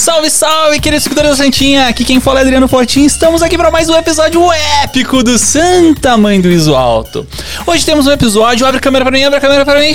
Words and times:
Salve, 0.00 0.30
salve, 0.30 0.80
queridos 0.80 1.02
seguidores 1.02 1.32
da 1.32 1.36
Santinha! 1.36 1.86
Aqui 1.86 2.06
quem 2.06 2.20
fala 2.20 2.40
é 2.40 2.42
Adriano 2.42 2.66
Fortin. 2.66 3.04
Estamos 3.04 3.42
aqui 3.42 3.58
para 3.58 3.70
mais 3.70 3.90
um 3.90 3.94
episódio 3.94 4.50
épico 4.82 5.22
do 5.22 5.36
Santa 5.36 6.16
Mãe 6.16 6.40
do 6.40 6.50
Iso 6.50 6.74
Alto. 6.74 7.26
Hoje 7.66 7.84
temos 7.84 8.06
um 8.06 8.10
episódio, 8.10 8.64
abre 8.64 8.78
a 8.78 8.80
câmera 8.80 9.04
para 9.04 9.12
mim, 9.12 9.24
abre 9.24 9.36
a 9.36 9.40
câmera 9.42 9.62
para 9.62 9.78
mim, 9.78 9.94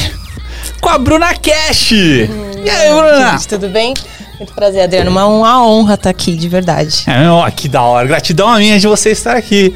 com 0.79 0.89
a 0.89 0.99
Bruna 0.99 1.33
Cash. 1.33 1.93
Hum, 1.93 2.51
e 2.63 2.69
aí, 2.69 2.93
Bruna? 2.93 3.31
Gente, 3.31 3.47
tudo 3.47 3.67
bem? 3.69 3.95
Muito 4.37 4.53
prazer, 4.53 4.83
Adriano. 4.83 5.09
Uma, 5.11 5.25
uma 5.25 5.65
honra 5.65 5.95
estar 5.95 6.09
aqui, 6.09 6.35
de 6.35 6.49
verdade. 6.49 7.03
É, 7.07 7.29
ó, 7.29 7.49
que 7.49 7.67
da 7.67 7.81
hora. 7.81 8.07
Gratidão 8.07 8.47
a 8.47 8.57
minha 8.57 8.79
de 8.79 8.87
você 8.87 9.11
estar 9.11 9.35
aqui. 9.35 9.73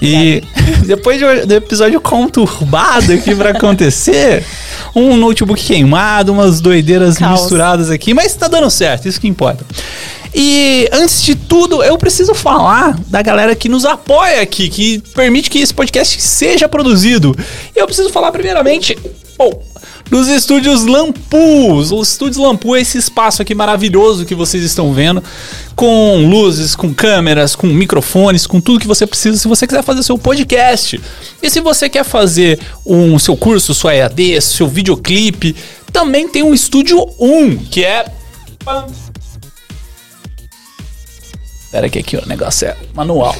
E 0.00 0.42
depois 0.86 1.20
do 1.46 1.54
episódio 1.54 2.00
conturbado 2.00 3.12
aqui 3.12 3.34
para 3.34 3.50
acontecer, 3.50 4.44
um 4.94 5.16
notebook 5.16 5.62
queimado, 5.62 6.32
umas 6.32 6.60
doideiras 6.60 7.16
Caos. 7.16 7.40
misturadas 7.40 7.90
aqui, 7.90 8.12
mas 8.12 8.34
tá 8.34 8.48
dando 8.48 8.70
certo, 8.70 9.08
isso 9.08 9.20
que 9.20 9.28
importa. 9.28 9.64
E 10.34 10.88
antes 10.92 11.22
de 11.22 11.36
tudo, 11.36 11.82
eu 11.82 11.96
preciso 11.96 12.34
falar 12.34 12.98
da 13.06 13.22
galera 13.22 13.54
que 13.54 13.68
nos 13.68 13.84
apoia 13.84 14.42
aqui, 14.42 14.68
que 14.68 14.98
permite 15.14 15.48
que 15.48 15.60
esse 15.60 15.72
podcast 15.72 16.20
seja 16.20 16.68
produzido. 16.68 17.36
Eu 17.74 17.86
preciso 17.86 18.10
falar 18.10 18.32
primeiramente, 18.32 18.98
oh, 19.38 19.52
dos 20.14 20.28
estúdios 20.28 20.84
Lampu. 20.84 21.72
Os 21.72 22.10
estúdios 22.10 22.36
Lampu 22.36 22.76
é 22.76 22.80
esse 22.80 22.96
espaço 22.96 23.42
aqui 23.42 23.52
maravilhoso 23.52 24.24
que 24.24 24.32
vocês 24.32 24.62
estão 24.62 24.92
vendo, 24.92 25.20
com 25.74 26.24
luzes, 26.28 26.76
com 26.76 26.94
câmeras, 26.94 27.56
com 27.56 27.66
microfones, 27.66 28.46
com 28.46 28.60
tudo 28.60 28.78
que 28.78 28.86
você 28.86 29.08
precisa 29.08 29.36
se 29.36 29.48
você 29.48 29.66
quiser 29.66 29.82
fazer 29.82 30.04
seu 30.04 30.16
podcast. 30.16 31.00
E 31.42 31.50
se 31.50 31.58
você 31.58 31.88
quer 31.88 32.04
fazer 32.04 32.60
um 32.86 33.18
seu 33.18 33.36
curso, 33.36 33.74
sua 33.74 33.92
EAD, 33.92 34.40
seu 34.40 34.68
videoclipe, 34.68 35.56
também 35.92 36.28
tem 36.28 36.44
um 36.44 36.54
estúdio 36.54 37.04
1, 37.18 37.56
que 37.68 37.84
é 37.84 38.04
Espera 41.64 41.88
que 41.88 41.98
aqui 41.98 42.16
o 42.16 42.24
negócio 42.28 42.68
é 42.68 42.76
manual. 42.94 43.34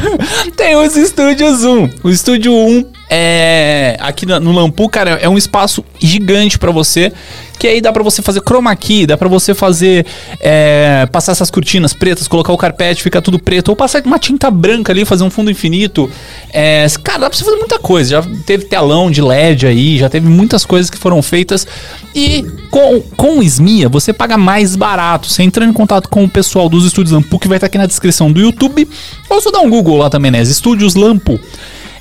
Tem 0.54 0.76
os 0.76 0.94
estúdios 0.94 1.64
1. 1.64 1.88
O 2.04 2.10
estúdio 2.10 2.52
1 2.52 2.97
é 3.10 3.96
aqui 4.00 4.26
no 4.26 4.52
Lampu, 4.52 4.88
cara, 4.88 5.12
é 5.12 5.28
um 5.28 5.38
espaço 5.38 5.84
gigante 5.98 6.58
para 6.58 6.70
você 6.70 7.12
que 7.58 7.66
aí 7.66 7.80
dá 7.80 7.92
para 7.92 8.02
você 8.02 8.22
fazer 8.22 8.40
chroma 8.40 8.74
key, 8.76 9.04
dá 9.04 9.16
para 9.16 9.28
você 9.28 9.52
fazer 9.52 10.06
é, 10.40 11.06
passar 11.10 11.32
essas 11.32 11.50
cortinas 11.50 11.92
pretas, 11.92 12.28
colocar 12.28 12.52
o 12.52 12.56
carpete, 12.56 13.02
fica 13.02 13.20
tudo 13.20 13.38
preto, 13.38 13.70
ou 13.70 13.76
passar 13.76 14.00
uma 14.06 14.18
tinta 14.18 14.50
branca 14.50 14.92
ali, 14.92 15.04
fazer 15.04 15.24
um 15.24 15.30
fundo 15.30 15.50
infinito. 15.50 16.08
É, 16.52 16.86
cara, 17.02 17.18
dá 17.18 17.28
pra 17.28 17.36
você 17.36 17.44
fazer 17.44 17.56
muita 17.56 17.78
coisa. 17.78 18.10
Já 18.10 18.22
teve 18.46 18.66
telão 18.66 19.10
de 19.10 19.20
LED 19.20 19.66
aí, 19.66 19.98
já 19.98 20.08
teve 20.08 20.28
muitas 20.28 20.64
coisas 20.64 20.88
que 20.88 20.96
foram 20.96 21.20
feitas. 21.20 21.66
E 22.14 22.44
com, 22.70 23.00
com 23.16 23.38
o 23.38 23.42
SMIA, 23.42 23.88
você 23.88 24.12
paga 24.12 24.38
mais 24.38 24.76
barato. 24.76 25.28
Você 25.28 25.42
entrando 25.42 25.70
em 25.70 25.74
contato 25.74 26.08
com 26.08 26.22
o 26.24 26.28
pessoal 26.28 26.68
dos 26.68 26.84
estúdios 26.84 27.12
Lampu, 27.12 27.38
que 27.40 27.48
vai 27.48 27.56
estar 27.56 27.66
aqui 27.66 27.78
na 27.78 27.86
descrição 27.86 28.30
do 28.30 28.40
YouTube, 28.40 28.88
ou 29.28 29.40
só 29.40 29.50
dá 29.50 29.58
um 29.60 29.68
Google 29.68 29.98
lá 29.98 30.08
também, 30.08 30.30
né? 30.30 30.40
Estúdios 30.42 30.94
Lampu. 30.94 31.40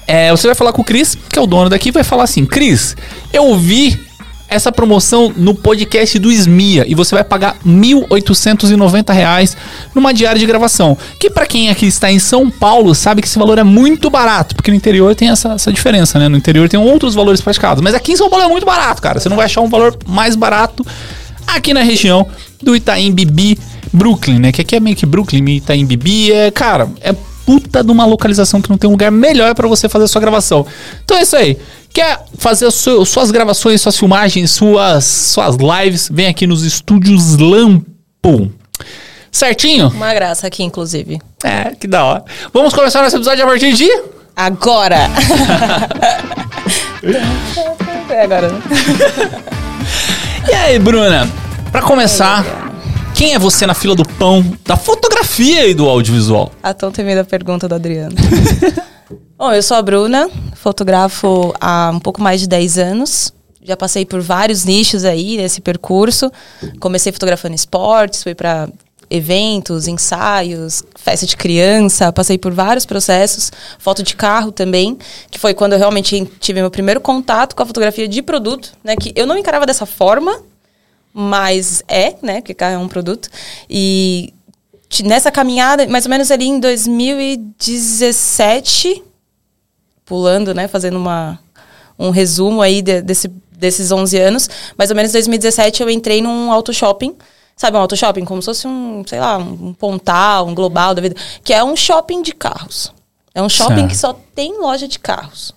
É, 0.07 0.31
você 0.31 0.47
vai 0.47 0.55
falar 0.55 0.71
com 0.71 0.81
o 0.81 0.85
Cris, 0.85 1.17
que 1.29 1.37
é 1.37 1.41
o 1.41 1.45
dono 1.45 1.69
daqui, 1.69 1.91
vai 1.91 2.03
falar 2.03 2.23
assim: 2.23 2.45
Cris, 2.45 2.95
eu 3.33 3.55
vi 3.57 4.07
essa 4.49 4.71
promoção 4.71 5.33
no 5.35 5.53
podcast 5.53 6.17
do 6.19 6.31
Smia 6.31 6.85
e 6.87 6.95
você 6.95 7.13
vai 7.13 7.23
pagar 7.23 7.57
1.890 7.65 9.13
reais 9.13 9.57
numa 9.93 10.13
diária 10.13 10.39
de 10.39 10.45
gravação. 10.45 10.97
Que 11.19 11.29
para 11.29 11.45
quem 11.45 11.69
aqui 11.69 11.85
está 11.85 12.11
em 12.11 12.19
São 12.19 12.49
Paulo 12.49 12.95
sabe 12.95 13.21
que 13.21 13.27
esse 13.27 13.37
valor 13.37 13.57
é 13.57 13.63
muito 13.63 14.09
barato, 14.09 14.55
porque 14.55 14.71
no 14.71 14.77
interior 14.77 15.13
tem 15.15 15.29
essa, 15.29 15.53
essa 15.53 15.71
diferença, 15.71 16.17
né? 16.17 16.29
No 16.29 16.37
interior 16.37 16.69
tem 16.69 16.79
outros 16.79 17.13
valores 17.13 17.41
praticados, 17.41 17.83
mas 17.83 17.93
aqui 17.93 18.13
em 18.13 18.15
São 18.15 18.29
Paulo 18.29 18.45
é 18.45 18.47
muito 18.47 18.65
barato, 18.65 19.01
cara. 19.01 19.19
Você 19.19 19.27
não 19.27 19.35
vai 19.35 19.45
achar 19.45 19.61
um 19.61 19.69
valor 19.69 19.97
mais 20.07 20.35
barato 20.35 20.85
aqui 21.45 21.73
na 21.73 21.81
região 21.81 22.25
do 22.61 22.75
Itaim 22.75 23.11
Bibi, 23.11 23.59
Brooklyn, 23.91 24.39
né? 24.39 24.51
Que 24.51 24.61
aqui 24.61 24.75
é 24.75 24.79
meio 24.79 24.95
que 24.95 25.05
Brooklyn, 25.05 25.57
Itaim 25.57 25.85
Bibi 25.85 26.31
é, 26.31 26.51
cara, 26.51 26.89
é 27.01 27.13
puta 27.47 27.81
de 27.81 27.89
uma 27.89 28.05
localização 28.05 28.61
que 28.61 28.69
não 28.69 28.77
tem 28.77 28.89
um 28.89 28.91
lugar 28.91 29.09
melhor 29.09 29.55
para 29.55 29.69
você 29.69 29.87
fazer 29.87 30.03
a 30.03 30.07
sua 30.09 30.19
gravação. 30.19 30.67
Então 31.05 31.17
é 31.17 31.21
isso 31.21 31.37
aí. 31.37 31.57
Quer 31.93 32.19
fazer 32.37 32.69
suas 32.69 33.31
gravações, 33.31 33.79
suas 33.79 33.97
filmagens, 33.97 34.51
suas, 34.51 35.05
suas 35.05 35.55
lives? 35.55 36.09
Vem 36.11 36.27
aqui 36.27 36.45
nos 36.45 36.63
estúdios 36.63 37.37
Lampo. 37.37 38.51
Certinho? 39.31 39.87
Uma 39.87 40.13
graça 40.13 40.45
aqui, 40.45 40.61
inclusive. 40.61 41.21
É, 41.41 41.73
que 41.73 41.87
da 41.87 42.03
hora. 42.03 42.25
Vamos 42.53 42.73
começar 42.73 43.01
nosso 43.01 43.15
episódio 43.15 43.45
a 43.45 43.47
partir 43.47 43.71
de. 43.73 43.89
Agora! 44.35 45.09
é 48.09 48.23
agora, 48.27 48.53
e 50.49 50.53
aí, 50.53 50.79
Bruna? 50.79 51.29
Pra 51.71 51.81
começar, 51.81 52.45
quem 53.17 53.33
é 53.33 53.39
você 53.39 53.65
na 53.65 53.73
fila 53.73 53.95
do 53.95 54.07
pão 54.07 54.45
da 54.63 54.77
fotografia 54.77 55.67
e 55.67 55.73
do 55.73 55.89
audiovisual? 55.89 56.51
A 56.61 56.71
tão 56.71 56.91
temida 56.91 57.25
pergunta 57.25 57.67
do 57.67 57.73
Adriano. 57.73 58.15
Bom, 59.35 59.51
eu 59.51 59.63
sou 59.63 59.75
a 59.75 59.81
Bruna, 59.81 60.29
fotografo 60.53 61.51
há 61.59 61.89
um 61.91 61.99
pouco 61.99 62.21
mais 62.21 62.39
de 62.39 62.47
10 62.47 62.77
anos. 62.77 63.33
Já 63.63 63.75
passei 63.75 64.05
por 64.05 64.21
vários 64.21 64.65
nichos 64.65 65.03
aí 65.03 65.35
nesse 65.35 65.61
percurso. 65.61 66.31
Comecei 66.79 67.11
fotografando 67.11 67.55
esportes, 67.55 68.21
fui 68.21 68.35
para 68.35 68.69
eventos, 69.09 69.87
ensaios, 69.87 70.83
festa 70.95 71.25
de 71.25 71.35
criança, 71.35 72.13
passei 72.13 72.37
por 72.37 72.53
vários 72.53 72.85
processos, 72.85 73.51
foto 73.79 74.03
de 74.03 74.15
carro 74.15 74.51
também, 74.51 74.95
que 75.31 75.39
foi 75.39 75.55
quando 75.55 75.73
eu 75.73 75.79
realmente 75.79 76.29
tive 76.39 76.61
meu 76.61 76.69
primeiro 76.69 77.01
contato 77.01 77.55
com 77.55 77.63
a 77.63 77.65
fotografia 77.65 78.07
de 78.07 78.21
produto, 78.21 78.73
né, 78.83 78.95
que 78.95 79.11
eu 79.15 79.25
não 79.25 79.37
encarava 79.37 79.65
dessa 79.65 79.87
forma, 79.87 80.39
mas 81.13 81.83
é, 81.87 82.15
né, 82.21 82.41
que 82.41 82.53
carro 82.53 82.75
é 82.75 82.77
um 82.77 82.87
produto. 82.87 83.29
E 83.69 84.33
nessa 85.03 85.31
caminhada, 85.31 85.87
mais 85.87 86.05
ou 86.05 86.09
menos 86.09 86.31
ali 86.31 86.45
em 86.45 86.59
2017, 86.59 89.03
pulando, 90.05 90.53
né, 90.53 90.67
fazendo 90.67 90.97
uma, 90.97 91.39
um 91.99 92.09
resumo 92.09 92.61
aí 92.61 92.81
de, 92.81 93.01
desse, 93.01 93.27
desses 93.51 93.91
11 93.91 94.17
anos. 94.17 94.49
Mais 94.77 94.89
ou 94.89 94.95
menos 94.95 95.11
em 95.11 95.13
2017 95.13 95.81
eu 95.81 95.89
entrei 95.89 96.21
num 96.21 96.51
auto 96.51 96.73
shopping. 96.73 97.15
Sabe 97.55 97.75
um 97.75 97.81
auto 97.81 97.97
shopping? 97.97 98.23
Como 98.23 98.41
se 98.41 98.45
fosse 98.45 98.67
um, 98.67 99.03
sei 99.05 99.19
lá, 99.19 99.37
um 99.37 99.73
pontal, 99.73 100.47
um 100.47 100.53
global 100.53 100.93
da 100.93 101.01
vida. 101.01 101.15
Que 101.43 101.53
é 101.53 101.63
um 101.63 101.75
shopping 101.75 102.21
de 102.21 102.31
carros. 102.31 102.93
É 103.33 103.41
um 103.41 103.49
shopping 103.49 103.75
certo. 103.75 103.89
que 103.89 103.97
só 103.97 104.13
tem 104.35 104.59
loja 104.59 104.87
de 104.87 104.99
carros. 104.99 105.55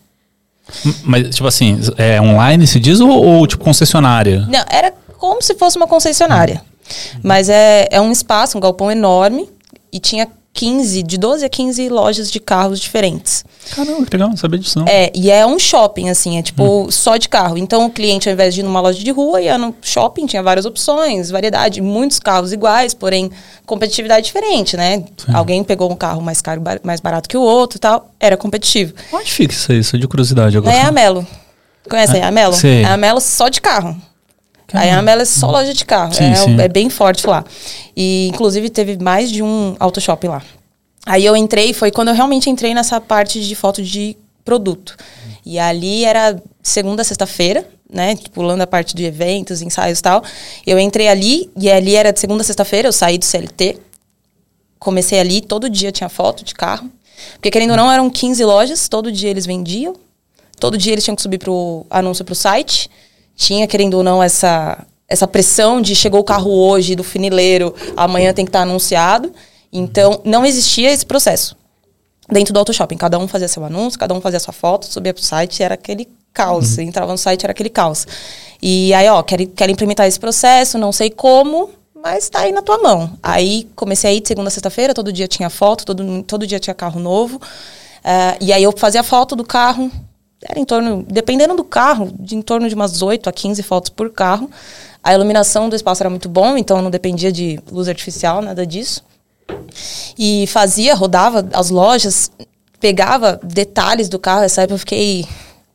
Mas, 1.05 1.35
tipo 1.35 1.47
assim, 1.47 1.79
é 1.99 2.21
online 2.21 2.67
se 2.67 2.79
diz 2.79 3.01
ou, 3.01 3.11
ou 3.11 3.47
tipo 3.47 3.63
concessionária? 3.63 4.47
Não, 4.49 4.65
era 4.69 4.95
como 5.21 5.43
se 5.43 5.55
fosse 5.55 5.77
uma 5.77 5.87
concessionária. 5.87 6.63
Mas 7.23 7.49
é, 7.49 7.87
é 7.91 8.01
um 8.01 8.11
espaço, 8.11 8.57
um 8.57 8.61
galpão 8.61 8.91
enorme. 8.91 9.49
E 9.93 10.01
tinha 10.01 10.29
15, 10.53 11.03
de 11.03 11.19
12 11.19 11.45
a 11.45 11.49
15 11.49 11.89
lojas 11.89 12.31
de 12.31 12.41
carros 12.41 12.81
diferentes. 12.81 13.45
Caramba, 13.75 14.05
que 14.05 14.13
legal, 14.13 14.29
não 14.29 14.37
sabia 14.37 14.59
disso 14.59 14.79
não. 14.79 14.87
É, 14.87 15.11
e 15.15 15.31
é 15.31 15.47
um 15.47 15.59
shopping, 15.59 16.09
assim, 16.09 16.39
é 16.39 16.43
tipo 16.43 16.87
hum. 16.87 16.91
só 16.91 17.17
de 17.17 17.29
carro. 17.29 17.57
Então 17.59 17.87
o 17.87 17.91
cliente, 17.91 18.29
ao 18.29 18.33
invés 18.33 18.55
de 18.55 18.61
ir 18.61 18.63
numa 18.63 18.81
loja 18.81 19.03
de 19.03 19.11
rua, 19.11 19.41
ia 19.41 19.57
no 19.59 19.75
shopping, 19.83 20.27
tinha 20.27 20.43
várias 20.43 20.67
opções, 20.67 21.31
variedade, 21.31 21.81
muitos 21.81 22.19
carros 22.19 22.53
iguais, 22.53 22.95
porém 22.95 23.31
competitividade 23.67 24.27
diferente, 24.27 24.77
né? 24.77 25.05
Sim. 25.17 25.33
Alguém 25.33 25.63
pegou 25.63 25.91
um 25.91 25.97
carro 25.97 26.21
mais 26.21 26.41
caro, 26.41 26.63
mais 26.83 27.01
barato 27.01 27.29
que 27.29 27.37
o 27.37 27.43
outro 27.43 27.77
e 27.77 27.81
tal, 27.81 28.11
era 28.19 28.37
competitivo. 28.37 28.95
Onde 29.13 29.31
fica 29.31 29.53
isso 29.53 29.73
aí, 29.73 29.79
isso 29.79 29.99
de 29.99 30.09
curiosidade 30.09 30.57
agora? 30.57 30.75
É 30.75 30.83
a 30.83 30.93
Melo. 30.93 31.27
Conhece 31.89 32.17
é, 32.17 32.23
a 32.23 32.31
Melo? 32.31 32.55
Sim. 32.55 32.83
É 32.83 32.87
a 32.87 32.97
Melo 32.97 33.21
só 33.21 33.49
de 33.49 33.61
carro. 33.61 33.97
Caramba. 34.71 34.95
A 34.95 34.99
Amela 34.99 35.23
é 35.23 35.25
só 35.25 35.51
loja 35.51 35.75
de 35.75 35.85
carro. 35.85 36.15
Sim, 36.15 36.31
é, 36.31 36.35
sim. 36.35 36.61
é 36.61 36.69
bem 36.69 36.89
forte 36.89 37.27
lá. 37.27 37.45
E, 37.97 38.29
inclusive, 38.29 38.71
teve 38.71 38.97
mais 39.03 39.31
de 39.31 39.43
um 39.43 39.75
auto 39.81 40.01
shopping 40.01 40.29
lá. 40.29 40.43
Aí 41.05 41.25
eu 41.25 41.37
entrei, 41.37 41.73
foi 41.73 41.91
quando 41.91 42.09
eu 42.09 42.15
realmente 42.15 42.49
entrei 42.49 42.73
nessa 42.73 43.01
parte 43.01 43.41
de 43.41 43.55
foto 43.55 43.83
de 43.83 44.17
produto. 44.45 44.97
E 45.45 45.59
ali 45.59 46.05
era 46.05 46.41
segunda, 46.63 47.03
sexta-feira, 47.03 47.67
né? 47.93 48.17
Pulando 48.33 48.61
a 48.61 48.67
parte 48.67 48.95
de 48.95 49.05
eventos, 49.05 49.61
ensaios 49.61 49.99
e 49.99 50.03
tal. 50.03 50.23
Eu 50.65 50.79
entrei 50.79 51.09
ali, 51.09 51.51
e 51.57 51.71
ali 51.71 51.97
era 51.97 52.13
de 52.13 52.21
segunda 52.21 52.43
a 52.43 52.45
sexta-feira, 52.45 52.87
eu 52.87 52.93
saí 52.93 53.19
do 53.19 53.25
CLT. 53.25 53.79
Comecei 54.79 55.19
ali, 55.19 55.41
todo 55.41 55.69
dia 55.69 55.91
tinha 55.91 56.09
foto 56.09 56.45
de 56.45 56.55
carro. 56.55 56.89
Porque, 57.35 57.51
querendo 57.51 57.73
ou 57.73 57.77
não, 57.77 57.91
eram 57.91 58.09
15 58.09 58.45
lojas, 58.45 58.89
todo 58.89 59.11
dia 59.11 59.31
eles 59.31 59.47
vendiam. 59.47 59.97
Todo 60.59 60.79
dia 60.79 60.93
eles 60.93 61.03
tinham 61.03 61.17
que 61.17 61.23
subir 61.23 61.39
pro 61.39 61.85
anúncio 61.91 62.25
pro 62.25 62.35
site 62.35 62.89
tinha, 63.41 63.67
querendo 63.67 63.95
ou 63.95 64.05
não, 64.05 64.23
essa, 64.23 64.87
essa 65.09 65.27
pressão 65.27 65.81
de 65.81 65.97
chegou 65.97 66.21
o 66.21 66.25
carro 66.25 66.51
hoje 66.51 66.95
do 66.95 67.03
funileiro, 67.03 67.75
amanhã 67.97 68.35
tem 68.35 68.45
que 68.45 68.51
estar 68.51 68.59
tá 68.59 68.65
anunciado. 68.65 69.33
Então, 69.73 70.21
não 70.25 70.45
existia 70.45 70.93
esse 70.93 71.07
processo 71.07 71.57
dentro 72.31 72.53
do 72.53 72.59
auto 72.59 72.71
shopping. 72.75 72.99
Cada 72.99 73.19
um 73.19 73.27
fazia 73.27 73.49
seu 73.49 73.65
anúncio, 73.65 73.99
cada 73.99 74.13
um 74.13 74.21
fazia 74.21 74.39
sua 74.39 74.53
foto, 74.53 74.85
subia 74.85 75.15
pro 75.15 75.23
site, 75.23 75.63
era 75.63 75.73
aquele 75.73 76.07
caos. 76.35 76.77
Uhum. 76.77 76.85
Entrava 76.85 77.11
no 77.11 77.17
site, 77.17 77.45
era 77.45 77.53
aquele 77.53 77.71
caos. 77.71 78.07
E 78.61 78.93
aí, 78.93 79.09
ó, 79.09 79.23
quero, 79.23 79.47
quero 79.47 79.73
implementar 79.73 80.07
esse 80.07 80.21
processo, 80.21 80.77
não 80.77 80.93
sei 80.93 81.09
como, 81.09 81.71
mas 81.95 82.29
tá 82.29 82.41
aí 82.41 82.53
na 82.53 82.61
tua 82.61 82.77
mão. 82.77 83.11
Aí 83.23 83.71
comecei 83.75 84.11
a 84.11 84.13
ir 84.13 84.21
de 84.21 84.29
segunda 84.29 84.49
a 84.49 84.51
sexta-feira, 84.51 84.93
todo 84.93 85.11
dia 85.11 85.27
tinha 85.27 85.49
foto, 85.49 85.87
todo, 85.87 86.23
todo 86.25 86.47
dia 86.47 86.61
tinha 86.61 86.75
carro 86.75 87.01
novo. 87.01 87.39
Uh, 87.39 88.37
e 88.39 88.53
aí 88.53 88.63
eu 88.63 88.75
fazia 88.77 89.03
foto 89.03 89.35
do 89.35 89.45
carro, 89.45 89.91
era 90.43 90.59
em 90.59 90.65
torno, 90.65 91.05
dependendo 91.09 91.55
do 91.55 91.65
carro, 91.65 92.13
de 92.19 92.35
em 92.35 92.43
torno 92.43 92.69
de 92.69 92.75
umas 92.75 93.03
8 93.03 93.29
a 93.29 93.33
15 93.33 93.63
fotos 93.63 93.91
por 93.91 94.11
carro. 94.11 94.51
A 95.03 95.15
iluminação 95.15 95.69
do 95.69 95.77
espaço 95.77 96.03
era 96.03 96.11
muito 96.11 96.29
bom, 96.29 96.57
então 96.57 96.81
não 96.81 96.91
dependia 96.91 97.31
de 97.31 97.59
luz 97.71 97.89
artificial, 97.89 98.41
nada 98.41 98.67
disso. 98.67 99.03
E 100.19 100.47
fazia, 100.47 100.95
rodava 100.95 101.47
as 101.53 101.71
lojas, 101.71 102.31
pegava 102.79 103.39
detalhes 103.43 104.09
do 104.09 104.19
carro. 104.19 104.43
Essa 104.43 104.63
época 104.63 104.75
eu 104.75 104.79
fiquei 104.79 105.27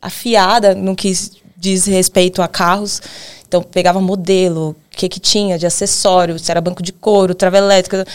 afiada 0.02 0.74
no 0.74 0.96
que 0.96 1.12
diz 1.58 1.86
respeito 1.86 2.42
a 2.42 2.48
carros. 2.48 3.02
Então 3.48 3.62
pegava 3.62 4.02
modelo, 4.02 4.70
o 4.70 4.76
que 4.98 5.08
que 5.08 5.20
tinha 5.20 5.58
de 5.58 5.68
acessório, 5.68 6.40
se 6.40 6.50
era 6.50 6.60
banco 6.60 6.82
de 6.82 6.92
couro, 6.92 7.36
trava 7.36 7.58
elétrica 7.58 8.06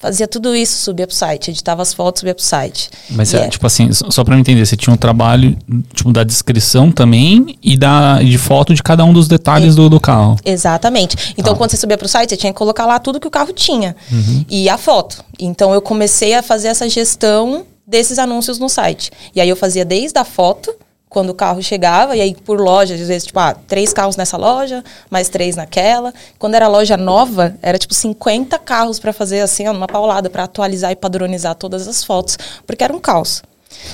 Fazia 0.00 0.28
tudo 0.28 0.54
isso, 0.54 0.76
subia 0.78 1.08
pro 1.08 1.16
site, 1.16 1.50
editava 1.50 1.82
as 1.82 1.92
fotos, 1.92 2.20
subia 2.20 2.34
pro 2.34 2.44
site. 2.44 2.88
Mas, 3.10 3.34
é, 3.34 3.48
tipo 3.48 3.66
assim, 3.66 3.90
só 3.92 4.22
pra 4.22 4.36
eu 4.36 4.38
entender, 4.38 4.64
você 4.64 4.76
tinha 4.76 4.94
um 4.94 4.96
trabalho, 4.96 5.58
tipo, 5.92 6.12
da 6.12 6.22
descrição 6.22 6.92
também 6.92 7.58
e 7.60 7.76
da, 7.76 8.22
de 8.22 8.38
foto 8.38 8.72
de 8.72 8.80
cada 8.80 9.04
um 9.04 9.12
dos 9.12 9.26
detalhes 9.26 9.74
é, 9.74 9.76
do, 9.76 9.90
do 9.90 9.98
carro. 9.98 10.36
Exatamente. 10.44 11.34
Então, 11.36 11.52
tá. 11.52 11.58
quando 11.58 11.72
você 11.72 11.76
subia 11.76 11.98
pro 11.98 12.06
site, 12.06 12.30
você 12.30 12.36
tinha 12.36 12.52
que 12.52 12.58
colocar 12.58 12.86
lá 12.86 13.00
tudo 13.00 13.18
que 13.18 13.26
o 13.26 13.30
carro 13.30 13.52
tinha. 13.52 13.96
Uhum. 14.12 14.44
E 14.48 14.68
a 14.68 14.78
foto. 14.78 15.24
Então, 15.36 15.74
eu 15.74 15.82
comecei 15.82 16.32
a 16.32 16.44
fazer 16.44 16.68
essa 16.68 16.88
gestão 16.88 17.64
desses 17.84 18.20
anúncios 18.20 18.60
no 18.60 18.68
site. 18.68 19.10
E 19.34 19.40
aí, 19.40 19.48
eu 19.48 19.56
fazia 19.56 19.84
desde 19.84 20.16
a 20.16 20.24
foto 20.24 20.72
quando 21.08 21.30
o 21.30 21.34
carro 21.34 21.62
chegava, 21.62 22.16
e 22.16 22.20
aí 22.20 22.34
por 22.34 22.60
loja, 22.60 22.94
às 22.94 23.00
vezes, 23.00 23.26
tipo, 23.26 23.38
ah, 23.38 23.56
três 23.66 23.92
carros 23.92 24.16
nessa 24.16 24.36
loja, 24.36 24.84
mais 25.10 25.28
três 25.28 25.56
naquela. 25.56 26.12
Quando 26.38 26.54
era 26.54 26.68
loja 26.68 26.96
nova, 26.96 27.56
era 27.62 27.78
tipo 27.78 27.94
50 27.94 28.58
carros 28.58 28.98
para 28.98 29.12
fazer 29.12 29.40
assim, 29.40 29.66
ó, 29.66 29.72
numa 29.72 29.86
paulada, 29.86 30.28
para 30.28 30.44
atualizar 30.44 30.92
e 30.92 30.96
padronizar 30.96 31.54
todas 31.54 31.88
as 31.88 32.04
fotos, 32.04 32.38
porque 32.66 32.84
era 32.84 32.94
um 32.94 32.98
caos. 32.98 33.42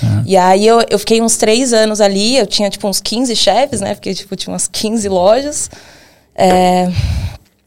É. 0.03 0.23
E 0.27 0.37
aí 0.37 0.67
eu, 0.67 0.85
eu 0.89 0.99
fiquei 0.99 1.21
uns 1.21 1.37
três 1.37 1.73
anos 1.73 2.01
ali, 2.01 2.37
eu 2.37 2.47
tinha 2.47 2.69
tipo 2.71 2.89
uns 2.89 3.01
15 3.01 3.35
chefes, 3.37 3.81
né? 3.81 3.95
Porque 3.95 4.15
tipo, 4.15 4.35
tinha 4.37 4.53
umas 4.53 4.67
15 4.67 5.09
lojas. 5.09 5.71
É... 6.35 6.91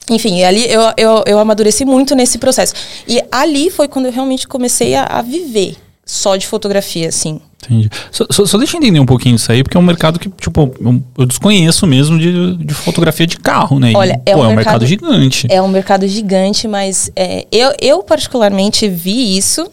Enfim, 0.09 0.41
ali 0.43 0.71
eu, 0.71 0.81
eu, 0.95 1.23
eu 1.25 1.39
amadureci 1.39 1.83
muito 1.83 2.15
nesse 2.15 2.37
processo. 2.37 2.73
E 3.07 3.21
ali 3.31 3.69
foi 3.69 3.87
quando 3.87 4.05
eu 4.05 4.11
realmente 4.11 4.47
comecei 4.47 4.95
a, 4.95 5.03
a 5.03 5.21
viver 5.21 5.75
só 6.05 6.37
de 6.37 6.47
fotografia, 6.47 7.09
assim. 7.09 7.41
Entendi. 7.63 7.89
Só, 8.11 8.25
só, 8.29 8.45
só, 8.45 8.57
deixa 8.57 8.77
eu 8.77 8.79
entender 8.79 8.99
um 8.99 9.05
pouquinho 9.05 9.35
isso 9.35 9.51
aí, 9.51 9.63
porque 9.63 9.75
é 9.75 9.79
um 9.79 9.83
mercado 9.83 10.19
que, 10.19 10.29
tipo, 10.29 10.71
eu, 10.79 11.03
eu 11.17 11.25
desconheço 11.25 11.87
mesmo 11.87 12.17
de, 12.17 12.55
de 12.57 12.73
fotografia 12.73 13.25
de 13.25 13.37
carro, 13.37 13.79
né? 13.79 13.93
Olha, 13.95 14.21
e, 14.25 14.29
é, 14.29 14.33
pô, 14.33 14.41
um 14.41 14.45
é 14.45 14.47
um 14.49 14.55
mercado, 14.55 14.85
gigante. 14.85 15.47
É 15.49 15.61
um 15.61 15.67
mercado 15.67 16.07
gigante, 16.07 16.67
mas 16.67 17.11
é, 17.15 17.45
eu, 17.51 17.73
eu 17.81 18.03
particularmente 18.03 18.87
vi 18.87 19.37
isso. 19.37 19.69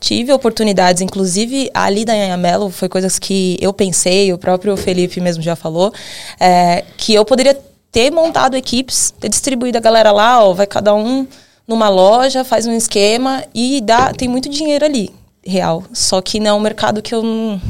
Tive 0.00 0.32
oportunidades, 0.32 1.00
inclusive 1.00 1.70
ali 1.72 2.04
da 2.04 2.12
Anhamelo, 2.12 2.70
foi 2.70 2.88
coisas 2.88 3.20
que 3.20 3.56
eu 3.60 3.72
pensei, 3.72 4.32
o 4.32 4.38
próprio 4.38 4.76
Felipe 4.76 5.20
mesmo 5.20 5.42
já 5.42 5.54
falou, 5.54 5.94
é, 6.40 6.84
que 6.96 7.14
eu 7.14 7.24
poderia 7.24 7.56
ter 7.92 8.10
montado 8.10 8.56
equipes, 8.56 9.14
ter 9.20 9.28
distribuído 9.28 9.78
a 9.78 9.80
galera 9.80 10.10
lá, 10.10 10.44
ó, 10.44 10.52
vai 10.52 10.66
cada 10.66 10.92
um 10.92 11.24
numa 11.68 11.88
loja, 11.88 12.42
faz 12.42 12.66
um 12.66 12.72
esquema 12.72 13.44
e 13.54 13.80
dá, 13.80 14.12
tem 14.12 14.28
muito 14.28 14.48
dinheiro 14.48 14.84
ali 14.84 15.19
real. 15.44 15.84
Só 15.92 16.20
que 16.20 16.40
não 16.40 16.50
é 16.50 16.54
um 16.54 16.60
mercado 16.60 17.02
que 17.02 17.14
eu 17.14 17.22
não, 17.22 17.60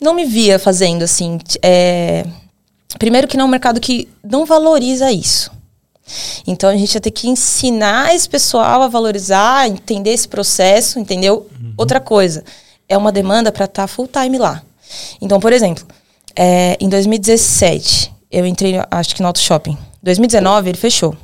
não 0.00 0.14
me 0.14 0.24
via 0.24 0.58
fazendo, 0.58 1.02
assim. 1.02 1.38
É, 1.62 2.26
primeiro 2.98 3.28
que 3.28 3.36
não 3.36 3.44
é 3.44 3.48
um 3.48 3.50
mercado 3.50 3.80
que 3.80 4.08
não 4.22 4.44
valoriza 4.44 5.10
isso. 5.10 5.50
Então 6.46 6.70
a 6.70 6.76
gente 6.76 6.94
ia 6.94 7.00
ter 7.00 7.10
que 7.10 7.28
ensinar 7.28 8.14
esse 8.14 8.28
pessoal 8.28 8.82
a 8.82 8.88
valorizar, 8.88 9.68
entender 9.68 10.10
esse 10.10 10.26
processo, 10.26 10.98
entendeu? 10.98 11.46
Uhum. 11.60 11.74
Outra 11.76 12.00
coisa, 12.00 12.44
é 12.88 12.96
uma 12.96 13.12
demanda 13.12 13.52
para 13.52 13.66
estar 13.66 13.82
tá 13.82 13.88
full 13.88 14.08
time 14.08 14.38
lá. 14.38 14.62
Então, 15.20 15.38
por 15.38 15.52
exemplo, 15.52 15.86
é, 16.34 16.76
em 16.80 16.88
2017, 16.88 18.12
eu 18.30 18.46
entrei, 18.46 18.80
acho 18.90 19.14
que 19.14 19.20
no 19.20 19.26
Auto 19.26 19.40
Shopping. 19.40 19.76
2019 20.02 20.70
ele 20.70 20.78
fechou. 20.78 21.16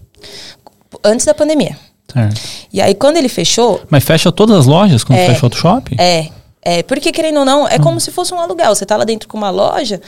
Antes 1.02 1.24
da 1.24 1.34
pandemia. 1.34 1.78
Certo. 2.14 2.40
E 2.72 2.80
aí, 2.80 2.94
quando 2.94 3.18
ele 3.18 3.28
fechou. 3.28 3.82
Mas 3.90 4.04
fecha 4.04 4.32
todas 4.32 4.56
as 4.56 4.66
lojas 4.66 5.04
quando 5.04 5.18
é, 5.18 5.26
fecha 5.26 5.44
outro 5.44 5.58
shopping? 5.60 5.96
É. 5.98 6.28
É, 6.66 6.82
porque, 6.82 7.12
querendo 7.12 7.40
ou 7.40 7.44
não, 7.44 7.68
é 7.68 7.76
hum. 7.76 7.80
como 7.82 8.00
se 8.00 8.10
fosse 8.10 8.32
um 8.32 8.40
aluguel. 8.40 8.74
Você 8.74 8.86
tá 8.86 8.96
lá 8.96 9.04
dentro 9.04 9.28
com 9.28 9.36
uma 9.36 9.50
loja, 9.50 10.00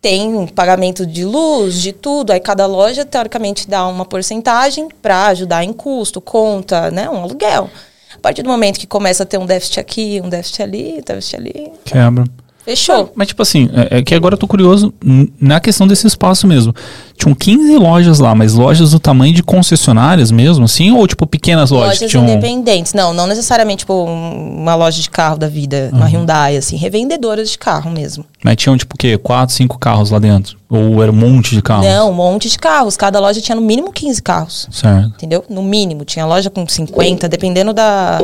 tem 0.00 0.34
um 0.34 0.46
pagamento 0.46 1.04
de 1.04 1.24
luz, 1.24 1.82
de 1.82 1.92
tudo. 1.92 2.30
Aí 2.30 2.40
cada 2.40 2.64
loja, 2.64 3.04
teoricamente, 3.04 3.68
dá 3.68 3.86
uma 3.86 4.06
porcentagem 4.06 4.88
para 5.02 5.26
ajudar 5.26 5.62
em 5.62 5.72
custo, 5.72 6.20
conta, 6.20 6.90
né? 6.90 7.10
Um 7.10 7.22
aluguel. 7.22 7.68
A 8.14 8.18
partir 8.18 8.42
do 8.42 8.48
momento 8.48 8.78
que 8.78 8.86
começa 8.86 9.22
a 9.22 9.26
ter 9.26 9.38
um 9.38 9.46
déficit 9.46 9.78
aqui, 9.78 10.20
um 10.24 10.28
déficit 10.28 10.62
ali, 10.62 10.98
um 10.98 11.02
déficit 11.02 11.36
ali. 11.36 11.72
Quebra. 11.84 12.24
Fechou. 12.64 13.12
mas, 13.14 13.28
tipo 13.28 13.42
assim, 13.42 13.68
é, 13.72 13.98
é, 13.98 14.02
que 14.02 14.14
agora 14.14 14.34
eu 14.34 14.38
tô 14.38 14.46
curioso 14.46 14.92
na 15.40 15.60
questão 15.60 15.86
desse 15.86 16.06
espaço 16.06 16.46
mesmo. 16.46 16.74
Tinham 17.16 17.34
15 17.34 17.76
lojas 17.76 18.18
lá, 18.18 18.34
mas 18.34 18.54
lojas 18.54 18.92
do 18.92 19.00
tamanho 19.00 19.34
de 19.34 19.42
concessionárias 19.42 20.30
mesmo, 20.30 20.64
assim? 20.64 20.90
Ou, 20.92 21.06
tipo, 21.06 21.26
pequenas 21.26 21.70
lojas? 21.70 22.00
Lojas 22.00 22.10
tinham... 22.10 22.24
independentes. 22.24 22.94
Não, 22.94 23.12
não 23.12 23.26
necessariamente, 23.26 23.80
tipo, 23.80 24.04
uma 24.04 24.74
loja 24.74 25.00
de 25.00 25.10
carro 25.10 25.38
da 25.38 25.48
vida, 25.48 25.90
uhum. 25.92 25.98
uma 25.98 26.06
Hyundai, 26.06 26.56
assim. 26.56 26.76
Revendedoras 26.76 27.50
de 27.50 27.58
carro 27.58 27.90
mesmo. 27.90 28.24
Mas 28.42 28.56
tinham, 28.56 28.76
tipo, 28.76 28.94
o 28.94 28.98
quê? 28.98 29.18
Quatro, 29.18 29.54
cinco 29.54 29.78
carros 29.78 30.10
lá 30.10 30.18
dentro? 30.18 30.58
Ou 30.68 31.02
era 31.02 31.10
um 31.10 31.14
monte 31.14 31.54
de 31.54 31.62
carros? 31.62 31.84
Não, 31.84 32.10
um 32.10 32.14
monte 32.14 32.48
de 32.48 32.58
carros. 32.58 32.96
Cada 32.96 33.18
loja 33.18 33.40
tinha 33.40 33.56
no 33.56 33.62
mínimo 33.62 33.92
15 33.92 34.22
carros. 34.22 34.68
Certo. 34.70 35.08
Entendeu? 35.16 35.44
No 35.48 35.62
mínimo. 35.62 36.04
Tinha 36.04 36.24
loja 36.24 36.48
com 36.48 36.66
50, 36.66 37.28
dependendo 37.28 37.72
da 37.72 38.20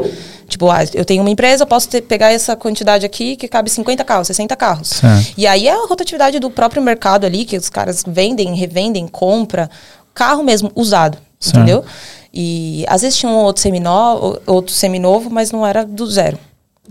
Tipo, 0.49 0.71
ah, 0.71 0.79
eu 0.95 1.05
tenho 1.05 1.23
uma 1.23 1.31
empresa, 1.31 1.65
eu 1.65 1.67
posso 1.67 1.89
ter, 1.89 2.03
pegar 2.03 2.33
essa 2.33 2.55
quantidade 2.55 3.05
aqui 3.05 3.37
que 3.37 3.49
cabe 3.49 3.69
50 3.69 4.05
carros, 4.05 4.27
60 4.29 4.55
carros. 4.57 4.89
Certo. 4.89 5.35
E 5.37 5.47
aí 5.47 5.67
é 5.67 5.73
a 5.73 5.87
rotatividade 5.87 6.39
do 6.39 6.51
próprio 6.51 6.81
mercado 6.81 7.25
ali, 7.25 7.45
que 7.45 7.57
os 7.57 7.69
caras 7.69 8.05
vendem, 8.07 8.55
revendem, 8.55 9.09
compra, 9.09 9.69
carro 10.15 10.43
mesmo, 10.43 10.71
usado, 10.75 11.19
certo. 11.39 11.57
entendeu? 11.57 11.85
E 12.33 12.85
às 12.89 13.03
vezes 13.03 13.19
tinha 13.19 13.31
um 13.31 13.37
outro 13.37 13.63
seminovo, 13.63 14.41
outro 14.47 14.73
seminovo, 14.73 15.31
mas 15.31 15.51
não 15.51 15.67
era 15.67 15.85
do 15.85 16.07
zero. 16.07 16.39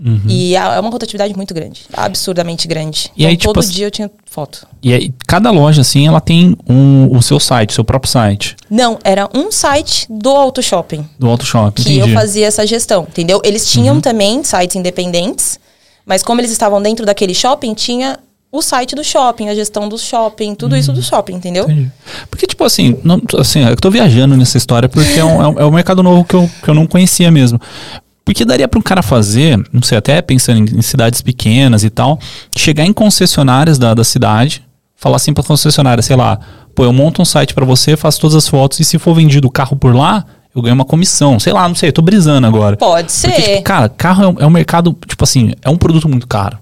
Uhum. 0.02 0.20
E 0.28 0.54
é, 0.54 0.58
é 0.58 0.80
uma 0.80 0.90
rotatividade 0.90 1.34
muito 1.34 1.54
grande, 1.54 1.82
absurdamente 1.92 2.68
grande. 2.68 3.10
E 3.16 3.22
então, 3.22 3.30
aí, 3.30 3.36
tipo, 3.36 3.52
todo 3.52 3.66
dia 3.66 3.86
eu 3.86 3.90
tinha 3.90 4.10
foto. 4.26 4.66
E 4.82 4.92
aí, 4.92 5.12
cada 5.26 5.50
loja, 5.50 5.80
assim, 5.80 6.06
ela 6.06 6.20
tem 6.20 6.56
um, 6.68 7.08
o 7.16 7.22
seu 7.22 7.40
site, 7.40 7.70
o 7.70 7.72
seu 7.72 7.84
próprio 7.84 8.10
site? 8.10 8.56
Não, 8.70 8.98
era 9.02 9.28
um 9.34 9.50
site 9.50 10.06
do 10.10 10.30
Auto 10.30 10.62
Shopping. 10.62 11.08
Do 11.18 11.28
Auto 11.28 11.44
Shopping, 11.44 11.82
Que 11.82 11.92
entendi. 11.94 12.10
eu 12.10 12.14
fazia 12.14 12.46
essa 12.46 12.66
gestão, 12.66 13.06
entendeu? 13.08 13.40
Eles 13.44 13.70
tinham 13.70 13.96
uhum. 13.96 14.00
também 14.00 14.42
sites 14.44 14.76
independentes, 14.76 15.58
mas 16.04 16.22
como 16.22 16.40
eles 16.40 16.50
estavam 16.50 16.80
dentro 16.80 17.06
daquele 17.06 17.34
shopping, 17.34 17.74
tinha 17.74 18.18
o 18.52 18.62
site 18.62 18.94
do 18.94 19.02
shopping, 19.02 19.48
a 19.48 19.54
gestão 19.54 19.88
do 19.88 19.98
shopping, 19.98 20.54
tudo 20.54 20.72
uhum. 20.72 20.78
isso 20.78 20.92
do 20.92 21.02
shopping, 21.02 21.34
entendeu? 21.34 21.64
Entendi. 21.64 21.90
Porque, 22.30 22.46
tipo 22.46 22.64
assim, 22.64 22.96
não, 23.02 23.20
assim, 23.38 23.64
eu 23.64 23.76
tô 23.76 23.90
viajando 23.90 24.36
nessa 24.36 24.56
história 24.56 24.88
porque 24.88 25.18
é 25.18 25.24
um, 25.24 25.42
é 25.42 25.48
um, 25.48 25.60
é 25.60 25.66
um 25.66 25.70
mercado 25.70 26.02
novo 26.02 26.24
que 26.24 26.34
eu, 26.34 26.48
que 26.62 26.68
eu 26.68 26.74
não 26.74 26.86
conhecia 26.86 27.30
mesmo. 27.30 27.60
Porque 28.26 28.44
daria 28.44 28.66
para 28.66 28.80
um 28.80 28.82
cara 28.82 29.02
fazer, 29.02 29.56
não 29.72 29.82
sei, 29.82 29.96
até 29.96 30.20
pensando 30.20 30.58
em, 30.58 30.78
em, 30.78 30.82
cidades 30.82 31.22
pequenas 31.22 31.84
e 31.84 31.88
tal, 31.88 32.18
chegar 32.56 32.84
em 32.84 32.92
concessionárias 32.92 33.78
da, 33.78 33.94
da 33.94 34.02
cidade, 34.02 34.64
falar 34.96 35.14
assim 35.14 35.32
para 35.32 35.44
concessionária, 35.44 36.02
sei 36.02 36.16
lá, 36.16 36.40
pô, 36.74 36.82
eu 36.82 36.92
monto 36.92 37.22
um 37.22 37.24
site 37.24 37.54
para 37.54 37.64
você, 37.64 37.96
faço 37.96 38.20
todas 38.20 38.34
as 38.34 38.48
fotos 38.48 38.80
e 38.80 38.84
se 38.84 38.98
for 38.98 39.14
vendido 39.14 39.46
o 39.46 39.50
carro 39.50 39.76
por 39.76 39.94
lá, 39.94 40.24
eu 40.52 40.60
ganho 40.60 40.74
uma 40.74 40.84
comissão. 40.84 41.38
Sei 41.38 41.52
lá, 41.52 41.68
não 41.68 41.76
sei, 41.76 41.90
eu 41.90 41.92
tô 41.92 42.02
brisando 42.02 42.44
agora. 42.48 42.76
Pode 42.76 43.12
ser. 43.12 43.28
Porque, 43.28 43.42
tipo, 43.42 43.62
cara, 43.62 43.88
carro 43.88 44.24
é 44.24 44.26
um, 44.26 44.34
é 44.40 44.46
um 44.46 44.50
mercado, 44.50 44.96
tipo 45.06 45.22
assim, 45.22 45.52
é 45.62 45.70
um 45.70 45.76
produto 45.76 46.08
muito 46.08 46.26
caro 46.26 46.58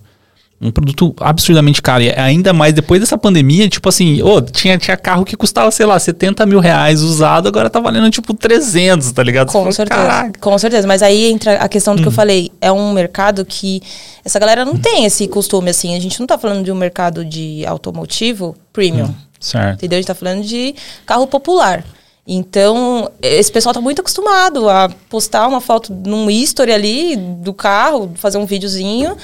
um 0.64 0.71
produto 0.71 1.14
absurdamente 1.21 1.83
caro. 1.83 2.02
E 2.02 2.11
ainda 2.11 2.52
mais 2.52 2.73
depois 2.73 3.00
dessa 3.00 3.18
pandemia, 3.18 3.68
tipo 3.68 3.87
assim, 3.88 4.23
oh, 4.23 4.40
tinha, 4.40 4.78
tinha 4.78 4.97
carro 4.97 5.25
que 5.25 5.37
custava, 5.37 5.71
sei 5.71 5.85
lá, 5.85 5.99
70 5.99 6.47
mil 6.47 6.59
reais 6.59 7.02
usado, 7.02 7.47
agora 7.47 7.68
tá 7.68 7.78
valendo 7.80 8.11
tipo 8.11 8.33
300, 8.33 9.12
tá 9.12 9.23
ligado? 9.23 9.52
Com 9.52 9.71
certeza. 9.71 10.00
Caraca. 10.00 10.40
Com 10.40 10.59
certeza. 10.59 10.88
Mas 10.88 11.02
aí 11.02 11.30
entra 11.30 11.56
a 11.56 11.68
questão 11.68 11.94
do 11.94 12.00
que 12.00 12.09
eu 12.09 12.12
hum. 12.12 12.14
falei. 12.14 12.50
É 12.61 12.73
um 12.73 12.92
mercado 12.92 13.44
que 13.44 13.83
essa 14.25 14.38
galera 14.38 14.64
não 14.64 14.73
hum. 14.73 14.78
tem 14.78 15.04
esse 15.04 15.28
costume, 15.28 15.68
assim. 15.68 15.94
A 15.94 16.00
gente 16.00 16.18
não 16.18 16.26
tá 16.26 16.38
falando 16.38 16.64
de 16.64 16.73
um 16.73 16.76
mercado 16.76 17.25
de 17.25 17.64
automotivo 17.66 18.56
premium. 18.73 19.06
Hum. 19.06 19.14
Certo. 19.38 19.75
Entendeu? 19.75 19.99
A 19.99 20.00
gente 20.00 20.09
tá 20.09 20.14
falando 20.14 20.42
de 20.42 20.75
carro 21.04 21.26
popular. 21.26 21.85
Então, 22.26 23.11
esse 23.21 23.52
pessoal 23.52 23.75
tá 23.75 23.83
muito 23.83 24.00
acostumado 24.00 24.66
a 24.71 24.88
postar 25.11 25.47
uma 25.47 25.61
foto 25.61 25.92
num 25.92 26.30
history 26.30 26.73
ali 26.73 27.16
do 27.16 27.52
carro, 27.52 28.12
fazer 28.14 28.38
um 28.38 28.47
videozinho 28.47 29.14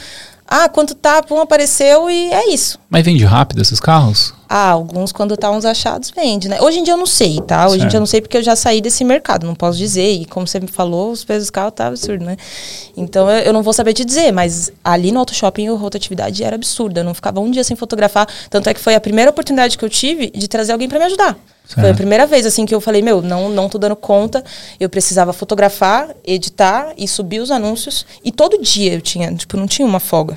ah, 0.53 0.69
quanto 0.69 0.97
tá, 0.97 1.23
pum, 1.23 1.41
apareceu 1.41 2.11
e 2.11 2.33
é 2.33 2.53
isso. 2.53 2.77
Mas 2.91 3.05
vende 3.05 3.25
rápido 3.25 3.63
esses 3.63 3.79
carros? 3.79 4.35
Ah, 4.49 4.71
alguns 4.71 5.13
quando 5.13 5.37
tá 5.37 5.49
uns 5.49 5.65
achados 5.65 6.11
vende, 6.11 6.49
né? 6.49 6.61
Hoje 6.61 6.81
em 6.81 6.83
dia 6.83 6.95
eu 6.95 6.99
não 6.99 7.07
sei, 7.07 7.41
tá? 7.41 7.67
Hoje 7.67 7.77
certo. 7.77 7.85
em 7.85 7.89
dia 7.89 7.97
eu 7.99 8.01
não 8.01 8.07
sei 8.07 8.21
porque 8.21 8.37
eu 8.37 8.43
já 8.43 8.57
saí 8.57 8.81
desse 8.81 9.05
mercado, 9.05 9.47
não 9.47 9.55
posso 9.55 9.79
dizer. 9.79 10.11
E 10.13 10.25
como 10.25 10.49
você 10.49 10.59
me 10.59 10.67
falou, 10.67 11.13
os 11.13 11.23
preços 11.23 11.45
dos 11.45 11.51
carros 11.51 11.73
tá 11.77 11.87
absurdo, 11.87 12.25
né? 12.25 12.37
Então 12.97 13.31
eu, 13.31 13.45
eu, 13.45 13.53
não 13.53 13.63
vou 13.63 13.73
saber 13.73 13.93
te 13.93 14.05
dizer, 14.05 14.33
mas 14.33 14.73
ali 14.83 15.13
no 15.13 15.21
auto 15.21 15.33
shopping 15.33 15.69
a 15.69 15.73
rotatividade 15.75 16.43
era 16.43 16.57
absurda. 16.57 17.03
Eu 17.03 17.05
não 17.05 17.15
ficava 17.15 17.39
um 17.39 17.49
dia 17.49 17.63
sem 17.63 17.77
fotografar. 17.77 18.27
Tanto 18.51 18.69
é 18.69 18.75
que 18.75 18.81
foi 18.81 18.97
a 18.97 19.01
primeira 19.01 19.31
oportunidade 19.31 19.79
que 19.79 19.85
eu 19.85 19.89
tive 19.89 20.33
de 20.33 20.49
trazer 20.49 20.73
alguém 20.73 20.89
para 20.89 20.99
me 20.99 21.05
ajudar. 21.05 21.39
Certo. 21.71 21.83
Foi 21.83 21.91
a 21.91 21.95
primeira 21.95 22.27
vez 22.27 22.45
assim 22.45 22.67
que 22.67 22.75
eu 22.75 22.81
falei, 22.81 23.01
meu, 23.01 23.23
não, 23.23 23.49
não 23.49 23.69
tô 23.69 23.79
dando 23.79 23.95
conta. 23.95 24.43
Eu 24.81 24.91
precisava 24.91 25.33
fotografar, 25.33 26.11
editar 26.25 26.93
e 26.99 27.07
subir 27.07 27.39
os 27.39 27.49
anúncios. 27.49 28.05
E 28.25 28.33
todo 28.33 28.61
dia 28.61 28.93
eu 28.93 29.01
tinha, 29.01 29.33
tipo, 29.33 29.57
não 29.57 29.69
tinha 29.69 29.87
uma 29.87 30.01
folga. 30.01 30.37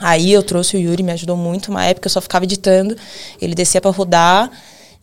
Aí 0.00 0.32
eu 0.32 0.44
trouxe 0.44 0.76
o 0.76 0.80
Yuri, 0.80 1.02
me 1.02 1.10
ajudou 1.10 1.36
muito. 1.36 1.72
Uma 1.72 1.84
época 1.84 2.06
eu 2.06 2.10
só 2.10 2.20
ficava 2.20 2.44
editando, 2.44 2.96
ele 3.42 3.52
descia 3.52 3.80
para 3.80 3.90
rodar. 3.90 4.48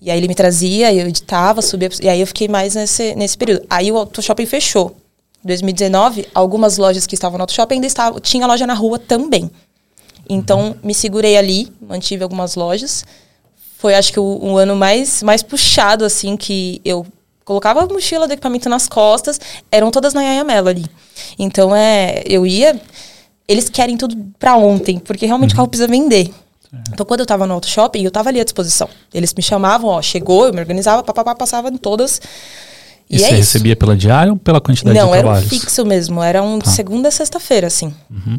E 0.02 0.10
aí 0.10 0.18
ele 0.18 0.30
me 0.30 0.36
trazia, 0.36 0.94
eu 0.94 1.06
editava, 1.06 1.62
subia. 1.62 1.90
E 2.02 2.08
aí 2.08 2.22
eu 2.22 2.28
fiquei 2.28 2.48
mais 2.48 2.76
nesse, 2.76 3.14
nesse 3.16 3.38
período. 3.38 3.66
Aí 3.70 3.92
o 3.92 3.98
Auto 3.98 4.22
Shopping 4.22 4.46
fechou. 4.46 4.96
Em 5.44 5.48
2019, 5.48 6.30
algumas 6.34 6.78
lojas 6.78 7.06
que 7.06 7.14
estavam 7.14 7.38
no 7.38 7.44
Auto 7.44 7.52
Shopping 7.52 7.76
ainda 7.76 7.88
estavam. 7.88 8.22
Tinha 8.22 8.48
loja 8.48 8.66
na 8.66 8.74
rua 8.74 8.98
também. 8.98 9.52
Então, 10.30 10.78
me 10.82 10.94
segurei 10.94 11.36
ali, 11.36 11.70
mantive 11.82 12.24
algumas 12.24 12.56
lojas. 12.56 13.04
Foi, 13.78 13.94
acho 13.96 14.12
que, 14.12 14.20
o, 14.20 14.40
o 14.42 14.58
ano 14.58 14.76
mais, 14.76 15.22
mais 15.22 15.44
puxado, 15.44 16.04
assim, 16.04 16.36
que 16.36 16.82
eu 16.84 17.06
colocava 17.46 17.84
a 17.84 17.86
mochila 17.86 18.28
do 18.28 18.34
equipamento 18.34 18.68
nas 18.70 18.88
costas. 18.88 19.40
Eram 19.72 19.92
todas 19.92 20.14
na 20.14 20.22
Yaya 20.24 20.44
Mello 20.44 20.68
ali. 20.68 20.86
Então, 21.38 21.76
é, 21.76 22.24
eu 22.26 22.46
ia... 22.46 22.80
Eles 23.48 23.70
querem 23.70 23.96
tudo 23.96 24.18
pra 24.38 24.58
ontem, 24.58 25.00
porque 25.00 25.26
realmente 25.26 25.52
uhum. 25.52 25.56
o 25.56 25.58
carro 25.58 25.68
precisa 25.70 25.88
vender. 25.88 26.34
Então, 26.92 27.06
quando 27.06 27.22
eu 27.22 27.26
tava 27.26 27.48
no 27.48 27.54
auto 27.54 27.68
shopping, 27.68 28.04
eu 28.04 28.12
tava 28.12 28.30
ali 28.30 28.42
à 28.42 28.44
disposição. 28.44 28.90
Eles 29.14 29.34
me 29.34 29.42
chamavam, 29.42 29.90
ó, 29.90 30.02
chegou, 30.02 30.48
eu 30.48 30.54
me 30.54 30.60
organizava, 30.60 31.02
papapá, 31.02 31.34
passava 31.34 31.70
em 31.70 31.78
todas. 31.78 32.22
E, 33.10 33.16
e 33.16 33.16
é 33.16 33.20
você 33.20 33.26
isso. 33.26 33.36
recebia 33.36 33.76
pela 33.76 33.96
diária 33.96 34.34
ou 34.34 34.38
pela 34.38 34.60
quantidade 34.60 34.98
Não, 34.98 35.06
de 35.06 35.12
trabalhos? 35.14 35.26
Não, 35.26 35.38
era 35.38 35.46
um 35.46 35.50
fixo 35.50 35.86
mesmo. 35.86 36.22
Era 36.22 36.44
um 36.44 36.60
tá. 36.60 36.70
segunda 36.70 37.08
a 37.08 37.12
sexta-feira, 37.12 37.68
assim. 37.68 37.94
Uhum. 38.12 38.38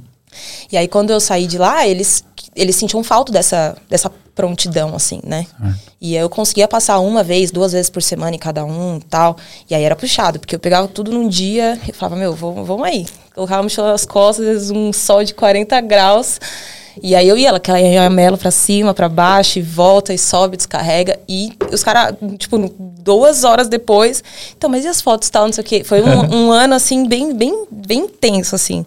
E 0.70 0.76
aí, 0.76 0.88
quando 0.88 1.10
eu 1.10 1.20
saí 1.20 1.46
de 1.46 1.58
lá, 1.58 1.86
eles, 1.86 2.24
eles 2.54 2.76
sentiam 2.76 3.02
falta 3.02 3.32
dessa, 3.32 3.76
dessa 3.88 4.10
prontidão, 4.38 4.94
assim, 4.94 5.20
né? 5.24 5.46
É. 5.60 5.74
E 6.00 6.14
eu 6.14 6.30
conseguia 6.30 6.68
passar 6.68 7.00
uma 7.00 7.24
vez, 7.24 7.50
duas 7.50 7.72
vezes 7.72 7.90
por 7.90 8.00
semana 8.00 8.36
em 8.36 8.38
cada 8.38 8.64
um 8.64 9.00
tal. 9.00 9.36
E 9.68 9.74
aí 9.74 9.82
era 9.82 9.96
puxado, 9.96 10.38
porque 10.38 10.54
eu 10.54 10.60
pegava 10.60 10.86
tudo 10.86 11.10
num 11.10 11.28
dia 11.28 11.76
e 11.88 11.92
falava, 11.92 12.14
meu, 12.14 12.32
vamos, 12.34 12.64
vamos 12.64 12.86
aí. 12.86 13.04
Colocava 13.34 13.60
a 13.60 13.62
mochila 13.64 13.90
nas 13.90 14.04
costas, 14.04 14.70
um 14.70 14.92
sol 14.92 15.24
de 15.24 15.34
40 15.34 15.80
graus. 15.80 16.38
E 17.02 17.14
aí 17.14 17.28
eu 17.28 17.36
ia, 17.36 17.50
aquela 17.50 18.10
melo 18.10 18.38
pra 18.38 18.50
cima, 18.50 18.94
pra 18.94 19.08
baixo, 19.08 19.58
e 19.58 19.62
volta, 19.62 20.14
e 20.14 20.18
sobe, 20.18 20.56
descarrega. 20.56 21.18
E 21.28 21.52
os 21.72 21.82
caras, 21.82 22.14
tipo, 22.38 22.58
duas 22.78 23.42
horas 23.42 23.68
depois. 23.68 24.22
Então, 24.56 24.70
mas 24.70 24.84
e 24.84 24.88
as 24.88 25.00
fotos 25.00 25.28
tal, 25.30 25.46
não 25.46 25.52
sei 25.52 25.64
o 25.64 25.66
quê? 25.66 25.82
Foi 25.84 26.00
um, 26.00 26.34
um 26.34 26.52
ano, 26.52 26.74
assim, 26.74 27.06
bem, 27.08 27.34
bem, 27.34 27.66
bem 27.70 28.00
intenso, 28.00 28.54
assim. 28.54 28.86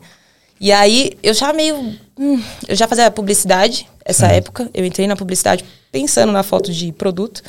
E 0.62 0.72
aí 0.72 1.13
eu 1.24 1.34
já 1.34 1.51
meio. 1.51 1.75
Hum, 2.20 2.39
eu 2.68 2.75
já 2.75 2.88
fazia 2.88 3.10
publicidade 3.10 3.88
essa 4.06 4.27
Sim. 4.30 4.36
época. 4.36 4.70
Eu 4.75 4.86
entrei 4.86 5.08
na 5.08 5.15
publicidade 5.15 5.65
pensando 5.91 6.32
na 6.32 6.44
foto 6.44 6.72
de 6.72 6.91
produto. 6.91 7.41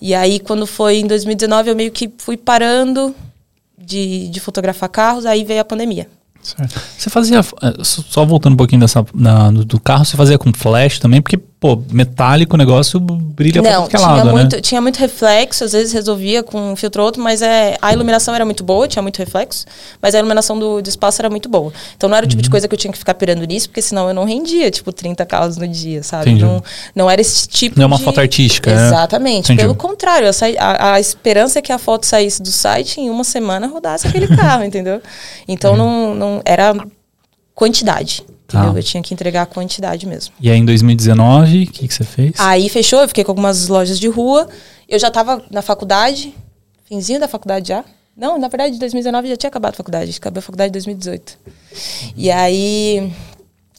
E 0.00 0.12
aí, 0.14 0.40
quando 0.40 0.66
foi 0.66 0.96
em 0.96 1.06
2019, 1.06 1.70
eu 1.70 1.76
meio 1.76 1.92
que 1.92 2.10
fui 2.18 2.36
parando 2.36 3.14
de, 3.78 4.28
de 4.28 4.40
fotografar 4.40 4.88
carros, 4.88 5.26
aí 5.26 5.44
veio 5.44 5.60
a 5.60 5.64
pandemia. 5.64 6.08
Certo. 6.42 6.80
Você 6.98 7.10
fazia, 7.10 7.38
eh, 7.38 7.84
só 7.84 8.24
voltando 8.24 8.54
um 8.54 8.56
pouquinho 8.56 8.80
dessa, 8.80 9.04
do 9.64 9.78
carro, 9.78 10.04
você 10.04 10.16
fazia 10.16 10.38
com 10.38 10.52
flash 10.52 10.98
também? 10.98 11.20
Porque 11.20 11.38
pô, 11.60 11.78
metálico 11.92 12.54
o 12.54 12.58
negócio 12.58 12.98
brilha 12.98 13.60
Não, 13.60 13.86
pra 13.86 13.98
tinha 13.98 14.08
lado, 14.08 14.30
muito, 14.30 14.56
né? 14.56 14.62
tinha 14.62 14.80
muito 14.80 14.96
reflexo, 14.96 15.62
às 15.62 15.72
vezes 15.72 15.92
resolvia 15.92 16.42
com 16.42 16.72
um 16.72 16.74
filtro 16.74 17.02
outro, 17.02 17.22
mas 17.22 17.42
é, 17.42 17.76
a 17.82 17.92
iluminação 17.92 18.34
era 18.34 18.46
muito 18.46 18.64
boa, 18.64 18.88
tinha 18.88 19.02
muito 19.02 19.18
reflexo, 19.18 19.66
mas 20.00 20.14
a 20.14 20.18
iluminação 20.18 20.58
do, 20.58 20.80
do 20.80 20.88
espaço 20.88 21.20
era 21.20 21.28
muito 21.28 21.50
boa. 21.50 21.70
Então 21.94 22.08
não 22.08 22.16
era 22.16 22.24
o 22.24 22.28
tipo 22.28 22.40
uhum. 22.40 22.44
de 22.44 22.50
coisa 22.50 22.66
que 22.66 22.74
eu 22.74 22.78
tinha 22.78 22.90
que 22.90 22.98
ficar 22.98 23.12
pirando 23.12 23.44
nisso, 23.44 23.68
porque 23.68 23.82
senão 23.82 24.08
eu 24.08 24.14
não 24.14 24.24
rendia, 24.24 24.70
tipo, 24.70 24.90
30 24.90 25.26
carros 25.26 25.58
no 25.58 25.68
dia, 25.68 26.02
sabe? 26.02 26.34
Não, 26.34 26.64
não 26.94 27.10
era 27.10 27.20
esse 27.20 27.46
tipo 27.46 27.78
Não 27.78 27.84
é 27.84 27.86
uma 27.86 27.98
foto 27.98 28.20
artística, 28.20 28.74
né? 28.74 28.86
Exatamente. 28.86 29.54
Pelo 29.54 29.74
contrário, 29.74 30.30
a, 30.58 30.94
a, 30.94 31.00
esperança 31.00 31.58
é 31.58 31.62
que 31.62 31.72
a 31.72 31.78
foto 31.78 32.06
saísse 32.06 32.42
do 32.42 32.50
site 32.50 33.02
em 33.02 33.10
uma 33.10 33.22
semana 33.22 33.66
rodasse 33.66 34.08
aquele 34.08 34.28
carro, 34.34 34.64
entendeu? 34.64 35.02
Então 35.46 35.72
uhum. 35.72 35.76
não, 35.76 36.14
não 36.14 36.42
era 36.42 36.74
quantidade. 37.54 38.24
Entendeu? 38.50 38.72
Ah. 38.74 38.78
Eu 38.78 38.82
tinha 38.82 39.02
que 39.02 39.14
entregar 39.14 39.42
a 39.42 39.46
quantidade 39.46 40.06
mesmo. 40.06 40.34
E 40.40 40.50
aí 40.50 40.58
em 40.58 40.64
2019, 40.64 41.64
o 41.64 41.66
que, 41.68 41.86
que 41.86 41.94
você 41.94 42.04
fez? 42.04 42.32
Aí 42.38 42.68
fechou, 42.68 43.00
eu 43.00 43.08
fiquei 43.08 43.22
com 43.22 43.30
algumas 43.30 43.68
lojas 43.68 43.98
de 43.98 44.08
rua. 44.08 44.48
Eu 44.88 44.98
já 44.98 45.08
estava 45.08 45.42
na 45.50 45.62
faculdade, 45.62 46.34
finzinho 46.84 47.20
da 47.20 47.28
faculdade 47.28 47.68
já. 47.68 47.84
Não, 48.16 48.38
na 48.38 48.48
verdade, 48.48 48.74
em 48.74 48.78
2019 48.78 49.28
já 49.28 49.36
tinha 49.36 49.48
acabado 49.48 49.74
a 49.74 49.76
faculdade. 49.76 50.14
Acabei 50.16 50.40
a 50.40 50.42
faculdade 50.42 50.68
em 50.68 50.72
2018. 50.72 51.38
E 52.16 52.30
aí 52.30 53.12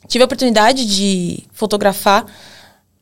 tive 0.08 0.24
a 0.24 0.26
oportunidade 0.26 0.86
de 0.86 1.44
fotografar 1.52 2.26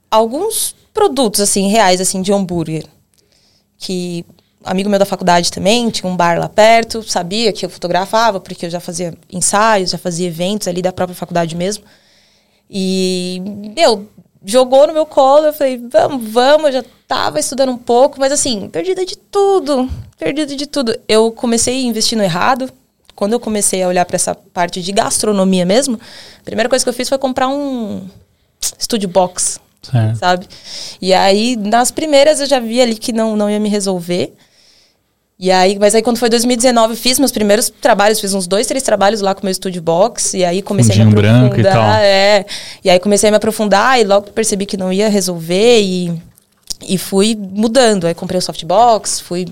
alguns 0.10 0.76
produtos 0.94 1.40
assim 1.40 1.68
reais 1.70 2.02
assim 2.02 2.22
de 2.22 2.34
hambúrguer 2.34 2.84
que 3.78 4.26
amigo 4.64 4.90
meu 4.90 5.00
da 5.00 5.06
faculdade 5.06 5.52
também, 5.52 5.90
tinha 5.90 6.10
um 6.10 6.16
bar 6.16 6.40
lá 6.40 6.50
perto, 6.50 7.02
sabia 7.04 7.52
que 7.54 7.66
eu 7.66 7.70
fotografava, 7.70 8.40
porque 8.40 8.66
eu 8.66 8.70
já 8.70 8.80
fazia 8.80 9.14
ensaios, 9.32 9.92
já 9.92 9.98
fazia 9.98 10.28
eventos 10.28 10.68
ali 10.68 10.82
da 10.82 10.92
própria 10.92 11.16
faculdade 11.16 11.56
mesmo. 11.56 11.84
E, 12.70 13.42
meu, 13.76 14.08
jogou 14.46 14.86
no 14.88 14.94
meu 14.94 15.06
colo, 15.06 15.48
eu 15.48 15.54
falei, 15.54 15.78
vamos, 15.78 16.30
vamos, 16.30 16.66
eu 16.68 16.72
já 16.74 16.86
tava 17.08 17.40
estudando 17.40 17.72
um 17.72 17.78
pouco, 17.78 18.20
mas 18.20 18.32
assim, 18.32 18.70
perdida 18.70 19.06
de 19.06 19.18
tudo, 19.18 19.90
perdida 20.18 20.56
de 20.56 20.68
tudo. 20.68 20.98
Eu 21.08 21.32
comecei 21.32 21.84
investindo 21.86 22.22
errado, 22.22 22.72
quando 23.16 23.34
eu 23.34 23.40
comecei 23.40 23.84
a 23.84 23.88
olhar 23.88 24.06
para 24.06 24.16
essa 24.16 24.34
parte 24.36 24.82
de 24.82 24.92
gastronomia 24.92 25.66
mesmo, 25.66 26.00
a 26.40 26.44
primeira 26.44 26.70
coisa 26.70 26.86
que 26.86 26.90
eu 26.90 26.94
fiz 26.94 27.10
foi 27.10 27.18
comprar 27.18 27.50
um 27.50 28.08
studio 28.80 29.10
box, 29.10 29.60
certo. 29.82 30.18
sabe? 30.18 30.48
E 31.02 31.14
aí, 31.14 31.56
nas 31.56 31.92
primeiras 31.92 32.40
eu 32.40 32.46
já 32.46 32.60
vi 32.60 32.82
ali 32.82 32.96
que 32.96 33.12
não, 33.12 33.36
não 33.36 33.50
ia 33.50 33.60
me 33.60 33.68
resolver. 33.68 34.34
E 35.40 35.52
aí, 35.52 35.80
mas 35.80 35.96
aí 35.96 36.02
quando 36.02 36.18
foi 36.18 36.30
2019, 36.30 36.98
fiz 36.98 37.18
meus 37.18 37.32
primeiros 37.32 37.70
trabalhos, 37.70 38.20
fiz 38.20 38.34
uns 38.34 38.46
dois, 38.46 38.68
três 38.68 38.84
trabalhos 38.84 39.22
lá 39.22 39.34
com 39.34 39.42
meu 39.42 39.52
estúdio 39.52 39.82
box, 39.82 40.34
e 40.34 40.44
aí 40.44 40.62
comecei 40.62 40.98
Fundinho 40.98 41.18
a 41.18 41.22
me 41.22 41.30
aprofundar. 41.30 41.50
Branco 41.50 41.60
e, 41.62 41.64
tal. 41.64 41.94
É, 42.02 42.46
e 42.84 42.90
aí 42.90 43.00
comecei 43.00 43.30
a 43.30 43.32
me 43.32 43.38
aprofundar 43.38 44.02
e 44.02 44.04
logo 44.04 44.32
percebi 44.32 44.66
que 44.66 44.76
não 44.76 44.92
ia 44.92 45.08
resolver 45.08 45.82
e, 45.82 46.22
e 46.82 46.98
fui 46.98 47.38
mudando. 47.40 48.06
Aí 48.06 48.14
comprei 48.14 48.38
o 48.38 48.42
softbox, 48.42 49.22
fui 49.22 49.48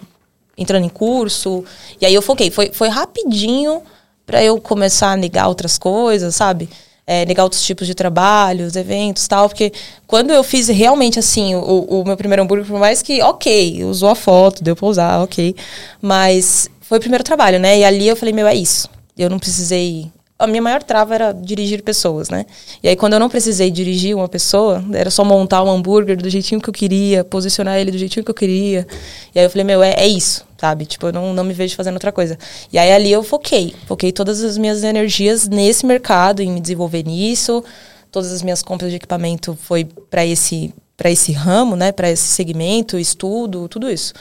entrando 0.58 0.86
em 0.86 0.90
curso, 0.90 1.64
e 2.02 2.06
aí 2.06 2.14
eu 2.14 2.22
foquei. 2.22 2.52
Foi, 2.52 2.70
foi 2.74 2.90
rapidinho 2.90 3.82
para 4.26 4.44
eu 4.44 4.60
começar 4.60 5.14
a 5.14 5.16
negar 5.16 5.48
outras 5.48 5.78
coisas, 5.78 6.36
sabe? 6.36 6.68
É, 7.08 7.26
negar 7.26 7.44
outros 7.44 7.64
tipos 7.64 7.88
de 7.88 7.96
trabalhos, 7.96 8.76
eventos 8.76 9.26
tal, 9.30 9.48
porque 9.48 9.72
quando 10.06 10.32
eu 10.32 10.44
fiz 10.44 10.68
realmente 10.68 11.18
assim, 11.18 11.56
o, 11.56 11.86
o 12.02 12.04
meu 12.06 12.18
primeiro 12.18 12.44
hambúrguer, 12.44 12.68
por 12.68 12.80
mais 12.80 13.02
que, 13.02 13.22
ok, 13.24 13.86
usou 13.86 14.10
a 14.10 14.16
foto, 14.16 14.62
deu 14.62 14.76
pra 14.76 14.86
usar, 14.86 15.24
ok, 15.24 15.56
mas 16.02 16.70
foi 16.82 16.98
o 16.98 17.02
primeiro 17.02 17.24
trabalho, 17.24 17.60
né? 17.60 17.80
E 17.80 17.86
ali 17.86 18.08
eu 18.08 18.16
falei, 18.16 18.34
meu, 18.34 18.46
é 18.46 18.54
isso. 18.54 18.90
Eu 19.18 19.30
não 19.30 19.40
precisei 19.40 20.12
a 20.40 20.46
minha 20.46 20.62
maior 20.62 20.84
trava 20.84 21.16
era 21.16 21.32
dirigir 21.32 21.82
pessoas, 21.82 22.30
né? 22.30 22.46
E 22.84 22.88
aí, 22.88 22.96
quando 22.96 23.14
eu 23.14 23.20
não 23.20 23.28
precisei 23.28 23.72
dirigir 23.72 24.16
uma 24.16 24.28
pessoa, 24.28 24.84
era 24.94 25.10
só 25.10 25.24
montar 25.24 25.64
um 25.64 25.70
hambúrguer 25.70 26.16
do 26.16 26.30
jeitinho 26.30 26.62
que 26.62 26.70
eu 26.70 26.74
queria, 26.74 27.24
posicionar 27.24 27.78
ele 27.78 27.90
do 27.90 27.98
jeitinho 27.98 28.24
que 28.24 28.30
eu 28.30 28.36
queria. 28.36 28.86
E 29.34 29.40
aí 29.40 29.46
eu 29.46 29.50
falei, 29.50 29.64
meu, 29.64 29.82
é, 29.82 29.96
é 29.98 30.08
isso, 30.08 30.46
sabe? 30.60 30.86
Tipo, 30.86 31.08
eu 31.08 31.14
não, 31.14 31.34
não 31.34 31.44
me 31.44 31.54
vejo 31.54 31.76
fazendo 31.76 31.96
outra 31.96 32.12
coisa. 32.12 32.38
E 32.72 32.78
aí 32.78 32.92
ali 32.92 33.12
eu 33.12 33.24
foquei. 33.24 33.76
Foquei 33.86 34.12
todas 34.12 34.44
as 34.44 34.58
minhas 34.58 34.84
energias 34.84 35.48
nesse 35.48 35.86
mercado, 35.86 36.42
em 36.42 36.52
me 36.52 36.60
desenvolver 36.60 37.04
nisso. 37.04 37.64
Todas 38.12 38.32
as 38.32 38.42
minhas 38.42 38.62
compras 38.62 38.90
de 38.90 38.98
equipamento 38.98 39.58
foi 39.62 39.86
para 40.10 40.26
esse 40.26 40.74
para 40.98 41.12
esse 41.12 41.32
ramo, 41.32 41.76
né, 41.76 41.92
para 41.92 42.10
esse 42.10 42.24
segmento, 42.24 42.98
estudo, 42.98 43.68
tudo 43.68 43.88
isso. 43.88 44.16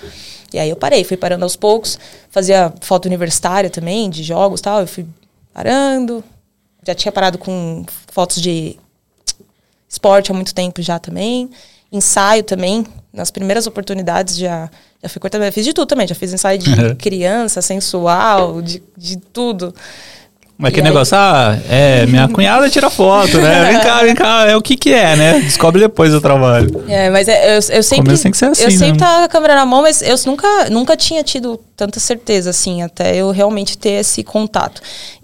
E 0.53 0.59
aí 0.59 0.69
eu 0.69 0.77
parei, 0.77 1.05
fui 1.05 1.17
parando 1.17 1.43
aos 1.43 1.57
poucos, 1.57 1.99
fazia 2.29 2.71
foto 2.83 3.07
universitária 3.07 3.71
também, 3.71 4.11
de 4.11 4.23
jogos, 4.23 4.61
tal, 4.61 4.83
eu 4.83 4.87
fui 4.87 5.07
parando. 5.55 6.23
Já 6.87 6.95
tinha 6.95 7.11
parado 7.11 7.39
com 7.39 7.87
fotos 8.13 8.43
de 8.43 8.79
esporte 9.89 10.31
há 10.31 10.35
muito 10.35 10.55
tempo 10.55 10.83
já 10.83 10.99
também. 10.99 11.51
Ensaio 11.91 12.45
também, 12.45 12.87
nas 13.17 13.31
primeiras 13.31 13.67
oportunidades 13.67 14.37
já, 14.37 14.71
já 15.03 15.09
fui 15.09 15.19
cortando. 15.19 15.51
Fiz 15.51 15.65
de 15.65 15.73
tudo 15.73 15.89
também, 15.89 16.07
já 16.07 16.15
fiz 16.15 16.33
ensaio 16.33 16.59
de 16.59 16.71
uhum. 16.71 16.95
criança, 16.95 17.63
sensual, 17.63 18.61
de, 18.61 18.83
de 18.97 19.17
tudo. 19.17 19.75
Mas 20.59 20.73
que 20.73 20.81
aí... 20.81 20.85
negócio, 20.85 21.17
ah, 21.17 21.59
é, 21.69 22.07
minha 22.07 22.29
cunhada 22.33 22.69
tira 22.71 22.89
foto, 22.89 23.39
né? 23.39 23.73
Vem 23.73 23.81
cá, 23.81 24.03
vem 24.03 24.15
cá, 24.15 24.47
é 24.47 24.57
o 24.57 24.63
que 24.63 24.77
que 24.77 24.93
é, 24.93 25.17
né? 25.17 25.41
Descobre 25.41 25.81
depois 25.81 26.15
o 26.15 26.21
trabalho. 26.21 26.85
É, 26.89 27.11
mas 27.11 27.29
é, 27.29 27.51
eu, 27.51 27.61
eu 27.71 27.83
sempre... 27.83 28.17
tem 28.19 28.31
que 28.31 28.37
ser 28.37 28.47
assim, 28.47 28.65
Eu 28.65 28.71
né? 28.71 28.77
sempre 28.77 28.99
tava 28.99 29.19
com 29.19 29.25
a 29.25 29.29
câmera 29.29 29.55
na 29.55 29.67
mão, 29.67 29.83
mas 29.83 30.03
eu 30.03 30.17
nunca, 30.27 30.71
nunca 30.71 30.97
tinha 30.97 31.23
tido 31.23 31.61
tanta 31.77 32.01
certeza, 32.01 32.51
assim, 32.51 32.83
até 32.83 33.17
eu 33.17 33.31
realmente 33.31 33.77
ter 33.77 34.01
esse 34.01 34.23
contato. 34.23 34.81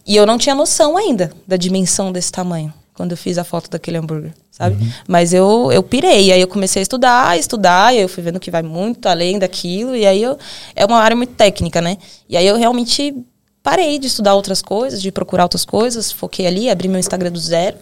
E 0.06 0.16
eu 0.16 0.26
não 0.26 0.36
tinha 0.36 0.54
noção 0.54 0.96
ainda 0.96 1.30
da 1.46 1.56
dimensão 1.56 2.10
desse 2.12 2.32
tamanho 2.32 2.72
quando 2.94 3.12
eu 3.12 3.16
fiz 3.16 3.38
a 3.38 3.44
foto 3.44 3.70
daquele 3.70 3.96
hambúrguer, 3.96 4.32
sabe? 4.52 4.76
Uhum. 4.76 4.92
Mas 5.08 5.32
eu, 5.32 5.72
eu 5.72 5.82
pirei, 5.82 6.30
aí 6.30 6.40
eu 6.40 6.46
comecei 6.46 6.80
a 6.80 6.82
estudar, 6.84 7.28
a 7.28 7.36
estudar, 7.36 7.94
e 7.94 7.96
aí 7.96 8.02
eu 8.02 8.08
fui 8.08 8.22
vendo 8.22 8.38
que 8.38 8.50
vai 8.50 8.62
muito 8.62 9.08
além 9.08 9.38
daquilo, 9.38 9.96
e 9.96 10.06
aí 10.06 10.22
eu, 10.22 10.38
é 10.76 10.84
uma 10.84 10.98
área 10.98 11.16
muito 11.16 11.32
técnica, 11.32 11.80
né? 11.80 11.96
E 12.28 12.36
aí 12.36 12.46
eu 12.46 12.56
realmente 12.56 13.14
parei 13.62 13.98
de 13.98 14.06
estudar 14.06 14.34
outras 14.34 14.60
coisas, 14.60 15.00
de 15.00 15.10
procurar 15.10 15.44
outras 15.44 15.64
coisas, 15.64 16.12
foquei 16.12 16.46
ali, 16.46 16.68
abri 16.68 16.86
meu 16.86 17.00
Instagram 17.00 17.32
do 17.32 17.40
zero. 17.40 17.78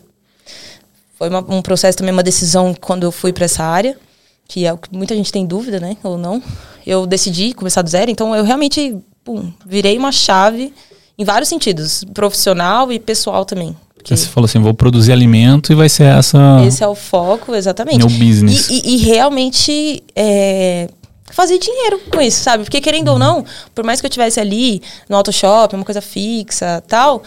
Foi 1.19 1.29
uma, 1.29 1.41
um 1.41 1.61
processo 1.61 1.99
também, 1.99 2.12
uma 2.12 2.23
decisão 2.23 2.73
quando 2.73 3.03
eu 3.03 3.11
fui 3.11 3.33
para 3.33 3.47
essa 3.47 3.65
área, 3.65 3.99
que 4.47 4.65
é 4.65 4.73
o 4.73 4.79
que 4.79 4.95
muita 4.95 5.15
gente 5.15 5.33
tem 5.33 5.45
dúvida, 5.45 5.81
né? 5.81 5.97
Ou 6.05 6.17
não. 6.17 6.43
Eu 6.87 7.05
decidi 7.05 7.53
começar 7.53 7.83
do 7.83 7.91
zero, 7.91 8.11
então 8.11 8.35
eu 8.35 8.45
realmente, 8.45 8.97
pum, 9.25 9.53
virei 9.67 9.99
uma 9.99 10.12
chave 10.12 10.73
em 11.19 11.25
vários 11.25 11.49
sentidos, 11.49 12.05
profissional 12.15 12.91
e 12.93 12.99
pessoal 12.99 13.45
também. 13.45 13.77
Que 14.02 14.16
você 14.16 14.26
falou 14.26 14.47
assim, 14.47 14.59
vou 14.59 14.75
produzir 14.75 15.12
alimento 15.12 15.73
e 15.73 15.75
vai 15.75 15.88
ser 15.88 16.04
essa. 16.04 16.38
Esse 16.66 16.83
é 16.83 16.88
o 16.88 16.95
foco, 16.95 17.54
exatamente. 17.54 17.99
Meu 17.99 18.09
business. 18.09 18.69
E, 18.69 18.80
e, 18.85 18.95
e 18.95 18.97
realmente 18.99 20.02
é, 20.16 20.88
fazer 21.30 21.59
dinheiro 21.59 22.00
com 22.11 22.21
isso, 22.21 22.42
sabe? 22.42 22.64
Porque 22.64 22.80
querendo 22.80 23.09
uhum. 23.09 23.14
ou 23.14 23.19
não, 23.19 23.45
por 23.75 23.85
mais 23.85 24.00
que 24.00 24.07
eu 24.07 24.11
tivesse 24.11 24.40
ali 24.40 24.83
no 25.09 25.16
auto 25.16 25.33
shop, 25.33 25.75
uma 25.75 25.85
coisa 25.85 26.00
fixa, 26.00 26.83
tal, 26.87 27.23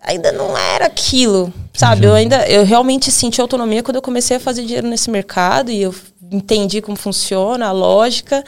ainda 0.00 0.32
não 0.32 0.56
era 0.56 0.86
aquilo, 0.86 1.52
sabe? 1.72 2.06
Eu 2.06 2.14
ainda 2.14 2.46
eu 2.48 2.64
realmente 2.64 3.10
senti 3.10 3.40
autonomia 3.40 3.82
quando 3.82 3.96
eu 3.96 4.02
comecei 4.02 4.36
a 4.36 4.40
fazer 4.40 4.64
dinheiro 4.64 4.88
nesse 4.88 5.10
mercado 5.10 5.70
e 5.70 5.82
eu 5.82 5.94
entendi 6.30 6.80
como 6.80 6.96
funciona, 6.96 7.66
a 7.66 7.72
lógica. 7.72 8.42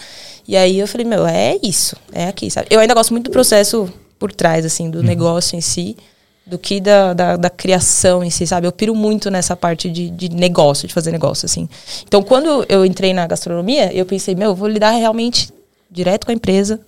E 0.46 0.56
aí 0.56 0.78
eu 0.78 0.88
falei, 0.88 1.06
meu, 1.06 1.26
é 1.26 1.56
isso, 1.62 1.96
é 2.12 2.26
aqui, 2.26 2.50
sabe? 2.50 2.68
Eu 2.70 2.80
ainda 2.80 2.94
gosto 2.94 3.12
muito 3.12 3.26
do 3.26 3.30
processo 3.30 3.88
por 4.18 4.32
trás, 4.32 4.64
assim, 4.64 4.90
do 4.90 4.98
uhum. 4.98 5.04
negócio 5.04 5.56
em 5.56 5.60
si 5.60 5.96
do 6.46 6.58
que 6.58 6.78
da, 6.78 7.14
da, 7.14 7.36
da, 7.36 7.50
criação 7.50 8.22
em 8.22 8.28
si, 8.28 8.46
sabe? 8.46 8.66
Eu 8.66 8.72
piro 8.72 8.94
muito 8.94 9.30
nessa 9.30 9.56
parte 9.56 9.90
de, 9.90 10.10
de 10.10 10.28
negócio, 10.28 10.86
de 10.86 10.92
fazer 10.92 11.10
negócio, 11.10 11.46
assim. 11.46 11.68
Então, 12.06 12.22
quando 12.22 12.66
eu 12.68 12.84
entrei 12.84 13.14
na 13.14 13.26
gastronomia, 13.26 13.92
eu 13.94 14.04
pensei, 14.04 14.34
meu, 14.34 14.50
eu 14.50 14.54
vou 14.54 14.68
lidar 14.68 14.90
realmente 14.90 15.48
direto 15.90 16.26
com 16.26 16.32
a 16.32 16.34
empresa, 16.34 16.80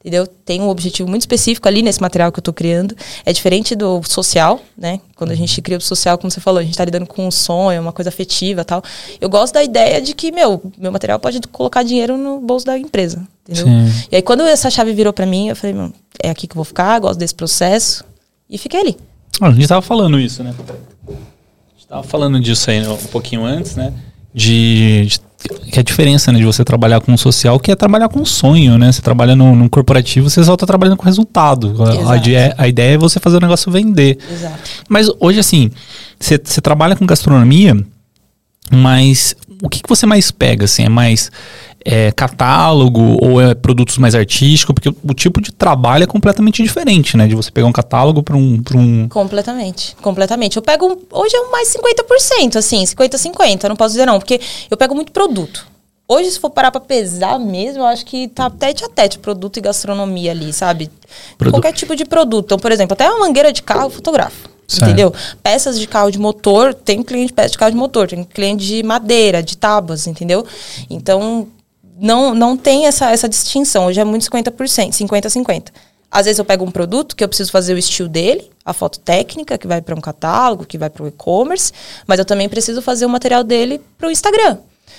entendeu? 0.00 0.26
Tem 0.26 0.62
um 0.62 0.68
objetivo 0.68 1.10
muito 1.10 1.22
específico 1.22 1.68
ali 1.68 1.82
nesse 1.82 2.00
material 2.00 2.32
que 2.32 2.38
eu 2.38 2.40
estou 2.40 2.54
criando. 2.54 2.96
É 3.26 3.34
diferente 3.34 3.76
do 3.76 4.02
social, 4.02 4.62
né? 4.78 4.98
Quando 5.14 5.32
a 5.32 5.34
gente 5.34 5.60
cria 5.60 5.76
o 5.76 5.80
social, 5.80 6.16
como 6.16 6.30
você 6.30 6.40
falou, 6.40 6.60
a 6.60 6.62
gente 6.62 6.72
está 6.72 6.84
lidando 6.84 7.06
com 7.06 7.26
um 7.26 7.30
sonho, 7.30 7.82
uma 7.82 7.92
coisa 7.92 8.08
afetiva 8.08 8.64
tal. 8.64 8.82
Eu 9.20 9.28
gosto 9.28 9.52
da 9.52 9.62
ideia 9.62 10.00
de 10.00 10.14
que, 10.14 10.32
meu, 10.32 10.62
meu 10.78 10.90
material 10.90 11.18
pode 11.18 11.38
colocar 11.48 11.82
dinheiro 11.82 12.16
no 12.16 12.40
bolso 12.40 12.64
da 12.64 12.78
empresa, 12.78 13.22
entendeu? 13.42 13.66
Sim. 13.66 14.06
E 14.10 14.16
aí, 14.16 14.22
quando 14.22 14.42
essa 14.44 14.70
chave 14.70 14.94
virou 14.94 15.12
para 15.12 15.26
mim, 15.26 15.50
eu 15.50 15.56
falei, 15.56 15.74
meu, 15.74 15.92
é 16.22 16.30
aqui 16.30 16.46
que 16.46 16.52
eu 16.52 16.56
vou 16.56 16.64
ficar, 16.64 16.98
gosto 16.98 17.18
desse 17.18 17.34
processo 17.34 18.10
e 18.52 18.58
fiquei 18.58 18.80
ali. 18.80 18.96
Ah, 19.40 19.48
a 19.48 19.50
gente 19.50 19.62
estava 19.62 19.80
falando 19.80 20.20
isso, 20.20 20.44
né? 20.44 20.54
A 20.54 21.10
gente 21.10 21.80
estava 21.80 22.02
falando 22.02 22.38
disso 22.38 22.70
aí 22.70 22.86
um 22.86 22.96
pouquinho 23.08 23.44
antes, 23.44 23.74
né? 23.74 23.92
De, 24.34 25.06
de, 25.06 25.20
que 25.70 25.80
a 25.80 25.82
diferença 25.82 26.30
né, 26.30 26.38
de 26.38 26.44
você 26.44 26.62
trabalhar 26.62 27.00
com 27.00 27.14
o 27.14 27.18
social, 27.18 27.58
que 27.58 27.72
é 27.72 27.74
trabalhar 27.74 28.10
com 28.10 28.24
sonho, 28.26 28.76
né? 28.76 28.92
Você 28.92 29.00
trabalha 29.00 29.34
num, 29.34 29.56
num 29.56 29.68
corporativo, 29.68 30.28
você 30.28 30.44
só 30.44 30.52
está 30.52 30.66
trabalhando 30.66 30.98
com 30.98 31.04
resultado. 31.04 31.74
A, 32.06 32.62
a, 32.62 32.68
ideia 32.68 32.94
é 32.94 32.98
você 32.98 33.18
fazer 33.18 33.38
o 33.38 33.40
negócio 33.40 33.72
vender. 33.72 34.18
Exato. 34.30 34.58
Mas 34.86 35.10
hoje, 35.18 35.40
assim, 35.40 35.70
você, 36.20 36.38
você 36.42 36.60
trabalha 36.60 36.94
com 36.94 37.06
gastronomia, 37.06 37.74
mas 38.70 39.34
o 39.62 39.68
que, 39.68 39.82
que 39.82 39.88
você 39.88 40.04
mais 40.04 40.30
pega? 40.30 40.66
Assim, 40.66 40.84
é 40.84 40.88
mais 40.88 41.30
é, 41.84 42.12
catálogo 42.12 43.18
ou 43.20 43.40
é 43.40 43.54
produtos 43.54 43.98
mais 43.98 44.14
artísticos? 44.14 44.74
Porque 44.74 44.88
o 44.88 45.14
tipo 45.14 45.40
de 45.40 45.52
trabalho 45.52 46.04
é 46.04 46.06
completamente 46.06 46.62
diferente, 46.62 47.16
né? 47.16 47.26
De 47.26 47.34
você 47.34 47.50
pegar 47.50 47.66
um 47.66 47.72
catálogo 47.72 48.22
para 48.22 48.36
um, 48.36 48.62
um. 48.74 49.08
Completamente. 49.08 49.96
Completamente. 50.00 50.56
Eu 50.56 50.62
pego. 50.62 51.00
Hoje 51.10 51.36
é 51.36 51.50
mais 51.50 51.74
50%, 51.74 52.56
assim, 52.56 52.84
50-50. 52.84 53.68
Não 53.68 53.76
posso 53.76 53.94
dizer 53.94 54.06
não, 54.06 54.18
porque 54.18 54.40
eu 54.70 54.76
pego 54.76 54.94
muito 54.94 55.12
produto. 55.12 55.66
Hoje, 56.08 56.30
se 56.30 56.40
for 56.40 56.50
parar 56.50 56.70
pra 56.70 56.80
pesar 56.80 57.38
mesmo, 57.38 57.80
eu 57.80 57.86
acho 57.86 58.04
que 58.04 58.28
tá 58.28 58.50
tete 58.50 58.84
a 58.84 58.88
tete 58.88 59.18
produto 59.18 59.56
e 59.56 59.60
gastronomia 59.60 60.32
ali, 60.32 60.52
sabe? 60.52 60.90
Produ 61.38 61.52
Qualquer 61.52 61.72
tipo 61.72 61.96
de 61.96 62.04
produto. 62.04 62.46
Então, 62.46 62.58
por 62.58 62.70
exemplo, 62.70 62.92
até 62.92 63.08
uma 63.08 63.20
mangueira 63.20 63.52
de 63.52 63.62
carro 63.62 63.84
eu 63.84 63.90
fotografo. 63.90 64.50
Certo. 64.66 64.84
Entendeu? 64.84 65.14
Peças 65.42 65.78
de 65.78 65.86
carro 65.86 66.10
de 66.10 66.18
motor, 66.18 66.74
tem 66.74 67.02
cliente 67.02 67.28
de 67.28 67.32
peça 67.32 67.50
de 67.50 67.58
carro 67.58 67.70
de 67.70 67.76
motor, 67.76 68.08
tem 68.08 68.24
cliente 68.24 68.64
de 68.64 68.82
madeira, 68.82 69.42
de 69.42 69.56
tábuas, 69.56 70.06
entendeu? 70.06 70.44
Então, 70.88 71.48
não, 71.98 72.34
não 72.34 72.56
tem 72.56 72.86
essa, 72.86 73.10
essa 73.10 73.28
distinção. 73.28 73.86
Hoje 73.86 74.00
é 74.00 74.04
muito 74.04 74.28
50%, 74.28 74.90
50-50. 74.90 75.68
Às 76.12 76.26
vezes 76.26 76.38
eu 76.38 76.44
pego 76.44 76.64
um 76.64 76.70
produto 76.70 77.16
que 77.16 77.24
eu 77.24 77.28
preciso 77.28 77.50
fazer 77.50 77.72
o 77.72 77.78
estilo 77.78 78.08
dele, 78.08 78.50
a 78.64 78.74
foto 78.74 79.00
técnica, 79.00 79.56
que 79.56 79.66
vai 79.66 79.80
para 79.80 79.94
um 79.94 80.00
catálogo, 80.00 80.66
que 80.66 80.76
vai 80.76 80.90
para 80.90 81.02
o 81.02 81.08
e-commerce, 81.08 81.72
mas 82.06 82.18
eu 82.18 82.24
também 82.24 82.50
preciso 82.50 82.82
fazer 82.82 83.06
o 83.06 83.08
material 83.08 83.42
dele 83.42 83.80
para 83.96 84.08
o 84.08 84.10
Instagram. 84.10 84.58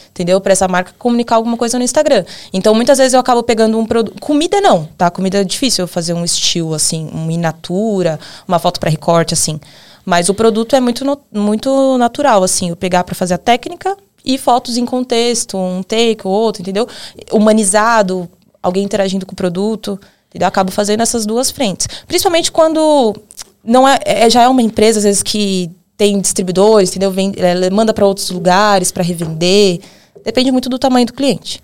Entendeu? 0.10 0.42
Para 0.42 0.54
essa 0.54 0.68
marca 0.68 0.94
comunicar 0.98 1.36
alguma 1.36 1.58
coisa 1.58 1.78
no 1.78 1.84
Instagram. 1.84 2.26
Então, 2.52 2.74
muitas 2.74 2.98
vezes 2.98 3.14
eu 3.14 3.20
acabo 3.20 3.44
pegando 3.44 3.80
um 3.80 3.86
produto. 3.86 4.20
Comida 4.20 4.62
não, 4.62 4.86
tá? 4.98 5.10
Comida 5.10 5.42
é 5.42 5.44
difícil 5.44 5.88
fazer 5.88 6.14
um 6.14 6.24
estilo, 6.24 6.74
assim, 6.74 7.10
um 7.14 7.30
in 7.30 7.38
natura, 7.38 8.20
uma 8.48 8.60
foto 8.60 8.80
para 8.80 8.90
recorte, 8.90 9.34
assim. 9.34 9.60
Mas 10.06 10.30
o 10.30 10.34
produto 10.34 10.76
é 10.76 10.80
muito, 10.80 11.04
muito 11.32 11.98
natural, 11.98 12.44
assim. 12.44 12.70
Eu 12.70 12.76
pegar 12.76 13.04
para 13.04 13.16
fazer 13.16 13.36
a 13.36 13.40
técnica, 13.40 13.96
e 14.24 14.38
fotos 14.38 14.78
em 14.78 14.86
contexto, 14.86 15.58
um 15.58 15.84
take 15.84 16.22
ou 16.24 16.34
outro, 16.34 16.62
entendeu? 16.62 16.88
Humanizado, 17.32 18.30
alguém 18.62 18.84
interagindo 18.84 19.26
com 19.26 19.34
o 19.34 19.36
produto. 19.36 20.00
Entendeu? 20.30 20.48
Acabo 20.48 20.72
fazendo 20.72 21.02
essas 21.02 21.28
duas 21.28 21.52
frentes. 21.52 21.88
Principalmente 22.08 22.52
quando 22.52 23.16
não 23.64 23.88
é, 23.88 24.00
é 24.04 24.30
já 24.30 24.42
é 24.42 24.48
uma 24.48 24.64
empresa, 24.64 24.98
às 24.98 25.04
vezes, 25.04 25.22
que 25.22 25.70
tem 25.96 26.20
distribuidores, 26.20 26.90
entendeu? 26.90 27.12
Vem, 27.12 27.32
é, 27.38 27.70
manda 27.70 27.94
para 27.94 28.06
outros 28.06 28.32
lugares 28.32 28.92
para 28.92 29.04
revender. 29.04 29.80
Depende 30.26 30.52
muito 30.52 30.70
do 30.70 30.80
tamanho 30.80 31.06
do 31.06 31.14
cliente. 31.14 31.62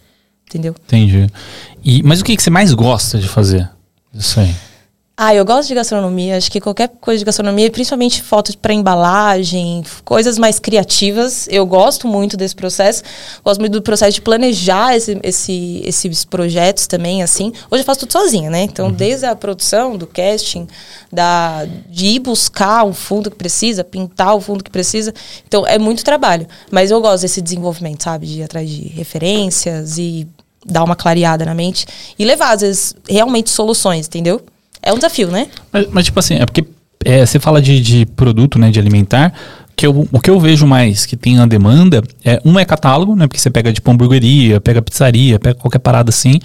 Entendeu? 0.47 0.75
Entendi. 0.85 1.27
E, 1.83 2.03
mas 2.03 2.21
o 2.21 2.23
que, 2.23 2.35
que 2.35 2.43
você 2.43 2.51
mais 2.51 2.73
gosta 2.73 3.17
de 3.17 3.27
fazer? 3.27 3.67
Isso 4.13 4.39
aí. 4.39 4.53
Ah, 5.21 5.36
eu 5.36 5.43
gosto 5.43 5.67
de 5.67 5.75
gastronomia. 5.75 6.38
Acho 6.38 6.49
que 6.49 6.62
qualquer 6.62 6.88
coisa 6.88 7.19
de 7.19 7.25
gastronomia, 7.25 7.69
principalmente 7.69 8.23
fotos 8.23 8.55
para 8.55 8.73
embalagem, 8.73 9.84
coisas 10.05 10.38
mais 10.38 10.60
criativas. 10.60 11.45
Eu 11.51 11.65
gosto 11.65 12.08
muito 12.08 12.38
desse 12.38 12.55
processo. 12.55 13.03
Gosto 13.43 13.60
muito 13.60 13.73
do 13.73 13.82
processo 13.82 14.13
de 14.13 14.21
planejar 14.21 14.95
esse, 14.95 15.19
esse, 15.21 15.82
esses 15.84 16.23
projetos 16.23 16.88
também, 16.88 17.21
assim. 17.21 17.51
Hoje 17.69 17.82
eu 17.82 17.86
faço 17.86 17.99
tudo 17.99 18.13
sozinha, 18.13 18.49
né? 18.49 18.62
Então, 18.62 18.86
uhum. 18.86 18.93
desde 18.93 19.25
a 19.25 19.36
produção, 19.36 19.97
do 19.97 20.08
casting, 20.08 20.65
da, 21.12 21.65
de 21.89 22.05
ir 22.05 22.19
buscar 22.19 22.86
um 22.86 22.93
fundo 22.93 23.29
que 23.29 23.36
precisa, 23.36 23.84
pintar 23.84 24.34
o 24.38 24.39
fundo 24.39 24.63
que 24.63 24.71
precisa. 24.71 25.13
Então, 25.45 25.67
é 25.67 25.77
muito 25.77 26.01
trabalho. 26.01 26.47
Mas 26.71 26.91
eu 26.91 27.01
gosto 27.01 27.23
desse 27.23 27.41
desenvolvimento, 27.41 28.05
sabe? 28.05 28.25
De 28.25 28.39
ir 28.39 28.43
atrás 28.43 28.69
de 28.69 28.88
referências 28.88 29.97
e 29.97 30.25
dar 30.65 30.82
uma 30.86 30.95
clareada 30.95 31.43
na 31.43 31.53
mente. 31.53 31.86
E 32.17 32.23
levar, 32.23 32.53
às 32.53 32.62
vezes, 32.62 32.95
realmente 33.05 33.49
soluções, 33.49 34.08
entendeu? 34.08 34.41
É 34.81 34.93
um 34.93 34.95
desafio, 34.95 35.29
né? 35.29 35.47
Mas, 35.71 35.87
mas 35.91 36.05
tipo 36.05 36.19
assim, 36.19 36.35
é 36.35 36.45
porque 36.45 36.65
é, 37.05 37.25
você 37.25 37.39
fala 37.39 37.61
de, 37.61 37.79
de 37.79 38.05
produto, 38.05 38.59
né, 38.59 38.71
de 38.71 38.79
alimentar, 38.79 39.33
que 39.75 39.87
eu, 39.87 40.07
o 40.11 40.19
que 40.19 40.29
eu 40.29 40.39
vejo 40.39 40.67
mais 40.67 41.05
que 41.05 41.15
tem 41.15 41.39
a 41.39 41.45
demanda 41.45 42.03
é 42.23 42.41
um 42.43 42.59
é 42.59 42.65
catálogo, 42.65 43.15
né? 43.15 43.27
Porque 43.27 43.39
você 43.39 43.49
pega 43.49 43.71
tipo 43.71 43.89
hamburgueria, 43.89 44.59
pega 44.59 44.81
pizzaria, 44.81 45.39
pega 45.39 45.55
qualquer 45.55 45.79
parada 45.79 46.09
assim. 46.09 46.39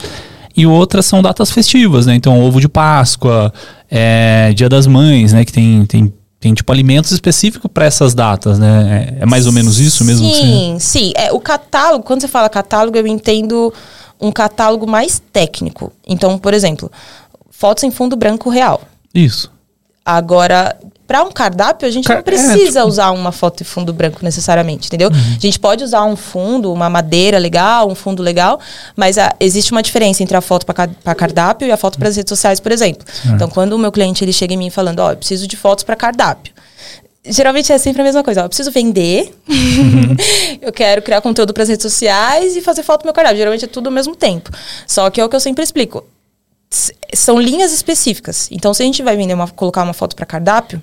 E 0.56 0.64
outras 0.66 1.04
são 1.04 1.20
datas 1.20 1.50
festivas, 1.50 2.06
né? 2.06 2.14
Então, 2.14 2.40
ovo 2.40 2.60
de 2.60 2.68
Páscoa, 2.68 3.52
é, 3.90 4.52
Dia 4.54 4.68
das 4.68 4.86
Mães, 4.86 5.32
né? 5.32 5.44
Que 5.44 5.52
tem, 5.52 5.84
tem, 5.84 6.14
tem 6.38 6.54
tipo 6.54 6.70
alimentos 6.70 7.10
específicos 7.10 7.68
para 7.74 7.86
essas 7.86 8.14
datas, 8.14 8.56
né? 8.56 9.16
É, 9.18 9.22
é, 9.22 9.26
mais 9.26 9.46
ou 9.46 9.52
menos 9.52 9.80
isso 9.80 10.04
mesmo? 10.04 10.32
Sim, 10.32 10.76
sim. 10.78 11.12
É, 11.16 11.32
o 11.32 11.40
catálogo, 11.40 12.04
quando 12.04 12.20
você 12.20 12.28
fala 12.28 12.48
catálogo, 12.48 12.96
eu 12.96 13.04
entendo 13.04 13.74
um 14.20 14.30
catálogo 14.30 14.86
mais 14.86 15.20
técnico. 15.32 15.92
Então, 16.06 16.38
por 16.38 16.54
exemplo, 16.54 16.88
fotos 17.56 17.84
em 17.84 17.90
fundo 17.90 18.16
branco 18.16 18.50
real. 18.50 18.82
Isso. 19.14 19.50
Agora, 20.04 20.76
para 21.06 21.22
um 21.22 21.30
cardápio, 21.30 21.88
a 21.88 21.90
gente 21.90 22.06
Car 22.06 22.16
não 22.16 22.22
precisa 22.22 22.62
é, 22.62 22.66
tipo... 22.66 22.88
usar 22.88 23.10
uma 23.10 23.32
foto 23.32 23.62
em 23.62 23.64
fundo 23.64 23.92
branco 23.92 24.20
necessariamente, 24.22 24.88
entendeu? 24.88 25.08
Uhum. 25.08 25.34
A 25.36 25.40
gente 25.40 25.58
pode 25.58 25.82
usar 25.82 26.04
um 26.04 26.16
fundo, 26.16 26.72
uma 26.72 26.90
madeira 26.90 27.38
legal, 27.38 27.88
um 27.88 27.94
fundo 27.94 28.22
legal, 28.22 28.60
mas 28.96 29.16
a, 29.16 29.28
ah, 29.28 29.36
existe 29.40 29.72
uma 29.72 29.82
diferença 29.82 30.22
entre 30.22 30.36
a 30.36 30.40
foto 30.40 30.66
para 30.66 31.14
cardápio 31.14 31.66
e 31.68 31.72
a 31.72 31.76
foto 31.76 31.98
para 31.98 32.08
as 32.08 32.16
redes 32.16 32.28
sociais, 32.28 32.60
por 32.60 32.72
exemplo. 32.72 33.06
Uhum. 33.24 33.34
Então, 33.34 33.48
quando 33.48 33.72
o 33.74 33.78
meu 33.78 33.92
cliente 33.92 34.22
ele 34.24 34.32
chega 34.32 34.52
em 34.52 34.58
mim 34.58 34.68
falando, 34.68 35.00
ó, 35.00 35.08
oh, 35.08 35.10
eu 35.12 35.16
preciso 35.16 35.46
de 35.46 35.56
fotos 35.56 35.84
para 35.84 35.96
cardápio. 35.96 36.52
Geralmente 37.26 37.72
é 37.72 37.78
sempre 37.78 38.02
a 38.02 38.04
mesma 38.04 38.22
coisa. 38.22 38.42
Ó, 38.42 38.44
eu 38.44 38.48
preciso 38.48 38.70
vender, 38.70 39.34
uhum. 39.48 40.16
eu 40.60 40.72
quero 40.72 41.00
criar 41.00 41.22
conteúdo 41.22 41.54
para 41.54 41.62
as 41.62 41.68
redes 41.70 41.82
sociais 41.82 42.56
e 42.56 42.60
fazer 42.60 42.82
foto 42.82 43.02
do 43.02 43.04
meu 43.06 43.14
cardápio. 43.14 43.38
Geralmente 43.38 43.64
é 43.64 43.68
tudo 43.68 43.86
ao 43.86 43.92
mesmo 43.92 44.14
tempo. 44.14 44.50
Só 44.86 45.08
que 45.08 45.20
é 45.20 45.24
o 45.24 45.28
que 45.30 45.36
eu 45.36 45.40
sempre 45.40 45.64
explico 45.64 46.04
são 47.14 47.40
linhas 47.40 47.72
específicas. 47.72 48.48
Então, 48.50 48.74
se 48.74 48.82
a 48.82 48.86
gente 48.86 49.02
vai 49.02 49.16
vender 49.16 49.34
uma, 49.34 49.48
colocar 49.48 49.82
uma 49.82 49.92
foto 49.92 50.16
para 50.16 50.26
cardápio, 50.26 50.82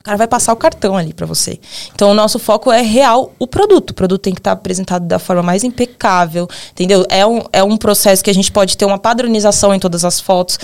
o 0.00 0.04
cara 0.04 0.16
vai 0.16 0.26
passar 0.26 0.52
o 0.52 0.56
cartão 0.56 0.96
ali 0.96 1.14
para 1.14 1.26
você. 1.26 1.60
Então, 1.94 2.10
o 2.10 2.14
nosso 2.14 2.38
foco 2.40 2.72
é 2.72 2.82
real 2.82 3.32
o 3.38 3.46
produto. 3.46 3.90
O 3.90 3.94
produto 3.94 4.20
tem 4.20 4.34
que 4.34 4.40
estar 4.40 4.50
tá 4.50 4.54
apresentado 4.54 5.06
da 5.06 5.18
forma 5.18 5.44
mais 5.44 5.62
impecável, 5.62 6.48
entendeu? 6.72 7.06
É 7.08 7.24
um, 7.24 7.42
é 7.52 7.62
um 7.62 7.76
processo 7.76 8.22
que 8.22 8.28
a 8.28 8.34
gente 8.34 8.50
pode 8.50 8.76
ter 8.76 8.84
uma 8.84 8.98
padronização 8.98 9.72
em 9.72 9.78
todas 9.78 10.04
as 10.04 10.20
fotos. 10.20 10.58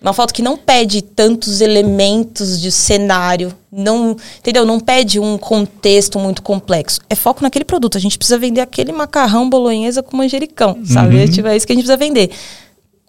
Uma 0.00 0.14
foto 0.14 0.32
que 0.32 0.40
não 0.40 0.56
pede 0.56 1.02
tantos 1.02 1.60
elementos 1.60 2.58
de 2.58 2.72
cenário, 2.72 3.52
não, 3.70 4.16
entendeu? 4.38 4.64
Não 4.64 4.80
pede 4.80 5.20
um 5.20 5.36
contexto 5.36 6.18
muito 6.18 6.40
complexo. 6.40 7.00
É 7.10 7.14
foco 7.14 7.42
naquele 7.42 7.66
produto. 7.66 7.98
A 7.98 8.00
gente 8.00 8.16
precisa 8.16 8.38
vender 8.38 8.62
aquele 8.62 8.92
macarrão 8.92 9.50
bolonhesa 9.50 10.02
com 10.02 10.16
manjericão, 10.16 10.78
sabe? 10.86 11.16
Uhum. 11.16 11.28
Tipo, 11.28 11.48
é 11.48 11.56
isso 11.56 11.66
que 11.66 11.74
a 11.74 11.76
gente 11.76 11.84
precisa 11.84 11.98
vender. 11.98 12.30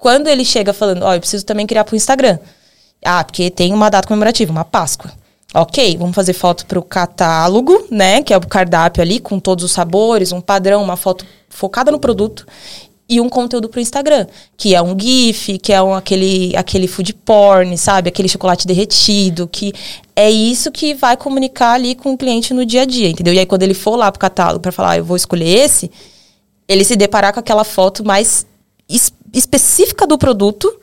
Quando 0.02 0.28
ele 0.28 0.44
chega 0.44 0.74
falando, 0.74 1.04
ó, 1.04 1.12
oh, 1.12 1.14
eu 1.14 1.20
preciso 1.20 1.46
também 1.46 1.68
criar 1.68 1.84
para 1.84 1.94
o 1.94 1.96
Instagram. 1.96 2.40
Ah, 3.06 3.24
porque 3.24 3.52
tem 3.52 3.72
uma 3.72 3.88
data 3.88 4.08
comemorativa, 4.08 4.52
uma 4.52 4.66
Páscoa. 4.66 5.12
Ok, 5.54 5.96
vamos 5.96 6.16
fazer 6.16 6.34
foto 6.34 6.66
para 6.66 6.80
o 6.80 6.82
catálogo, 6.82 7.86
né? 7.92 8.24
Que 8.24 8.34
é 8.34 8.38
o 8.38 8.42
cardápio 8.42 9.04
ali, 9.04 9.20
com 9.20 9.40
todos 9.40 9.64
os 9.64 9.72
sabores, 9.72 10.32
um 10.32 10.42
padrão, 10.42 10.82
uma 10.82 10.98
foto 10.98 11.24
focada 11.50 11.92
no 11.92 12.00
produto. 12.00 12.48
e 13.08 13.22
um 13.22 13.30
conteúdo 13.30 13.70
para 13.70 13.78
o 13.78 13.82
Instagram, 13.82 14.26
que 14.58 14.74
é 14.74 14.82
um 14.82 14.98
GIF, 14.98 15.60
que 15.60 15.72
é 15.74 15.82
um, 15.84 15.94
aquele, 15.94 16.56
aquele 16.56 16.88
food 16.88 17.14
porn, 17.14 17.78
sabe? 17.78 18.08
Aquele 18.10 18.30
chocolate 18.30 18.66
derretido, 18.66 19.48
que 19.48 19.74
é 20.16 20.32
isso 20.32 20.72
que 20.72 20.96
vai 20.96 21.16
comunicar 21.18 21.74
ali 21.74 21.94
com 21.94 22.14
o 22.14 22.18
cliente 22.18 22.54
no 22.56 22.66
dia 22.66 22.84
a 22.84 22.86
dia, 22.86 23.10
entendeu? 23.10 23.34
E 23.34 23.40
aí, 23.40 23.46
quando 23.46 23.64
ele 23.64 23.76
for 23.76 23.98
lá 23.98 24.12
para 24.12 24.18
o 24.18 24.20
catálogo 24.20 24.62
para 24.62 24.72
falar, 24.72 24.92
ah, 24.92 24.98
eu 24.98 25.06
vou 25.06 25.18
escolher 25.18 25.46
esse, 25.46 25.92
ele 26.68 26.84
se 26.86 26.96
deparar 26.96 27.34
com 27.34 27.40
aquela 27.40 27.66
foto 27.66 28.04
mais 28.04 28.48
específica 29.34 30.06
do 30.06 30.18
produto 30.18 30.74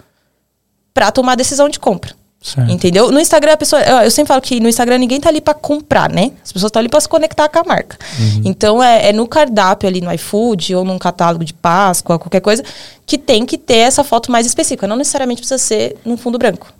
para 0.94 1.10
tomar 1.10 1.32
a 1.32 1.36
decisão 1.36 1.68
de 1.68 1.78
compra. 1.78 2.14
Certo. 2.40 2.70
Entendeu? 2.70 3.10
No 3.10 3.18
Instagram, 3.18 3.52
a 3.52 3.56
pessoa. 3.56 3.82
Eu, 3.82 3.96
eu, 3.98 4.10
sempre 4.10 4.28
falo 4.28 4.40
que 4.40 4.60
no 4.60 4.68
Instagram 4.68 4.98
ninguém 4.98 5.20
tá 5.20 5.28
ali 5.28 5.40
para 5.40 5.54
comprar, 5.54 6.08
né? 6.08 6.30
As 6.42 6.52
pessoas 6.52 6.70
estão 6.70 6.78
ali 6.80 6.88
para 6.88 7.00
se 7.00 7.08
conectar 7.08 7.48
com 7.48 7.58
a 7.58 7.64
marca. 7.64 7.98
Uhum. 8.18 8.42
Então, 8.44 8.82
é, 8.82 9.08
é, 9.08 9.12
no 9.12 9.26
cardápio 9.26 9.88
ali 9.88 10.00
no 10.00 10.12
iFood 10.12 10.74
ou 10.76 10.84
num 10.84 10.98
catálogo 10.98 11.44
de 11.44 11.52
Páscoa, 11.52 12.18
qualquer 12.18 12.40
coisa, 12.40 12.62
que 13.04 13.18
tem 13.18 13.44
que 13.44 13.58
ter 13.58 13.78
essa 13.78 14.04
foto 14.04 14.30
mais 14.30 14.46
específica. 14.46 14.86
Não 14.86 14.96
necessariamente 14.96 15.40
precisa 15.40 15.58
ser 15.58 15.96
num 16.04 16.16
fundo 16.16 16.38
branco, 16.38 16.72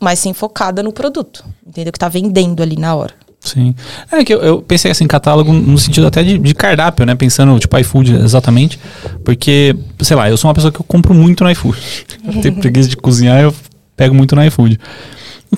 mas 0.00 0.18
sim 0.18 0.32
focada 0.32 0.82
no 0.82 0.92
produto. 0.92 1.44
Entendeu? 1.66 1.92
Que 1.92 1.98
tá 1.98 2.08
vendendo 2.08 2.62
ali 2.62 2.76
na 2.76 2.94
hora. 2.94 3.14
Sim. 3.46 3.74
É 4.10 4.24
que 4.24 4.34
eu, 4.34 4.40
eu, 4.40 4.62
pensei 4.62 4.90
assim, 4.90 5.06
catálogo 5.06 5.52
no 5.52 5.78
sentido 5.78 6.06
até 6.06 6.22
de, 6.22 6.36
de, 6.36 6.54
cardápio, 6.54 7.06
né? 7.06 7.14
Pensando, 7.14 7.58
tipo, 7.58 7.78
iFood 7.78 8.14
exatamente. 8.16 8.78
Porque, 9.24 9.74
sei 10.00 10.16
lá, 10.16 10.28
eu 10.28 10.36
sou 10.36 10.48
uma 10.48 10.54
pessoa 10.54 10.72
que 10.72 10.80
eu 10.80 10.84
compro 10.84 11.14
muito 11.14 11.44
no 11.44 11.50
iFood. 11.50 11.78
Tenho 12.42 12.56
preguiça 12.56 12.88
de 12.88 12.96
cozinhar, 12.96 13.40
eu 13.40 13.54
pego 13.96 14.14
muito 14.14 14.34
no 14.34 14.44
iFood. 14.44 14.78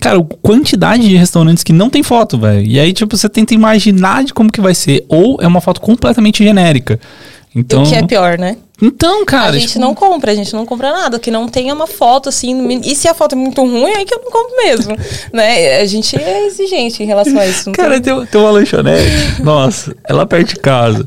Cara, 0.01 0.23
quantidade 0.43 1.09
de 1.09 1.17
restaurantes 1.17 1.65
que 1.65 1.73
não 1.73 1.89
tem 1.89 2.03
foto, 2.03 2.39
velho. 2.39 2.65
E 2.65 2.79
aí, 2.79 2.93
tipo, 2.93 3.17
você 3.17 3.29
tenta 3.29 3.55
imaginar 3.55 4.23
de 4.23 4.35
como 4.35 4.53
que 4.53 4.61
vai 4.61 4.75
ser. 4.75 5.05
Ou 5.09 5.39
é 5.41 5.47
uma 5.47 5.61
foto 5.61 5.81
completamente 5.81 6.45
genérica. 6.45 7.01
Então, 7.55 7.83
o 7.83 7.89
que 7.89 7.95
é 7.95 8.07
pior, 8.07 8.39
né? 8.39 8.59
Então, 8.81 9.25
cara. 9.25 9.51
A 9.51 9.53
gente 9.53 9.69
tipo... 9.69 9.81
não 9.81 9.95
compra, 9.95 10.33
a 10.33 10.35
gente 10.35 10.53
não 10.55 10.65
compra 10.65 10.93
nada. 10.93 11.19
Que 11.19 11.31
não 11.31 11.49
tenha 11.49 11.75
uma 11.75 11.87
foto 11.87 12.29
assim. 12.29 12.81
E 12.85 12.95
se 12.95 13.09
a 13.09 13.15
foto 13.15 13.35
é 13.35 13.37
muito 13.37 13.61
ruim, 13.61 13.93
aí 13.93 14.05
que 14.05 14.15
eu 14.15 14.21
não 14.25 14.31
compro 14.31 14.57
mesmo. 14.57 14.97
né? 15.33 15.81
A 15.81 15.87
gente 15.87 16.17
é 16.17 16.47
exigente 16.47 17.03
em 17.03 17.07
relação 17.07 17.39
a 17.39 17.47
isso. 17.47 17.73
Cara, 17.73 18.01
tem, 18.01 18.27
tem 18.27 18.41
uma 18.41 18.51
lanchonete. 18.51 19.43
nossa, 19.43 19.97
é 20.05 20.13
lá 20.13 20.25
perto 20.25 20.55
de 20.55 20.61
casa. 20.61 21.05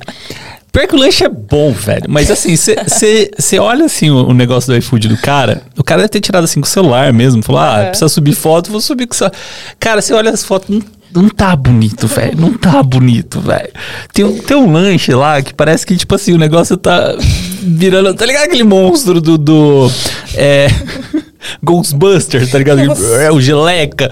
Pior 0.71 0.88
que 0.88 0.95
o 0.95 0.97
lanche 0.97 1.25
é 1.25 1.29
bom, 1.29 1.73
velho. 1.73 2.05
Mas 2.07 2.31
assim, 2.31 2.55
você 2.55 3.60
olha 3.60 3.86
assim 3.86 4.10
o, 4.10 4.29
o, 4.29 4.34
negócio 4.34 4.71
do 4.71 4.77
iFood 4.77 5.10
do 5.10 5.17
cara. 5.17 5.63
O 5.77 5.84
cara 5.84 6.01
deve 6.01 6.10
ter 6.10 6.21
tirado 6.21 6.45
assim 6.45 6.62
com 6.62 6.65
o 6.65 6.69
celular 6.69 7.12
mesmo. 7.12 7.43
Falou, 7.43 7.62
ah, 7.62 7.79
é. 7.79 7.86
precisa 7.88 8.07
subir 8.07 8.34
foto, 8.34 8.71
vou 8.71 8.79
subir 8.79 9.05
com 9.05 9.13
o 9.13 9.17
celular. 9.17 9.36
Cara, 9.77 10.01
você 10.01 10.13
olha 10.13 10.31
as 10.31 10.45
fotos, 10.45 10.69
não, 10.69 10.81
não 11.13 11.30
tá 11.30 11.56
bonito, 11.56 12.08
velho. 12.08 12.38
Não 12.39 12.54
tá 12.54 12.82
bonito, 12.82 13.39
velho. 13.39 13.71
Tem, 14.13 14.38
tem 14.38 14.58
um 14.58 14.71
lanche 14.71 15.13
lá 15.13 15.41
que 15.41 15.54
parece 15.54 15.86
que, 15.86 15.95
tipo 15.95 16.15
assim, 16.15 16.34
o 16.34 16.38
negócio 16.38 16.78
tá 16.78 17.15
virando. 17.62 18.13
Tá 18.13 18.26
ligado 18.26 18.45
aquele 18.45 18.63
monstro 18.63 19.19
do. 19.19 19.38
do 19.38 19.91
é. 20.36 20.67
Ghostbusters, 21.63 22.52
tá 22.52 22.60
ligado? 22.60 22.82
É 23.15 23.32
o 23.32 23.41
geleca. 23.41 24.10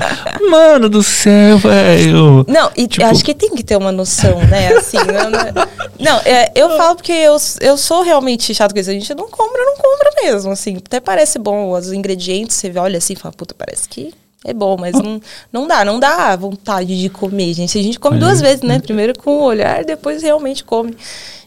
Mano 0.50 0.90
do 0.90 1.04
céu, 1.04 1.60
velho. 1.60 2.44
Não, 2.48 2.72
e 2.76 2.88
tipo... 2.88 3.06
acho 3.06 3.24
que 3.24 3.36
tem 3.36 3.52
que 3.52 3.64
ter 3.64 3.78
uma 3.78 3.92
noção, 3.92 4.40
né? 4.48 4.74
Assim, 4.74 4.98
não, 4.98 5.64
não 6.00 6.20
é, 6.26 6.52
eu 6.56 6.76
falo 6.76 6.96
porque 6.96 7.12
eu, 7.12 7.38
eu 7.62 7.78
sou 7.78 8.02
realmente 8.02 8.54
chato 8.54 8.74
com 8.74 8.80
isso. 8.80 8.90
A 8.90 8.94
gente 8.94 9.14
não 9.14 9.30
compra, 9.30 9.64
não 9.64 9.76
compra 9.76 10.10
mesmo, 10.24 10.52
assim. 10.52 10.78
Até 10.78 11.00
parece 11.00 11.38
bom, 11.38 11.72
os 11.72 11.94
ingredientes, 11.94 12.56
você 12.56 12.74
olha 12.76 12.98
assim 12.98 13.14
e 13.14 13.16
fala, 13.16 13.34
puta, 13.34 13.54
parece 13.56 13.88
que 13.88 14.12
é 14.46 14.54
bom, 14.54 14.78
mas 14.80 14.94
não, 14.94 15.22
não 15.52 15.68
dá, 15.68 15.84
não 15.84 16.00
dá 16.00 16.36
vontade 16.36 17.00
de 17.00 17.10
comer, 17.10 17.54
gente. 17.54 17.78
A 17.78 17.84
gente 17.84 18.00
come 18.00 18.18
é. 18.18 18.20
duas 18.20 18.40
vezes, 18.40 18.62
né? 18.62 18.80
Primeiro 18.80 19.18
com 19.18 19.32
o 19.32 19.44
olhar, 19.44 19.84
depois 19.84 20.24
realmente 20.24 20.64
come. 20.64 20.96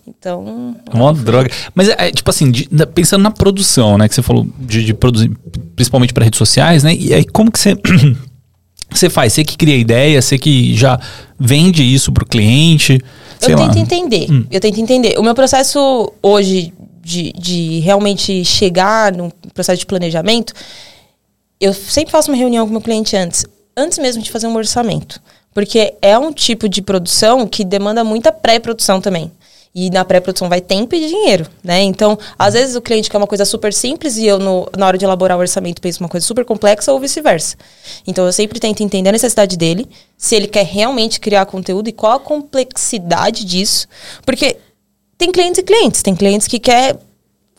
Então. 0.06 0.76
Uma 0.92 1.14
droga. 1.14 1.50
Mas 1.74 1.88
é, 1.88 2.10
tipo 2.10 2.28
assim, 2.28 2.50
de, 2.50 2.68
pensando 2.94 3.22
na 3.22 3.30
produção, 3.30 3.96
né? 3.96 4.08
Que 4.08 4.14
você 4.14 4.22
falou 4.22 4.46
de, 4.58 4.84
de 4.84 4.94
produzir, 4.94 5.30
principalmente 5.74 6.12
para 6.12 6.24
redes 6.24 6.38
sociais, 6.38 6.82
né? 6.82 6.94
E 6.94 7.14
aí, 7.14 7.24
como 7.24 7.50
que 7.50 7.58
você. 7.58 7.76
você 8.90 9.08
faz? 9.08 9.32
Você 9.32 9.44
que 9.44 9.56
cria 9.56 9.76
ideia, 9.76 10.20
você 10.20 10.36
que 10.36 10.74
já 10.76 11.00
vende 11.38 11.82
isso 11.82 12.12
pro 12.12 12.26
cliente. 12.26 13.00
eu 13.48 13.56
tento 13.56 13.78
entender. 13.78 14.30
Hum. 14.30 14.44
Eu 14.50 14.60
tento 14.60 14.80
entender. 14.80 15.18
O 15.18 15.22
meu 15.22 15.34
processo 15.34 16.12
hoje 16.22 16.74
de, 17.02 17.32
de 17.32 17.80
realmente 17.80 18.44
chegar 18.44 19.12
no 19.12 19.32
processo 19.54 19.80
de 19.80 19.86
planejamento, 19.86 20.52
eu 21.62 21.72
sempre 21.72 22.10
faço 22.10 22.28
uma 22.30 22.36
reunião 22.36 22.66
com 22.66 22.70
o 22.70 22.72
meu 22.72 22.80
cliente 22.80 23.16
antes. 23.16 23.46
Antes 23.76 23.98
mesmo 23.98 24.20
de 24.20 24.32
fazer 24.32 24.48
um 24.48 24.56
orçamento. 24.56 25.22
Porque 25.54 25.94
é 26.02 26.18
um 26.18 26.32
tipo 26.32 26.68
de 26.68 26.82
produção 26.82 27.46
que 27.46 27.64
demanda 27.64 28.02
muita 28.02 28.32
pré-produção 28.32 29.00
também. 29.00 29.30
E 29.74 29.88
na 29.88 30.04
pré-produção 30.04 30.48
vai 30.48 30.60
tempo 30.60 30.94
e 30.94 31.08
dinheiro, 31.08 31.46
né? 31.64 31.80
Então, 31.82 32.18
às 32.38 32.52
vezes 32.52 32.74
o 32.74 32.82
cliente 32.82 33.08
quer 33.08 33.16
uma 33.16 33.26
coisa 33.26 33.44
super 33.46 33.72
simples 33.72 34.18
e 34.18 34.26
eu, 34.26 34.38
no, 34.38 34.68
na 34.76 34.86
hora 34.86 34.98
de 34.98 35.04
elaborar 35.04 35.38
o 35.38 35.40
orçamento, 35.40 35.80
penso 35.80 36.00
uma 36.00 36.10
coisa 36.10 36.26
super 36.26 36.44
complexa 36.44 36.92
ou 36.92 37.00
vice-versa. 37.00 37.56
Então, 38.06 38.26
eu 38.26 38.32
sempre 38.32 38.60
tento 38.60 38.82
entender 38.82 39.08
a 39.08 39.12
necessidade 39.12 39.56
dele, 39.56 39.88
se 40.18 40.34
ele 40.34 40.48
quer 40.48 40.66
realmente 40.66 41.20
criar 41.20 41.46
conteúdo 41.46 41.88
e 41.88 41.92
qual 41.92 42.12
a 42.12 42.20
complexidade 42.20 43.46
disso. 43.46 43.86
Porque 44.26 44.58
tem 45.16 45.30
clientes 45.30 45.58
e 45.58 45.62
clientes. 45.62 46.02
Tem 46.02 46.14
clientes 46.14 46.46
que 46.46 46.58
quer 46.58 46.98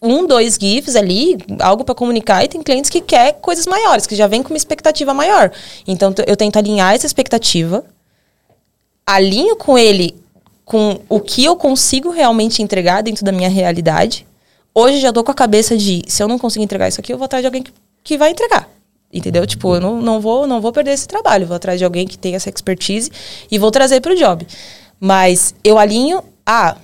um, 0.04 0.28
dois 0.28 0.58
GIFs 0.62 0.98
ali, 0.98 1.38
algo 1.60 1.86
para 1.86 1.96
comunicar, 1.96 2.44
e 2.44 2.50
tem 2.50 2.62
clientes 2.62 2.90
que 2.90 3.00
quer 3.00 3.40
coisas 3.40 3.66
maiores, 3.66 4.06
que 4.06 4.16
já 4.16 4.28
vem 4.28 4.44
com 4.44 4.50
uma 4.50 4.58
expectativa 4.58 5.14
maior. 5.14 5.50
Então, 5.88 6.14
eu 6.28 6.36
tento 6.36 6.58
alinhar 6.58 6.94
essa 6.94 7.08
expectativa, 7.08 7.86
alinho 9.08 9.56
com 9.56 9.78
ele 9.78 10.14
com 10.66 11.00
o 11.08 11.20
que 11.20 11.44
eu 11.44 11.56
consigo 11.56 12.10
realmente 12.10 12.62
entregar 12.62 13.02
dentro 13.02 13.24
da 13.24 13.32
minha 13.32 13.50
realidade. 13.50 14.26
Hoje 14.74 15.00
já 15.00 15.12
dou 15.12 15.24
com 15.24 15.32
a 15.32 15.36
cabeça 15.36 15.78
de, 15.78 16.04
se 16.08 16.22
eu 16.22 16.28
não 16.28 16.38
conseguir 16.38 16.66
entregar 16.66 16.88
isso 16.88 17.00
aqui, 17.00 17.14
eu 17.14 17.18
vou 17.18 17.26
atrás 17.26 17.42
de 17.42 17.48
alguém 17.48 17.64
que, 17.64 17.72
que 18.04 18.18
vai 18.18 18.32
entregar. 18.32 18.70
Entendeu? 19.12 19.46
Tipo, 19.46 19.76
eu 19.76 19.82
não, 19.82 20.02
não, 20.02 20.20
vou, 20.20 20.48
não 20.48 20.60
vou 20.60 20.72
perder 20.72 20.92
esse 20.92 21.08
trabalho. 21.08 21.46
Vou 21.46 21.56
atrás 21.56 21.78
de 21.78 21.86
alguém 21.86 22.08
que 22.08 22.18
tenha 22.18 22.36
essa 22.36 22.50
expertise 22.50 23.12
e 23.52 23.60
vou 23.60 23.70
trazer 23.70 24.02
para 24.02 24.12
o 24.12 24.16
job. 24.16 24.46
Mas 25.00 25.54
eu 25.64 25.78
alinho, 25.78 26.24
ah, 26.46 26.76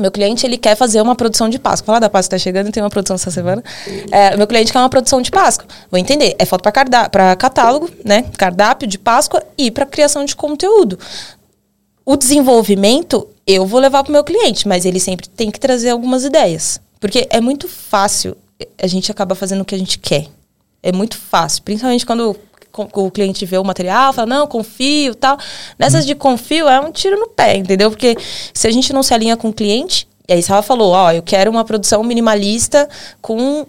meu 0.00 0.10
cliente 0.10 0.46
ele 0.46 0.56
quer 0.56 0.74
fazer 0.74 1.00
uma 1.00 1.14
produção 1.14 1.48
de 1.48 1.58
Páscoa. 1.58 1.86
Falar 1.86 1.98
da 1.98 2.08
Páscoa 2.08 2.36
está 2.36 2.38
chegando, 2.38 2.72
tem 2.72 2.82
uma 2.82 2.90
produção 2.90 3.14
essa 3.14 3.30
semana. 3.30 3.62
É, 4.10 4.36
meu 4.36 4.46
cliente 4.46 4.72
quer 4.72 4.78
uma 4.78 4.88
produção 4.88 5.20
de 5.20 5.30
Páscoa. 5.30 5.66
Vou 5.90 5.98
entender. 5.98 6.34
É 6.38 6.44
foto 6.44 6.62
para 6.62 7.36
catálogo, 7.36 7.90
né? 8.04 8.24
Cardápio 8.38 8.88
de 8.88 8.98
Páscoa 8.98 9.42
e 9.58 9.70
para 9.70 9.84
criação 9.84 10.24
de 10.24 10.34
conteúdo 10.34 10.98
o 12.04 12.16
desenvolvimento 12.16 13.28
eu 13.46 13.66
vou 13.66 13.80
levar 13.80 14.02
para 14.02 14.10
o 14.10 14.12
meu 14.12 14.24
cliente, 14.24 14.68
mas 14.68 14.84
ele 14.84 15.00
sempre 15.00 15.28
tem 15.28 15.50
que 15.50 15.58
trazer 15.58 15.90
algumas 15.90 16.24
ideias. 16.24 16.80
Porque 17.00 17.26
é 17.30 17.40
muito 17.40 17.68
fácil 17.68 18.36
a 18.78 18.86
gente 18.86 19.10
acaba 19.10 19.34
fazendo 19.34 19.62
o 19.62 19.64
que 19.64 19.74
a 19.74 19.78
gente 19.78 19.98
quer. 19.98 20.26
É 20.82 20.92
muito 20.92 21.16
fácil, 21.16 21.62
principalmente 21.62 22.06
quando 22.06 22.36
o 22.94 23.10
cliente 23.10 23.44
vê 23.44 23.58
o 23.58 23.64
material, 23.64 24.12
fala, 24.12 24.26
não, 24.26 24.46
confio 24.46 25.14
tal. 25.14 25.36
Nessas 25.78 26.06
de 26.06 26.14
confio 26.14 26.68
é 26.68 26.80
um 26.80 26.90
tiro 26.90 27.18
no 27.18 27.28
pé, 27.28 27.56
entendeu? 27.56 27.90
Porque 27.90 28.16
se 28.54 28.66
a 28.66 28.70
gente 28.70 28.92
não 28.92 29.02
se 29.02 29.12
alinha 29.12 29.36
com 29.36 29.48
o 29.48 29.52
cliente, 29.52 30.08
e 30.28 30.32
aí 30.32 30.44
ela 30.48 30.62
falou, 30.62 30.92
ó, 30.92 31.12
eu 31.12 31.22
quero 31.22 31.50
uma 31.50 31.64
produção 31.64 32.02
minimalista 32.02 32.88
com 33.20 33.66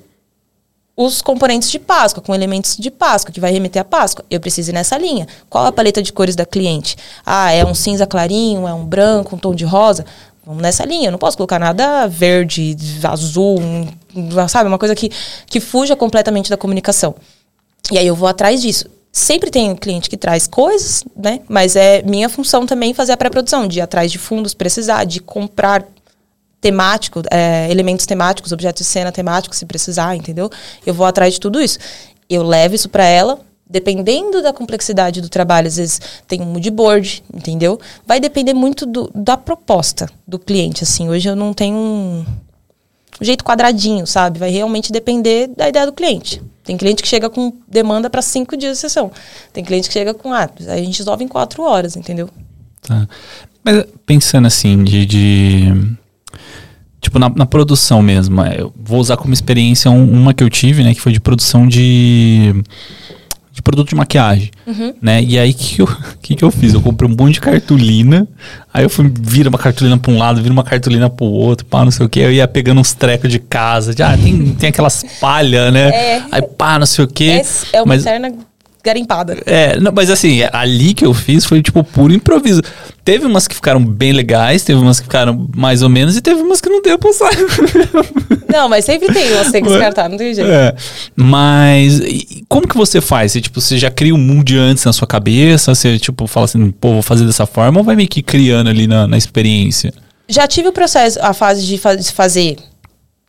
os 0.95 1.21
componentes 1.21 1.71
de 1.71 1.79
Páscoa, 1.79 2.21
com 2.21 2.35
elementos 2.35 2.77
de 2.77 2.91
Páscoa, 2.91 3.33
que 3.33 3.39
vai 3.39 3.51
remeter 3.51 3.81
a 3.81 3.85
Páscoa. 3.85 4.23
Eu 4.29 4.39
preciso 4.39 4.69
ir 4.71 4.73
nessa 4.73 4.97
linha. 4.97 5.27
Qual 5.49 5.65
a 5.65 5.71
paleta 5.71 6.01
de 6.01 6.13
cores 6.13 6.35
da 6.35 6.45
cliente? 6.45 6.95
Ah, 7.25 7.51
é 7.51 7.65
um 7.65 7.73
cinza 7.73 8.05
clarinho, 8.05 8.67
é 8.67 8.73
um 8.73 8.85
branco, 8.85 9.35
um 9.35 9.39
tom 9.39 9.55
de 9.55 9.65
rosa? 9.65 10.05
Vamos 10.45 10.61
nessa 10.61 10.85
linha. 10.85 11.07
Eu 11.07 11.11
não 11.11 11.17
posso 11.19 11.35
colocar 11.35 11.57
nada 11.57 12.07
verde, 12.07 12.77
azul, 13.03 13.57
sabe? 14.47 14.67
Uma 14.67 14.77
coisa 14.77 14.93
que, 14.93 15.09
que 15.47 15.59
fuja 15.59 15.95
completamente 15.95 16.49
da 16.49 16.57
comunicação. 16.57 17.15
E 17.91 17.97
aí 17.97 18.07
eu 18.07 18.15
vou 18.15 18.27
atrás 18.27 18.61
disso. 18.61 18.89
Sempre 19.11 19.51
tem 19.51 19.75
cliente 19.75 20.09
que 20.09 20.17
traz 20.17 20.47
coisas, 20.47 21.03
né? 21.15 21.41
Mas 21.47 21.75
é 21.75 22.01
minha 22.01 22.27
função 22.27 22.65
também 22.65 22.93
fazer 22.93 23.11
a 23.11 23.17
pré-produção, 23.17 23.67
de 23.67 23.79
ir 23.79 23.81
atrás 23.81 24.11
de 24.11 24.17
fundos, 24.17 24.53
precisar, 24.53 25.03
de 25.03 25.19
comprar 25.19 25.85
temático, 26.59 27.21
é, 27.29 27.69
elementos 27.69 28.05
temáticos, 28.05 28.51
objetos 28.51 28.85
de 28.85 28.91
cena 28.91 29.11
temáticos, 29.11 29.57
se 29.57 29.65
precisar, 29.65 30.15
entendeu? 30.15 30.49
Eu 30.85 30.93
vou 30.93 31.05
atrás 31.05 31.33
de 31.33 31.39
tudo 31.39 31.61
isso. 31.61 31.77
Eu 32.29 32.41
levo 32.41 32.73
isso 32.73 32.89
para 32.89 33.03
ela, 33.03 33.39
dependendo 33.69 34.41
da 34.41 34.53
complexidade 34.53 35.19
do 35.19 35.29
trabalho, 35.29 35.67
às 35.67 35.75
vezes 35.75 35.99
tem 36.25 36.41
um 36.41 36.45
mood 36.45 36.71
board, 36.71 37.23
entendeu? 37.33 37.79
Vai 38.07 38.19
depender 38.19 38.53
muito 38.53 38.85
do, 38.85 39.11
da 39.13 39.35
proposta 39.35 40.09
do 40.25 40.39
cliente, 40.39 40.83
assim. 40.83 41.09
Hoje 41.09 41.27
eu 41.27 41.35
não 41.35 41.53
tenho 41.53 41.75
um, 41.75 42.25
um 43.23 43.25
jeito 43.25 43.43
quadradinho, 43.43 44.05
sabe? 44.05 44.37
Vai 44.37 44.49
realmente 44.49 44.91
depender 44.91 45.49
da 45.55 45.69
ideia 45.69 45.85
do 45.85 45.93
cliente. 45.93 46.41
Tem 46.63 46.77
cliente 46.77 47.01
que 47.01 47.07
chega 47.07 47.29
com 47.29 47.53
demanda 47.67 48.09
para 48.09 48.21
cinco 48.21 48.55
dias 48.57 48.73
de 48.73 48.81
sessão. 48.81 49.11
Tem 49.51 49.63
cliente 49.63 49.87
que 49.87 49.93
chega 49.93 50.13
com, 50.13 50.33
ah, 50.33 50.49
a 50.67 50.77
gente 50.77 50.99
resolve 50.99 51.23
em 51.23 51.27
quatro 51.27 51.63
horas, 51.63 51.95
entendeu? 51.95 52.29
Tá. 52.81 53.07
Mas 53.63 53.85
pensando 54.05 54.45
assim, 54.45 54.83
de, 54.83 55.05
de 55.05 55.95
Tipo, 56.99 57.19
na, 57.19 57.29
na, 57.29 57.45
produção 57.45 58.01
mesmo. 58.01 58.41
É, 58.41 58.61
eu 58.61 58.73
vou 58.77 58.97
usar 58.97 59.17
como 59.17 59.33
experiência 59.33 59.91
um, 59.91 60.09
uma 60.09 60.33
que 60.33 60.41
eu 60.41 60.49
tive, 60.49 60.83
né? 60.83 60.93
Que 60.93 61.01
foi 61.01 61.11
de 61.11 61.19
produção 61.19 61.67
de. 61.67 62.63
De 63.53 63.61
produto 63.61 63.89
de 63.89 63.95
maquiagem, 63.95 64.49
uhum. 64.65 64.95
né? 64.99 65.21
E 65.21 65.37
aí, 65.37 65.51
o 65.51 65.53
que, 65.53 65.75
que, 65.75 65.81
eu, 65.83 65.87
que, 66.21 66.35
que 66.35 66.43
eu 66.43 66.49
fiz? 66.49 66.73
Eu 66.73 66.81
comprei 66.81 67.07
um 67.07 67.15
monte 67.15 67.35
de 67.35 67.41
cartolina, 67.41 68.27
aí 68.73 68.83
eu 68.83 68.89
fui, 68.89 69.13
vira 69.21 69.47
uma 69.47 69.59
cartolina 69.59 69.95
para 69.95 70.11
um 70.11 70.17
lado, 70.17 70.41
vira 70.41 70.51
uma 70.51 70.63
cartolina 70.63 71.07
para 71.07 71.23
o 71.23 71.31
outro, 71.31 71.63
pá, 71.67 71.85
não 71.85 71.91
sei 71.91 72.03
o 72.03 72.09
que. 72.09 72.19
Eu 72.19 72.31
ia 72.31 72.47
pegando 72.47 72.81
uns 72.81 72.93
trecos 72.93 73.31
de 73.31 73.37
casa, 73.37 73.93
de, 73.93 74.01
ah, 74.01 74.17
tem, 74.17 74.55
tem 74.55 74.69
aquelas 74.69 75.05
palhas, 75.21 75.71
né? 75.71 75.89
É, 75.89 76.23
aí, 76.31 76.41
pá, 76.41 76.79
não 76.79 76.87
sei 76.87 77.05
o 77.05 77.07
que. 77.07 77.29
É, 77.29 77.45
é 77.73 77.81
uma 77.83 77.93
mas, 77.93 78.01
eterna 78.01 78.33
garimpada. 78.83 79.41
É, 79.45 79.79
não, 79.79 79.91
mas 79.93 80.09
assim, 80.09 80.41
ali 80.51 80.93
que 80.93 81.05
eu 81.05 81.13
fiz 81.13 81.45
foi 81.45 81.61
tipo 81.61 81.83
puro 81.83 82.13
improviso. 82.13 82.61
Teve 83.03 83.25
umas 83.25 83.47
que 83.47 83.55
ficaram 83.55 83.83
bem 83.83 84.11
legais, 84.11 84.63
teve 84.63 84.79
umas 84.79 84.99
que 84.99 85.05
ficaram 85.05 85.47
mais 85.55 85.81
ou 85.81 85.89
menos 85.89 86.17
e 86.17 86.21
teve 86.21 86.41
umas 86.41 86.59
que 86.59 86.69
não 86.69 86.81
deu 86.81 86.99
pra 86.99 87.09
usar. 87.09 87.31
Não, 88.47 88.69
mas 88.69 88.85
sempre 88.85 89.11
tem 89.11 89.33
umas 89.33 89.47
que 89.47 89.51
tem 89.53 89.63
que 89.63 89.69
descartar, 89.69 90.07
não 90.07 90.15
tem 90.15 90.31
jeito. 90.31 90.47
É, 90.47 90.75
mas 91.15 91.99
como 92.47 92.67
que 92.67 92.77
você 92.77 93.01
faz? 93.01 93.31
Você, 93.31 93.41
tipo, 93.41 93.59
você 93.59 93.79
já 93.79 93.89
cria 93.89 94.13
um 94.13 94.17
mood 94.17 94.55
antes 94.55 94.85
na 94.85 94.93
sua 94.93 95.07
cabeça? 95.07 95.73
Você, 95.73 95.97
tipo, 95.97 96.27
fala 96.27 96.45
assim, 96.45 96.69
pô, 96.69 96.93
vou 96.93 97.01
fazer 97.01 97.25
dessa 97.25 97.47
forma 97.47 97.79
ou 97.79 97.83
vai 97.83 97.95
meio 97.95 98.07
que 98.07 98.21
criando 98.21 98.69
ali 98.69 98.85
na, 98.85 99.07
na 99.07 99.17
experiência? 99.17 99.91
Já 100.29 100.47
tive 100.47 100.67
o 100.67 100.71
processo, 100.71 101.17
a 101.19 101.33
fase 101.33 101.65
de 101.65 101.79
fazer 102.13 102.57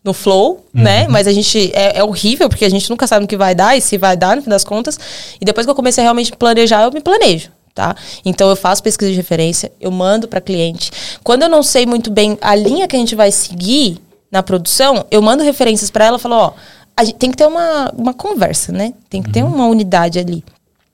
no 0.05 0.13
flow, 0.13 0.63
uhum. 0.75 0.83
né? 0.83 1.09
Mas 1.09 1.27
a 1.27 1.33
gente 1.33 1.73
é, 1.75 1.99
é, 1.99 2.05
horrível 2.05 2.49
porque 2.51 2.67
a 2.67 2.69
gente 2.69 2.89
nunca 2.91 3.07
sabe 3.07 3.25
o 3.25 3.29
que 3.29 3.39
vai 3.39 3.55
dar 3.55 3.77
e 3.77 3.81
se 3.81 3.97
vai 3.97 4.15
dar 4.15 4.37
no 4.37 4.43
fim 4.43 4.51
das 4.51 4.63
contas. 4.63 5.01
E 5.41 5.45
depois 5.45 5.67
que 5.67 5.71
eu 5.71 5.75
comecei 5.75 6.03
a 6.03 6.05
realmente 6.05 6.31
planejar, 6.37 6.83
eu 6.83 6.93
me 6.93 7.01
planejo. 7.01 7.51
Tá? 7.75 7.97
Então 8.25 8.49
eu 8.49 8.55
faço 8.55 8.81
pesquisa 8.85 9.11
de 9.11 9.17
referência, 9.17 9.73
eu 9.81 9.91
mando 9.91 10.29
para 10.29 10.41
cliente. 10.41 10.93
Quando 11.25 11.43
eu 11.43 11.49
não 11.49 11.61
sei 11.61 11.85
muito 11.87 12.09
bem 12.09 12.39
a 12.41 12.55
linha 12.55 12.87
que 12.87 12.95
a 12.95 12.99
gente 12.99 13.17
vai 13.17 13.33
seguir 13.33 13.99
na 14.31 14.45
produção, 14.45 15.05
eu 15.11 15.21
mando 15.21 15.43
referências 15.43 15.91
para 15.91 16.05
ela, 16.05 16.17
falo, 16.17 16.37
ó, 16.37 16.53
a 16.97 17.03
gente 17.03 17.17
tem 17.17 17.33
que 17.33 17.37
ter 17.37 17.47
uma, 17.47 17.93
uma 17.97 18.15
conversa, 18.15 18.71
né? 18.71 18.95
Tem 19.11 19.21
que 19.21 19.29
uhum. 19.29 19.33
ter 19.33 19.43
uma 19.43 19.67
unidade 19.67 20.21
ali. 20.21 20.45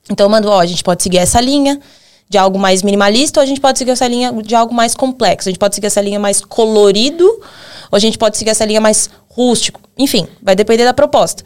Então 0.09 0.25
eu 0.25 0.29
mando, 0.29 0.49
ó, 0.49 0.59
a 0.59 0.65
gente 0.65 0.83
pode 0.83 1.03
seguir 1.03 1.19
essa 1.19 1.39
linha 1.39 1.79
de 2.27 2.37
algo 2.37 2.57
mais 2.57 2.81
minimalista 2.81 3.39
ou 3.39 3.43
a 3.43 3.45
gente 3.45 3.61
pode 3.61 3.77
seguir 3.77 3.91
essa 3.91 4.07
linha 4.07 4.31
de 4.31 4.55
algo 4.55 4.73
mais 4.73 4.95
complexo. 4.95 5.49
A 5.49 5.51
gente 5.51 5.59
pode 5.59 5.75
seguir 5.75 5.85
essa 5.85 6.01
linha 6.01 6.19
mais 6.19 6.41
colorido 6.41 7.29
ou 7.91 7.97
a 7.97 7.99
gente 7.99 8.17
pode 8.17 8.37
seguir 8.37 8.51
essa 8.51 8.65
linha 8.65 8.79
mais 8.79 9.09
rústico. 9.27 9.81
Enfim, 9.97 10.27
vai 10.41 10.55
depender 10.55 10.85
da 10.85 10.93
proposta. 10.93 11.43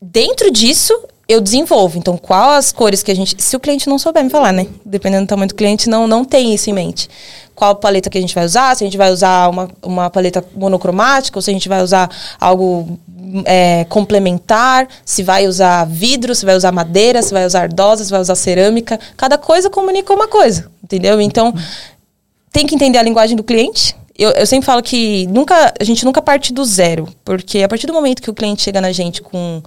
Dentro 0.00 0.50
disso, 0.50 0.92
eu 1.28 1.40
desenvolvo. 1.40 1.98
Então, 1.98 2.16
qual 2.16 2.50
as 2.50 2.70
cores 2.70 3.02
que 3.02 3.10
a 3.10 3.14
gente. 3.14 3.42
Se 3.42 3.56
o 3.56 3.60
cliente 3.60 3.88
não 3.88 3.98
souber 3.98 4.22
me 4.22 4.30
falar, 4.30 4.52
né? 4.52 4.66
Dependendo 4.84 5.26
do 5.26 5.28
tamanho 5.28 5.48
do 5.48 5.54
cliente, 5.54 5.88
não, 5.88 6.06
não 6.06 6.24
tem 6.24 6.54
isso 6.54 6.70
em 6.70 6.72
mente. 6.72 7.08
Qual 7.54 7.74
paleta 7.74 8.10
que 8.10 8.18
a 8.18 8.20
gente 8.20 8.34
vai 8.34 8.44
usar? 8.44 8.76
Se 8.76 8.84
a 8.84 8.86
gente 8.86 8.98
vai 8.98 9.10
usar 9.10 9.48
uma, 9.48 9.68
uma 9.82 10.10
paleta 10.10 10.44
monocromática 10.54 11.38
ou 11.38 11.42
se 11.42 11.50
a 11.50 11.54
gente 11.54 11.68
vai 11.68 11.82
usar 11.82 12.10
algo 12.38 12.98
é, 13.46 13.84
complementar, 13.88 14.86
se 15.04 15.22
vai 15.22 15.48
usar 15.48 15.84
vidro, 15.86 16.34
se 16.34 16.44
vai 16.44 16.54
usar 16.54 16.70
madeira, 16.70 17.22
se 17.22 17.32
vai 17.32 17.46
usar 17.46 17.62
ardosa, 17.62 18.04
se 18.04 18.10
vai 18.10 18.20
usar 18.20 18.34
cerâmica. 18.34 19.00
Cada 19.16 19.38
coisa 19.38 19.70
comunica 19.70 20.12
uma 20.12 20.28
coisa, 20.28 20.70
entendeu? 20.84 21.18
Então, 21.20 21.54
tem 22.52 22.66
que 22.66 22.74
entender 22.74 22.98
a 22.98 23.02
linguagem 23.02 23.36
do 23.36 23.42
cliente 23.42 23.96
eu, 24.18 24.30
eu 24.30 24.46
sempre 24.46 24.66
falo 24.66 24.82
que 24.82 25.26
nunca, 25.26 25.74
a 25.78 25.84
gente 25.84 26.04
nunca 26.04 26.22
parte 26.22 26.52
do 26.52 26.64
zero, 26.64 27.08
porque 27.24 27.62
a 27.62 27.68
partir 27.68 27.86
do 27.86 27.92
momento 27.92 28.22
que 28.22 28.30
o 28.30 28.34
cliente 28.34 28.62
chega 28.62 28.80
na 28.80 28.92
gente 28.92 29.20
com 29.22 29.62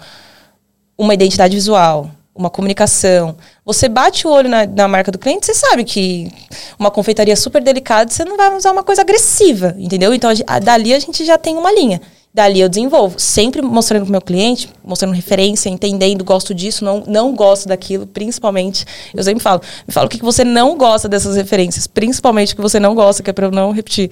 uma 0.97 1.13
identidade 1.13 1.55
visual, 1.55 2.09
uma 2.35 2.49
comunicação, 2.49 3.35
você 3.65 3.89
bate 3.89 4.25
o 4.25 4.31
olho 4.31 4.49
na, 4.49 4.65
na 4.65 4.87
marca 4.87 5.11
do 5.11 5.19
cliente, 5.19 5.45
você 5.45 5.53
sabe 5.53 5.83
que 5.83 6.31
uma 6.79 6.89
confeitaria 6.89 7.35
super 7.35 7.61
delicada, 7.61 8.09
você 8.09 8.23
não 8.23 8.37
vai 8.37 8.55
usar 8.55 8.71
uma 8.71 8.83
coisa 8.83 9.01
agressiva, 9.01 9.75
entendeu? 9.77 10.13
Então, 10.13 10.31
a, 10.47 10.59
dali 10.59 10.93
a 10.93 10.99
gente 10.99 11.25
já 11.25 11.37
tem 11.37 11.57
uma 11.57 11.71
linha. 11.71 12.01
Dali 12.31 12.59
eu 12.59 12.69
desenvolvo, 12.69 13.19
sempre 13.19 13.59
mostrando 13.59 14.03
para 14.03 14.09
o 14.09 14.11
meu 14.11 14.21
cliente, 14.21 14.69
mostrando 14.83 15.13
referência, 15.15 15.67
entendendo, 15.67 16.23
gosto 16.23 16.53
disso, 16.53 16.85
não, 16.85 17.03
não 17.07 17.33
gosto 17.33 17.67
daquilo, 17.67 18.05
principalmente. 18.05 18.85
Eu 19.15 19.23
sempre 19.23 19.41
falo, 19.41 19.61
me 19.87 19.91
fala 19.91 20.05
o 20.05 20.09
que, 20.09 20.19
que 20.19 20.23
você 20.23 20.43
não 20.43 20.77
gosta 20.77 21.09
dessas 21.09 21.35
referências, 21.35 21.87
principalmente 21.87 22.53
o 22.53 22.55
que 22.55 22.61
você 22.61 22.79
não 22.79 22.93
gosta, 22.93 23.23
que 23.23 23.31
é 23.31 23.33
para 23.33 23.47
eu 23.47 23.51
não 23.51 23.71
repetir. 23.71 24.11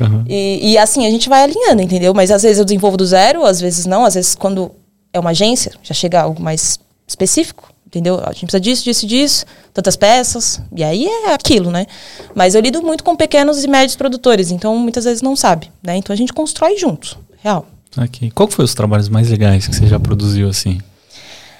Uhum. 0.00 0.24
E, 0.28 0.72
e 0.72 0.78
assim, 0.78 1.06
a 1.06 1.10
gente 1.10 1.28
vai 1.28 1.42
alinhando, 1.42 1.82
entendeu? 1.82 2.14
Mas 2.14 2.30
às 2.30 2.44
vezes 2.44 2.60
eu 2.60 2.64
desenvolvo 2.64 2.96
do 2.96 3.04
zero, 3.04 3.44
às 3.44 3.60
vezes 3.60 3.84
não, 3.84 4.04
às 4.04 4.14
vezes 4.14 4.36
quando 4.36 4.70
é 5.12 5.18
uma 5.18 5.30
agência, 5.30 5.72
já 5.82 5.92
chega 5.92 6.22
algo 6.22 6.40
mais 6.40 6.78
específico, 7.04 7.72
entendeu? 7.84 8.20
A 8.24 8.32
gente 8.32 8.42
precisa 8.42 8.60
disso, 8.60 8.84
disso, 8.84 9.06
disso, 9.06 9.46
tantas 9.74 9.96
peças, 9.96 10.60
e 10.74 10.84
aí 10.84 11.06
é 11.06 11.32
aquilo, 11.32 11.72
né? 11.72 11.86
Mas 12.32 12.54
eu 12.54 12.60
lido 12.60 12.80
muito 12.80 13.02
com 13.02 13.16
pequenos 13.16 13.64
e 13.64 13.68
médios 13.68 13.96
produtores, 13.96 14.52
então 14.52 14.76
muitas 14.76 15.04
vezes 15.04 15.20
não 15.20 15.34
sabe, 15.34 15.70
né? 15.82 15.96
Então 15.96 16.14
a 16.14 16.16
gente 16.16 16.32
constrói 16.32 16.76
juntos. 16.76 17.16
Real. 17.46 17.64
Aqui. 17.96 18.28
Qual 18.32 18.50
foi 18.50 18.64
os 18.64 18.74
trabalhos 18.74 19.08
mais 19.08 19.30
legais 19.30 19.68
que 19.68 19.76
você 19.76 19.86
já 19.86 20.00
produziu 20.00 20.48
assim? 20.48 20.80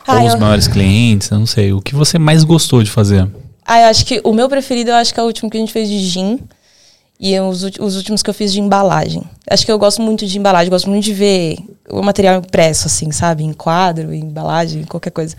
Ah, 0.04 0.18
Ou 0.18 0.26
os 0.26 0.34
eu... 0.34 0.40
maiores 0.40 0.66
clientes, 0.66 1.30
eu 1.30 1.38
não 1.38 1.46
sei. 1.46 1.72
O 1.72 1.80
que 1.80 1.94
você 1.94 2.18
mais 2.18 2.42
gostou 2.42 2.82
de 2.82 2.90
fazer? 2.90 3.28
Ah, 3.64 3.82
eu 3.82 3.86
acho 3.86 4.04
que 4.04 4.20
o 4.24 4.32
meu 4.32 4.48
preferido, 4.48 4.90
eu 4.90 4.96
acho 4.96 5.14
que 5.14 5.20
é 5.20 5.22
o 5.22 5.26
último 5.26 5.48
que 5.48 5.56
a 5.56 5.60
gente 5.60 5.72
fez 5.72 5.88
de 5.88 5.98
gin. 6.00 6.40
E 7.20 7.38
os, 7.38 7.62
os 7.62 7.96
últimos 7.96 8.20
que 8.20 8.28
eu 8.28 8.34
fiz 8.34 8.52
de 8.52 8.60
embalagem. 8.60 9.22
Acho 9.48 9.64
que 9.64 9.70
eu 9.70 9.78
gosto 9.78 10.02
muito 10.02 10.26
de 10.26 10.36
embalagem, 10.36 10.68
gosto 10.68 10.90
muito 10.90 11.04
de 11.04 11.14
ver 11.14 11.56
o 11.88 12.02
material 12.02 12.40
impresso, 12.40 12.88
assim, 12.88 13.12
sabe? 13.12 13.44
Em 13.44 13.52
quadro, 13.52 14.12
em 14.12 14.22
embalagem, 14.22 14.82
qualquer 14.82 15.10
coisa. 15.10 15.36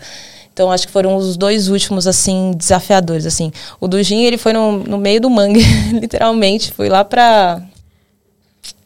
Então, 0.50 0.72
acho 0.72 0.86
que 0.86 0.92
foram 0.92 1.14
os 1.14 1.36
dois 1.36 1.68
últimos, 1.68 2.06
assim, 2.06 2.52
desafiadores, 2.56 3.26
assim. 3.26 3.52
O 3.78 3.86
do 3.86 4.02
gin, 4.02 4.22
ele 4.22 4.38
foi 4.38 4.54
no, 4.54 4.78
no 4.78 4.96
meio 4.96 5.20
do 5.20 5.28
mangue, 5.28 5.62
literalmente. 5.92 6.72
Fui 6.72 6.88
lá 6.88 7.04
pra 7.04 7.62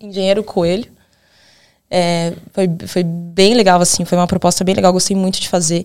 Engenheiro 0.01 0.43
Coelho. 0.43 0.91
É, 1.95 2.33
foi, 2.55 2.71
foi 2.87 3.03
bem 3.03 3.53
legal, 3.53 3.79
assim, 3.79 4.07
foi 4.07 4.17
uma 4.17 4.27
proposta 4.27 4.65
bem 4.65 4.75
legal, 4.75 4.91
gostei 4.95 5.15
muito 5.15 5.39
de 5.39 5.51
fazer. 5.51 5.85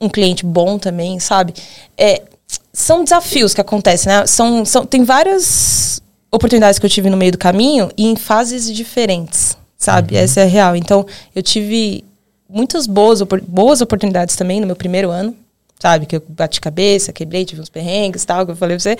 Um 0.00 0.08
cliente 0.08 0.44
bom 0.44 0.78
também, 0.78 1.20
sabe? 1.20 1.54
É, 1.96 2.22
são 2.72 3.04
desafios 3.04 3.54
que 3.54 3.60
acontecem, 3.60 4.12
né? 4.12 4.26
São, 4.26 4.64
são, 4.64 4.84
tem 4.84 5.04
várias 5.04 6.02
oportunidades 6.32 6.78
que 6.78 6.86
eu 6.86 6.90
tive 6.90 7.08
no 7.08 7.16
meio 7.16 7.32
do 7.32 7.38
caminho 7.38 7.88
e 7.96 8.06
em 8.06 8.16
fases 8.16 8.72
diferentes, 8.72 9.56
sabe? 9.76 10.16
Uhum. 10.16 10.20
Essa 10.20 10.40
é 10.40 10.42
a 10.42 10.46
real. 10.46 10.74
Então, 10.76 11.06
eu 11.34 11.42
tive 11.42 12.04
muitas 12.48 12.86
boas, 12.86 13.22
boas 13.46 13.80
oportunidades 13.80 14.34
também 14.34 14.60
no 14.60 14.66
meu 14.66 14.76
primeiro 14.76 15.08
ano, 15.10 15.36
sabe? 15.80 16.06
Que 16.06 16.16
eu 16.16 16.22
bati 16.28 16.60
cabeça, 16.60 17.12
quebrei, 17.12 17.44
tive 17.44 17.60
uns 17.60 17.68
perrengues 17.68 18.24
tal, 18.24 18.44
que 18.44 18.52
eu 18.52 18.56
falei 18.56 18.76
pra 18.76 18.82
você. 18.82 18.96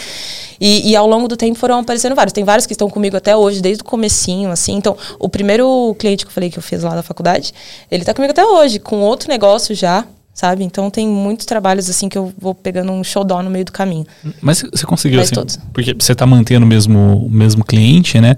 E, 0.61 0.91
e, 0.91 0.97
ao 0.97 1.07
longo 1.07 1.29
do 1.29 1.37
tempo 1.37 1.59
foram 1.59 1.81
aparecendo 1.81 2.15
vários. 2.15 2.33
Tem 2.33 2.45
vários 2.45 2.67
que 2.67 2.73
estão 2.73 2.89
comigo 2.89 3.17
até 3.17 3.37
hoje, 3.37 3.61
desde 3.61 3.83
o 3.83 3.85
comecinho, 3.85 4.51
assim. 4.51 4.75
Então, 4.75 4.97
o 5.19 5.29
primeiro 5.29 5.95
cliente 5.99 6.25
que 6.25 6.31
eu 6.31 6.35
falei 6.35 6.51
que 6.51 6.59
eu 6.59 6.63
fiz 6.63 6.83
lá 6.83 6.95
da 6.95 7.03
faculdade, 7.03 7.53
ele 7.91 8.05
tá 8.05 8.15
comigo 8.15 8.31
até 8.31 8.45
hoje, 8.45 8.79
com 8.79 9.01
outro 9.01 9.29
negócio 9.29 9.75
já, 9.75 10.05
sabe? 10.39 10.63
Então 10.63 10.89
tem 10.89 11.09
muitos 11.09 11.45
trabalhos 11.47 11.91
assim 11.91 12.09
que 12.09 12.17
eu 12.17 12.33
vou 12.39 12.55
pegando 12.55 12.93
um 12.93 13.03
showdown 13.03 13.43
no 13.43 13.51
meio 13.51 13.65
do 13.65 13.73
caminho. 13.73 14.07
Mas 14.41 14.63
você 14.63 14.87
conseguiu 14.87 15.19
Mas 15.19 15.27
assim, 15.27 15.35
todos. 15.35 15.59
porque 15.73 15.95
você 15.99 16.15
tá 16.15 16.25
mantendo 16.25 16.65
o 16.65 16.69
mesmo, 16.69 17.27
o 17.27 17.29
mesmo 17.29 17.65
cliente, 17.65 18.21
né? 18.21 18.37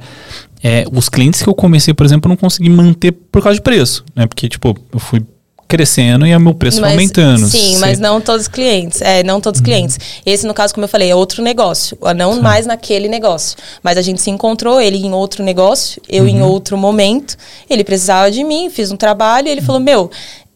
É, 0.63 0.87
os 0.91 1.11
clientes 1.11 1.43
que 1.43 1.49
eu 1.49 1.55
comecei, 1.55 1.93
por 1.93 2.07
exemplo, 2.07 2.27
eu 2.27 2.31
não 2.31 2.37
consegui 2.37 2.71
manter 2.71 3.13
por 3.13 3.43
causa 3.43 3.57
de 3.57 3.63
preço, 3.63 4.03
né? 4.17 4.27
Porque, 4.27 4.49
tipo, 4.49 4.75
eu 4.93 4.99
fui 4.99 5.23
crescendo 5.71 6.27
e 6.27 6.35
o 6.35 6.41
meu 6.41 6.53
preço 6.53 6.81
mas, 6.81 6.91
aumentando. 6.91 7.47
Sim, 7.47 7.79
mas 7.79 7.99
não 8.01 8.21
todos 8.21 8.43
os 8.43 8.49
clientes. 8.49 9.01
É, 9.01 9.23
não 9.23 9.41
todos 9.41 9.59
os 9.59 9.61
uhum. 9.61 9.73
clientes. 9.73 9.99
Esse, 10.27 10.47
no 10.47 10.53
caso, 10.53 10.75
como 10.75 10.85
eu 10.85 10.89
falei, 10.89 11.11
é 11.11 11.15
outro 11.15 11.43
negócio. 11.43 11.97
Não 12.17 12.35
sim. 12.35 12.41
mais 12.41 12.67
naquele 12.67 13.09
negócio. 13.09 13.57
Mas 13.83 13.97
a 13.97 14.03
gente 14.03 14.21
se 14.21 14.31
encontrou, 14.31 14.81
ele 14.81 14.99
em 14.99 15.13
outro 15.13 15.45
negócio, 15.45 16.03
eu 16.09 16.25
uhum. 16.25 16.29
em 16.29 16.43
outro 16.43 16.77
momento. 16.77 17.37
Ele 17.69 17.85
precisava 17.85 18.31
de 18.31 18.43
mim, 18.43 18.69
fiz 18.69 18.91
um 18.91 18.97
trabalho 18.97 19.47
e 19.47 19.51
ele 19.53 19.61
uhum. 19.61 19.67
falou: 19.67 19.81
Meu, 19.81 20.11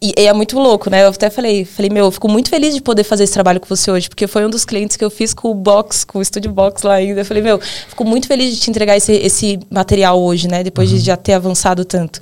e, 0.05 0.21
e, 0.21 0.27
é 0.27 0.33
muito 0.33 0.59
louco, 0.59 0.89
né? 0.89 1.03
Eu 1.03 1.09
até 1.09 1.29
falei, 1.29 1.65
falei, 1.65 1.89
meu, 1.89 2.05
eu 2.05 2.11
fico 2.11 2.29
muito 2.29 2.49
feliz 2.49 2.75
de 2.75 2.81
poder 2.81 3.03
fazer 3.03 3.23
esse 3.23 3.33
trabalho 3.33 3.59
com 3.59 3.67
você 3.67 3.89
hoje, 3.89 4.07
porque 4.07 4.27
foi 4.27 4.45
um 4.45 4.49
dos 4.49 4.63
clientes 4.63 4.95
que 4.95 5.03
eu 5.03 5.09
fiz 5.09 5.33
com 5.33 5.49
o 5.49 5.55
box, 5.55 6.05
com 6.05 6.19
o 6.19 6.25
Studio 6.25 6.51
Box 6.51 6.83
lá 6.83 6.95
ainda. 6.95 7.21
Eu 7.21 7.25
falei, 7.25 7.41
meu, 7.41 7.59
fico 7.59 8.05
muito 8.05 8.27
feliz 8.27 8.53
de 8.53 8.59
te 8.59 8.69
entregar 8.69 8.95
esse, 8.95 9.13
esse 9.13 9.59
material 9.69 10.21
hoje, 10.21 10.47
né? 10.47 10.63
Depois 10.63 10.91
uhum. 10.91 10.97
de 10.97 11.03
já 11.03 11.17
ter 11.17 11.33
avançado 11.33 11.83
tanto. 11.83 12.19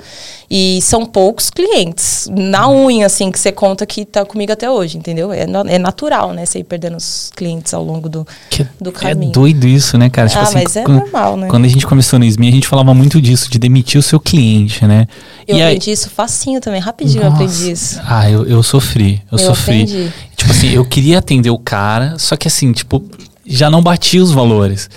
E 0.50 0.80
são 0.82 1.06
poucos 1.06 1.50
clientes, 1.50 2.30
na 2.32 2.69
unha, 2.69 3.06
assim, 3.06 3.32
que 3.32 3.39
você 3.39 3.52
conta 3.52 3.86
que 3.86 4.06
tá 4.06 4.24
comigo 4.24 4.52
até 4.52 4.69
hoje, 4.69 4.98
entendeu? 4.98 5.34
É, 5.34 5.41
é 5.41 5.80
natural, 5.80 6.32
né? 6.32 6.46
Você 6.46 6.60
ir 6.60 6.63
perdendo 6.63 6.98
os 6.98 7.32
clientes 7.36 7.74
ao 7.74 7.84
longo 7.84 8.08
do, 8.08 8.26
que 8.50 8.65
do 8.80 8.91
é 8.91 8.93
caminho. 8.93 9.32
É 9.32 9.34
doido 9.34 9.67
isso, 9.67 9.98
né, 9.98 10.10
cara? 10.10 10.28
Tipo 10.28 10.39
ah, 10.39 10.43
assim, 10.43 10.63
mas 10.63 10.76
é 10.76 10.84
quando, 10.84 11.00
normal, 11.00 11.38
né? 11.38 11.48
Quando 11.48 11.65
a 11.65 11.67
gente 11.67 11.86
começou 11.86 12.19
no 12.19 12.26
SMI, 12.26 12.50
a 12.50 12.52
gente 12.52 12.67
falava 12.67 12.93
muito 12.93 13.19
disso, 13.22 13.50
de 13.50 13.58
demitir 13.58 14.00
o 14.00 14.04
seu 14.04 14.19
cliente, 14.19 14.86
né? 14.86 15.08
Eu 15.47 15.58
e 15.58 15.62
aprendi 15.62 15.89
aí... 15.89 15.93
isso 15.93 16.10
facinho 16.10 16.62
também, 16.62 16.79
rapidinho 16.79 17.23
Nossa. 17.23 17.27
eu 17.27 17.34
aprendi 17.34 17.71
isso. 17.71 18.01
Ah, 18.06 18.29
eu, 18.29 18.45
eu 18.45 18.63
sofri. 18.63 19.21
Eu, 19.32 19.38
eu 19.38 19.39
sofri. 19.39 19.84
Aprendi. 19.84 20.13
Tipo 20.36 20.51
assim, 20.51 20.69
eu 20.71 20.86
queria 20.86 21.19
atender 21.19 21.49
o 21.49 21.58
cara, 21.58 22.17
só 22.17 22.36
que 22.36 22.47
assim, 22.47 22.71
tipo, 22.71 23.03
já 23.45 23.69
não 23.69 23.82
batia 23.82 24.21
os 24.21 24.32
valores. 24.32 24.89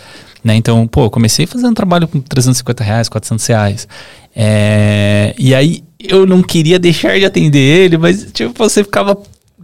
Né? 0.43 0.55
Então, 0.55 0.87
pô, 0.87 1.11
comecei 1.11 1.47
fazendo 1.47 1.75
trabalho 1.75 2.07
com 2.07 2.21
350 2.21 2.85
reais, 2.85 3.09
400 3.09 3.47
reais. 3.47 3.89
É, 4.35 5.35
e 5.37 5.55
aí 5.55 5.83
eu 5.99 6.27
não 6.27 6.43
queria 6.43 6.79
deixar 6.79 7.19
de 7.19 7.25
atender 7.25 7.59
ele, 7.59 7.99
mas 7.99 8.31
tipo, 8.33 8.53
você 8.57 8.85
ficava. 8.85 9.17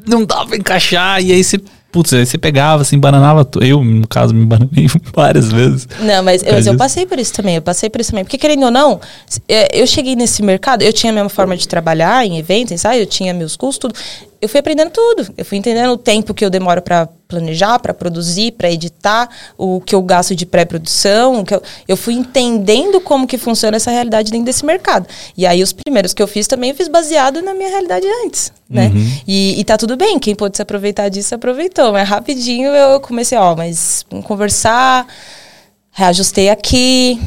Não 0.05 0.25
dava 0.25 0.47
pra 0.47 0.57
encaixar, 0.57 1.23
e 1.23 1.31
aí 1.31 1.45
você 1.45 1.61
putz, 1.93 2.13
aí 2.15 2.25
você 2.25 2.39
pegava, 2.39 2.83
assim, 2.83 2.99
bananava. 2.99 3.49
Eu, 3.61 3.85
no 3.85 4.09
caso, 4.09 4.35
me 4.35 4.47
bananei 4.47 4.87
várias 5.15 5.53
vezes. 5.53 5.87
Não, 6.01 6.23
mas, 6.23 6.43
mas 6.43 6.67
eu 6.67 6.77
passei 6.77 7.05
por 7.07 7.19
isso 7.19 7.35
também. 7.35 7.57
Eu 7.57 7.63
passei 7.63 7.91
por 7.91 8.01
isso 8.01 8.11
também. 8.11 8.25
Porque, 8.25 8.39
querendo 8.39 8.65
ou 8.65 8.71
não, 8.71 8.99
é, 9.47 9.79
eu 9.79 9.87
cheguei 9.87 10.17
nesse 10.17 10.43
mercado, 10.43 10.83
eu 10.83 10.93
tinha 10.93 11.13
a 11.13 11.15
mesma 11.15 11.29
forma 11.29 11.57
de 11.57 11.69
trabalhar 11.69 12.27
em 12.27 12.39
eventos, 12.39 12.81
sabe? 12.81 13.01
Eu 13.01 13.07
tinha 13.07 13.35
meus 13.35 13.55
custos, 13.55 13.91
tudo 13.91 13.95
eu 14.43 14.49
fui 14.49 14.59
aprendendo 14.59 14.91
tudo. 14.91 15.33
Eu 15.39 15.45
fui 15.45 15.57
entendendo 15.57 15.93
o 15.93 15.97
tempo 15.97 16.35
que 16.35 16.45
eu 16.45 16.51
demoro 16.51 16.83
para 16.83 17.09
planejar, 17.33 17.79
para 17.79 17.95
produzir, 17.95 18.53
para 18.53 18.71
editar, 18.71 19.29
o 19.57 19.81
que 19.81 19.95
eu 19.95 20.03
gasto 20.03 20.37
de 20.37 20.45
pré-produção. 20.45 21.45
Eu, 21.51 21.63
eu 21.89 21.97
fui 21.97 22.15
entendendo 22.15 23.01
como 23.01 23.27
que 23.27 23.39
funciona 23.39 23.77
essa 23.77 23.91
realidade 23.91 24.31
dentro 24.31 24.45
desse 24.47 24.65
mercado. 24.65 25.07
E 25.37 25.47
aí 25.47 25.63
os 25.63 25.73
primeiros 25.73 26.13
que 26.13 26.23
eu 26.23 26.29
fiz 26.29 26.47
também 26.47 26.71
eu 26.71 26.77
fiz 26.77 26.89
baseado 26.89 27.41
na 27.41 27.55
minha 27.55 27.71
realidade 27.71 28.07
antes, 28.25 28.53
né? 28.69 28.89
Uhum. 28.89 29.13
E, 29.27 29.59
e 29.59 29.65
tá 29.65 29.79
tudo 29.79 29.97
bem, 29.97 30.19
quem 30.19 30.35
pôde 30.35 30.57
se 30.57 30.63
aproveitar 30.63 31.09
disso 31.09 31.35
aproveitou. 31.35 31.93
Mas 31.93 32.09
rapidinho 32.09 32.71
eu 32.71 33.01
comecei, 33.01 33.39
ó, 33.39 33.57
mas 33.57 34.05
vamos 34.11 34.27
conversar, 34.27 35.07
reajustei 35.91 36.51
aqui, 36.51 37.19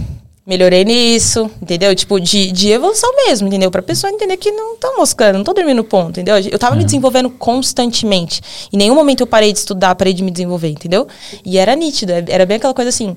melhorei 0.46 0.86
nisso, 0.86 1.50
entendeu? 1.62 1.96
Tipo, 1.96 2.20
de, 2.20 2.52
de 2.52 2.70
evolução 2.70 3.10
mesmo, 3.26 3.48
entendeu? 3.48 3.72
Pra 3.72 3.82
pessoa 3.82 4.12
entender 4.12 4.38
que 4.38 4.52
não 4.52 4.78
tá 4.78 4.94
moscando, 4.96 5.38
não 5.38 5.44
tô 5.44 5.54
dormindo 5.54 5.84
ponto, 5.84 6.12
entendeu? 6.12 6.38
Eu 6.38 6.60
tava 6.60 6.76
é. 6.76 6.78
me 6.78 6.86
desenvolvendo 6.86 7.30
constantemente. 7.32 8.42
Em 8.72 8.78
nenhum 8.78 8.94
momento 8.94 9.22
eu 9.22 9.28
parei 9.28 9.52
de 9.52 9.60
estudar, 9.60 9.96
parei 9.96 10.14
de 10.14 10.24
me 10.24 10.30
desenvolver, 10.30 10.70
entendeu? 10.70 11.08
E 11.44 11.58
era 11.58 11.76
nítido, 11.76 12.12
é, 12.12 12.24
era 12.28 12.46
bem 12.46 12.58
aquela 12.58 12.74
coisa 12.74 12.90
assim. 12.90 13.16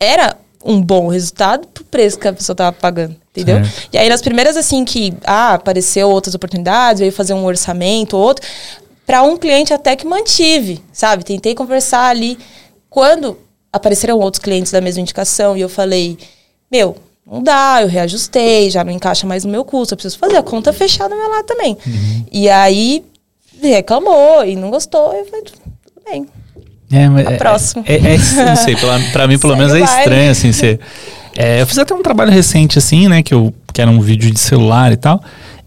Era 0.00 0.36
um 0.64 0.80
bom 0.82 1.08
resultado 1.08 1.68
pro 1.68 1.84
preço 1.84 2.18
que 2.18 2.26
a 2.26 2.32
pessoa 2.32 2.56
tava 2.56 2.72
pagando, 2.72 3.14
entendeu? 3.30 3.58
E 3.92 3.98
aí 3.98 4.08
nas 4.08 4.22
primeiras, 4.22 4.56
assim, 4.56 4.84
que, 4.84 5.14
ah, 5.24 5.54
apareceu 5.54 6.08
outras 6.08 6.34
oportunidades, 6.34 7.00
veio 7.00 7.12
fazer 7.12 7.34
um 7.34 7.44
orçamento, 7.44 8.16
outro, 8.16 8.44
para 9.06 9.22
um 9.22 9.36
cliente 9.36 9.72
até 9.72 9.94
que 9.94 10.06
mantive, 10.06 10.82
sabe? 10.92 11.22
Tentei 11.22 11.54
conversar 11.54 12.08
ali. 12.08 12.38
Quando 12.88 13.38
apareceram 13.72 14.18
outros 14.18 14.42
clientes 14.42 14.72
da 14.72 14.80
mesma 14.80 15.02
indicação 15.02 15.56
e 15.56 15.60
eu 15.60 15.68
falei 15.68 16.16
meu, 16.74 16.96
não 17.24 17.40
dá, 17.40 17.78
eu 17.82 17.88
reajustei, 17.88 18.68
já 18.68 18.82
não 18.82 18.92
encaixa 18.92 19.26
mais 19.26 19.44
no 19.44 19.50
meu 19.50 19.64
custo, 19.64 19.94
eu 19.94 19.96
preciso 19.96 20.18
fazer 20.18 20.36
a 20.36 20.42
conta 20.42 20.72
fechada 20.72 21.14
meu 21.14 21.30
lado 21.30 21.44
também. 21.44 21.76
Uhum. 21.86 22.24
E 22.32 22.48
aí 22.48 23.04
reclamou 23.62 24.44
e 24.44 24.56
não 24.56 24.70
gostou, 24.70 25.12
eu 25.12 25.24
falei, 25.24 25.42
tudo 25.42 26.02
bem. 26.04 26.26
É, 26.92 27.08
mas 27.08 27.26
é, 27.26 27.36
próximo. 27.36 27.84
É, 27.86 27.94
é, 27.94 28.14
é, 28.14 28.44
não 28.44 28.56
sei, 28.58 28.74
pra, 28.74 28.98
pra 29.12 29.28
mim 29.28 29.38
pelo 29.38 29.56
menos 29.56 29.72
é 29.72 29.80
estranho, 29.80 30.30
assim, 30.32 30.50
ser. 30.50 30.80
É, 31.36 31.62
eu 31.62 31.66
fiz 31.66 31.78
até 31.78 31.94
um 31.94 32.02
trabalho 32.02 32.32
recente, 32.32 32.76
assim, 32.76 33.08
né, 33.08 33.22
que, 33.22 33.32
eu, 33.32 33.54
que 33.72 33.80
era 33.80 33.90
um 33.90 34.00
vídeo 34.00 34.30
de 34.32 34.38
celular 34.38 34.92
e 34.92 34.96
tal. 34.96 35.22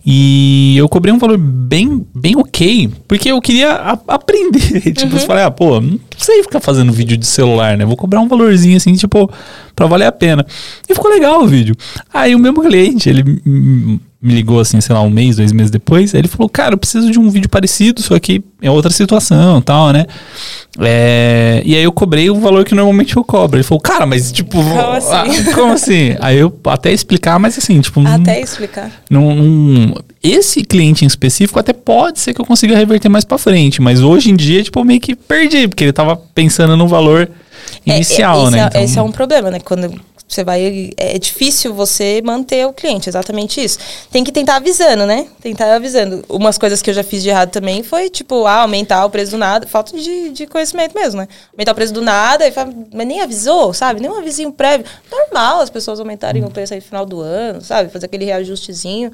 E 0.09 0.77
eu 0.77 0.87
cobrei 0.87 1.13
um 1.13 1.17
valor 1.17 1.37
bem, 1.37 2.07
bem 2.15 2.37
ok, 2.37 2.89
porque 3.09 3.29
eu 3.29 3.41
queria 3.41 3.73
a, 3.73 3.99
aprender. 4.07 4.79
tipo, 4.95 5.13
uhum. 5.13 5.19
eu 5.19 5.27
falei, 5.27 5.43
ah, 5.43 5.51
pô, 5.51 5.81
não 5.81 5.99
sei 6.17 6.41
ficar 6.43 6.61
fazendo 6.61 6.93
vídeo 6.93 7.17
de 7.17 7.27
celular, 7.27 7.77
né? 7.77 7.83
Vou 7.83 7.97
cobrar 7.97 8.21
um 8.21 8.27
valorzinho 8.29 8.77
assim, 8.77 8.93
tipo, 8.93 9.29
pra 9.75 9.85
valer 9.85 10.05
a 10.05 10.11
pena. 10.13 10.45
E 10.87 10.95
ficou 10.95 11.11
legal 11.11 11.43
o 11.43 11.47
vídeo. 11.47 11.75
Aí 12.13 12.33
o 12.33 12.39
mesmo 12.39 12.61
cliente, 12.61 13.09
ele 13.09 14.01
me 14.19 14.33
ligou 14.33 14.59
assim, 14.59 14.81
sei 14.81 14.95
lá, 14.95 15.01
um 15.01 15.11
mês, 15.11 15.35
dois 15.35 15.51
meses 15.51 15.69
depois, 15.69 16.13
ele 16.13 16.27
falou, 16.27 16.49
cara, 16.49 16.73
eu 16.73 16.77
preciso 16.77 17.11
de 17.11 17.19
um 17.19 17.29
vídeo 17.29 17.47
parecido, 17.47 18.01
só 18.01 18.17
que 18.17 18.43
é 18.61 18.71
outra 18.71 18.91
situação 18.91 19.61
tal, 19.61 19.91
né? 19.93 20.07
É, 20.79 21.61
e 21.63 21.75
aí 21.75 21.83
eu 21.83 21.91
cobrei 21.91 22.27
o 22.29 22.35
valor 22.35 22.65
que 22.65 22.73
normalmente 22.73 23.15
eu 23.15 23.23
cobro. 23.23 23.57
Ele 23.57 23.63
falou, 23.63 23.79
cara, 23.79 24.07
mas 24.07 24.31
tipo. 24.31 24.57
Como 24.57 24.91
assim? 24.91 25.11
Ah, 25.11 25.53
como 25.53 25.73
assim? 25.73 26.15
aí 26.19 26.37
eu 26.37 26.59
até 26.65 26.91
explicar, 26.91 27.37
mas 27.39 27.57
assim, 27.57 27.79
tipo. 27.79 28.05
Até 28.07 28.41
explicar. 28.41 28.91
Não, 29.09 29.35
não, 29.35 29.95
esse 30.23 30.63
cliente 30.63 31.03
em 31.03 31.07
específico 31.07 31.59
até 31.59 31.73
pode 31.73 32.19
ser 32.19 32.33
que 32.33 32.41
eu 32.41 32.45
consiga 32.45 32.75
reverter 32.75 33.09
mais 33.09 33.23
pra 33.23 33.37
frente, 33.37 33.81
mas 33.81 34.01
hoje 34.01 34.31
em 34.31 34.35
dia, 34.35 34.63
tipo, 34.63 34.79
eu 34.79 34.83
meio 34.83 34.99
que 34.99 35.15
perdi, 35.15 35.67
porque 35.67 35.83
ele 35.83 35.93
tava 35.93 36.15
pensando 36.15 36.75
no 36.75 36.87
valor 36.87 37.29
é, 37.85 37.95
inicial, 37.95 38.39
é, 38.39 38.43
esse 38.43 38.51
né? 38.51 38.59
É, 38.59 38.65
então... 38.67 38.81
Esse 38.83 38.99
é 38.99 39.01
um 39.01 39.11
problema, 39.11 39.51
né? 39.51 39.59
Quando 39.59 39.93
você 40.27 40.43
vai. 40.43 40.91
É 40.97 41.17
difícil 41.17 41.73
você 41.73 42.21
manter 42.23 42.67
o 42.67 42.73
cliente, 42.73 43.07
exatamente 43.07 43.63
isso. 43.63 43.79
Tem 44.11 44.23
que 44.23 44.31
tentar 44.31 44.57
avisando, 44.57 45.05
né? 45.05 45.27
Tentar 45.41 45.73
avisando. 45.73 46.23
Umas 46.27 46.57
coisas 46.57 46.81
que 46.81 46.89
eu 46.89 46.93
já 46.93 47.03
fiz 47.03 47.23
de 47.23 47.29
errado 47.29 47.49
também 47.49 47.81
foi, 47.81 48.09
tipo, 48.09 48.45
ah, 48.45 48.61
aumentar 48.61 49.05
o 49.05 49.09
preço 49.09 49.31
do 49.31 49.37
nada. 49.37 49.65
Falta 49.65 49.97
de, 49.97 50.29
de 50.29 50.45
conhecimento 50.45 50.93
mesmo, 50.93 51.21
né? 51.21 51.27
Aumentar 51.53 51.71
o 51.71 51.75
preço 51.75 51.93
do 51.93 52.01
nada, 52.01 52.45
e 52.45 52.51
fala, 52.51 52.73
mas 52.93 53.07
nem 53.07 53.21
avisou, 53.21 53.73
sabe? 53.73 54.01
Nem 54.01 54.11
um 54.11 54.17
avisinho 54.19 54.51
prévio. 54.51 54.85
Normal 55.09 55.61
as 55.61 55.69
pessoas 55.69 55.99
aumentarem 55.99 56.43
o 56.43 56.49
preço 56.49 56.73
aí 56.73 56.79
no 56.79 56.85
final 56.85 57.05
do 57.05 57.21
ano, 57.21 57.61
sabe? 57.61 57.89
Fazer 57.89 58.07
aquele 58.07 58.25
reajustezinho. 58.25 59.13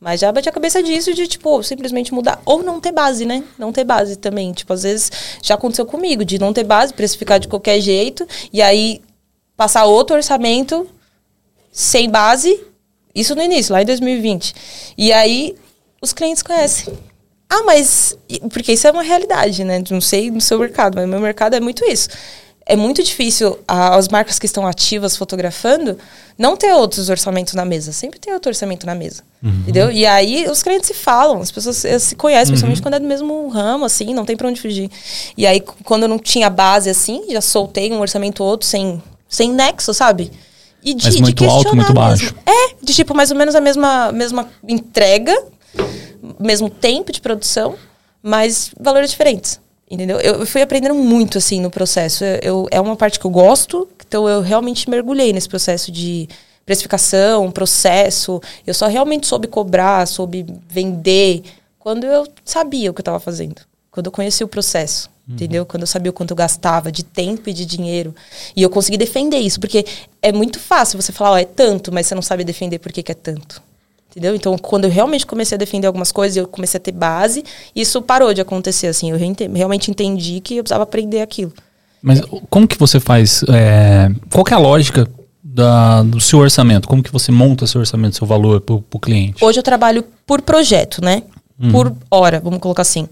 Mas 0.00 0.20
já 0.20 0.30
bate 0.32 0.48
a 0.48 0.52
cabeça 0.52 0.82
disso 0.82 1.14
de, 1.14 1.26
tipo, 1.26 1.62
simplesmente 1.62 2.12
mudar. 2.12 2.40
Ou 2.44 2.62
não 2.62 2.80
ter 2.80 2.92
base, 2.92 3.24
né? 3.24 3.44
Não 3.58 3.72
ter 3.72 3.84
base 3.84 4.16
também. 4.16 4.52
Tipo, 4.52 4.72
às 4.72 4.82
vezes 4.82 5.10
já 5.42 5.54
aconteceu 5.54 5.86
comigo, 5.86 6.24
de 6.24 6.38
não 6.38 6.52
ter 6.52 6.64
base, 6.64 6.92
precificar 6.92 7.38
de 7.38 7.48
qualquer 7.48 7.80
jeito. 7.80 8.26
E 8.52 8.60
aí 8.60 9.00
passar 9.56 9.84
outro 9.84 10.16
orçamento 10.16 10.88
sem 11.72 12.08
base, 12.08 12.60
isso 13.14 13.34
no 13.34 13.42
início, 13.42 13.72
lá 13.72 13.82
em 13.82 13.86
2020. 13.86 14.54
E 14.96 15.12
aí 15.12 15.54
os 16.00 16.12
clientes 16.12 16.42
conhecem. 16.42 16.92
Ah, 17.48 17.62
mas. 17.64 18.16
Porque 18.50 18.72
isso 18.72 18.86
é 18.86 18.90
uma 18.90 19.02
realidade, 19.02 19.64
né? 19.64 19.82
Não 19.90 20.00
sei 20.00 20.30
no 20.30 20.40
seu 20.40 20.58
mercado, 20.58 20.96
mas 20.96 21.04
no 21.04 21.10
meu 21.10 21.20
mercado 21.20 21.54
é 21.54 21.60
muito 21.60 21.84
isso. 21.84 22.08
É 22.66 22.76
muito 22.76 23.02
difícil 23.02 23.58
as 23.68 24.08
marcas 24.08 24.38
que 24.38 24.46
estão 24.46 24.66
ativas 24.66 25.18
fotografando 25.18 25.98
não 26.38 26.56
ter 26.56 26.72
outros 26.72 27.10
orçamentos 27.10 27.52
na 27.52 27.64
mesa. 27.64 27.92
Sempre 27.92 28.18
tem 28.18 28.32
outro 28.32 28.48
orçamento 28.48 28.86
na 28.86 28.94
mesa. 28.94 29.22
Uhum. 29.42 29.50
Entendeu? 29.50 29.90
E 29.90 30.06
aí 30.06 30.46
os 30.48 30.62
clientes 30.62 30.86
se 30.86 30.94
falam, 30.94 31.42
as 31.42 31.50
pessoas 31.50 31.76
se 31.76 32.16
conhecem, 32.16 32.46
uhum. 32.46 32.52
principalmente 32.52 32.82
quando 32.82 32.94
é 32.94 33.00
do 33.00 33.06
mesmo 33.06 33.48
ramo, 33.48 33.84
assim, 33.84 34.14
não 34.14 34.24
tem 34.24 34.34
pra 34.34 34.48
onde 34.48 34.62
fugir. 34.62 34.90
E 35.36 35.46
aí, 35.46 35.60
quando 35.60 36.04
eu 36.04 36.08
não 36.08 36.18
tinha 36.18 36.48
base 36.48 36.88
assim, 36.88 37.24
já 37.28 37.42
soltei 37.42 37.92
um 37.92 38.00
orçamento 38.00 38.42
outro 38.42 38.66
sem 38.66 39.02
sem 39.28 39.52
nexo, 39.52 39.92
sabe? 39.92 40.30
E 40.82 40.92
de, 40.92 41.06
Mas 41.06 41.20
muito 41.20 41.42
de 41.42 41.48
alto, 41.48 41.74
muito 41.74 41.92
baixo. 41.94 42.24
Mesmo. 42.24 42.38
É, 42.46 42.74
de 42.82 42.92
tipo, 42.92 43.14
mais 43.14 43.30
ou 43.30 43.36
menos 43.36 43.54
a 43.54 43.60
mesma, 43.60 44.12
mesma 44.12 44.48
entrega, 44.68 45.34
mesmo 46.38 46.68
tempo 46.68 47.10
de 47.10 47.20
produção, 47.20 47.74
mas 48.22 48.70
valores 48.78 49.10
diferentes. 49.10 49.60
Entendeu? 49.90 50.18
Eu 50.18 50.46
fui 50.46 50.60
aprendendo 50.60 50.94
muito, 50.94 51.38
assim, 51.38 51.60
no 51.60 51.70
processo. 51.70 52.24
Eu, 52.24 52.38
eu, 52.42 52.68
é 52.70 52.80
uma 52.80 52.96
parte 52.96 53.18
que 53.18 53.24
eu 53.24 53.30
gosto, 53.30 53.88
então 54.06 54.28
eu 54.28 54.40
realmente 54.40 54.88
mergulhei 54.88 55.32
nesse 55.32 55.48
processo 55.48 55.90
de 55.90 56.28
precificação, 56.64 57.50
processo. 57.50 58.40
Eu 58.66 58.74
só 58.74 58.86
realmente 58.86 59.26
soube 59.26 59.46
cobrar, 59.46 60.06
soube 60.06 60.46
vender 60.68 61.42
quando 61.78 62.04
eu 62.04 62.26
sabia 62.44 62.90
o 62.90 62.94
que 62.94 63.00
eu 63.00 63.02
estava 63.02 63.20
fazendo. 63.20 63.62
Quando 63.90 64.06
eu 64.06 64.12
conheci 64.12 64.42
o 64.42 64.48
processo. 64.48 65.10
Uhum. 65.26 65.34
Entendeu? 65.34 65.64
Quando 65.64 65.82
eu 65.82 65.86
sabia 65.86 66.10
o 66.10 66.12
quanto 66.12 66.32
eu 66.32 66.36
gastava 66.36 66.92
de 66.92 67.02
tempo 67.02 67.48
e 67.48 67.52
de 67.52 67.64
dinheiro. 67.64 68.14
E 68.54 68.62
eu 68.62 68.68
consegui 68.68 68.96
defender 68.96 69.38
isso, 69.38 69.58
porque 69.58 69.84
é 70.20 70.32
muito 70.32 70.58
fácil 70.58 71.00
você 71.00 71.12
falar, 71.12 71.32
ó, 71.32 71.38
é 71.38 71.44
tanto, 71.44 71.92
mas 71.92 72.06
você 72.06 72.14
não 72.14 72.22
sabe 72.22 72.44
defender 72.44 72.78
por 72.78 72.92
que, 72.92 73.02
que 73.02 73.12
é 73.12 73.14
tanto. 73.14 73.62
Entendeu? 74.10 74.34
Então, 74.34 74.56
quando 74.56 74.84
eu 74.84 74.90
realmente 74.90 75.26
comecei 75.26 75.56
a 75.56 75.58
defender 75.58 75.88
algumas 75.88 76.12
coisas, 76.12 76.36
eu 76.36 76.46
comecei 76.46 76.78
a 76.78 76.80
ter 76.80 76.92
base, 76.92 77.42
isso 77.74 78.00
parou 78.00 78.32
de 78.32 78.40
acontecer, 78.40 78.86
assim. 78.86 79.10
Eu 79.10 79.18
realmente 79.52 79.90
entendi 79.90 80.40
que 80.40 80.56
eu 80.56 80.62
precisava 80.62 80.84
aprender 80.84 81.20
aquilo. 81.20 81.52
Mas 82.00 82.20
como 82.50 82.68
que 82.68 82.78
você 82.78 83.00
faz? 83.00 83.42
É, 83.48 84.10
qual 84.30 84.44
é 84.48 84.54
a 84.54 84.58
lógica 84.58 85.08
da, 85.42 86.02
do 86.02 86.20
seu 86.20 86.38
orçamento? 86.38 86.86
Como 86.86 87.02
que 87.02 87.10
você 87.10 87.32
monta 87.32 87.66
seu 87.66 87.80
orçamento, 87.80 88.14
seu 88.14 88.26
valor 88.26 88.60
para 88.60 88.74
o 88.74 89.00
cliente? 89.00 89.42
Hoje 89.42 89.58
eu 89.58 89.62
trabalho 89.62 90.04
por 90.24 90.42
projeto, 90.42 91.02
né? 91.02 91.22
Uhum. 91.58 91.72
Por 91.72 91.96
hora, 92.10 92.40
vamos 92.40 92.60
colocar 92.60 92.82
assim. 92.82 93.08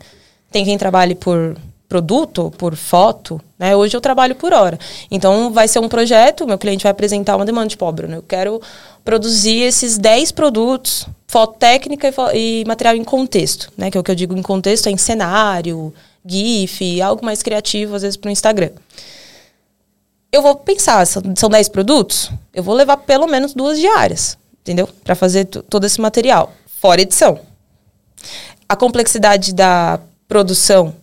Tem 0.53 0.65
quem 0.65 0.77
trabalhe 0.77 1.15
por 1.15 1.57
produto, 1.93 2.51
por 2.57 2.75
foto, 2.75 3.39
né? 3.59 3.77
Hoje 3.77 3.95
eu 3.95 4.01
trabalho 4.01 4.35
por 4.35 4.55
hora. 4.55 4.79
Então 5.11 5.53
vai 5.53 5.69
ser 5.69 5.79
um 5.79 5.91
projeto, 5.91 6.47
meu 6.47 6.57
cliente 6.57 6.85
vai 6.85 6.91
apresentar 6.91 7.37
uma 7.37 7.45
demanda 7.45 7.67
de 7.67 7.77
pobre, 7.77 8.07
né? 8.07 8.17
Eu 8.17 8.23
quero 8.23 8.63
produzir 9.05 9.59
esses 9.59 9.99
10 9.99 10.33
produtos, 10.33 11.07
foto 11.29 11.59
técnica 11.59 12.09
e, 12.33 12.63
e, 12.63 12.65
material 12.65 12.97
em 12.97 13.05
contexto, 13.05 13.71
né? 13.77 13.91
Que 13.91 13.99
é 13.99 14.01
o 14.01 14.03
que 14.03 14.11
eu 14.11 14.15
digo 14.15 14.35
em 14.35 14.41
contexto, 14.41 14.87
é 14.87 14.91
em 14.91 14.97
cenário, 14.97 15.93
GIF, 16.25 17.03
algo 17.03 17.23
mais 17.23 17.43
criativo, 17.43 17.95
às 17.95 18.01
vezes, 18.01 18.17
para 18.17 18.31
o 18.31 18.33
Instagram. 18.33 18.71
Eu 20.33 20.41
vou 20.41 20.57
pensar, 20.57 21.07
são 21.07 21.51
10 21.51 21.69
produtos, 21.69 22.31
eu 22.55 22.63
vou 22.63 22.75
levar 22.75 22.97
pelo 22.97 23.27
menos 23.27 23.53
duas 23.53 23.79
diárias, 23.79 24.39
entendeu? 24.63 24.89
Para 25.05 25.15
fazer 25.15 25.45
todo 25.45 25.85
esse 25.85 26.01
material, 26.01 26.55
fora 26.81 27.03
edição. 27.03 27.39
A 28.67 28.75
complexidade 28.75 29.53
da 29.53 30.01
produção 30.27 30.95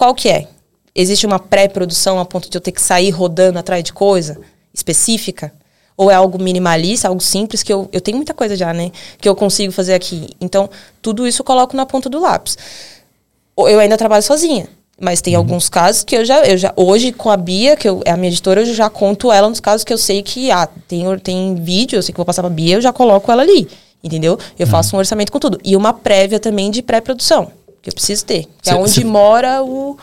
qual 0.00 0.14
que 0.14 0.30
é? 0.30 0.46
Existe 0.94 1.26
uma 1.26 1.38
pré-produção 1.38 2.18
a 2.18 2.24
ponto 2.24 2.48
de 2.48 2.56
eu 2.56 2.60
ter 2.62 2.72
que 2.72 2.80
sair 2.80 3.10
rodando 3.10 3.58
atrás 3.58 3.84
de 3.84 3.92
coisa 3.92 4.40
específica? 4.72 5.52
Ou 5.94 6.10
é 6.10 6.14
algo 6.14 6.42
minimalista, 6.42 7.06
algo 7.06 7.20
simples, 7.20 7.62
que 7.62 7.70
eu, 7.70 7.86
eu 7.92 8.00
tenho 8.00 8.16
muita 8.16 8.32
coisa 8.32 8.56
já, 8.56 8.72
né? 8.72 8.92
Que 9.20 9.28
eu 9.28 9.36
consigo 9.36 9.70
fazer 9.70 9.92
aqui. 9.92 10.30
Então, 10.40 10.70
tudo 11.02 11.26
isso 11.26 11.42
eu 11.42 11.44
coloco 11.44 11.76
na 11.76 11.84
ponta 11.84 12.08
do 12.08 12.18
lápis. 12.18 12.56
Eu 13.58 13.78
ainda 13.78 13.94
trabalho 13.98 14.22
sozinha. 14.22 14.68
Mas 14.98 15.20
tem 15.20 15.34
uhum. 15.34 15.40
alguns 15.40 15.68
casos 15.68 16.02
que 16.02 16.16
eu 16.16 16.24
já, 16.24 16.46
eu 16.46 16.56
já. 16.56 16.72
Hoje, 16.76 17.12
com 17.12 17.28
a 17.28 17.36
Bia, 17.36 17.76
que 17.76 17.86
eu, 17.86 18.00
é 18.06 18.10
a 18.10 18.16
minha 18.16 18.30
editora, 18.30 18.62
eu 18.62 18.74
já 18.74 18.88
conto 18.88 19.30
ela 19.30 19.50
nos 19.50 19.60
casos 19.60 19.84
que 19.84 19.92
eu 19.92 19.98
sei 19.98 20.22
que 20.22 20.50
ah, 20.50 20.66
tem, 20.88 21.04
tem 21.18 21.56
vídeo, 21.56 21.98
eu 21.98 22.02
sei 22.02 22.10
que 22.10 22.16
vou 22.16 22.24
passar 22.24 22.40
pra 22.40 22.50
Bia, 22.50 22.76
eu 22.76 22.80
já 22.80 22.90
coloco 22.90 23.30
ela 23.30 23.42
ali. 23.42 23.68
Entendeu? 24.02 24.38
Eu 24.58 24.64
uhum. 24.64 24.72
faço 24.72 24.96
um 24.96 24.98
orçamento 24.98 25.30
com 25.30 25.38
tudo. 25.38 25.60
E 25.62 25.76
uma 25.76 25.92
prévia 25.92 26.40
também 26.40 26.70
de 26.70 26.80
pré-produção 26.80 27.52
que 27.82 27.90
eu 27.90 27.94
preciso 27.94 28.24
ter. 28.24 28.46
Que 28.62 28.70
é 28.70 28.74
onde 28.74 29.04
mora 29.04 29.62
o, 29.62 29.96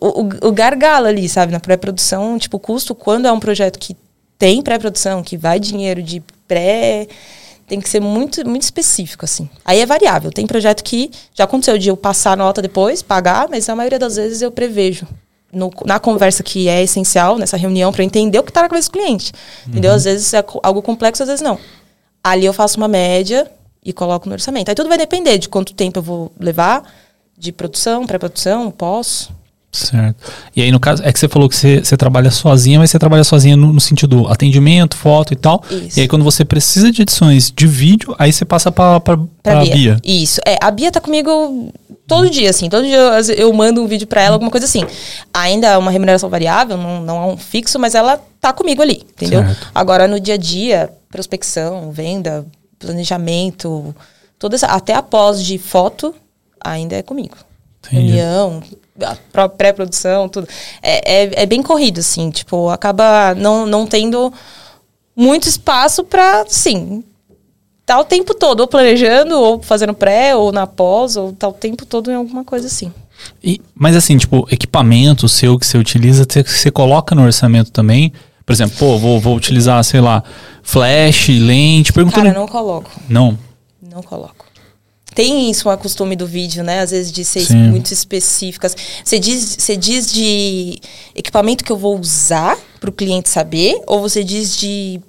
o, 0.00 0.06
o, 0.06 0.48
o 0.48 0.52
gargalo 0.52 1.06
ali, 1.06 1.28
sabe? 1.28 1.52
Na 1.52 1.60
pré-produção, 1.60 2.38
tipo, 2.38 2.56
o 2.56 2.60
custo, 2.60 2.94
quando 2.94 3.26
é 3.26 3.32
um 3.32 3.40
projeto 3.40 3.78
que 3.78 3.96
tem 4.38 4.62
pré-produção, 4.62 5.22
que 5.22 5.36
vai 5.36 5.58
dinheiro 5.58 6.02
de 6.02 6.22
pré 6.46 7.08
tem 7.68 7.80
que 7.80 7.88
ser 7.88 8.00
muito, 8.00 8.48
muito 8.48 8.62
específico, 8.62 9.26
assim. 9.26 9.48
Aí 9.62 9.78
é 9.80 9.86
variável. 9.86 10.32
Tem 10.32 10.46
projeto 10.46 10.82
que 10.82 11.10
já 11.34 11.44
aconteceu 11.44 11.76
de 11.76 11.88
eu 11.90 11.96
passar 11.96 12.32
a 12.32 12.36
nota 12.36 12.62
depois, 12.62 13.02
pagar, 13.02 13.46
mas 13.50 13.68
a 13.68 13.76
maioria 13.76 13.98
das 13.98 14.16
vezes 14.16 14.40
eu 14.40 14.50
prevejo. 14.50 15.06
No, 15.52 15.70
na 15.84 15.98
conversa 15.98 16.42
que 16.42 16.68
é 16.68 16.82
essencial, 16.82 17.38
nessa 17.38 17.56
reunião, 17.56 17.92
para 17.92 18.04
entender 18.04 18.38
o 18.38 18.42
que 18.42 18.50
está 18.50 18.62
na 18.62 18.68
cabeça 18.68 18.88
do 18.88 18.92
cliente. 18.92 19.32
Uhum. 19.32 19.72
Entendeu? 19.72 19.92
Às 19.92 20.04
vezes 20.04 20.32
é 20.32 20.44
algo 20.62 20.80
complexo, 20.80 21.22
às 21.22 21.28
vezes 21.28 21.42
não. 21.42 21.58
Ali 22.24 22.46
eu 22.46 22.52
faço 22.54 22.78
uma 22.78 22.88
média 22.88 23.50
e 23.84 23.92
coloco 23.92 24.28
no 24.28 24.34
orçamento. 24.34 24.70
Aí 24.70 24.74
tudo 24.74 24.88
vai 24.88 24.98
depender 24.98 25.36
de 25.36 25.48
quanto 25.48 25.74
tempo 25.74 25.98
eu 25.98 26.02
vou 26.02 26.32
levar, 26.40 26.82
de 27.38 27.52
produção, 27.52 28.06
pré-produção, 28.06 28.70
pós. 28.70 29.30
Certo. 29.70 30.32
E 30.56 30.62
aí, 30.62 30.72
no 30.72 30.80
caso, 30.80 31.02
é 31.04 31.12
que 31.12 31.18
você 31.18 31.28
falou 31.28 31.48
que 31.48 31.54
você, 31.54 31.84
você 31.84 31.96
trabalha 31.96 32.30
sozinha, 32.30 32.78
mas 32.78 32.90
você 32.90 32.98
trabalha 32.98 33.22
sozinha 33.22 33.56
no, 33.56 33.72
no 33.72 33.80
sentido 33.80 34.22
do 34.22 34.28
atendimento, 34.28 34.96
foto 34.96 35.32
e 35.32 35.36
tal. 35.36 35.62
Isso. 35.70 35.98
E 35.98 36.02
aí, 36.02 36.08
quando 36.08 36.24
você 36.24 36.44
precisa 36.44 36.90
de 36.90 37.02
edições 37.02 37.52
de 37.54 37.66
vídeo, 37.66 38.14
aí 38.18 38.32
você 38.32 38.44
passa 38.44 38.72
pra, 38.72 38.98
pra, 38.98 39.16
pra, 39.16 39.26
pra 39.42 39.62
Bia. 39.62 39.74
Bia. 39.74 40.00
Isso. 40.02 40.40
É, 40.46 40.56
a 40.60 40.70
Bia 40.70 40.90
tá 40.90 41.00
comigo 41.00 41.70
todo 42.06 42.30
dia, 42.30 42.48
assim. 42.48 42.68
Todo 42.68 42.84
dia 42.84 42.96
eu, 42.96 43.34
eu 43.34 43.52
mando 43.52 43.82
um 43.82 43.86
vídeo 43.86 44.06
pra 44.06 44.22
ela, 44.22 44.36
alguma 44.36 44.50
coisa 44.50 44.66
assim. 44.66 44.84
Ainda 45.32 45.68
é 45.68 45.78
uma 45.78 45.90
remuneração 45.90 46.30
variável, 46.30 46.76
não, 46.76 47.02
não 47.02 47.22
é 47.22 47.26
um 47.26 47.36
fixo, 47.36 47.78
mas 47.78 47.94
ela 47.94 48.18
tá 48.40 48.52
comigo 48.52 48.80
ali, 48.80 49.02
entendeu? 49.10 49.44
Certo. 49.44 49.68
Agora, 49.74 50.08
no 50.08 50.18
dia 50.18 50.34
a 50.34 50.38
dia, 50.38 50.90
prospecção, 51.10 51.92
venda, 51.92 52.46
planejamento, 52.78 53.94
toda 54.38 54.56
essa, 54.56 54.68
até 54.68 54.94
a 54.94 55.02
pós 55.02 55.44
de 55.44 55.58
foto, 55.58 56.14
ainda 56.62 56.96
é 56.96 57.02
comigo. 57.02 57.36
Entendi. 57.86 58.12
Reunião, 58.12 58.62
pré-produção, 59.56 60.28
tudo. 60.28 60.48
É, 60.82 61.22
é, 61.22 61.42
é, 61.42 61.46
bem 61.46 61.62
corrido, 61.62 62.00
assim, 62.00 62.30
tipo, 62.30 62.68
acaba 62.68 63.34
não, 63.34 63.66
não 63.66 63.86
tendo 63.86 64.32
muito 65.16 65.48
espaço 65.48 66.04
para, 66.04 66.44
sim, 66.48 67.02
tá 67.86 67.98
o 67.98 68.04
tempo 68.04 68.34
todo, 68.34 68.60
ou 68.60 68.66
planejando, 68.66 69.34
ou 69.38 69.62
fazendo 69.62 69.94
pré, 69.94 70.36
ou 70.36 70.52
na 70.52 70.66
pós, 70.66 71.16
ou 71.16 71.32
tá 71.32 71.48
o 71.48 71.52
tempo 71.52 71.86
todo 71.86 72.10
em 72.10 72.14
alguma 72.14 72.44
coisa 72.44 72.66
assim. 72.66 72.92
E, 73.42 73.60
mas 73.74 73.96
assim, 73.96 74.16
tipo, 74.16 74.46
equipamento 74.50 75.28
seu 75.28 75.58
que 75.58 75.66
você 75.66 75.78
utiliza, 75.78 76.26
você, 76.28 76.42
você 76.42 76.70
coloca 76.70 77.14
no 77.14 77.22
orçamento 77.22 77.70
também? 77.70 78.12
Por 78.44 78.52
exemplo, 78.52 78.76
pô, 78.78 78.98
vou, 78.98 79.20
vou 79.20 79.36
utilizar, 79.36 79.82
sei 79.84 80.00
lá, 80.00 80.22
flash, 80.62 81.28
lente, 81.28 81.92
perguntando... 81.92 82.26
Cara, 82.26 82.38
não 82.38 82.46
coloco. 82.46 82.90
Não? 83.08 83.38
Não 83.82 84.02
coloco 84.02 84.37
tem 85.18 85.50
isso, 85.50 85.68
um 85.68 85.76
costume 85.76 86.14
do 86.14 86.28
vídeo, 86.28 86.62
né? 86.62 86.78
Às 86.78 86.92
vezes 86.92 87.10
de 87.10 87.24
ser 87.24 87.40
Sim. 87.40 87.56
muito 87.56 87.92
específicas. 87.92 88.76
Você 89.02 89.18
diz, 89.18 89.56
você 89.58 89.76
diz 89.76 90.12
de 90.12 90.78
equipamento 91.12 91.64
que 91.64 91.72
eu 91.72 91.76
vou 91.76 91.98
usar 91.98 92.56
para 92.78 92.88
o 92.88 92.92
cliente 92.92 93.28
saber? 93.28 93.82
Ou 93.88 94.00
você 94.00 94.22
diz 94.22 94.56
de 94.56 95.00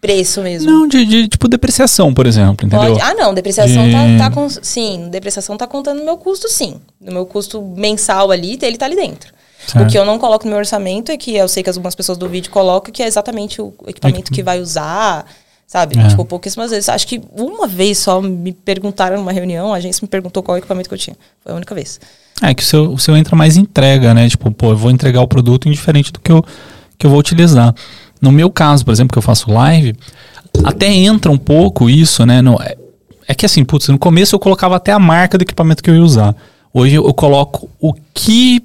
preço 0.00 0.40
mesmo? 0.40 0.70
Não, 0.70 0.88
de, 0.88 1.04
de 1.04 1.28
tipo 1.28 1.46
depreciação, 1.46 2.14
por 2.14 2.26
exemplo, 2.26 2.66
entendeu? 2.66 2.94
Pode. 2.94 3.02
Ah, 3.02 3.12
não, 3.12 3.34
depreciação 3.34 3.84
de... 3.84 3.92
tá, 3.92 4.30
tá 4.30 4.34
com, 4.34 4.48
sim, 4.48 5.10
depreciação 5.10 5.58
tá 5.58 5.66
contando 5.66 5.98
no 5.98 6.06
meu 6.06 6.16
custo, 6.16 6.48
sim. 6.48 6.80
No 6.98 7.12
meu 7.12 7.26
custo 7.26 7.60
mensal 7.60 8.30
ali, 8.30 8.58
ele 8.62 8.78
tá 8.78 8.86
ali 8.86 8.96
dentro. 8.96 9.30
Certo. 9.66 9.86
O 9.86 9.90
que 9.90 9.98
eu 9.98 10.06
não 10.06 10.18
coloco 10.18 10.46
no 10.46 10.52
meu 10.52 10.58
orçamento 10.58 11.12
é 11.12 11.18
que 11.18 11.36
eu 11.36 11.46
sei 11.46 11.62
que 11.62 11.68
algumas 11.68 11.94
pessoas 11.94 12.16
do 12.16 12.26
vídeo 12.30 12.50
colocam 12.50 12.90
que 12.90 13.02
é 13.02 13.06
exatamente 13.06 13.60
o 13.60 13.74
equipamento 13.86 14.32
que 14.32 14.42
vai 14.42 14.58
usar, 14.58 15.26
Sabe? 15.70 15.96
É. 16.00 16.08
Tipo, 16.08 16.24
pouquíssimas 16.24 16.72
vezes. 16.72 16.88
Acho 16.88 17.06
que 17.06 17.22
uma 17.32 17.68
vez 17.68 17.96
só 17.98 18.20
me 18.20 18.52
perguntaram 18.52 19.18
numa 19.18 19.30
reunião, 19.30 19.72
a 19.72 19.76
agência 19.76 20.04
me 20.04 20.08
perguntou 20.08 20.42
qual 20.42 20.58
equipamento 20.58 20.88
que 20.88 20.94
eu 20.96 20.98
tinha. 20.98 21.16
Foi 21.44 21.52
a 21.52 21.54
única 21.54 21.72
vez. 21.76 22.00
É 22.42 22.52
que 22.52 22.60
o 22.60 22.66
seu, 22.66 22.92
o 22.92 22.98
seu 22.98 23.16
entra 23.16 23.36
mais 23.36 23.56
entrega, 23.56 24.12
né? 24.12 24.28
Tipo, 24.28 24.50
pô, 24.50 24.72
eu 24.72 24.76
vou 24.76 24.90
entregar 24.90 25.20
o 25.20 25.28
produto 25.28 25.68
indiferente 25.68 26.12
do 26.12 26.18
que 26.18 26.32
eu, 26.32 26.44
que 26.98 27.06
eu 27.06 27.10
vou 27.10 27.20
utilizar. 27.20 27.72
No 28.20 28.32
meu 28.32 28.50
caso, 28.50 28.84
por 28.84 28.90
exemplo, 28.90 29.12
que 29.12 29.18
eu 29.18 29.22
faço 29.22 29.48
live, 29.52 29.94
até 30.64 30.88
entra 30.88 31.30
um 31.30 31.38
pouco 31.38 31.88
isso, 31.88 32.26
né? 32.26 32.42
No, 32.42 32.60
é, 32.60 32.76
é 33.28 33.32
que 33.32 33.46
assim, 33.46 33.64
putz, 33.64 33.86
no 33.90 33.98
começo 33.98 34.34
eu 34.34 34.40
colocava 34.40 34.74
até 34.74 34.90
a 34.90 34.98
marca 34.98 35.38
do 35.38 35.42
equipamento 35.42 35.84
que 35.84 35.90
eu 35.90 35.94
ia 35.94 36.02
usar. 36.02 36.34
Hoje 36.74 36.96
eu 36.96 37.14
coloco 37.14 37.70
o 37.78 37.94
que 38.12 38.60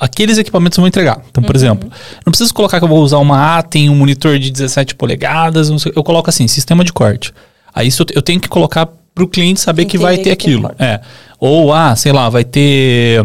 aqueles 0.00 0.38
equipamentos 0.38 0.78
vão 0.78 0.86
entregar. 0.86 1.20
Então, 1.30 1.42
por 1.42 1.54
uhum. 1.54 1.60
exemplo, 1.60 1.90
não 2.24 2.30
preciso 2.30 2.54
colocar 2.54 2.78
que 2.78 2.84
eu 2.84 2.88
vou 2.88 3.02
usar 3.02 3.18
uma 3.18 3.58
Atem, 3.58 3.90
um 3.90 3.94
monitor 3.94 4.38
de 4.38 4.50
17 4.50 4.94
polegadas, 4.94 5.68
sei, 5.80 5.92
eu 5.94 6.02
coloco 6.02 6.30
assim, 6.30 6.48
sistema 6.48 6.82
de 6.82 6.92
corte. 6.92 7.32
Aí 7.72 7.86
isso 7.86 8.04
eu 8.14 8.22
tenho 8.22 8.40
que 8.40 8.48
colocar 8.48 8.88
para 9.14 9.24
o 9.24 9.28
cliente 9.28 9.60
saber 9.60 9.84
que 9.84 9.98
vai 9.98 10.16
ter 10.16 10.24
que 10.24 10.30
aquilo. 10.30 10.70
É. 10.78 11.00
Ou, 11.38 11.72
ah, 11.72 11.94
sei 11.94 12.12
lá, 12.12 12.28
vai 12.28 12.44
ter, 12.44 13.22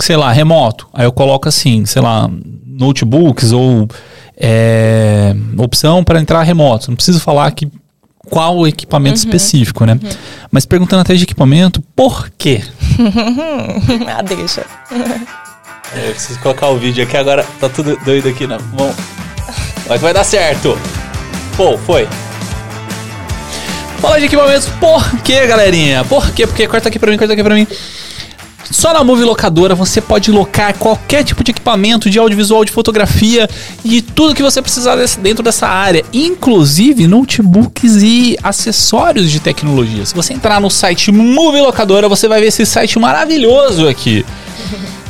sei 0.00 0.16
lá, 0.16 0.32
remoto. 0.32 0.88
Aí 0.92 1.04
eu 1.04 1.12
coloco 1.12 1.48
assim, 1.48 1.84
sei 1.84 2.00
lá, 2.00 2.30
notebooks 2.66 3.52
ou 3.52 3.88
é, 4.36 5.34
opção 5.56 6.04
para 6.04 6.20
entrar 6.20 6.42
remoto. 6.42 6.90
Não 6.90 6.96
preciso 6.96 7.20
falar 7.20 7.50
que 7.50 7.68
qual 8.30 8.66
equipamento 8.66 9.16
uhum. 9.16 9.24
específico, 9.24 9.84
né? 9.84 9.98
Uhum. 10.00 10.10
Mas 10.50 10.64
perguntando 10.64 11.02
até 11.02 11.14
de 11.14 11.24
equipamento, 11.24 11.82
por 11.96 12.30
quê? 12.36 12.62
ah, 14.06 14.22
deixa. 14.22 14.64
É, 15.94 16.08
eu 16.08 16.12
preciso 16.12 16.38
colocar 16.40 16.68
o 16.68 16.78
vídeo 16.78 17.04
aqui 17.04 17.16
agora. 17.16 17.44
Tá 17.60 17.68
tudo 17.68 17.98
doido 18.04 18.28
aqui 18.28 18.46
na 18.46 18.58
mão. 18.58 18.94
Mas 19.88 20.00
vai 20.00 20.12
dar 20.12 20.24
certo. 20.24 20.78
Pô, 21.56 21.78
foi. 21.78 22.06
Fala 24.00 24.18
de 24.18 24.26
equipamentos. 24.26 24.68
Por 24.80 25.22
quê, 25.22 25.46
galerinha? 25.46 26.04
Por 26.04 26.30
quê? 26.30 26.46
Porque 26.46 26.66
corta 26.68 26.88
aqui 26.88 26.98
pra 26.98 27.10
mim, 27.10 27.16
corta 27.16 27.32
aqui 27.32 27.42
pra 27.42 27.54
mim. 27.54 27.66
Só 28.70 28.92
na 28.92 29.02
Move 29.02 29.24
Locadora 29.24 29.74
você 29.74 29.98
pode 29.98 30.30
locar 30.30 30.76
qualquer 30.76 31.24
tipo 31.24 31.42
de 31.42 31.52
equipamento 31.52 32.10
de 32.10 32.18
audiovisual, 32.18 32.64
de 32.66 32.70
fotografia 32.70 33.48
e 33.82 34.02
tudo 34.02 34.34
que 34.34 34.42
você 34.42 34.60
precisar 34.60 34.96
desse, 34.96 35.18
dentro 35.18 35.42
dessa 35.42 35.66
área, 35.66 36.04
inclusive 36.12 37.06
notebooks 37.06 38.02
e 38.02 38.36
acessórios 38.42 39.30
de 39.30 39.40
tecnologia. 39.40 40.04
Se 40.04 40.14
você 40.14 40.34
entrar 40.34 40.60
no 40.60 40.68
site 40.68 41.10
Move 41.10 41.60
Locadora, 41.62 42.08
você 42.08 42.28
vai 42.28 42.40
ver 42.40 42.48
esse 42.48 42.66
site 42.66 42.98
maravilhoso 42.98 43.88
aqui. 43.88 44.24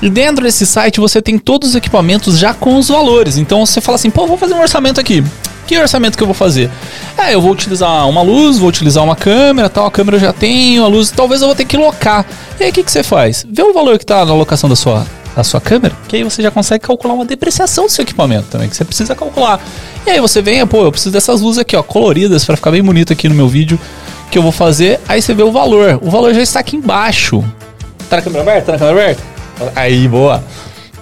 E 0.00 0.08
dentro 0.08 0.44
desse 0.44 0.66
site 0.66 1.00
você 1.00 1.20
tem 1.20 1.38
todos 1.38 1.70
os 1.70 1.74
equipamentos 1.74 2.38
já 2.38 2.54
com 2.54 2.78
os 2.78 2.88
valores. 2.88 3.36
Então 3.36 3.64
você 3.64 3.80
fala 3.80 3.96
assim, 3.96 4.10
pô, 4.10 4.26
vou 4.26 4.36
fazer 4.36 4.54
um 4.54 4.60
orçamento 4.60 5.00
aqui. 5.00 5.24
Que 5.66 5.78
orçamento 5.78 6.16
que 6.16 6.22
eu 6.22 6.26
vou 6.26 6.34
fazer? 6.34 6.70
É, 7.16 7.34
eu 7.34 7.42
vou 7.42 7.52
utilizar 7.52 8.08
uma 8.08 8.22
luz, 8.22 8.58
vou 8.58 8.70
utilizar 8.70 9.04
uma 9.04 9.14
câmera, 9.14 9.68
tal, 9.68 9.84
a 9.84 9.90
câmera 9.90 10.16
eu 10.16 10.20
já 10.20 10.32
tenho, 10.32 10.82
a 10.82 10.88
luz, 10.88 11.10
talvez 11.10 11.42
eu 11.42 11.46
vou 11.46 11.54
ter 11.54 11.66
que 11.66 11.76
locar. 11.76 12.24
E 12.58 12.64
aí 12.64 12.70
o 12.70 12.72
que, 12.72 12.82
que 12.82 12.90
você 12.90 13.02
faz? 13.02 13.44
Vê 13.50 13.62
o 13.62 13.74
valor 13.74 13.98
que 13.98 14.04
está 14.04 14.24
na 14.24 14.32
locação 14.32 14.70
da 14.70 14.74
sua, 14.74 15.06
da 15.36 15.44
sua 15.44 15.60
câmera, 15.60 15.94
que 16.08 16.16
aí 16.16 16.24
você 16.24 16.42
já 16.42 16.50
consegue 16.50 16.86
calcular 16.86 17.12
uma 17.12 17.26
depreciação 17.26 17.84
do 17.84 17.92
seu 17.92 18.02
equipamento 18.02 18.46
também, 18.48 18.66
que 18.66 18.76
você 18.76 18.84
precisa 18.84 19.14
calcular. 19.14 19.60
E 20.06 20.10
aí 20.10 20.20
você 20.20 20.40
vem, 20.40 20.66
pô, 20.66 20.84
eu 20.84 20.90
preciso 20.90 21.12
dessas 21.12 21.42
luzes 21.42 21.58
aqui, 21.58 21.76
ó, 21.76 21.82
coloridas, 21.82 22.46
para 22.46 22.56
ficar 22.56 22.70
bem 22.70 22.82
bonito 22.82 23.12
aqui 23.12 23.28
no 23.28 23.34
meu 23.34 23.46
vídeo 23.46 23.78
que 24.30 24.38
eu 24.38 24.42
vou 24.42 24.52
fazer. 24.52 24.98
Aí 25.06 25.20
você 25.20 25.34
vê 25.34 25.42
o 25.42 25.52
valor. 25.52 25.98
O 26.02 26.10
valor 26.10 26.32
já 26.32 26.40
está 26.40 26.60
aqui 26.60 26.76
embaixo. 26.76 27.44
Tá 28.08 28.16
na 28.16 28.22
câmera 28.22 28.42
aberta? 28.42 28.66
Tá 28.66 28.72
na 28.72 28.78
câmera 28.78 29.02
aberta? 29.02 29.37
Aí, 29.74 30.06
boa. 30.08 30.42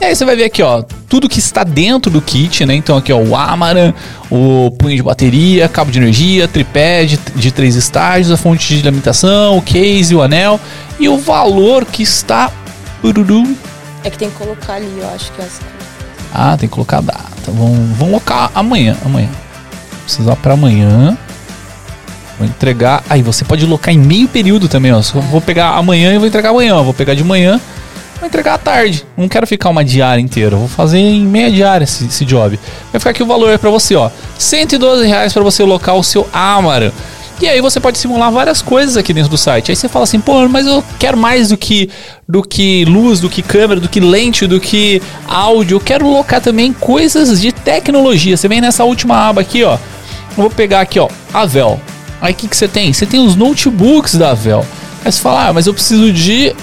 E 0.00 0.04
aí 0.04 0.14
você 0.14 0.24
vai 0.24 0.36
ver 0.36 0.44
aqui, 0.44 0.62
ó, 0.62 0.82
tudo 1.08 1.28
que 1.28 1.38
está 1.38 1.64
dentro 1.64 2.10
do 2.10 2.20
kit, 2.20 2.66
né? 2.66 2.74
Então 2.74 2.98
aqui, 2.98 3.12
ó, 3.12 3.18
o 3.18 3.34
Amaran, 3.34 3.94
o 4.30 4.70
punho 4.78 4.94
de 4.94 5.02
bateria, 5.02 5.68
cabo 5.68 5.90
de 5.90 5.98
energia, 5.98 6.46
tripé 6.46 7.06
de, 7.06 7.18
de 7.34 7.50
três 7.50 7.76
estágios, 7.76 8.30
a 8.30 8.36
fonte 8.36 8.76
de 8.76 8.86
alimentação, 8.86 9.56
o 9.56 9.62
case, 9.62 10.14
o 10.14 10.20
anel 10.20 10.60
e 10.98 11.08
o 11.08 11.16
valor 11.16 11.84
que 11.86 12.02
está... 12.02 12.50
É 14.04 14.10
que 14.10 14.18
tem 14.18 14.28
que 14.28 14.36
colocar 14.36 14.74
ali, 14.74 14.92
eu 14.98 15.08
acho 15.14 15.32
que 15.32 15.40
é 15.40 15.44
essa. 15.44 15.62
Ah, 16.32 16.56
tem 16.58 16.68
que 16.68 16.74
colocar 16.74 16.98
a 16.98 17.00
data. 17.00 17.24
Vamos, 17.46 17.78
vamos 17.96 17.98
colocar 17.98 18.50
amanhã, 18.54 18.96
amanhã. 19.04 19.30
Precisar 20.04 20.36
para 20.36 20.54
amanhã. 20.54 21.16
Vou 22.38 22.46
entregar. 22.46 23.02
Aí 23.08 23.22
você 23.22 23.44
pode 23.44 23.64
locar 23.64 23.94
em 23.94 23.98
meio 23.98 24.28
período 24.28 24.68
também, 24.68 24.92
ó. 24.92 25.00
É. 25.00 25.02
Vou 25.02 25.40
pegar 25.40 25.70
amanhã 25.70 26.14
e 26.14 26.18
vou 26.18 26.26
entregar 26.26 26.50
amanhã. 26.50 26.82
Vou 26.82 26.92
pegar 26.92 27.14
de 27.14 27.24
manhã 27.24 27.60
Vou 28.18 28.26
entregar 28.26 28.54
à 28.54 28.58
tarde. 28.58 29.06
Não 29.16 29.28
quero 29.28 29.46
ficar 29.46 29.68
uma 29.68 29.84
diária 29.84 30.20
inteira. 30.20 30.56
Vou 30.56 30.68
fazer 30.68 30.98
em 30.98 31.24
meia 31.24 31.50
diária 31.50 31.84
esse, 31.84 32.06
esse 32.06 32.24
job. 32.24 32.58
Vai 32.90 32.98
ficar 32.98 33.10
aqui 33.10 33.22
o 33.22 33.26
valor 33.26 33.58
para 33.58 33.70
você, 33.70 33.94
ó. 33.94 34.10
112 34.38 35.06
reais 35.06 35.32
para 35.32 35.42
você 35.42 35.62
locar 35.62 35.96
o 35.96 36.02
seu 36.02 36.26
Amara. 36.32 36.92
E 37.38 37.46
aí 37.46 37.60
você 37.60 37.78
pode 37.78 37.98
simular 37.98 38.32
várias 38.32 38.62
coisas 38.62 38.96
aqui 38.96 39.12
dentro 39.12 39.30
do 39.30 39.36
site. 39.36 39.70
Aí 39.70 39.76
você 39.76 39.88
fala 39.88 40.04
assim, 40.04 40.18
pô, 40.18 40.48
mas 40.48 40.66
eu 40.66 40.82
quero 40.98 41.18
mais 41.18 41.50
do 41.50 41.56
que 41.56 41.90
do 42.26 42.42
que 42.42 42.86
luz, 42.86 43.20
do 43.20 43.28
que 43.28 43.42
câmera, 43.42 43.78
do 43.78 43.88
que 43.88 44.00
lente, 44.00 44.46
do 44.46 44.58
que 44.58 45.02
áudio. 45.28 45.76
Eu 45.76 45.80
quero 45.80 46.10
locar 46.10 46.40
também 46.40 46.72
coisas 46.72 47.38
de 47.38 47.52
tecnologia. 47.52 48.36
Você 48.36 48.48
vem 48.48 48.62
nessa 48.62 48.84
última 48.84 49.28
aba 49.28 49.42
aqui, 49.42 49.62
ó. 49.62 49.74
Eu 49.74 49.78
vou 50.36 50.50
pegar 50.50 50.80
aqui, 50.80 50.98
ó, 50.98 51.08
a 51.32 51.44
Vel. 51.44 51.78
Aí 52.22 52.32
o 52.32 52.36
que, 52.36 52.48
que 52.48 52.56
você 52.56 52.66
tem? 52.66 52.90
Você 52.92 53.04
tem 53.04 53.20
os 53.20 53.36
notebooks 53.36 54.14
da 54.14 54.32
Vel. 54.32 54.64
Aí 55.04 55.12
você 55.12 55.20
fala, 55.20 55.48
ah, 55.48 55.52
mas 55.52 55.66
eu 55.66 55.74
preciso 55.74 56.10
de 56.10 56.54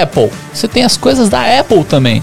Apple. 0.00 0.30
Você 0.52 0.66
tem 0.66 0.84
as 0.84 0.96
coisas 0.96 1.28
da 1.28 1.58
Apple 1.58 1.84
também. 1.84 2.22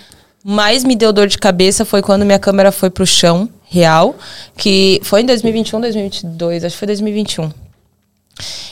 mais 0.44 0.84
me 0.84 0.96
deu 0.96 1.12
dor 1.12 1.28
de 1.28 1.38
cabeça 1.38 1.84
foi 1.84 2.02
quando 2.02 2.26
minha 2.26 2.40
câmera 2.40 2.72
foi 2.72 2.90
pro 2.90 3.06
chão, 3.06 3.50
real, 3.70 4.16
que 4.56 5.00
foi 5.04 5.22
em 5.22 5.26
2021, 5.26 5.82
2022, 5.82 6.64
acho 6.64 6.74
que 6.74 6.80
foi 6.80 6.88
2021. 6.88 7.67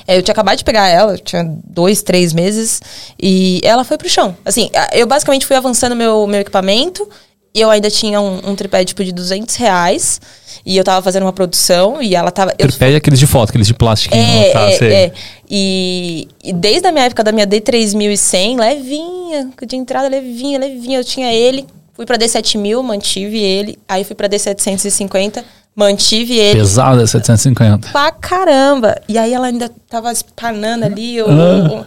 É, 0.07 0.17
eu 0.17 0.21
tinha 0.21 0.33
acabado 0.33 0.57
de 0.57 0.63
pegar 0.63 0.87
ela, 0.87 1.17
tinha 1.17 1.43
dois, 1.63 2.01
três 2.01 2.33
meses, 2.33 2.81
e 3.21 3.59
ela 3.63 3.83
foi 3.83 3.97
pro 3.97 4.09
chão. 4.09 4.35
Assim, 4.45 4.69
eu 4.93 5.07
basicamente 5.07 5.45
fui 5.45 5.55
avançando 5.55 5.95
meu, 5.95 6.27
meu 6.27 6.41
equipamento, 6.41 7.07
e 7.55 7.61
eu 7.61 7.69
ainda 7.69 7.89
tinha 7.89 8.19
um, 8.19 8.49
um 8.49 8.55
tripé, 8.55 8.83
tipo, 8.83 9.01
de 9.01 9.13
200 9.13 9.55
reais. 9.55 10.19
E 10.65 10.75
eu 10.75 10.83
tava 10.83 11.01
fazendo 11.01 11.23
uma 11.23 11.31
produção 11.31 12.01
e 12.01 12.15
ela 12.15 12.29
tava... 12.31 12.51
Tripé 12.51 12.89
eu, 12.89 12.93
é 12.93 12.95
aqueles 12.97 13.19
de 13.19 13.27
foto, 13.27 13.49
aqueles 13.49 13.67
de 13.67 13.73
plástico. 13.73 14.13
É, 14.13 14.49
tá, 14.51 14.71
é, 14.71 14.93
é. 14.93 15.11
E, 15.49 16.27
e, 16.43 16.51
desde 16.51 16.87
a 16.87 16.91
minha 16.91 17.05
época 17.05 17.23
da 17.23 17.31
minha 17.31 17.47
D3100, 17.47 18.59
levinha, 18.59 19.49
de 19.65 19.75
entrada 19.75 20.09
levinha, 20.09 20.59
levinha, 20.59 20.99
eu 20.99 21.03
tinha 21.03 21.31
ele. 21.31 21.65
Fui 21.93 22.05
pra 22.05 22.17
D7000, 22.17 22.81
mantive 22.81 23.37
ele. 23.37 23.79
Aí 23.87 24.03
fui 24.03 24.15
pra 24.15 24.27
D750, 24.27 25.43
mantive 25.75 26.37
ele. 26.37 26.59
Pesado 26.59 27.01
é 27.01 27.05
750. 27.05 27.91
Pra 27.91 28.11
caramba. 28.11 28.99
E 29.07 29.17
aí 29.17 29.33
ela 29.33 29.47
ainda 29.47 29.69
tava 29.89 30.11
espanando 30.11 30.85
ali. 30.85 31.17
Eu, 31.17 31.27
ah. 31.29 31.85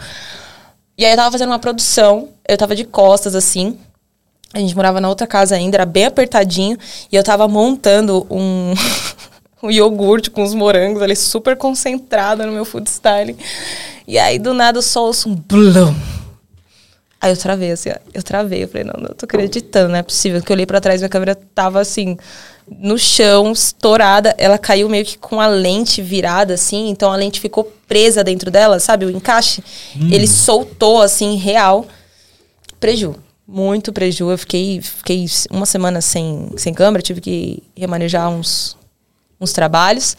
E 0.97 1.05
aí 1.05 1.13
eu 1.13 1.17
tava 1.17 1.33
fazendo 1.33 1.51
uma 1.51 1.59
produção, 1.59 2.29
eu 2.47 2.59
tava 2.59 2.77
de 2.77 2.85
costas 2.85 3.35
assim. 3.35 3.79
A 4.53 4.59
gente 4.59 4.75
morava 4.75 5.01
na 5.01 5.09
outra 5.09 5.27
casa 5.27 5.55
ainda, 5.55 5.77
era 5.77 5.87
bem 5.87 6.07
apertadinho. 6.07 6.77
E 7.11 7.17
eu 7.17 7.23
tava 7.23 7.47
montando 7.47 8.27
um, 8.31 8.75
um 9.63 9.71
iogurte 9.71 10.31
com 10.31 10.43
os 10.43 10.55
morangos 10.55 11.03
ali, 11.03 11.15
super 11.15 11.57
concentrada 11.57 12.47
no 12.47 12.53
meu 12.53 12.65
food 12.65 12.89
styling. 12.89 13.37
E 14.07 14.19
aí, 14.19 14.39
do 14.39 14.53
nada, 14.55 14.79
eu 14.79 14.83
só 14.83 15.05
ouço 15.05 15.29
um 15.29 15.35
blum. 15.35 15.95
Aí 17.21 17.33
eu 17.33 17.37
travei, 17.37 17.73
assim, 17.73 17.91
eu 18.15 18.23
travei. 18.23 18.65
Eu 18.65 18.69
falei, 18.69 18.85
não, 18.85 19.01
não 19.01 19.15
tô 19.15 19.27
acreditando, 19.27 19.91
não 19.91 19.99
é 19.99 20.03
possível. 20.03 20.41
Que 20.43 20.51
eu 20.51 20.55
olhei 20.55 20.67
pra 20.67 20.81
trás, 20.81 21.01
minha 21.01 21.09
câmera 21.09 21.35
tava 21.55 21.81
assim, 21.81 22.17
no 22.79 22.99
chão, 22.99 23.53
estourada. 23.53 24.35
Ela 24.39 24.59
caiu 24.59 24.89
meio 24.89 25.05
que 25.05 25.17
com 25.17 25.41
a 25.41 25.47
lente 25.47 26.03
virada, 26.03 26.55
assim. 26.55 26.89
Então 26.89 27.13
a 27.13 27.17
lente 27.17 27.41
ficou 27.41 27.65
presa 27.87 28.25
dentro 28.25 28.51
dela, 28.51 28.79
sabe? 28.81 29.07
O 29.07 29.11
encaixe. 29.11 29.63
Hum. 29.97 30.09
Ele 30.11 30.27
soltou, 30.27 31.03
assim, 31.03 31.37
real. 31.37 31.87
Preju 32.79 33.17
muito 33.49 33.93
prejuízo. 33.95 34.31
Eu 34.31 34.37
fiquei, 34.37 34.83
fiquei 34.83 35.25
uma 35.51 35.65
semana 35.65 36.03
sem, 36.03 36.51
sem 36.59 36.75
câmera, 36.75 37.03
tive 37.03 37.23
que 37.23 37.63
remanejar 37.75 38.29
uns, 38.29 38.77
uns 39.41 39.55
trabalhos. 39.55 40.15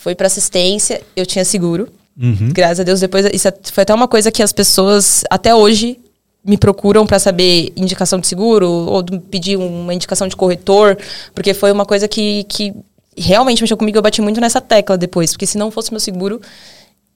Foi 0.00 0.14
para 0.14 0.26
assistência, 0.26 1.02
eu 1.14 1.26
tinha 1.26 1.44
seguro. 1.44 1.88
Uhum. 2.18 2.50
Graças 2.52 2.80
a 2.80 2.82
Deus, 2.82 3.00
depois. 3.00 3.26
Isso 3.32 3.46
é, 3.46 3.54
foi 3.70 3.82
até 3.82 3.94
uma 3.94 4.08
coisa 4.08 4.32
que 4.32 4.42
as 4.42 4.52
pessoas, 4.52 5.24
até 5.28 5.54
hoje, 5.54 5.99
me 6.44 6.56
procuram 6.56 7.06
para 7.06 7.18
saber 7.18 7.72
indicação 7.76 8.18
de 8.18 8.26
seguro 8.26 8.68
ou 8.68 9.04
pedir 9.30 9.56
uma 9.56 9.92
indicação 9.92 10.26
de 10.26 10.36
corretor, 10.36 10.96
porque 11.34 11.52
foi 11.52 11.70
uma 11.70 11.84
coisa 11.84 12.08
que, 12.08 12.44
que 12.44 12.74
realmente 13.16 13.62
mexeu 13.62 13.76
comigo. 13.76 13.98
Eu 13.98 14.02
bati 14.02 14.22
muito 14.22 14.40
nessa 14.40 14.60
tecla 14.60 14.96
depois, 14.96 15.32
porque 15.32 15.46
se 15.46 15.58
não 15.58 15.70
fosse 15.70 15.90
meu 15.90 16.00
seguro, 16.00 16.40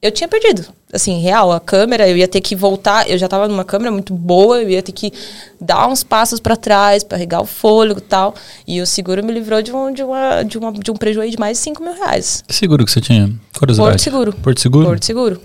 eu 0.04 0.12
tinha 0.12 0.28
perdido. 0.28 0.66
Assim, 0.92 1.18
real, 1.22 1.50
a 1.50 1.58
câmera, 1.58 2.06
eu 2.06 2.14
ia 2.14 2.28
ter 2.28 2.42
que 2.42 2.54
voltar. 2.54 3.08
Eu 3.08 3.16
já 3.16 3.26
tava 3.26 3.48
numa 3.48 3.64
câmera 3.64 3.90
muito 3.90 4.12
boa, 4.12 4.60
eu 4.60 4.68
ia 4.68 4.82
ter 4.82 4.92
que 4.92 5.10
dar 5.58 5.88
uns 5.88 6.04
passos 6.04 6.38
para 6.38 6.56
trás, 6.56 7.02
para 7.02 7.16
regar 7.16 7.40
o 7.40 7.46
fôlego 7.46 8.00
e 8.00 8.02
tal. 8.02 8.34
E 8.66 8.82
o 8.82 8.86
seguro 8.86 9.24
me 9.24 9.32
livrou 9.32 9.62
de 9.62 9.72
um, 9.72 9.90
de 9.90 10.02
uma, 10.02 10.42
de 10.42 10.58
uma, 10.58 10.72
de 10.72 10.90
um 10.90 10.94
prejuízo 10.94 11.30
de 11.30 11.38
mais 11.38 11.56
de 11.56 11.64
5 11.64 11.82
mil 11.82 11.94
reais. 11.94 12.44
Que 12.46 12.54
seguro 12.54 12.84
que 12.84 12.92
você 12.92 13.00
tinha? 13.00 13.32
Porto 13.58 13.74
Seguro. 13.98 14.32
Porto 14.34 14.60
Seguro? 14.60 14.86
Porto 14.86 15.04
Seguro. 15.06 15.40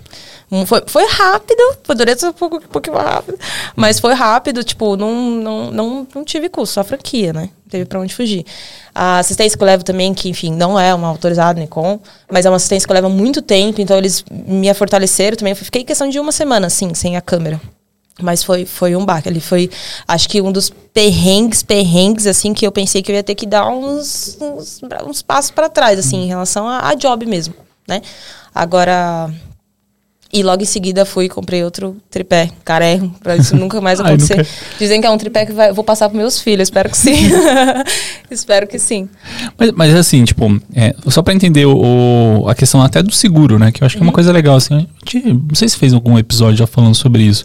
Foi, 0.66 0.82
foi 0.84 1.06
rápido, 1.06 1.62
poderia 1.84 2.18
ser 2.18 2.26
um, 2.26 2.32
pouco, 2.32 2.56
um 2.56 2.60
pouquinho 2.60 2.96
mais 2.96 3.08
rápido. 3.08 3.38
Mas 3.76 4.00
foi 4.00 4.14
rápido, 4.14 4.64
tipo, 4.64 4.96
não, 4.96 5.14
não, 5.14 5.70
não, 5.70 6.06
não 6.12 6.24
tive 6.24 6.48
custo, 6.48 6.74
só 6.74 6.82
franquia, 6.82 7.32
né? 7.32 7.50
Teve 7.68 7.84
pra 7.84 8.00
onde 8.00 8.12
fugir. 8.12 8.44
A 8.92 9.20
assistência 9.20 9.56
que 9.56 9.62
eu 9.62 9.66
levo 9.66 9.84
também, 9.84 10.12
que, 10.12 10.28
enfim, 10.28 10.52
não 10.52 10.78
é 10.78 10.92
uma 10.92 11.06
autorizada 11.06 11.60
Nikon, 11.60 12.00
mas 12.28 12.44
é 12.44 12.50
uma 12.50 12.56
assistência 12.56 12.84
que 12.84 12.92
eu 12.92 12.94
levo 12.94 13.08
muito 13.08 13.40
tempo, 13.40 13.80
então 13.80 13.96
eles 13.96 14.24
me 14.28 14.74
fortaleceram 14.74 15.36
também. 15.36 15.54
Fiquei 15.54 15.84
questão 15.84 16.08
de 16.08 16.18
uma 16.18 16.32
semana, 16.32 16.66
assim, 16.66 16.92
sem 16.94 17.16
a 17.16 17.20
câmera. 17.20 17.60
Mas 18.20 18.42
foi, 18.42 18.66
foi 18.66 18.96
um 18.96 19.06
baque. 19.06 19.28
Ele 19.28 19.40
foi, 19.40 19.70
acho 20.06 20.28
que 20.28 20.42
um 20.42 20.50
dos 20.50 20.68
perrengues, 20.92 21.62
perrengues, 21.62 22.26
assim, 22.26 22.52
que 22.52 22.66
eu 22.66 22.72
pensei 22.72 23.02
que 23.02 23.12
eu 23.12 23.14
ia 23.14 23.22
ter 23.22 23.36
que 23.36 23.46
dar 23.46 23.68
uns, 23.68 24.36
uns, 24.40 24.80
uns 25.06 25.22
passos 25.22 25.52
para 25.52 25.68
trás, 25.68 25.96
assim, 25.96 26.24
em 26.24 26.26
relação 26.26 26.66
a, 26.66 26.88
a 26.88 26.94
job 26.94 27.24
mesmo, 27.24 27.54
né? 27.86 28.02
Agora, 28.52 29.32
e 30.32 30.42
logo 30.42 30.62
em 30.62 30.66
seguida 30.66 31.04
fui 31.04 31.24
e 31.24 31.28
comprei 31.28 31.64
outro 31.64 31.96
tripé, 32.08 32.50
caré, 32.64 33.00
pra 33.20 33.36
isso 33.36 33.56
nunca 33.56 33.80
mais 33.80 33.98
acontecer. 34.00 34.36
nunca... 34.36 34.48
Dizem 34.78 35.00
que 35.00 35.06
é 35.06 35.10
um 35.10 35.18
tripé 35.18 35.44
que 35.44 35.52
vai, 35.52 35.72
vou 35.72 35.82
passar 35.82 36.08
pros 36.08 36.20
meus 36.20 36.40
filhos, 36.40 36.68
espero 36.68 36.88
que 36.88 36.96
sim. 36.96 37.16
espero 38.30 38.66
que 38.66 38.78
sim. 38.78 39.08
Mas, 39.58 39.72
mas 39.72 39.94
assim, 39.94 40.24
tipo, 40.24 40.60
é, 40.74 40.94
só 41.08 41.20
pra 41.22 41.34
entender 41.34 41.66
o, 41.66 42.44
a 42.48 42.54
questão 42.54 42.80
até 42.82 43.02
do 43.02 43.12
seguro, 43.12 43.58
né? 43.58 43.72
Que 43.72 43.82
eu 43.82 43.86
acho 43.86 43.96
que 43.96 44.02
é 44.02 44.04
uma 44.04 44.10
uhum. 44.10 44.14
coisa 44.14 44.32
legal, 44.32 44.56
assim. 44.56 44.86
Não 45.24 45.54
sei 45.54 45.68
se 45.68 45.76
fez 45.76 45.92
algum 45.92 46.16
episódio 46.16 46.58
já 46.58 46.66
falando 46.66 46.94
sobre 46.94 47.22
isso. 47.24 47.44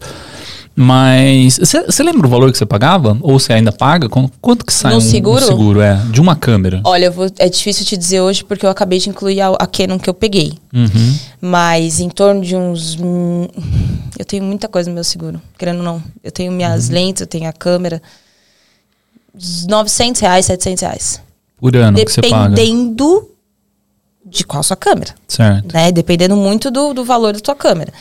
Mas 0.75 1.57
você 1.57 2.03
lembra 2.03 2.27
o 2.27 2.29
valor 2.29 2.51
que 2.51 2.57
você 2.57 2.65
pagava? 2.65 3.17
Ou 3.21 3.39
você 3.39 3.53
ainda 3.53 3.71
paga? 3.71 4.09
Quanto 4.09 4.65
que 4.65 4.73
sai 4.73 4.91
no 4.91 4.97
um, 4.97 5.01
seguro? 5.01 5.41
Um 5.41 5.47
seguro, 5.47 5.79
é, 5.79 5.95
de 6.11 6.19
uma 6.19 6.35
câmera? 6.35 6.81
Olha, 6.83 7.09
vou, 7.09 7.31
é 7.39 7.47
difícil 7.47 7.85
te 7.85 7.95
dizer 7.95 8.19
hoje 8.19 8.43
porque 8.43 8.65
eu 8.65 8.69
acabei 8.69 8.99
de 8.99 9.09
incluir 9.09 9.39
a, 9.39 9.51
a 9.51 9.65
Canon 9.65 9.97
que 9.97 10.09
eu 10.09 10.13
peguei. 10.13 10.53
Uhum. 10.73 11.17
Mas 11.39 12.01
em 12.01 12.09
torno 12.09 12.41
de 12.41 12.57
uns. 12.57 12.97
Hum, 12.99 13.47
eu 14.19 14.25
tenho 14.25 14.43
muita 14.43 14.67
coisa 14.67 14.89
no 14.89 14.93
meu 14.93 15.03
seguro, 15.05 15.41
querendo 15.57 15.77
ou 15.77 15.83
não. 15.83 16.03
Eu 16.21 16.31
tenho 16.31 16.51
minhas 16.51 16.89
uhum. 16.89 16.93
lentes, 16.93 17.21
eu 17.21 17.27
tenho 17.27 17.47
a 17.47 17.53
câmera. 17.53 18.01
900 19.67 20.21
reais, 20.21 20.45
700 20.45 20.81
reais. 20.81 21.21
Por 21.57 21.75
ano 21.77 21.97
que 21.97 22.11
você 22.11 22.21
paga? 22.21 22.53
Dependendo 22.53 23.29
de 24.25 24.43
qual 24.43 24.59
a 24.59 24.63
sua 24.63 24.75
câmera. 24.75 25.15
Certo. 25.25 25.73
Né? 25.73 25.91
Dependendo 25.91 26.35
muito 26.35 26.69
do, 26.69 26.93
do 26.93 27.05
valor 27.05 27.33
da 27.33 27.39
tua 27.39 27.55
câmera. 27.55 27.93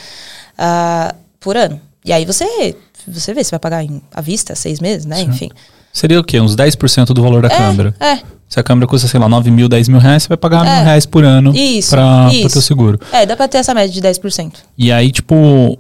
Uh, 0.59 1.15
por 1.39 1.57
ano. 1.57 1.81
E 2.05 2.13
aí 2.13 2.25
você, 2.25 2.77
você 3.07 3.33
vê 3.33 3.43
se 3.43 3.51
vai 3.51 3.61
pagar 3.61 3.83
em, 3.83 4.03
à 4.13 4.21
vista, 4.21 4.55
seis 4.55 4.79
meses, 4.81 5.07
né? 5.07 5.17
Sim. 5.17 5.31
Enfim. 5.31 5.51
Seria 5.93 6.19
o 6.19 6.25
quê? 6.25 6.41
Uns 6.41 6.57
10% 6.57 7.07
do 7.07 7.23
valor 7.23 7.43
da 7.43 7.49
é, 7.49 7.57
câmera. 7.57 7.95
É. 8.01 8.19
Se 8.49 8.61
a 8.61 8.63
câmera 8.63 8.87
custa, 8.87 9.09
sei 9.09 9.19
lá, 9.19 9.29
9 9.29 9.51
mil, 9.51 9.69
10 9.69 9.89
mil 9.89 10.01
reais, 10.01 10.25
você 10.25 10.29
vai 10.29 10.37
pagar 10.37 10.67
é. 10.67 10.75
mil 10.77 10.85
reais 10.85 11.07
por 11.07 11.25
ano 11.25 11.53
pra, 11.89 12.29
isso. 12.33 12.53
teu 12.53 12.63
seguro. 12.63 13.01
É, 13.13 13.25
dá 13.25 13.37
pra 13.37 13.49
ter 13.49 13.59
essa 13.59 13.73
média 13.73 13.93
de 13.93 14.01
10%. 14.01 14.55
E 14.77 14.93
aí, 14.93 15.11
tipo, 15.11 15.79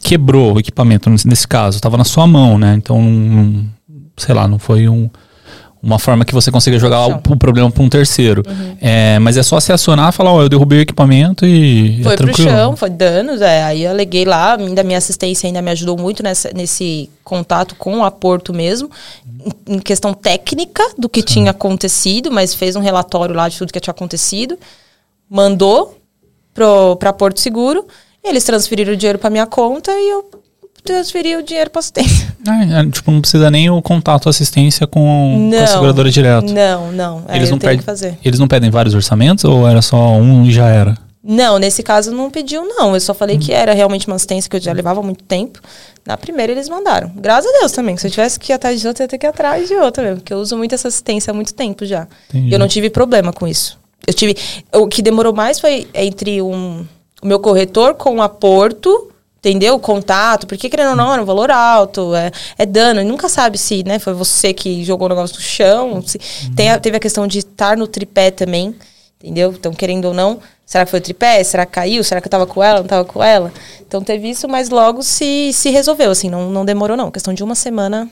quebrou 0.00 0.54
o 0.54 0.60
equipamento 0.60 1.10
nesse 1.10 1.46
caso, 1.46 1.80
tava 1.80 1.96
na 1.96 2.04
sua 2.04 2.26
mão, 2.26 2.58
né? 2.58 2.74
Então, 2.74 3.66
sei 4.16 4.34
lá, 4.34 4.48
não 4.48 4.58
foi 4.58 4.88
um 4.88 5.10
uma 5.82 5.98
forma 5.98 6.24
que 6.24 6.34
você 6.34 6.50
consiga 6.50 6.78
jogar 6.78 7.06
o, 7.06 7.14
o, 7.16 7.36
problema 7.36 7.70
para 7.70 7.82
um 7.82 7.88
terceiro. 7.88 8.42
Uhum. 8.46 8.76
É, 8.80 9.18
mas 9.18 9.36
é 9.36 9.42
só 9.42 9.60
se 9.60 9.72
acionar 9.72 10.08
e 10.08 10.12
falar, 10.12 10.32
ó, 10.32 10.38
oh, 10.38 10.42
eu 10.42 10.48
derrubei 10.48 10.78
o 10.78 10.82
equipamento 10.82 11.46
e. 11.46 12.00
É 12.00 12.02
foi 12.02 12.14
é 12.14 12.16
pro 12.16 12.36
chão, 12.36 12.76
foi 12.76 12.90
danos, 12.90 13.40
é. 13.40 13.62
Aí 13.62 13.84
eu 13.84 13.90
aleguei 13.90 14.24
lá, 14.24 14.56
ainda 14.56 14.82
minha 14.82 14.98
assistência 14.98 15.46
ainda 15.46 15.62
me 15.62 15.70
ajudou 15.70 15.96
muito 15.96 16.22
nessa, 16.22 16.50
nesse 16.52 17.10
contato 17.22 17.74
com 17.76 18.04
a 18.04 18.10
Porto 18.10 18.52
mesmo, 18.52 18.90
em, 19.66 19.78
questão 19.78 20.12
técnica 20.12 20.82
do 20.98 21.08
que 21.08 21.20
Sim. 21.20 21.26
tinha 21.26 21.50
acontecido, 21.50 22.30
mas 22.30 22.54
fez 22.54 22.74
um 22.74 22.80
relatório 22.80 23.34
lá 23.34 23.48
de 23.48 23.58
tudo 23.58 23.72
que 23.72 23.80
tinha 23.80 23.92
acontecido, 23.92 24.58
mandou 25.28 25.96
pro, 26.52 26.96
pra 26.96 27.12
Porto 27.12 27.40
Seguro, 27.40 27.86
eles 28.24 28.44
transferiram 28.44 28.92
o 28.92 28.96
dinheiro 28.96 29.18
para 29.18 29.30
minha 29.30 29.46
conta 29.46 29.92
e 29.92 30.10
eu 30.10 30.28
transferir 30.86 31.38
o 31.38 31.42
dinheiro 31.42 31.70
para 31.70 31.80
assistência. 31.80 32.34
Ah, 32.48 32.86
tipo, 32.88 33.10
não 33.10 33.20
precisa 33.20 33.50
nem 33.50 33.68
o 33.68 33.82
contato 33.82 34.28
assistência 34.28 34.86
com, 34.86 35.48
não, 35.50 35.58
com 35.58 35.64
a 35.64 35.66
seguradora 35.66 36.08
direto. 36.08 36.52
Não, 36.52 36.92
não. 36.92 37.24
Eles 37.28 37.50
não, 37.50 37.58
pedem, 37.58 37.84
eles 38.24 38.38
não 38.38 38.46
pedem 38.46 38.70
vários 38.70 38.94
orçamentos 38.94 39.44
ou 39.44 39.66
era 39.68 39.82
só 39.82 40.12
um 40.12 40.44
e 40.44 40.52
já 40.52 40.68
era? 40.68 40.96
Não, 41.28 41.58
nesse 41.58 41.82
caso 41.82 42.12
não 42.12 42.30
pediu, 42.30 42.62
não. 42.64 42.94
Eu 42.94 43.00
só 43.00 43.12
falei 43.12 43.36
que 43.36 43.52
era 43.52 43.74
realmente 43.74 44.06
uma 44.06 44.14
assistência 44.14 44.48
que 44.48 44.54
eu 44.54 44.60
já 44.60 44.72
levava 44.72 45.02
muito 45.02 45.24
tempo. 45.24 45.60
Na 46.06 46.16
primeira 46.16 46.52
eles 46.52 46.68
mandaram. 46.68 47.10
Graças 47.16 47.52
a 47.52 47.58
Deus 47.58 47.72
também. 47.72 47.96
Se 47.96 48.06
eu 48.06 48.10
tivesse 48.12 48.38
que 48.38 48.52
ir 48.52 48.54
atrás 48.54 48.80
de 48.80 48.86
outra, 48.86 49.02
eu 49.02 49.06
ia 49.06 49.08
ter 49.08 49.18
que 49.18 49.26
ir 49.26 49.28
atrás 49.28 49.66
de 49.66 49.74
outra 49.74 50.04
mesmo. 50.04 50.18
Porque 50.18 50.32
eu 50.32 50.38
uso 50.38 50.56
muito 50.56 50.72
essa 50.72 50.86
assistência 50.86 51.32
há 51.32 51.34
muito 51.34 51.52
tempo 51.52 51.84
já. 51.84 52.06
Entendi. 52.28 52.50
E 52.50 52.52
eu 52.52 52.60
não 52.60 52.68
tive 52.68 52.88
problema 52.88 53.32
com 53.32 53.44
isso. 53.44 53.76
Eu 54.06 54.14
tive. 54.14 54.36
O 54.72 54.86
que 54.86 55.02
demorou 55.02 55.34
mais 55.34 55.58
foi 55.58 55.88
entre 55.92 56.40
um, 56.40 56.86
o 57.20 57.26
meu 57.26 57.40
corretor 57.40 57.94
com 57.94 58.22
a 58.22 58.28
Porto 58.28 59.10
entendeu? 59.38 59.74
O 59.74 59.78
contato, 59.78 60.46
porque 60.46 60.68
querendo 60.68 60.90
ou 60.90 60.96
não, 60.96 61.12
era 61.12 61.22
um 61.22 61.24
valor 61.24 61.50
alto, 61.50 62.14
é, 62.14 62.30
é 62.58 62.66
dano. 62.66 63.02
nunca 63.04 63.28
sabe 63.28 63.58
se 63.58 63.82
né, 63.84 63.98
foi 63.98 64.12
você 64.12 64.52
que 64.52 64.84
jogou 64.84 65.06
o 65.06 65.08
negócio 65.10 65.36
no 65.36 65.42
chão. 65.42 66.02
Se, 66.02 66.18
uhum. 66.18 66.54
tem 66.54 66.70
a, 66.70 66.78
teve 66.78 66.96
a 66.96 67.00
questão 67.00 67.26
de 67.26 67.38
estar 67.38 67.76
no 67.76 67.86
tripé 67.86 68.30
também, 68.30 68.74
entendeu? 69.20 69.52
Então, 69.52 69.72
querendo 69.72 70.06
ou 70.06 70.14
não, 70.14 70.40
será 70.64 70.84
que 70.84 70.90
foi 70.90 71.00
o 71.00 71.02
tripé? 71.02 71.42
Será 71.44 71.64
que 71.64 71.72
caiu? 71.72 72.02
Será 72.02 72.20
que 72.20 72.26
eu 72.26 72.30
tava 72.30 72.46
com 72.46 72.62
ela? 72.62 72.80
Não 72.80 72.86
tava 72.86 73.04
com 73.04 73.22
ela? 73.22 73.52
Então 73.86 74.02
teve 74.02 74.28
isso, 74.28 74.48
mas 74.48 74.68
logo 74.68 75.02
se, 75.02 75.52
se 75.52 75.70
resolveu, 75.70 76.10
assim, 76.10 76.28
não, 76.28 76.50
não 76.50 76.64
demorou, 76.64 76.96
não. 76.96 77.10
Questão 77.10 77.32
de 77.32 77.44
uma 77.44 77.54
semana, 77.54 78.10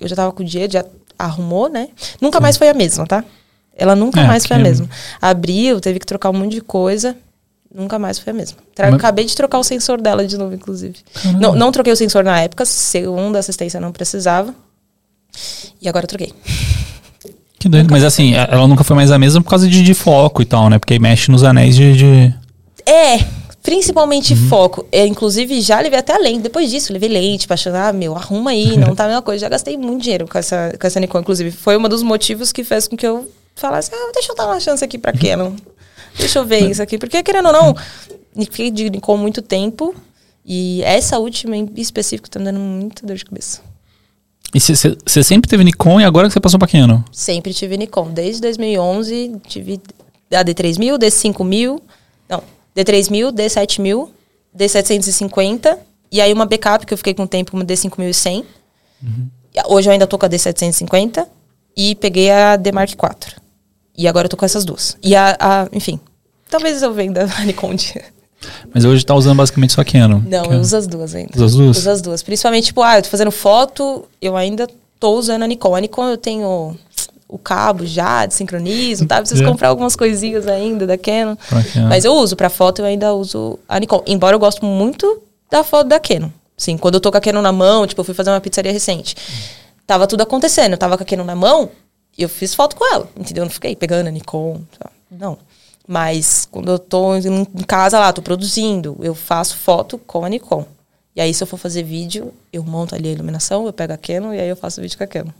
eu 0.00 0.08
já 0.08 0.16
tava 0.16 0.32
com 0.32 0.42
o 0.42 0.46
dia, 0.46 0.68
já 0.70 0.84
arrumou, 1.18 1.68
né? 1.68 1.88
Nunca 2.20 2.38
Sim. 2.38 2.42
mais 2.42 2.56
foi 2.56 2.68
a 2.68 2.74
mesma, 2.74 3.06
tá? 3.06 3.24
Ela 3.76 3.94
nunca 3.94 4.20
é, 4.20 4.26
mais 4.26 4.44
foi 4.44 4.56
a 4.56 4.58
mesma. 4.58 4.88
Abriu, 5.20 5.80
teve 5.80 6.00
que 6.00 6.06
trocar 6.06 6.30
um 6.30 6.32
monte 6.32 6.52
de 6.52 6.60
coisa. 6.60 7.16
Nunca 7.74 7.98
mais 7.98 8.18
foi 8.18 8.32
a 8.32 8.34
mesma. 8.34 8.58
Mas... 8.78 8.94
Acabei 8.94 9.24
de 9.24 9.36
trocar 9.36 9.58
o 9.58 9.64
sensor 9.64 10.00
dela 10.00 10.26
de 10.26 10.38
novo, 10.38 10.54
inclusive. 10.54 10.96
Não, 11.38 11.54
não 11.54 11.70
troquei 11.70 11.92
o 11.92 11.96
sensor 11.96 12.24
na 12.24 12.40
época, 12.40 12.64
segundo 12.64 13.36
a 13.36 13.38
assistência 13.40 13.78
não 13.78 13.92
precisava. 13.92 14.54
E 15.80 15.88
agora 15.88 16.04
eu 16.04 16.08
troquei. 16.08 16.32
Que 17.58 17.68
doido. 17.68 17.90
Mas 17.90 18.04
assim, 18.04 18.34
ela 18.34 18.66
nunca 18.66 18.84
foi 18.84 18.96
mais 18.96 19.10
a 19.10 19.18
mesma 19.18 19.42
por 19.42 19.50
causa 19.50 19.68
de, 19.68 19.82
de 19.82 19.94
foco 19.94 20.40
e 20.40 20.44
tal, 20.44 20.70
né? 20.70 20.78
Porque 20.78 20.94
aí 20.94 20.98
mexe 20.98 21.30
nos 21.30 21.42
anéis 21.42 21.76
de. 21.76 21.96
de... 21.96 22.34
É, 22.86 23.18
principalmente 23.62 24.32
uhum. 24.32 24.48
foco. 24.48 24.86
Eu, 24.90 25.06
inclusive, 25.06 25.60
já 25.60 25.80
levei 25.80 25.98
até 25.98 26.14
a 26.14 26.18
lente. 26.18 26.40
Depois 26.40 26.70
disso, 26.70 26.92
levei 26.92 27.08
lente 27.08 27.46
pra 27.46 27.54
achar, 27.54 27.74
ah, 27.74 27.92
meu, 27.92 28.16
arruma 28.16 28.50
aí, 28.50 28.76
não 28.76 28.94
tá 28.94 29.04
a 29.04 29.08
mesma 29.08 29.22
coisa. 29.22 29.42
Já 29.42 29.48
gastei 29.48 29.76
muito 29.76 30.02
dinheiro 30.02 30.26
com 30.26 30.38
essa, 30.38 30.72
com 30.80 30.86
essa 30.86 31.00
Nikon, 31.00 31.20
inclusive. 31.20 31.50
Foi 31.50 31.76
um 31.76 31.82
dos 31.88 32.02
motivos 32.02 32.52
que 32.52 32.64
fez 32.64 32.88
com 32.88 32.96
que 32.96 33.06
eu 33.06 33.30
falasse, 33.54 33.90
ah, 33.92 34.10
deixa 34.14 34.32
eu 34.32 34.36
dar 34.36 34.46
uma 34.46 34.60
chance 34.60 34.84
aqui 34.84 34.96
pra 34.96 35.12
Canon. 35.12 35.52
Deixa 36.18 36.38
eu 36.38 36.44
ver 36.44 36.70
isso 36.70 36.82
aqui. 36.82 36.98
Porque, 36.98 37.22
querendo 37.22 37.46
ou 37.46 37.52
não, 37.52 37.76
fiquei 38.36 38.70
de 38.70 38.90
Nikon 38.90 39.16
muito 39.16 39.40
tempo. 39.40 39.94
E 40.44 40.82
essa 40.82 41.18
última 41.18 41.56
em 41.56 41.68
específico 41.76 42.28
tá 42.30 42.38
me 42.38 42.44
dando 42.46 42.58
muita 42.58 43.06
dor 43.06 43.16
de 43.16 43.24
cabeça. 43.24 43.60
E 44.54 44.60
você 44.60 45.22
sempre 45.22 45.48
teve 45.48 45.62
Nikon 45.62 46.00
e 46.00 46.04
agora 46.04 46.26
que 46.26 46.32
você 46.32 46.40
passou 46.40 46.58
para 46.58 46.68
Canon? 46.68 47.02
Sempre 47.12 47.52
tive 47.52 47.76
Nikon. 47.76 48.10
Desde 48.10 48.40
2011 48.40 49.36
tive 49.46 49.78
a 50.32 50.42
D3000, 50.42 50.98
D5000, 50.98 51.80
não, 52.28 52.42
D3000, 52.74 53.30
D7000, 53.32 54.08
D750 54.56 55.78
e 56.10 56.20
aí 56.20 56.32
uma 56.32 56.46
backup 56.46 56.86
que 56.86 56.94
eu 56.94 56.98
fiquei 56.98 57.12
com 57.12 57.24
o 57.24 57.28
tempo, 57.28 57.54
uma 57.54 57.64
D5100. 57.64 58.44
Uhum. 59.02 59.28
Hoje 59.66 59.88
eu 59.88 59.92
ainda 59.92 60.06
tô 60.06 60.18
com 60.18 60.24
a 60.24 60.28
D750 60.28 61.26
e 61.76 61.94
peguei 61.96 62.30
a 62.30 62.56
D 62.56 62.72
Mark 62.72 62.90
IV. 62.90 63.36
E 63.96 64.08
agora 64.08 64.26
eu 64.26 64.30
tô 64.30 64.36
com 64.36 64.46
essas 64.46 64.64
duas. 64.64 64.96
E 65.02 65.14
a, 65.14 65.36
a 65.38 65.68
enfim, 65.72 66.00
talvez 66.48 66.82
eu 66.82 66.92
venda 66.92 67.28
a 67.38 67.44
Nikon 67.44 67.74
de... 67.74 67.94
Mas 68.72 68.84
hoje 68.84 69.04
tá 69.04 69.14
usando 69.14 69.36
basicamente 69.36 69.72
só 69.72 69.82
Canon. 69.84 70.20
Não, 70.24 70.42
Canon. 70.42 70.54
eu 70.54 70.60
uso 70.60 70.76
as 70.76 70.86
duas 70.86 71.14
ainda. 71.14 71.32
Usa 71.34 71.44
as 71.44 71.54
duas? 71.54 71.76
Uso 71.76 71.90
as 71.90 72.02
duas. 72.02 72.22
Principalmente, 72.22 72.66
tipo, 72.66 72.82
ah, 72.82 72.98
eu 72.98 73.02
tô 73.02 73.08
fazendo 73.08 73.32
foto, 73.32 74.04
eu 74.22 74.36
ainda 74.36 74.68
tô 75.00 75.18
usando 75.18 75.42
a 75.42 75.46
Nikon. 75.46 75.74
A 75.74 75.80
Nikon 75.80 76.08
eu 76.08 76.16
tenho 76.16 76.76
o 77.28 77.36
cabo 77.36 77.84
já 77.84 78.24
de 78.24 78.34
sincronismo, 78.34 79.06
tá? 79.06 79.18
Preciso 79.18 79.40
yeah. 79.40 79.52
comprar 79.52 79.68
algumas 79.68 79.94
coisinhas 79.94 80.46
ainda 80.46 80.86
da 80.86 80.96
Canon. 80.96 81.36
Mas 81.88 82.04
eu 82.04 82.14
uso 82.14 82.36
para 82.36 82.48
foto, 82.48 82.80
eu 82.80 82.86
ainda 82.86 83.12
uso 83.12 83.58
a 83.68 83.78
Nikon. 83.78 84.02
Embora 84.06 84.34
eu 84.34 84.40
gosto 84.40 84.64
muito 84.64 85.22
da 85.50 85.62
foto 85.62 85.88
da 85.88 86.00
Canon. 86.00 86.30
Sim, 86.56 86.76
quando 86.76 86.94
eu 86.94 87.00
tô 87.00 87.10
com 87.10 87.18
a 87.18 87.20
Canon 87.20 87.42
na 87.42 87.52
mão, 87.52 87.86
tipo, 87.86 88.00
eu 88.00 88.04
fui 88.04 88.14
fazer 88.14 88.30
uma 88.30 88.40
pizzaria 88.40 88.72
recente. 88.72 89.14
Tava 89.86 90.06
tudo 90.06 90.22
acontecendo, 90.22 90.72
eu 90.72 90.78
tava 90.78 90.96
com 90.96 91.02
a 91.02 91.06
Canon 91.06 91.24
na 91.24 91.34
mão, 91.34 91.70
eu 92.16 92.28
fiz 92.28 92.54
foto 92.54 92.74
com 92.74 92.84
ela, 92.92 93.08
entendeu? 93.16 93.42
Eu 93.42 93.46
não 93.46 93.52
fiquei 93.52 93.76
pegando 93.76 94.08
a 94.08 94.10
Nikon, 94.10 94.60
não. 95.10 95.38
Mas 95.88 96.46
quando 96.50 96.70
eu 96.70 96.78
tô 96.78 97.16
em 97.16 97.46
casa 97.66 97.98
lá, 97.98 98.12
tô 98.12 98.20
produzindo, 98.20 98.94
eu 99.00 99.14
faço 99.14 99.56
foto 99.56 99.96
com 99.96 100.22
a 100.22 100.28
Nikon. 100.28 100.66
E 101.16 101.20
aí, 101.20 101.32
se 101.32 101.42
eu 101.42 101.46
for 101.46 101.56
fazer 101.56 101.82
vídeo, 101.82 102.32
eu 102.52 102.62
monto 102.62 102.94
ali 102.94 103.08
a 103.08 103.12
iluminação, 103.12 103.66
eu 103.66 103.72
pego 103.72 103.94
a 103.94 103.96
Canon 103.96 104.34
e 104.34 104.38
aí 104.38 104.48
eu 104.48 104.54
faço 104.54 104.82
vídeo 104.82 104.98
com 104.98 105.04
a 105.04 105.06
Canon. 105.06 105.32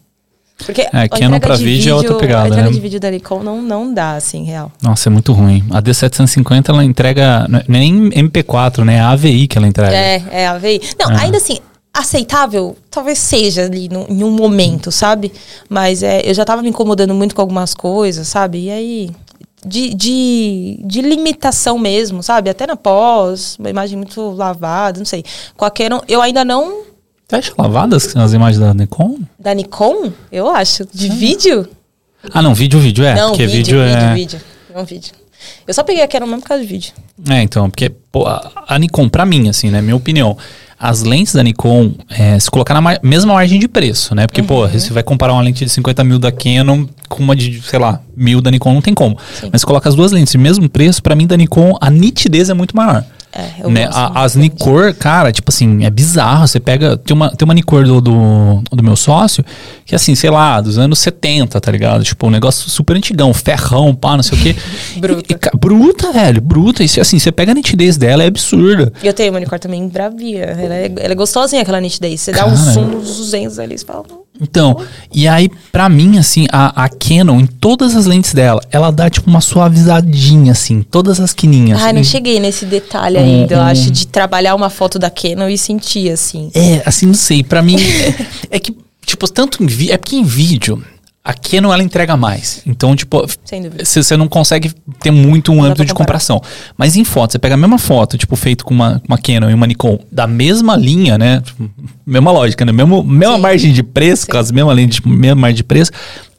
Porque 0.56 0.80
é, 0.92 1.08
Canon 1.08 1.38
pra 1.38 1.54
vídeo, 1.54 1.72
vídeo 1.72 1.90
é 1.90 1.94
outra 1.94 2.14
pegada, 2.16 2.44
A 2.44 2.48
entrega 2.48 2.66
né? 2.66 2.72
de 2.72 2.80
vídeo 2.80 2.98
da 2.98 3.10
Nikon 3.10 3.42
não, 3.42 3.62
não 3.62 3.94
dá, 3.94 4.14
assim, 4.14 4.42
real. 4.44 4.72
Nossa, 4.82 5.08
é 5.08 5.10
muito 5.10 5.32
ruim. 5.32 5.62
A 5.70 5.80
D750, 5.80 6.70
ela 6.70 6.82
entrega, 6.82 7.46
é 7.52 7.70
nem 7.70 8.10
MP4, 8.10 8.84
né? 8.84 8.96
É 8.96 9.00
a 9.00 9.10
AVI 9.10 9.46
que 9.46 9.58
ela 9.58 9.68
entrega. 9.68 9.94
É, 9.94 10.24
é 10.32 10.46
a 10.48 10.52
AVI. 10.52 10.80
Não, 10.98 11.12
é. 11.12 11.24
ainda 11.24 11.36
assim, 11.36 11.58
aceitável, 11.92 12.76
talvez 12.90 13.18
seja 13.18 13.62
ali 13.62 13.88
no, 13.88 14.06
em 14.08 14.24
um 14.24 14.30
momento, 14.30 14.90
sabe? 14.90 15.32
Mas 15.68 16.02
é, 16.02 16.22
eu 16.28 16.34
já 16.34 16.44
tava 16.44 16.62
me 16.62 16.70
incomodando 16.70 17.14
muito 17.14 17.34
com 17.34 17.40
algumas 17.40 17.74
coisas, 17.74 18.26
sabe? 18.26 18.64
E 18.64 18.70
aí, 18.70 19.10
de, 19.64 19.94
de, 19.94 20.80
de 20.84 21.00
limitação 21.00 21.78
mesmo, 21.78 22.22
sabe? 22.22 22.50
Até 22.50 22.66
na 22.66 22.76
pós, 22.76 23.56
uma 23.58 23.70
imagem 23.70 23.96
muito 23.96 24.30
lavada, 24.30 24.98
não 24.98 25.06
sei. 25.06 25.24
Com 25.56 25.64
a 25.64 25.70
Canon, 25.70 26.00
eu 26.08 26.20
ainda 26.20 26.44
não. 26.44 26.82
Você 27.28 27.36
acha 27.36 27.52
lavadas 27.58 28.16
as 28.16 28.32
imagens 28.32 28.60
da 28.60 28.72
Nikon? 28.72 29.18
Da 29.38 29.52
Nikon? 29.54 30.12
Eu 30.32 30.48
acho. 30.48 30.86
De 30.92 31.08
vídeo? 31.08 31.68
Ah, 32.32 32.42
não, 32.42 32.54
vídeo, 32.54 32.80
vídeo, 32.80 33.04
é. 33.04 33.14
Não, 33.14 33.30
porque 33.30 33.46
vídeo, 33.46 33.78
vídeo, 33.78 33.84
vídeo 33.84 33.98
é. 33.98 34.14
Vídeo, 34.14 34.40
não, 34.74 34.84
vídeo. 34.84 35.12
Eu 35.66 35.74
só 35.74 35.82
peguei 35.82 36.02
a 36.02 36.08
Canon 36.08 36.26
mesmo 36.26 36.42
por 36.42 36.48
causa 36.48 36.62
de 36.62 36.68
vídeo. 36.68 36.92
É, 37.28 37.42
então, 37.42 37.70
porque 37.70 37.90
pô, 37.90 38.26
a 38.26 38.78
Nikon, 38.78 39.08
pra 39.08 39.24
mim, 39.24 39.48
assim, 39.48 39.70
né, 39.70 39.80
minha 39.80 39.96
opinião, 39.96 40.36
as 40.78 41.02
lentes 41.02 41.32
da 41.32 41.42
Nikon, 41.42 41.92
é, 42.08 42.38
se 42.38 42.50
colocar 42.50 42.72
na 42.72 42.80
ma 42.80 42.98
mesma 43.02 43.34
margem 43.34 43.58
de 43.58 43.66
preço, 43.66 44.14
né? 44.14 44.26
Porque, 44.26 44.40
uhum. 44.40 44.46
pô, 44.46 44.68
você 44.68 44.92
vai 44.92 45.02
comparar 45.02 45.32
uma 45.32 45.42
lente 45.42 45.64
de 45.64 45.70
50 45.70 46.04
mil 46.04 46.18
da 46.18 46.30
Canon 46.30 46.86
com 47.08 47.22
uma 47.22 47.34
de, 47.34 47.60
sei 47.62 47.78
lá, 47.78 48.00
mil 48.16 48.40
da 48.40 48.50
Nikon, 48.50 48.74
não 48.74 48.82
tem 48.82 48.94
como. 48.94 49.16
Sim. 49.40 49.48
Mas 49.52 49.64
coloca 49.64 49.88
as 49.88 49.94
duas 49.94 50.12
lentes 50.12 50.34
no 50.34 50.40
mesmo 50.40 50.68
preço, 50.68 51.02
para 51.02 51.16
mim 51.16 51.26
da 51.26 51.36
Nikon, 51.36 51.76
a 51.80 51.90
nitidez 51.90 52.48
é 52.48 52.54
muito 52.54 52.76
maior. 52.76 53.04
É, 53.32 53.68
né? 53.68 53.88
A, 53.92 54.22
as 54.24 54.34
Nikkor, 54.34 54.94
cara, 54.94 55.30
tipo 55.30 55.50
assim, 55.50 55.84
é 55.84 55.90
bizarro. 55.90 56.46
Você 56.46 56.58
pega. 56.58 56.96
Tem 56.96 57.14
uma, 57.14 57.30
tem 57.30 57.44
uma 57.44 57.54
Nikkor 57.54 57.84
do, 57.84 58.00
do, 58.00 58.62
do, 58.72 58.82
meu 58.82 58.96
sócio, 58.96 59.44
que 59.84 59.94
assim, 59.94 60.14
sei 60.14 60.30
lá, 60.30 60.60
dos 60.60 60.78
anos 60.78 60.98
70, 60.98 61.60
tá 61.60 61.70
ligado? 61.70 62.02
Tipo, 62.02 62.26
um 62.26 62.30
negócio 62.30 62.70
super 62.70 62.96
antigão, 62.96 63.32
ferrão, 63.34 63.94
pá, 63.94 64.16
não 64.16 64.22
sei 64.22 64.38
o 64.38 64.42
quê. 64.42 64.56
bruta. 64.98 65.34
E, 65.34 65.56
bruta, 65.56 66.12
velho, 66.12 66.40
bruta. 66.40 66.82
E 66.82 67.00
assim, 67.00 67.18
você 67.18 67.30
pega 67.30 67.52
a 67.52 67.54
nitidez 67.54 67.96
dela, 67.96 68.24
é 68.24 68.26
absurda. 68.26 68.92
E 69.02 69.06
eu 69.06 69.12
tenho 69.12 69.30
uma 69.30 69.40
Nikkor 69.40 69.58
também 69.58 69.86
bravia. 69.88 70.44
Ela 70.44 70.74
é, 70.74 70.92
ela 71.00 71.12
é 71.12 71.14
gostosinha, 71.14 71.62
aquela 71.62 71.80
nitidez. 71.80 72.22
Você 72.22 72.32
cara, 72.32 72.46
dá 72.46 72.52
um 72.52 72.56
zoom 72.56 72.86
nos 72.86 73.16
200 73.18 73.58
ali, 73.58 73.78
você 73.78 73.84
fala. 73.84 74.04
Então, 74.40 74.76
e 75.12 75.26
aí, 75.26 75.50
pra 75.72 75.88
mim, 75.88 76.16
assim, 76.16 76.46
a, 76.52 76.84
a 76.84 76.88
Canon, 76.88 77.40
em 77.40 77.46
todas 77.46 77.96
as 77.96 78.06
lentes 78.06 78.32
dela, 78.32 78.60
ela 78.70 78.90
dá, 78.90 79.10
tipo, 79.10 79.28
uma 79.28 79.40
suavizadinha, 79.40 80.52
assim, 80.52 80.82
todas 80.82 81.18
as 81.20 81.32
quininhas. 81.32 81.82
Ah, 81.82 81.92
não 81.92 82.04
cheguei 82.04 82.38
nesse 82.38 82.64
detalhe 82.64 83.18
ainda, 83.28 83.56
um, 83.56 83.58
eu 83.58 83.64
acho, 83.64 83.90
de 83.90 84.06
trabalhar 84.06 84.54
uma 84.54 84.70
foto 84.70 84.98
da 84.98 85.10
Canon 85.10 85.48
e 85.48 85.58
sentir, 85.58 86.10
assim. 86.10 86.50
É, 86.54 86.82
assim, 86.84 87.06
não 87.06 87.14
sei, 87.14 87.42
pra 87.42 87.62
mim, 87.62 87.76
é, 87.76 88.26
é 88.56 88.60
que, 88.60 88.76
tipo, 89.04 89.28
tanto 89.28 89.62
em 89.62 89.66
vídeo, 89.66 89.94
é 89.94 89.96
porque 89.96 90.16
em 90.16 90.24
vídeo, 90.24 90.82
a 91.28 91.34
Canon 91.34 91.70
ela 91.70 91.82
entrega 91.82 92.16
mais. 92.16 92.62
Então, 92.66 92.96
tipo, 92.96 93.22
você 93.84 94.16
não 94.16 94.26
consegue 94.26 94.72
ter 94.98 95.10
muito 95.10 95.52
um 95.52 95.62
âmbito 95.62 95.84
de 95.84 95.92
comparação. 95.92 96.40
Mas 96.74 96.96
em 96.96 97.04
foto, 97.04 97.32
você 97.32 97.38
pega 97.38 97.52
a 97.52 97.58
mesma 97.58 97.76
foto, 97.76 98.16
tipo, 98.16 98.34
feito 98.34 98.64
com 98.64 98.72
uma, 98.72 99.02
uma 99.06 99.18
Canon 99.18 99.50
e 99.50 99.52
uma 99.52 99.66
Nikon 99.66 99.98
da 100.10 100.26
mesma 100.26 100.74
linha, 100.74 101.18
né? 101.18 101.42
Tipo, 101.42 101.70
mesma 102.06 102.30
lógica, 102.30 102.64
né? 102.64 102.72
Mesmo, 102.72 103.04
mesma 103.04 103.34
Sim. 103.34 103.42
margem 103.42 103.72
de 103.74 103.82
preço, 103.82 104.24
Sim. 104.24 104.32
com 104.32 104.38
as 104.38 104.50
mesmas 104.50 104.74
lentes, 104.74 104.94
tipo, 104.94 105.10
mesma 105.10 105.38
margem 105.38 105.56
de 105.56 105.64
preço. 105.64 105.90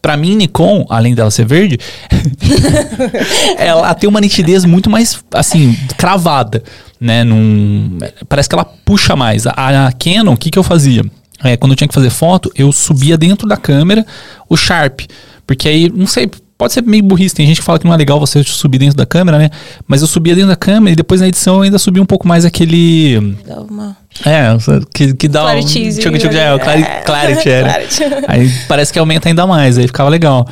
Pra 0.02 0.18
mim, 0.18 0.36
Nikon, 0.36 0.88
além 0.90 1.14
dela 1.14 1.30
ser 1.30 1.46
verde, 1.46 1.78
ela 3.60 3.94
tem 3.94 4.10
uma 4.10 4.20
nitidez 4.20 4.66
muito 4.66 4.90
mais, 4.90 5.24
assim, 5.36 5.78
cravada, 6.00 6.64
né? 7.00 7.24
Num, 7.24 8.00
parece 8.28 8.50
que 8.50 8.56
ela 8.56 8.66
puxa 8.66 9.16
mais. 9.16 9.46
A, 9.46 9.86
a 9.86 9.92
Canon, 9.92 10.34
o 10.34 10.38
que 10.38 10.50
que 10.50 10.58
eu 10.58 10.64
fazia? 10.64 11.04
É, 11.44 11.56
quando 11.58 11.72
eu 11.72 11.76
tinha 11.76 11.88
que 11.88 11.94
fazer 11.94 12.10
foto, 12.10 12.52
eu 12.56 12.72
subia 12.72 13.18
dentro 13.18 13.48
da 13.48 13.58
câmera 13.58 14.06
o 14.50 14.58
Sharp. 14.58 15.02
Porque 15.46 15.68
aí, 15.68 15.90
não 15.90 16.06
sei, 16.06 16.30
pode 16.60 16.74
ser 16.74 16.84
meio 16.84 17.02
burrice. 17.02 17.34
Tem 17.34 17.48
gente 17.48 17.62
que 17.62 17.66
fala 17.66 17.80
que 17.80 17.86
não 17.86 17.94
é 17.94 17.98
legal 17.98 18.20
você 18.20 18.44
subir 18.44 18.78
dentro 18.78 18.98
da 18.98 19.06
câmera, 19.06 19.38
né? 19.38 19.50
Mas 19.88 20.02
eu 20.02 20.08
subia 20.08 20.36
dentro 20.36 20.50
da 20.50 20.56
câmera 20.56 20.92
e 20.92 20.96
depois 20.96 21.22
na 21.22 21.28
edição 21.28 21.56
eu 21.56 21.62
ainda 21.62 21.80
subi 21.80 22.00
um 22.00 22.06
pouco 22.06 22.28
mais 22.28 22.44
aquele. 22.44 23.36
Dá 23.48 23.62
uma. 23.62 23.98
É, 24.26 24.50
que, 24.94 25.14
que 25.14 25.28
dá 25.30 25.42
clarity, 25.42 25.80
um. 25.80 25.90
Tchuc, 25.90 26.20
tchuc, 26.20 26.36
é, 26.36 26.54
o 26.54 26.60
clarity, 26.60 26.90
clarity, 27.06 27.50
era. 27.50 27.86
Aí 28.28 28.52
parece 28.68 28.92
que 28.92 29.00
aumenta 29.00 29.30
ainda 29.30 29.48
mais, 29.48 29.78
aí 29.78 29.88
ficava 29.88 30.10
legal. 30.10 30.46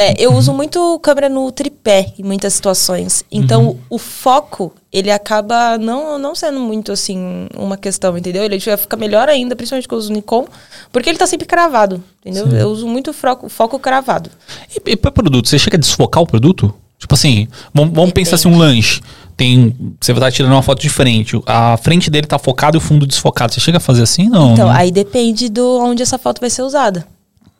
É, 0.00 0.14
eu 0.16 0.32
uso 0.32 0.52
muito 0.52 0.96
câmera 1.00 1.28
no 1.28 1.50
tripé 1.50 2.12
em 2.16 2.22
muitas 2.22 2.54
situações. 2.54 3.24
Então, 3.32 3.70
uhum. 3.70 3.78
o 3.90 3.98
foco, 3.98 4.72
ele 4.92 5.10
acaba 5.10 5.76
não, 5.76 6.20
não 6.20 6.36
sendo 6.36 6.60
muito, 6.60 6.92
assim, 6.92 7.48
uma 7.56 7.76
questão, 7.76 8.16
entendeu? 8.16 8.44
Ele 8.44 8.60
fica 8.60 8.96
melhor 8.96 9.28
ainda, 9.28 9.56
principalmente 9.56 9.88
com 9.88 9.96
os 9.96 10.08
Nikon, 10.08 10.46
porque 10.92 11.10
ele 11.10 11.18
tá 11.18 11.26
sempre 11.26 11.48
cravado, 11.48 12.00
entendeu? 12.20 12.48
Sim. 12.48 12.56
Eu 12.56 12.68
uso 12.68 12.86
muito 12.86 13.12
foco, 13.12 13.48
foco 13.48 13.76
cravado. 13.80 14.30
E, 14.70 14.92
e 14.92 14.96
para 14.96 15.10
produto, 15.10 15.48
você 15.48 15.58
chega 15.58 15.76
a 15.76 15.80
desfocar 15.80 16.22
o 16.22 16.26
produto? 16.28 16.72
Tipo 16.96 17.14
assim, 17.14 17.48
vamos, 17.74 17.92
vamos 17.92 18.12
pensar 18.12 18.36
assim, 18.36 18.48
um 18.48 18.56
lanche. 18.56 19.00
Tem, 19.36 19.74
você 20.00 20.12
vai 20.12 20.20
estar 20.20 20.30
tirando 20.30 20.52
uma 20.52 20.62
foto 20.62 20.80
de 20.80 20.88
frente, 20.88 21.40
a 21.44 21.76
frente 21.76 22.08
dele 22.08 22.28
tá 22.28 22.38
focado 22.38 22.76
e 22.76 22.78
o 22.78 22.80
fundo 22.80 23.04
desfocado. 23.04 23.52
Você 23.52 23.58
chega 23.58 23.78
a 23.78 23.80
fazer 23.80 24.02
assim, 24.02 24.28
não? 24.28 24.52
Então, 24.52 24.68
não? 24.68 24.74
aí 24.76 24.92
depende 24.92 25.48
do 25.48 25.80
onde 25.80 26.04
essa 26.04 26.18
foto 26.18 26.40
vai 26.40 26.50
ser 26.50 26.62
usada. 26.62 27.04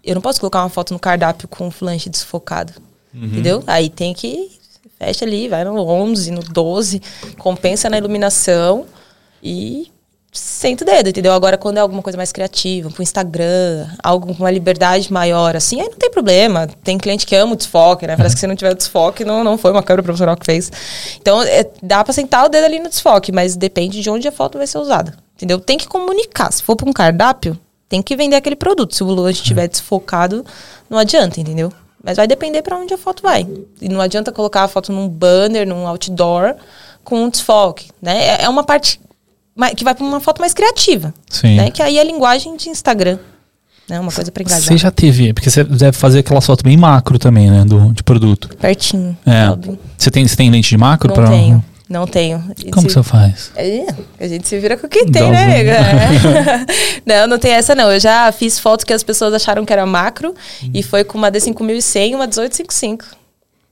Eu 0.08 0.14
não 0.14 0.22
posso 0.22 0.40
colocar 0.40 0.62
uma 0.62 0.70
foto 0.70 0.94
no 0.94 0.98
cardápio 0.98 1.46
com 1.46 1.68
o 1.68 1.70
flanche 1.70 2.08
desfocado. 2.08 2.72
Uhum. 3.12 3.24
Entendeu? 3.24 3.62
Aí 3.66 3.90
tem 3.90 4.14
que. 4.14 4.50
Fecha 4.98 5.24
ali, 5.24 5.48
vai 5.48 5.62
no 5.62 5.78
11, 5.78 6.30
no 6.32 6.42
12, 6.42 7.00
compensa 7.38 7.88
na 7.88 7.98
iluminação 7.98 8.86
e 9.40 9.92
senta 10.32 10.82
o 10.82 10.86
dedo, 10.86 11.10
entendeu? 11.10 11.32
Agora, 11.32 11.56
quando 11.56 11.76
é 11.76 11.80
alguma 11.80 12.02
coisa 12.02 12.16
mais 12.16 12.32
criativa, 12.32 12.90
pro 12.90 13.02
Instagram, 13.02 13.86
algo 14.02 14.34
com 14.34 14.42
uma 14.42 14.50
liberdade 14.50 15.12
maior, 15.12 15.54
assim, 15.54 15.80
aí 15.80 15.88
não 15.88 15.96
tem 15.96 16.10
problema. 16.10 16.66
Tem 16.82 16.98
cliente 16.98 17.26
que 17.26 17.36
ama 17.36 17.52
o 17.52 17.56
desfoque, 17.56 18.06
né? 18.06 18.16
Parece 18.16 18.34
que 18.34 18.40
se 18.40 18.46
não 18.46 18.56
tiver 18.56 18.74
desfoque, 18.74 19.24
não, 19.24 19.44
não 19.44 19.56
foi 19.56 19.70
uma 19.70 19.82
câmera 19.82 20.02
profissional 20.02 20.36
que 20.36 20.46
fez. 20.46 20.72
Então, 21.20 21.42
é, 21.42 21.64
dá 21.82 22.02
pra 22.02 22.12
sentar 22.12 22.46
o 22.46 22.48
dedo 22.48 22.64
ali 22.64 22.80
no 22.80 22.88
desfoque, 22.88 23.30
mas 23.30 23.56
depende 23.56 24.00
de 24.00 24.10
onde 24.10 24.26
a 24.26 24.32
foto 24.32 24.58
vai 24.58 24.66
ser 24.66 24.78
usada, 24.78 25.14
entendeu? 25.36 25.60
Tem 25.60 25.78
que 25.78 25.86
comunicar. 25.86 26.52
Se 26.52 26.62
for 26.62 26.76
pra 26.76 26.88
um 26.88 26.92
cardápio, 26.92 27.58
tem 27.88 28.02
que 28.02 28.14
vender 28.16 28.36
aquele 28.36 28.56
produto. 28.56 28.94
Se 28.94 29.02
o 29.02 29.06
lanche 29.06 29.40
estiver 29.40 29.68
desfocado, 29.68 30.44
não 30.88 30.98
adianta, 30.98 31.40
entendeu? 31.40 31.72
Mas 32.02 32.16
vai 32.16 32.26
depender 32.26 32.62
para 32.62 32.76
onde 32.76 32.94
a 32.94 32.98
foto 32.98 33.22
vai. 33.22 33.46
E 33.80 33.88
não 33.88 34.00
adianta 34.00 34.30
colocar 34.30 34.64
a 34.64 34.68
foto 34.68 34.92
num 34.92 35.08
banner, 35.08 35.66
num 35.66 35.86
outdoor, 35.86 36.54
com 37.02 37.24
um 37.24 37.30
desfoque, 37.30 37.90
né? 38.00 38.40
É, 38.40 38.44
é 38.44 38.48
uma 38.48 38.62
parte 38.62 39.00
que 39.76 39.82
vai 39.82 39.94
para 39.94 40.04
uma 40.04 40.20
foto 40.20 40.40
mais 40.40 40.54
criativa. 40.54 41.12
Sim. 41.28 41.56
Né? 41.56 41.70
Que 41.70 41.82
aí 41.82 41.98
é 41.98 42.00
a 42.00 42.04
linguagem 42.04 42.56
de 42.56 42.68
Instagram. 42.68 43.18
Né? 43.88 43.98
Uma 43.98 44.12
coisa 44.12 44.30
para 44.30 44.42
engajar. 44.42 44.62
Você 44.62 44.76
já 44.76 44.90
teve, 44.90 45.32
porque 45.32 45.50
você 45.50 45.64
deve 45.64 45.96
fazer 45.96 46.20
aquela 46.20 46.40
foto 46.40 46.62
bem 46.62 46.76
macro 46.76 47.18
também, 47.18 47.50
né? 47.50 47.64
Do, 47.64 47.92
de 47.92 48.02
produto. 48.02 48.50
Pertinho. 48.60 49.16
É. 49.26 49.46
Você 49.96 50.10
tem, 50.10 50.28
você 50.28 50.36
tem 50.36 50.50
lente 50.50 50.68
de 50.68 50.76
macro? 50.76 51.08
Não 51.08 51.14
pra... 51.14 51.28
tenho. 51.28 51.64
Não 51.88 52.06
tenho. 52.06 52.44
Como 52.70 52.88
se... 52.88 52.94
você 52.94 53.02
faz? 53.02 53.50
É, 53.56 53.86
a 54.20 54.28
gente 54.28 54.46
se 54.46 54.58
vira 54.58 54.76
com 54.76 54.86
o 54.86 54.90
que 54.90 55.06
tem, 55.06 55.30
né, 55.30 55.44
amiga? 55.44 55.72
É. 55.72 56.66
não, 57.20 57.26
não 57.28 57.38
tem 57.38 57.52
essa 57.52 57.74
não. 57.74 57.90
Eu 57.90 57.98
já 57.98 58.30
fiz 58.30 58.58
fotos 58.58 58.84
que 58.84 58.92
as 58.92 59.02
pessoas 59.02 59.32
acharam 59.32 59.64
que 59.64 59.72
era 59.72 59.86
macro 59.86 60.34
hum. 60.62 60.70
e 60.74 60.82
foi 60.82 61.02
com 61.02 61.16
uma 61.16 61.32
D5100 61.32 62.10
e 62.10 62.14
uma 62.14 62.26
1855. 62.26 63.06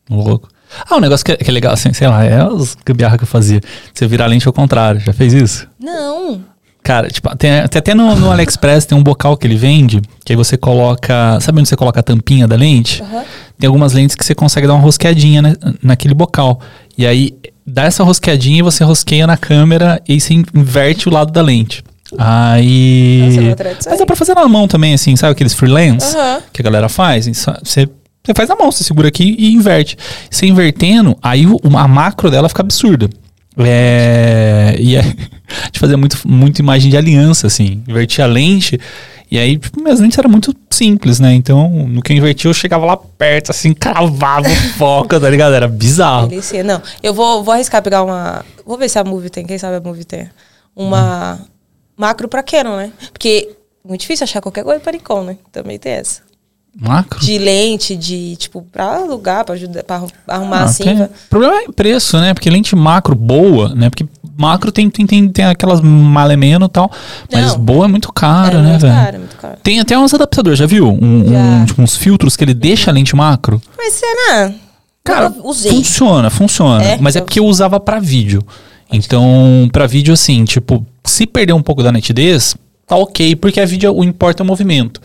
Louco. 0.08 0.48
Ah, 0.88 0.96
um 0.96 1.00
negócio 1.00 1.24
que 1.24 1.32
é, 1.32 1.36
que 1.36 1.48
é 1.48 1.52
legal, 1.52 1.72
assim, 1.72 1.92
sei 1.92 2.08
lá, 2.08 2.24
é 2.24 2.44
os 2.44 2.74
gambiarra 2.84 3.18
que 3.18 3.24
eu 3.24 3.28
fazia. 3.28 3.60
Você 3.92 4.06
virar 4.06 4.24
a 4.24 4.28
lente 4.28 4.46
ao 4.46 4.52
contrário. 4.52 5.00
Já 5.00 5.12
fez 5.12 5.32
isso? 5.32 5.68
Não. 5.78 6.42
Cara, 6.82 7.08
tipo, 7.08 7.28
tem, 7.36 7.50
tem 7.68 7.78
até 7.78 7.94
no, 7.94 8.14
no, 8.14 8.30
AliExpress 8.30 8.86
tem 8.86 8.96
um 8.96 9.02
bocal 9.02 9.36
que 9.36 9.44
ele 9.44 9.56
vende, 9.56 10.00
que 10.24 10.32
aí 10.32 10.36
você 10.36 10.56
coloca. 10.56 11.38
Sabe 11.40 11.58
onde 11.58 11.68
você 11.68 11.76
coloca 11.76 12.00
a 12.00 12.02
tampinha 12.02 12.46
da 12.46 12.56
lente? 12.56 13.02
Uhum. 13.02 13.24
Tem 13.58 13.66
algumas 13.66 13.92
lentes 13.92 14.14
que 14.14 14.24
você 14.24 14.34
consegue 14.34 14.66
dar 14.66 14.74
uma 14.74 14.82
rosqueadinha 14.82 15.42
né, 15.42 15.56
naquele 15.82 16.14
bocal. 16.14 16.60
E 16.96 17.06
aí 17.06 17.36
dá 17.66 17.84
essa 17.84 18.04
rosqueadinha 18.04 18.60
e 18.60 18.62
você 18.62 18.84
rosqueia 18.84 19.26
na 19.26 19.36
câmera 19.36 20.00
e 20.08 20.20
você 20.20 20.34
inverte 20.34 21.08
o 21.08 21.12
lado 21.12 21.32
da 21.32 21.42
lente. 21.42 21.82
Aí. 22.16 23.50
Nossa, 23.56 23.90
Mas 23.90 23.98
dá 23.98 24.06
pra 24.06 24.14
fazer 24.14 24.34
na 24.34 24.46
mão 24.46 24.68
também, 24.68 24.94
assim, 24.94 25.16
sabe 25.16 25.32
aqueles 25.32 25.54
freelance 25.54 26.16
uhum. 26.16 26.40
que 26.52 26.62
a 26.62 26.64
galera 26.64 26.88
faz? 26.88 27.26
Você 27.26 27.88
você 28.26 28.34
faz 28.34 28.48
na 28.48 28.56
mão, 28.56 28.72
você 28.72 28.82
segura 28.82 29.06
aqui 29.06 29.36
e 29.38 29.52
inverte. 29.52 29.96
Você 30.28 30.46
invertendo, 30.46 31.16
aí 31.22 31.46
a 31.76 31.86
macro 31.86 32.28
dela 32.28 32.48
fica 32.48 32.60
absurda. 32.60 33.08
É, 33.56 34.74
e 34.80 34.96
é, 34.96 35.00
a 35.00 35.66
gente 35.66 35.78
fazia 35.78 35.96
muito, 35.96 36.18
muito 36.26 36.58
imagem 36.58 36.90
de 36.90 36.96
aliança, 36.96 37.46
assim. 37.46 37.84
Invertia 37.86 38.24
a 38.24 38.26
lente. 38.26 38.80
E 39.30 39.38
aí, 39.38 39.58
tipo, 39.58 39.80
minhas 39.80 39.98
lentes 39.98 40.18
eram 40.18 40.30
muito 40.30 40.54
simples, 40.70 41.18
né? 41.18 41.32
Então, 41.34 41.68
no 41.88 42.00
que 42.00 42.12
eu 42.12 42.16
invertia, 42.16 42.48
eu 42.48 42.54
chegava 42.54 42.86
lá 42.86 42.96
perto, 42.96 43.50
assim, 43.50 43.74
cravava 43.74 44.48
o 44.48 44.56
foco, 44.78 45.18
tá 45.18 45.28
ligado? 45.28 45.54
Era 45.54 45.66
bizarro. 45.66 46.28
Não, 46.64 46.80
eu 47.02 47.12
vou, 47.12 47.42
vou 47.42 47.52
arriscar 47.52 47.82
pegar 47.82 48.04
uma. 48.04 48.44
Vou 48.64 48.78
ver 48.78 48.88
se 48.88 48.98
a 48.98 49.04
Move 49.04 49.30
tem, 49.30 49.44
quem 49.44 49.58
sabe 49.58 49.76
a 49.76 49.80
Move 49.80 50.04
tem. 50.04 50.30
Uma 50.74 51.40
hum. 51.40 51.44
macro 51.96 52.28
pra 52.28 52.42
Canon, 52.42 52.76
né? 52.76 52.92
Porque 53.12 53.48
é 53.84 53.88
muito 53.88 54.02
difícil 54.02 54.24
achar 54.24 54.40
qualquer 54.40 54.62
coisa 54.62 54.80
para 54.80 54.92
Nikon, 54.92 55.24
né? 55.24 55.38
Também 55.50 55.78
tem 55.78 55.92
essa. 55.92 56.25
Macro? 56.78 57.18
De 57.20 57.38
lente, 57.38 57.96
de, 57.96 58.36
tipo, 58.36 58.60
pra 58.70 58.96
alugar, 58.96 59.46
pra, 59.46 59.54
ajudar, 59.54 59.82
pra 59.82 60.02
arrumar 60.28 60.58
ah, 60.58 60.64
assim. 60.64 60.84
Tem, 60.84 61.02
o 61.02 61.08
problema 61.30 61.56
é 61.62 61.72
preço, 61.72 62.20
né? 62.20 62.34
Porque 62.34 62.50
lente 62.50 62.76
macro 62.76 63.14
boa, 63.14 63.74
né? 63.74 63.88
Porque 63.88 64.06
macro 64.36 64.70
tem, 64.70 64.90
tem, 64.90 65.06
tem, 65.06 65.26
tem 65.26 65.46
aquelas 65.46 65.80
malemeno 65.80 66.66
e 66.66 66.68
tal. 66.68 66.90
Mas 67.32 67.52
Não. 67.52 67.58
boa 67.58 67.86
é 67.86 67.88
muito 67.88 68.12
caro, 68.12 68.58
é 68.58 68.62
né, 68.62 68.78
velho? 68.78 68.92
Caro, 68.92 69.16
é 69.16 69.18
muito 69.18 69.36
caro. 69.36 69.56
Tem 69.62 69.80
até 69.80 69.98
uns 69.98 70.12
adaptadores, 70.12 70.58
já 70.58 70.66
viu? 70.66 70.90
Um, 70.90 71.24
já. 71.26 71.38
Um, 71.38 71.64
tipo, 71.64 71.82
uns 71.82 71.96
filtros 71.96 72.36
que 72.36 72.44
ele 72.44 72.52
deixa 72.52 72.90
a 72.90 72.94
lente 72.94 73.16
macro. 73.16 73.60
Mas 73.78 73.94
será? 73.94 74.52
Cara, 75.02 75.30
funciona, 75.30 76.28
funciona. 76.28 76.84
É? 76.84 76.98
Mas 77.00 77.16
é 77.16 77.22
porque 77.22 77.40
eu 77.40 77.46
usava 77.46 77.80
para 77.80 77.98
vídeo. 77.98 78.42
Então, 78.92 79.68
para 79.72 79.86
vídeo, 79.86 80.12
assim, 80.12 80.44
tipo, 80.44 80.84
se 81.04 81.26
perder 81.26 81.54
um 81.54 81.62
pouco 81.62 81.82
da 81.82 81.90
nitidez, 81.90 82.54
tá 82.86 82.96
ok, 82.96 83.34
porque 83.36 83.60
a 83.60 83.64
vídeo 83.64 83.96
o 83.96 84.04
importa 84.04 84.42
é 84.42 84.44
o 84.44 84.46
movimento 84.46 85.00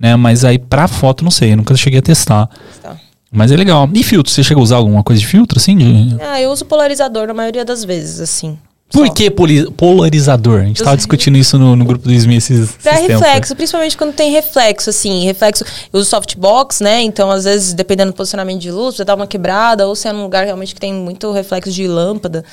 né? 0.00 0.16
Mas 0.16 0.44
aí 0.44 0.58
pra 0.58 0.88
foto, 0.88 1.22
não 1.22 1.30
sei, 1.30 1.52
eu 1.52 1.58
nunca 1.58 1.76
cheguei 1.76 1.98
a 1.98 2.02
testar. 2.02 2.48
Tá. 2.82 2.96
Mas 3.30 3.52
é 3.52 3.56
legal. 3.56 3.88
E 3.94 4.02
filtro? 4.02 4.32
Você 4.32 4.42
chega 4.42 4.58
a 4.58 4.62
usar 4.62 4.76
alguma 4.76 5.04
coisa 5.04 5.20
de 5.20 5.26
filtro, 5.26 5.58
assim? 5.58 5.76
De... 5.76 6.16
Ah, 6.20 6.40
eu 6.40 6.50
uso 6.50 6.64
polarizador 6.64 7.28
na 7.28 7.34
maioria 7.34 7.64
das 7.64 7.84
vezes, 7.84 8.18
assim. 8.18 8.58
Por 8.90 9.06
Só. 9.06 9.12
que 9.12 9.30
polarizador? 9.76 10.62
A 10.62 10.64
gente 10.64 10.80
estava 10.80 10.96
discutindo 10.96 11.38
isso 11.38 11.56
no, 11.56 11.76
no 11.76 11.84
grupo 11.84 12.08
do 12.08 12.12
SMI 12.12 12.36
esses 12.36 12.72
Pra 12.72 12.94
reflexo, 12.94 13.54
principalmente 13.54 13.96
quando 13.96 14.12
tem 14.12 14.32
reflexo, 14.32 14.90
assim. 14.90 15.24
Reflexo, 15.24 15.64
eu 15.92 16.00
uso 16.00 16.10
softbox, 16.10 16.80
né? 16.80 17.00
Então, 17.02 17.30
às 17.30 17.44
vezes, 17.44 17.72
dependendo 17.72 18.10
do 18.10 18.16
posicionamento 18.16 18.60
de 18.60 18.72
luz, 18.72 18.96
você 18.96 19.04
dá 19.04 19.14
uma 19.14 19.28
quebrada, 19.28 19.86
ou 19.86 19.94
se 19.94 20.08
é 20.08 20.12
num 20.12 20.24
lugar 20.24 20.44
realmente 20.44 20.74
que 20.74 20.80
tem 20.80 20.92
muito 20.92 21.30
reflexo 21.30 21.70
de 21.70 21.86
lâmpada 21.86 22.44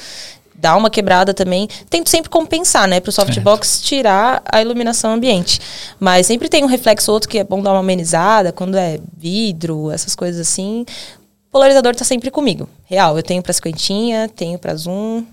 dá 0.57 0.75
uma 0.75 0.89
quebrada 0.89 1.33
também. 1.33 1.67
Tento 1.89 2.09
sempre 2.09 2.29
compensar, 2.29 2.87
né? 2.87 2.99
Para 2.99 3.09
o 3.09 3.13
softbox 3.13 3.81
tirar 3.81 4.41
a 4.45 4.61
iluminação 4.61 5.13
ambiente. 5.13 5.59
Mas 5.99 6.25
sempre 6.25 6.49
tem 6.49 6.63
um 6.63 6.67
reflexo 6.67 7.11
outro 7.11 7.29
que 7.29 7.37
é 7.37 7.43
bom 7.43 7.61
dar 7.61 7.71
uma 7.71 7.79
amenizada, 7.79 8.51
quando 8.51 8.75
é 8.77 8.99
vidro, 9.17 9.91
essas 9.91 10.15
coisas 10.15 10.41
assim. 10.41 10.85
O 11.49 11.51
polarizador 11.51 11.91
está 11.91 12.03
sempre 12.03 12.31
comigo. 12.31 12.67
Real, 12.85 13.15
eu 13.15 13.23
tenho 13.23 13.41
para 13.41 13.53
cinquentinha, 13.53 14.29
tenho 14.29 14.57
para 14.57 14.75
zoom. 14.75 15.23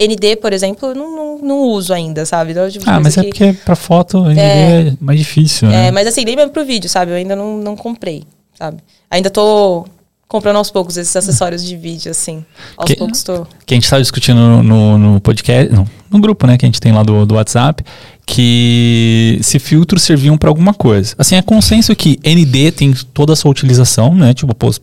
ND, 0.00 0.36
por 0.36 0.52
exemplo, 0.52 0.88
eu 0.88 0.94
não, 0.94 1.14
não, 1.14 1.38
não 1.38 1.58
uso 1.60 1.92
ainda, 1.94 2.26
sabe? 2.26 2.52
Então, 2.52 2.68
tipo 2.68 2.84
ah, 2.88 2.98
mas 2.98 3.16
é 3.16 3.22
porque 3.22 3.52
para 3.52 3.76
foto 3.76 4.24
ND 4.24 4.40
é, 4.40 4.88
é, 4.88 4.92
mais 5.00 5.18
difícil, 5.18 5.68
né? 5.68 5.88
É, 5.88 5.90
mas 5.92 6.06
assim, 6.06 6.24
nem 6.24 6.34
mesmo 6.34 6.50
pro 6.50 6.64
vídeo, 6.64 6.88
sabe? 6.88 7.12
Eu 7.12 7.16
ainda 7.16 7.36
não, 7.36 7.58
não 7.58 7.76
comprei, 7.76 8.24
sabe? 8.58 8.78
Ainda 9.08 9.30
tô 9.30 9.86
comprando 10.32 10.56
aos 10.56 10.70
poucos 10.70 10.96
esses 10.96 11.14
acessórios 11.14 11.62
de 11.62 11.76
vídeo, 11.76 12.10
assim. 12.10 12.42
Aos 12.74 12.86
que, 12.86 12.96
poucos 12.96 13.22
tô. 13.22 13.46
Que 13.66 13.74
a 13.74 13.76
gente 13.76 13.84
estava 13.84 14.00
discutindo 14.00 14.38
no, 14.38 14.62
no, 14.62 14.98
no 14.98 15.20
podcast, 15.20 15.70
no, 15.70 15.86
no, 16.10 16.18
grupo, 16.18 16.46
né, 16.46 16.56
que 16.56 16.64
a 16.64 16.68
gente 16.68 16.80
tem 16.80 16.90
lá 16.90 17.02
do, 17.02 17.26
do 17.26 17.34
WhatsApp, 17.34 17.84
que 18.24 19.38
se 19.42 19.58
filtros 19.58 20.02
serviam 20.02 20.38
para 20.38 20.48
alguma 20.48 20.72
coisa. 20.72 21.14
Assim, 21.18 21.36
é 21.36 21.42
consenso 21.42 21.94
que 21.94 22.18
ND 22.24 22.72
tem 22.72 22.94
toda 23.12 23.34
a 23.34 23.36
sua 23.36 23.50
utilização, 23.50 24.14
né? 24.14 24.32
Tipo, 24.32 24.54
pô, 24.54 24.74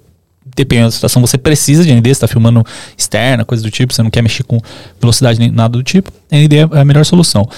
dependendo 0.56 0.90
da 0.90 0.92
situação, 0.92 1.20
você 1.20 1.38
precisa 1.38 1.84
de 1.84 1.92
ND, 1.92 2.10
você 2.10 2.12
está 2.12 2.28
filmando 2.28 2.64
externa, 2.96 3.44
coisa 3.44 3.64
do 3.64 3.72
tipo, 3.72 3.92
você 3.92 4.04
não 4.04 4.12
quer 4.12 4.22
mexer 4.22 4.44
com 4.44 4.60
velocidade 5.02 5.40
nem 5.40 5.50
nada 5.50 5.72
do 5.72 5.84
tipo, 5.84 6.12
ND 6.32 6.58
é 6.58 6.80
a 6.80 6.86
melhor 6.86 7.04
solução. 7.06 7.50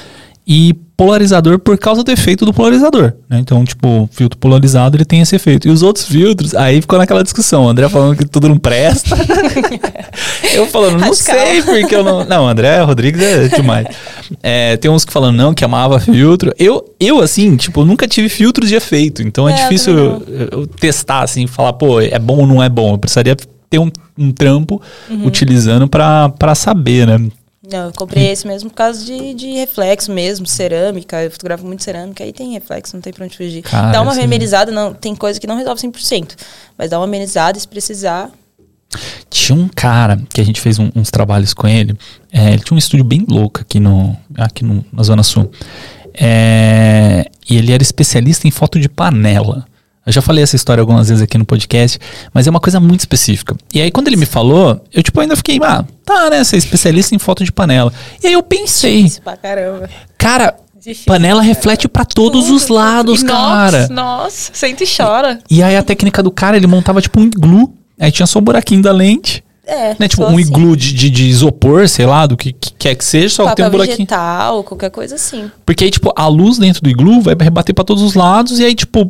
E 0.46 0.74
polarizador 1.02 1.58
por 1.58 1.80
causa 1.80 2.04
do 2.04 2.12
efeito 2.12 2.46
do 2.46 2.54
polarizador. 2.54 3.14
Né? 3.28 3.40
Então, 3.40 3.66
tipo, 3.66 4.04
o 4.04 4.10
filtro 4.12 4.38
polarizado 4.38 4.96
ele 4.96 5.04
tem 5.04 5.20
esse 5.20 5.36
efeito. 5.36 5.68
E 5.68 5.72
os 5.72 5.82
outros 5.82 6.06
filtros, 6.06 6.54
aí 6.54 6.80
ficou 6.80 7.00
naquela 7.00 7.24
discussão. 7.24 7.66
O 7.66 7.70
André 7.70 7.90
falando 7.90 8.16
que 8.16 8.26
tudo 8.26 8.48
não 8.48 8.58
presta. 8.58 9.18
eu 10.54 10.68
falando, 10.68 11.00
não 11.00 11.14
sei 11.16 11.64
porque 11.64 11.96
eu 11.96 12.04
não. 12.04 12.24
Não, 12.24 12.48
André 12.48 12.80
Rodrigues 12.82 13.20
é 13.20 13.48
demais. 13.48 13.88
É, 14.44 14.78
tem 14.78 14.92
uns 14.92 15.04
que 15.04 15.12
falando 15.12 15.36
não, 15.36 15.56
que 15.56 15.66
amava 15.66 16.00
filtro. 16.00 16.54
Eu, 16.60 16.94
eu 17.00 17.20
assim, 17.20 17.56
tipo, 17.56 17.84
nunca 17.84 18.08
tive 18.08 18.30
filtros 18.30 18.70
de 18.70 18.76
efeito. 18.76 19.24
Então 19.24 19.50
é, 19.50 19.54
é 19.54 19.56
difícil 19.64 19.98
eu, 19.98 20.24
eu 20.52 20.68
testar, 20.68 21.24
assim, 21.24 21.48
falar, 21.48 21.74
pô, 21.74 22.00
é 22.00 22.20
bom 22.20 22.38
ou 22.42 22.48
não 22.48 22.62
é 22.62 22.70
bom. 22.70 22.94
Eu 22.94 22.98
precisaria 23.00 23.36
ter 23.36 23.80
um, 23.80 23.90
um 24.16 24.32
trampo 24.32 24.80
uhum. 25.10 25.26
utilizando 25.26 25.88
para 25.88 26.54
saber, 26.54 27.08
né? 27.08 27.32
Não, 27.72 27.86
eu 27.86 27.94
comprei 27.94 28.30
esse 28.30 28.46
mesmo 28.46 28.70
por 28.70 28.76
causa 28.76 29.04
de, 29.06 29.34
de 29.34 29.52
reflexo 29.54 30.12
mesmo, 30.12 30.46
cerâmica. 30.46 31.24
Eu 31.24 31.32
fotografo 31.32 31.66
muito 31.66 31.84
cerâmica, 31.84 32.24
aí 32.24 32.34
tem 32.34 32.52
reflexo, 32.52 32.96
não 32.96 33.02
tem 33.02 33.14
pra 33.14 33.24
onde 33.24 33.38
fugir. 33.38 33.62
Cara, 33.62 33.92
dá 33.92 34.02
uma 34.02 34.12
amenizada, 34.12 34.72
não, 34.72 34.94
tem 34.94 35.16
coisa 35.16 35.40
que 35.40 35.48
não 35.48 35.56
resolve 35.56 35.82
100%. 35.82 36.36
Mas 36.78 36.90
dá 36.90 37.00
uma 37.00 37.06
amenizada 37.06 37.58
se 37.58 37.68
precisar. 37.68 38.30
Tinha 39.30 39.58
um 39.58 39.70
cara 39.70 40.22
que 40.34 40.42
a 40.42 40.44
gente 40.44 40.60
fez 40.60 40.78
um, 40.78 40.90
uns 40.94 41.10
trabalhos 41.10 41.54
com 41.54 41.66
ele. 41.66 41.98
É, 42.32 42.50
ele 42.50 42.60
tinha 42.60 42.76
um 42.76 42.78
estúdio 42.78 43.06
bem 43.06 43.26
louco 43.30 43.62
aqui, 43.62 43.80
no, 43.80 44.18
aqui 44.38 44.66
no, 44.66 44.84
na 44.92 45.04
Zona 45.04 45.24
Sul. 45.24 45.50
É, 46.14 47.26
e 47.50 47.56
ele 47.56 47.72
era 47.72 47.82
especialista 47.82 48.48
em 48.48 48.52
foto 48.52 48.78
de 48.78 48.90
panela. 48.90 49.66
Eu 50.06 50.12
já 50.12 50.22
falei 50.22 50.44
essa 50.44 50.56
história 50.56 50.82
algumas 50.82 51.10
vezes 51.10 51.22
aqui 51.22 51.38
no 51.38 51.46
podcast, 51.46 52.00
mas 52.34 52.48
é 52.48 52.50
uma 52.50 52.60
coisa 52.60 52.80
muito 52.80 53.02
específica. 53.02 53.56
E 53.72 53.80
aí, 53.80 53.92
quando 53.92 54.08
ele 54.08 54.16
me 54.16 54.26
falou, 54.26 54.84
eu 54.92 55.04
tipo 55.04 55.20
ainda 55.20 55.36
fiquei, 55.36 55.60
ah, 55.62 55.86
tá, 56.04 56.30
né? 56.30 56.44
Você 56.44 56.56
é 56.56 56.60
especialista 56.60 57.14
em 57.14 57.20
foto 57.20 57.44
de 57.44 57.52
panela. 57.52 57.94
E 58.24 58.28
aí 58.28 58.34
eu 58.34 58.42
pensei. 58.42 59.02
Isso 59.02 59.22
pra 59.22 59.38
caramba. 59.38 59.88
Cara, 60.18 60.56
Difícil, 60.82 61.06
panela 61.06 61.44
reflete 61.44 61.88
para 61.88 62.04
todos 62.04 62.50
os 62.50 62.68
lados, 62.68 63.22
cara. 63.22 63.88
Nossa, 63.90 64.52
sente 64.54 64.84
e 64.84 64.88
chora. 64.88 65.40
E, 65.48 65.58
e 65.58 65.64
aí 65.64 65.78
a 65.78 65.84
técnica 65.84 66.24
do 66.24 66.32
cara, 66.32 66.58
ele 66.58 66.66
montava 66.66 67.00
tipo 67.00 67.20
um 67.20 67.26
iglu. 67.26 67.72
Aí 68.00 68.12
tinha 68.12 68.26
só 68.26 68.40
um 68.40 68.42
buraquinho 68.42 68.82
da 68.82 68.92
lente. 68.92 69.44
É, 69.64 69.96
né? 70.00 70.08
Tipo, 70.08 70.24
um 70.24 70.30
assim. 70.30 70.40
iglu 70.40 70.76
de, 70.76 70.92
de, 70.92 71.10
de, 71.12 71.30
isopor, 71.30 71.88
sei 71.88 72.08
lá, 72.08 72.26
do 72.26 72.36
que, 72.36 72.52
que 72.52 72.74
quer 72.74 72.96
que 72.96 73.06
seja, 73.06 73.30
só 73.30 73.50
que 73.50 73.58
tem 73.58 73.66
um 73.66 73.70
buraquinho. 73.70 73.98
vegetal, 73.98 74.64
qualquer 74.64 74.90
coisa 74.90 75.16
assim. 75.16 75.52
Porque 75.64 75.84
aí, 75.84 75.92
tipo, 75.92 76.12
a 76.16 76.28
luz 76.28 76.58
dentro 76.58 76.82
do 76.82 76.90
iglu 76.90 77.22
vai 77.22 77.36
rebater 77.40 77.76
para 77.76 77.84
todos 77.84 78.02
os 78.02 78.16
lados 78.16 78.60
e 78.60 78.66
aí, 78.66 78.74
tipo, 78.74 79.06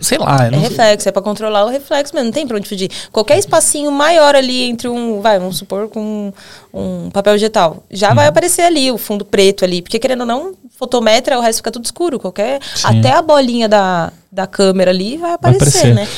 sei 0.00 0.18
lá. 0.18 0.46
É 0.46 0.56
reflexo, 0.56 1.08
é 1.08 1.12
para 1.12 1.22
controlar 1.22 1.64
o 1.64 1.68
reflexo 1.68 2.14
mesmo, 2.14 2.26
não 2.26 2.32
tem 2.32 2.46
pra 2.46 2.56
onde 2.56 2.68
fugir. 2.68 2.90
Qualquer 3.12 3.38
espacinho 3.38 3.90
maior 3.90 4.34
ali 4.34 4.62
entre 4.62 4.88
um, 4.88 5.20
vai, 5.20 5.38
vamos 5.38 5.58
supor, 5.58 5.88
com 5.88 6.32
um 6.72 7.10
papel 7.10 7.34
vegetal, 7.34 7.82
já 7.90 8.14
vai 8.14 8.24
uhum. 8.26 8.30
aparecer 8.30 8.62
ali 8.62 8.90
o 8.90 8.98
fundo 8.98 9.24
preto 9.24 9.64
ali, 9.64 9.82
porque 9.82 9.98
querendo 9.98 10.20
ou 10.20 10.26
não, 10.26 10.54
fotometra, 10.78 11.38
o 11.38 11.40
resto 11.40 11.58
fica 11.58 11.70
tudo 11.70 11.84
escuro, 11.84 12.18
qualquer, 12.18 12.60
Sim. 12.74 12.98
até 12.98 13.12
a 13.12 13.22
bolinha 13.22 13.68
da, 13.68 14.12
da 14.30 14.46
câmera 14.46 14.90
ali 14.90 15.16
vai 15.16 15.32
aparecer, 15.32 15.92
vai 15.92 15.92
aparecer. 15.92 15.94
né? 15.94 16.08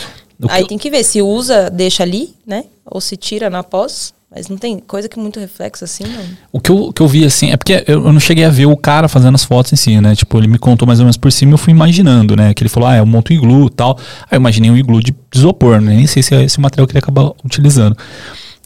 Aí 0.48 0.66
tem 0.66 0.78
que 0.78 0.90
ver 0.90 1.04
se 1.04 1.22
usa, 1.22 1.70
deixa 1.70 2.02
ali, 2.02 2.34
né? 2.46 2.64
Ou 2.84 3.00
se 3.00 3.16
tira 3.16 3.48
na 3.48 3.62
pós. 3.62 4.12
Mas 4.34 4.48
não 4.48 4.56
tem 4.56 4.78
coisa 4.78 5.08
que 5.08 5.18
muito 5.18 5.38
reflexo 5.38 5.84
assim, 5.84 6.04
não. 6.04 6.24
O 6.50 6.58
que 6.58 6.70
eu, 6.70 6.92
que 6.92 7.02
eu 7.02 7.06
vi 7.06 7.24
assim, 7.24 7.50
é 7.50 7.56
porque 7.56 7.84
eu, 7.86 8.06
eu 8.06 8.12
não 8.12 8.20
cheguei 8.20 8.44
a 8.44 8.50
ver 8.50 8.64
o 8.64 8.76
cara 8.76 9.06
fazendo 9.06 9.34
as 9.34 9.44
fotos 9.44 9.72
em 9.74 9.76
si, 9.76 10.00
né? 10.00 10.14
Tipo, 10.14 10.38
ele 10.38 10.48
me 10.48 10.58
contou 10.58 10.86
mais 10.86 11.00
ou 11.00 11.04
menos 11.04 11.18
por 11.18 11.30
cima 11.30 11.52
eu 11.52 11.58
fui 11.58 11.70
imaginando, 11.70 12.34
né? 12.34 12.54
Que 12.54 12.62
ele 12.62 12.70
falou, 12.70 12.88
ah, 12.88 12.96
eu 12.96 13.04
monto 13.04 13.32
um 13.32 13.36
iglu 13.36 13.66
e 13.66 13.70
tal. 13.70 13.98
Aí 14.30 14.36
eu 14.36 14.38
imaginei 14.38 14.70
um 14.70 14.76
iglu 14.76 15.02
de 15.02 15.14
isopor, 15.34 15.80
né? 15.80 15.94
Nem 15.94 16.06
sei 16.06 16.22
se 16.22 16.34
é 16.34 16.42
esse 16.42 16.58
material 16.58 16.86
que 16.86 16.92
ele 16.92 17.00
acaba 17.00 17.34
utilizando. 17.44 17.96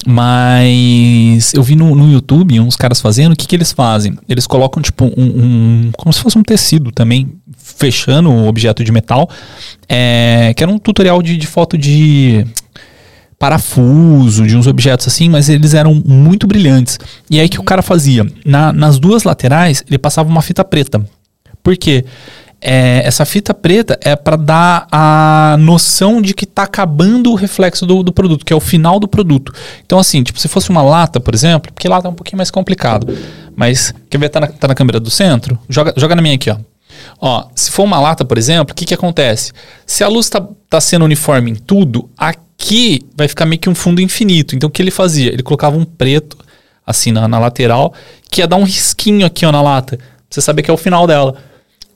Mas 0.07 1.55
eu 1.55 1.63
vi 1.63 1.75
no, 1.75 1.95
no 1.95 2.13
YouTube 2.13 2.61
uns 2.61 2.77
caras 2.77 3.01
fazendo, 3.01 3.33
o 3.33 3.37
que, 3.37 3.47
que 3.47 3.57
eles 3.57 3.73
fazem? 3.73 4.17
Eles 4.29 4.47
colocam, 4.47 4.81
tipo, 4.81 5.07
um, 5.07 5.11
um, 5.17 5.91
como 5.97 6.13
se 6.13 6.21
fosse 6.21 6.39
um 6.39 6.43
tecido 6.43 6.93
também, 6.93 7.33
fechando 7.57 8.31
o 8.31 8.47
objeto 8.47 8.85
de 8.85 8.93
metal, 8.93 9.29
é, 9.89 10.53
que 10.55 10.63
era 10.63 10.71
um 10.71 10.79
tutorial 10.79 11.21
de, 11.23 11.37
de 11.37 11.47
foto 11.47 11.79
de 11.79 12.47
parafuso, 13.39 14.47
de 14.47 14.57
uns 14.57 14.67
objetos 14.67 15.07
assim, 15.07 15.29
mas 15.29 15.49
eles 15.49 15.75
eram 15.75 15.95
muito 15.95 16.47
brilhantes. 16.47 16.99
E 17.31 17.39
aí 17.39 17.49
que 17.49 17.61
o 17.61 17.63
cara 17.63 17.83
fazia? 17.83 18.27
Na, 18.45 18.73
nas 18.73 18.99
duas 18.99 19.25
laterais, 19.25 19.85
ele 19.87 19.99
passava 19.99 20.29
uma 20.29 20.43
fita 20.43 20.65
preta. 20.65 21.05
Por 21.63 21.77
quê? 21.77 22.05
É, 22.61 23.03
essa 23.05 23.27
fita 23.27 23.53
preta 23.53 23.99
é 24.03 24.17
para 24.17 24.37
dar 24.37 24.89
a 24.91 25.57
noção 25.59 26.23
de 26.23 26.33
que 26.33 26.45
está 26.45 26.63
acabando 26.63 27.31
o 27.31 27.35
reflexo 27.35 27.85
do, 27.85 28.03
do, 28.03 28.13
produto, 28.13 28.45
que 28.45 28.53
é 28.53 28.57
o 28.57 28.61
final 28.61 28.99
do 28.99 29.07
produto. 29.07 29.53
Então, 29.85 29.99
assim, 29.99 30.23
tipo, 30.23 30.41
se 30.41 30.49
fosse 30.49 30.71
uma 30.71 30.83
lata, 30.83 31.21
por 31.21 31.35
exemplo, 31.35 31.71
porque 31.73 31.87
lata 31.87 32.09
é 32.09 32.11
um 32.11 32.15
pouquinho 32.15 32.39
mais 32.39 32.51
complicado. 32.51 33.07
Mas, 33.55 33.93
quer 34.09 34.19
ver, 34.19 34.31
tá 34.31 34.41
na, 34.41 34.47
tá 34.47 34.69
na 34.69 34.75
câmera 34.75 34.99
do 34.99 35.11
centro? 35.11 35.59
Joga, 35.69 35.93
joga 35.97 36.17
na 36.17 36.23
minha 36.23 36.35
aqui, 36.35 36.51
ó. 36.51 36.57
Ó, 37.21 37.47
se 37.55 37.71
for 37.71 37.85
uma 37.85 38.01
lata, 38.01 38.25
por 38.25 38.39
exemplo, 38.39 38.73
o 38.73 38.75
que, 38.75 38.87
que 38.87 38.95
acontece? 38.95 39.53
Se 39.85 40.03
a 40.03 40.09
luz 40.09 40.27
está 40.27 40.47
tá 40.69 40.81
sendo 40.81 41.05
uniforme 41.05 41.51
em 41.51 41.55
tudo, 41.55 42.09
aqui 42.17 42.46
vai 43.17 43.29
ficar 43.29 43.47
meio 43.47 43.61
que 43.61 43.69
um 43.69 43.75
fundo 43.75 44.01
infinito. 44.01 44.55
Então 44.55 44.69
o 44.69 44.71
que 44.71 44.83
ele 44.83 44.91
fazia? 44.91 45.33
Ele 45.33 45.43
colocava 45.43 45.77
um 45.77 45.85
preto, 45.85 46.37
assim, 46.87 47.13
na, 47.13 47.29
na 47.29 47.39
lateral, 47.39 47.93
que 48.31 48.41
ia 48.41 48.47
dar 48.47 48.57
um 48.57 48.65
risquinho 48.65 49.27
aqui 49.27 49.47
ó, 49.47 49.53
na 49.53 49.63
lata. 49.63 49.97
Pra 49.97 50.07
você 50.31 50.41
saber 50.41 50.63
que 50.63 50.71
é 50.71 50.75
o 50.75 50.77
final 50.77 51.07
dela. 51.07 51.37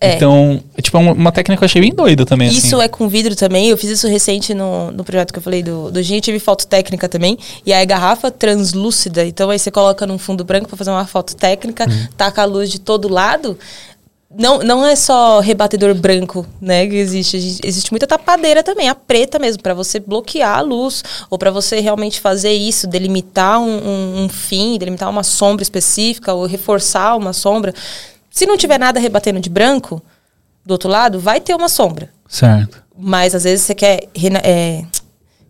É. 0.02 0.14
Então, 0.14 0.62
é 0.78 0.80
tipo 0.80 0.96
uma, 0.96 1.12
uma, 1.12 1.30
técnica 1.30 1.58
que 1.58 1.64
eu 1.64 1.66
achei 1.66 1.82
bem 1.82 1.92
doida 1.92 2.24
também. 2.24 2.48
Isso 2.48 2.74
assim. 2.74 2.84
é 2.84 2.88
com 2.88 3.06
vidro 3.06 3.36
também. 3.36 3.68
Eu 3.68 3.76
fiz 3.76 3.90
isso 3.90 4.08
recente 4.08 4.54
no, 4.54 4.90
no 4.90 5.04
projeto 5.04 5.30
que 5.30 5.38
eu 5.38 5.42
falei 5.42 5.62
do, 5.62 5.90
do 5.90 6.02
Gin. 6.02 6.16
Eu 6.16 6.20
tive 6.22 6.38
foto 6.38 6.66
técnica 6.66 7.06
também. 7.06 7.36
E 7.66 7.72
aí, 7.72 7.84
garrafa 7.84 8.30
translúcida. 8.30 9.26
Então, 9.26 9.50
aí 9.50 9.58
você 9.58 9.70
coloca 9.70 10.06
num 10.06 10.16
fundo 10.16 10.42
branco 10.42 10.68
para 10.68 10.76
fazer 10.78 10.90
uma 10.90 11.06
foto 11.06 11.36
técnica, 11.36 11.86
uhum. 11.86 12.08
taca 12.16 12.40
a 12.40 12.46
luz 12.46 12.70
de 12.70 12.80
todo 12.80 13.08
lado 13.08 13.58
não, 14.32 14.60
não 14.60 14.86
é 14.86 14.94
só 14.94 15.40
rebatedor 15.40 15.92
branco, 15.92 16.46
né, 16.60 16.86
que 16.86 16.94
existe. 16.94 17.36
Existe 17.64 17.90
muita 17.90 18.06
tapadeira 18.06 18.62
também, 18.62 18.88
a 18.88 18.94
preta 18.94 19.40
mesmo, 19.40 19.60
para 19.60 19.74
você 19.74 19.98
bloquear 19.98 20.58
a 20.58 20.60
luz, 20.60 21.02
ou 21.28 21.36
para 21.36 21.50
você 21.50 21.80
realmente 21.80 22.20
fazer 22.20 22.52
isso, 22.52 22.86
delimitar 22.86 23.60
um, 23.60 23.64
um, 23.64 24.24
um, 24.24 24.28
fim, 24.28 24.78
delimitar 24.78 25.10
uma 25.10 25.24
sombra 25.24 25.62
específica, 25.64 26.32
ou 26.32 26.46
reforçar 26.46 27.16
uma 27.16 27.32
sombra. 27.32 27.74
Se 28.30 28.46
não 28.46 28.56
tiver 28.56 28.78
nada 28.78 29.00
rebatendo 29.00 29.40
de 29.40 29.50
branco, 29.50 30.00
do 30.64 30.72
outro 30.72 30.88
lado, 30.88 31.18
vai 31.18 31.40
ter 31.40 31.54
uma 31.54 31.68
sombra. 31.68 32.10
Certo. 32.28 32.84
Mas 32.96 33.34
às 33.34 33.42
vezes 33.42 33.64
você 33.64 33.74
quer 33.74 34.04
é, 34.44 34.84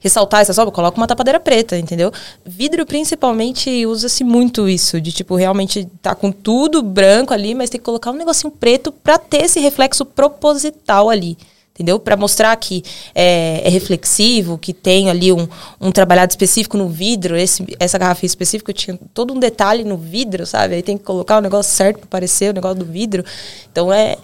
ressaltar 0.01 0.41
essa 0.41 0.53
sombra, 0.53 0.73
coloca 0.73 0.97
uma 0.97 1.07
tapadeira 1.07 1.39
preta, 1.39 1.79
entendeu? 1.79 2.11
Vidro, 2.45 2.85
principalmente, 2.85 3.87
usa-se 3.87 4.25
muito 4.25 4.69
isso, 4.69 5.01
de 5.01 5.13
tipo, 5.13 5.37
realmente 5.37 5.87
tá 6.03 6.15
com 6.15 6.33
tudo 6.33 6.83
branco 6.83 7.33
ali, 7.33 7.55
mas 7.55 7.71
tem 7.71 7.79
que 7.79 7.85
colocar 7.85 8.11
um 8.11 8.17
negocinho 8.17 8.51
preto 8.51 8.91
para 8.91 9.19
ter 9.19 9.45
esse 9.45 9.61
reflexo 9.61 10.05
proposital 10.05 11.11
ali. 11.11 11.37
Entendeu? 11.73 11.99
Para 11.99 12.15
mostrar 12.15 12.55
que 12.57 12.83
é, 13.15 13.63
é, 13.65 13.71
reflexivo, 13.71 14.59
que 14.59 14.75
tem 14.75 15.09
ali 15.09 15.33
um, 15.33 15.49
um 15.81 15.91
trabalhado 15.91 16.31
específico 16.31 16.77
no 16.77 16.91
vidro. 16.91 17.35
Esse, 17.35 17.65
essa 17.79 17.97
garrafa 17.97 18.27
específica 18.27 18.71
tinha 18.71 18.99
todo 19.15 19.33
um 19.33 19.39
detalhe 19.39 19.83
no 19.83 19.97
vidro, 19.97 20.45
sabe? 20.45 20.75
Aí 20.75 20.83
tem 20.83 20.99
que 20.99 21.05
colocar 21.05 21.39
o 21.39 21.41
negócio 21.41 21.73
certo 21.73 22.01
para 22.01 22.05
aparecer 22.05 22.51
o 22.51 22.55
negócio 22.55 22.81
do 22.81 22.85
vidro. 22.85 23.25
Então 23.73 23.91
é, 23.91 24.19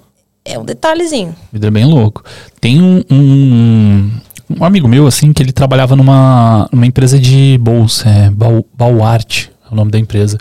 é 0.45 0.59
um 0.59 0.65
detalhezinho. 0.65 1.35
Vidro 1.53 1.69
é 1.69 1.71
bem 1.71 1.87
louco. 1.87 2.23
Tem 2.61 2.83
um, 2.83 3.03
um, 3.11 4.11
um 4.49 4.65
amigo 4.65 4.87
meu, 4.87 5.07
assim, 5.07 5.33
que 5.33 5.43
ele 5.43 5.53
trabalhava 5.53 5.97
numa, 5.97 6.69
numa 6.73 6.87
empresa 6.87 7.19
de 7.19 7.59
bolsa, 7.61 8.09
é, 8.09 8.31
Bauart, 8.31 9.49
é 9.49 9.73
o 9.73 9.75
nome 9.75 9.91
da 9.91 9.99
empresa. 9.99 10.39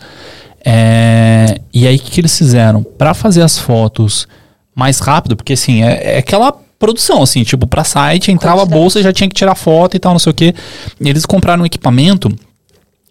É, 0.64 1.60
e 1.74 1.88
aí, 1.88 1.95
o 1.95 1.99
que, 1.99 2.12
que 2.12 2.22
eles 2.22 2.38
fizeram? 2.38 2.84
Para 2.84 3.14
fazer 3.14 3.41
as 3.41 3.58
fotos 3.58 4.28
mais 4.76 4.99
rápido, 4.99 5.36
porque 5.36 5.53
assim, 5.53 5.84
é, 5.84 6.16
é 6.16 6.18
aquela 6.18 6.51
produção, 6.78 7.24
assim, 7.24 7.43
tipo, 7.43 7.66
para 7.66 7.84
site, 7.84 8.32
entrava 8.32 8.62
a 8.62 8.66
bolsa, 8.66 9.01
já 9.01 9.14
tinha 9.14 9.30
que 9.30 9.36
tirar 9.36 9.56
foto 9.56 9.95
e 9.95 9.99
tal, 9.99 10.12
não 10.12 10.20
sei 10.20 10.32
o 10.32 10.36
quê. 10.36 10.53
E 10.99 11.10
eles 11.10 11.26
compraram 11.26 11.64
um 11.64 11.66
equipamento 11.66 12.30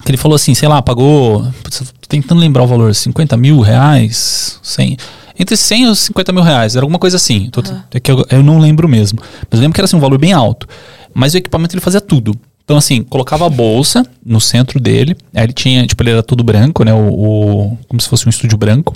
que 0.04 0.10
ele 0.10 0.18
falou 0.18 0.36
assim, 0.36 0.54
sei 0.54 0.68
lá, 0.68 0.82
pagou, 0.82 1.42
tô 1.62 1.70
tentando 2.08 2.40
lembrar 2.40 2.62
o 2.62 2.66
valor, 2.66 2.94
50 2.94 3.36
mil 3.36 3.60
reais, 3.60 4.60
100 4.62 4.98
entre 5.38 5.56
100 5.56 5.90
e 5.90 5.96
50 5.96 6.32
mil 6.32 6.42
reais, 6.42 6.76
era 6.76 6.84
alguma 6.84 6.98
coisa 6.98 7.16
assim. 7.16 7.48
Tô, 7.50 7.60
uhum. 7.60 7.80
É 7.92 8.00
que 8.00 8.10
eu, 8.10 8.24
eu, 8.30 8.42
não 8.42 8.58
lembro 8.58 8.88
mesmo. 8.88 9.18
Mas 9.50 9.58
eu 9.58 9.60
lembro 9.60 9.74
que 9.74 9.80
era 9.80 9.86
assim, 9.86 9.96
um 9.96 10.00
valor 10.00 10.18
bem 10.18 10.32
alto. 10.32 10.66
Mas 11.12 11.34
o 11.34 11.36
equipamento 11.36 11.74
ele 11.74 11.80
fazia 11.80 12.00
tudo. 12.00 12.34
Então, 12.64 12.76
assim, 12.78 13.02
colocava 13.02 13.44
a 13.44 13.50
bolsa 13.50 14.06
no 14.24 14.40
centro 14.40 14.80
dele. 14.80 15.16
Aí 15.34 15.44
ele 15.44 15.52
tinha, 15.52 15.86
tipo, 15.86 16.02
ele 16.02 16.10
era 16.10 16.22
todo 16.22 16.42
branco, 16.42 16.82
né? 16.82 16.94
O, 16.94 16.98
o 16.98 17.78
como 17.88 18.00
se 18.00 18.08
fosse 18.08 18.26
um 18.26 18.30
estúdio 18.30 18.56
branco. 18.56 18.94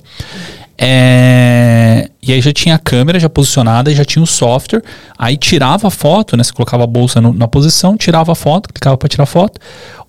É, 0.80 2.08
e 2.22 2.32
aí 2.32 2.40
já 2.40 2.52
tinha 2.52 2.76
a 2.76 2.78
câmera 2.78 3.18
já 3.18 3.28
posicionada, 3.28 3.92
já 3.92 4.04
tinha 4.04 4.22
o 4.22 4.26
software. 4.26 4.82
Aí 5.18 5.36
tirava 5.36 5.88
a 5.88 5.90
foto, 5.90 6.36
né? 6.36 6.44
Você 6.44 6.52
colocava 6.52 6.84
a 6.84 6.86
bolsa 6.86 7.20
no, 7.20 7.32
na 7.32 7.48
posição, 7.48 7.96
tirava 7.96 8.32
a 8.32 8.34
foto, 8.34 8.68
clicava 8.72 8.96
para 8.96 9.08
tirar 9.08 9.24
a 9.24 9.26
foto. 9.26 9.60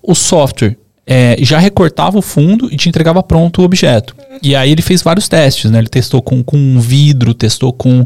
O 0.02 0.14
software 0.14 0.76
é, 1.12 1.36
já 1.40 1.58
recortava 1.58 2.16
o 2.16 2.22
fundo 2.22 2.72
e 2.72 2.76
te 2.76 2.88
entregava 2.88 3.20
pronto 3.20 3.60
o 3.60 3.64
objeto. 3.64 4.14
E 4.40 4.54
aí 4.54 4.70
ele 4.70 4.80
fez 4.80 5.02
vários 5.02 5.28
testes, 5.28 5.68
né? 5.68 5.80
Ele 5.80 5.88
testou 5.88 6.22
com, 6.22 6.40
com 6.40 6.78
vidro, 6.78 7.34
testou 7.34 7.72
com. 7.72 8.04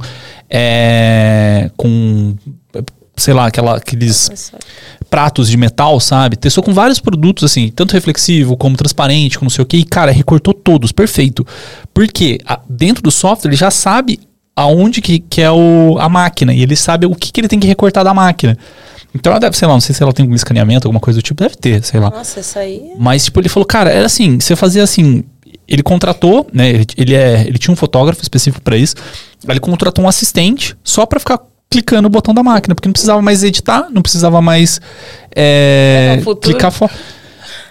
É, 0.48 1.70
com 1.76 2.34
sei 3.14 3.34
lá, 3.34 3.46
aquela, 3.46 3.76
aqueles 3.76 4.52
pratos 5.10 5.50
de 5.50 5.56
metal, 5.58 6.00
sabe? 6.00 6.34
Testou 6.34 6.64
com 6.64 6.72
vários 6.72 6.98
produtos, 6.98 7.44
assim, 7.44 7.68
tanto 7.68 7.92
reflexivo 7.92 8.56
como 8.56 8.74
transparente, 8.74 9.38
como 9.38 9.46
não 9.46 9.54
sei 9.54 9.62
o 9.62 9.66
que, 9.66 9.76
e, 9.76 9.84
cara, 9.84 10.10
recortou 10.10 10.54
todos, 10.54 10.90
perfeito. 10.90 11.46
Porque 11.92 12.38
a, 12.46 12.58
dentro 12.68 13.02
do 13.02 13.10
software 13.10 13.50
ele 13.50 13.56
já 13.56 13.70
sabe 13.70 14.18
aonde 14.56 15.00
que, 15.00 15.20
que 15.20 15.42
é 15.42 15.50
o, 15.50 15.96
a 16.00 16.08
máquina, 16.08 16.52
e 16.54 16.62
ele 16.62 16.74
sabe 16.74 17.06
o 17.06 17.14
que, 17.14 17.30
que 17.30 17.40
ele 17.40 17.48
tem 17.48 17.60
que 17.60 17.68
recortar 17.68 18.02
da 18.02 18.14
máquina. 18.14 18.58
Então 19.14 19.32
ela 19.32 19.38
deve, 19.38 19.56
sei 19.56 19.68
lá, 19.68 19.74
não 19.74 19.80
sei 19.80 19.94
se 19.94 20.02
ela 20.02 20.12
tem 20.12 20.28
um 20.28 20.34
escaneamento, 20.34 20.88
alguma 20.88 21.00
coisa 21.00 21.20
do 21.20 21.22
tipo, 21.22 21.40
deve 21.40 21.54
ter, 21.54 21.82
sei 21.84 22.00
lá. 22.00 22.10
Nossa, 22.10 22.40
isso 22.40 22.58
aí. 22.58 22.90
É 22.92 22.96
Mas, 22.98 23.24
tipo, 23.24 23.40
ele 23.40 23.48
falou, 23.48 23.64
cara, 23.64 23.90
era 23.90 24.06
assim, 24.06 24.40
você 24.40 24.56
fazia 24.56 24.82
assim. 24.82 25.22
Ele 25.66 25.82
contratou, 25.82 26.46
né? 26.52 26.68
Ele, 26.68 26.86
ele, 26.96 27.14
é, 27.14 27.42
ele 27.46 27.56
tinha 27.56 27.72
um 27.72 27.76
fotógrafo 27.76 28.20
específico 28.20 28.62
para 28.62 28.76
isso. 28.76 28.96
Ele 29.48 29.60
contratou 29.60 30.04
um 30.04 30.08
assistente 30.08 30.76
só 30.82 31.06
para 31.06 31.20
ficar 31.20 31.40
clicando 31.70 32.02
no 32.02 32.08
botão 32.08 32.34
da 32.34 32.42
máquina, 32.42 32.74
porque 32.74 32.88
não 32.88 32.92
precisava 32.92 33.22
mais 33.22 33.42
editar, 33.42 33.88
não 33.90 34.02
precisava 34.02 34.40
mais 34.42 34.80
é, 35.34 36.20
clicar 36.40 36.70
fora. 36.70 36.92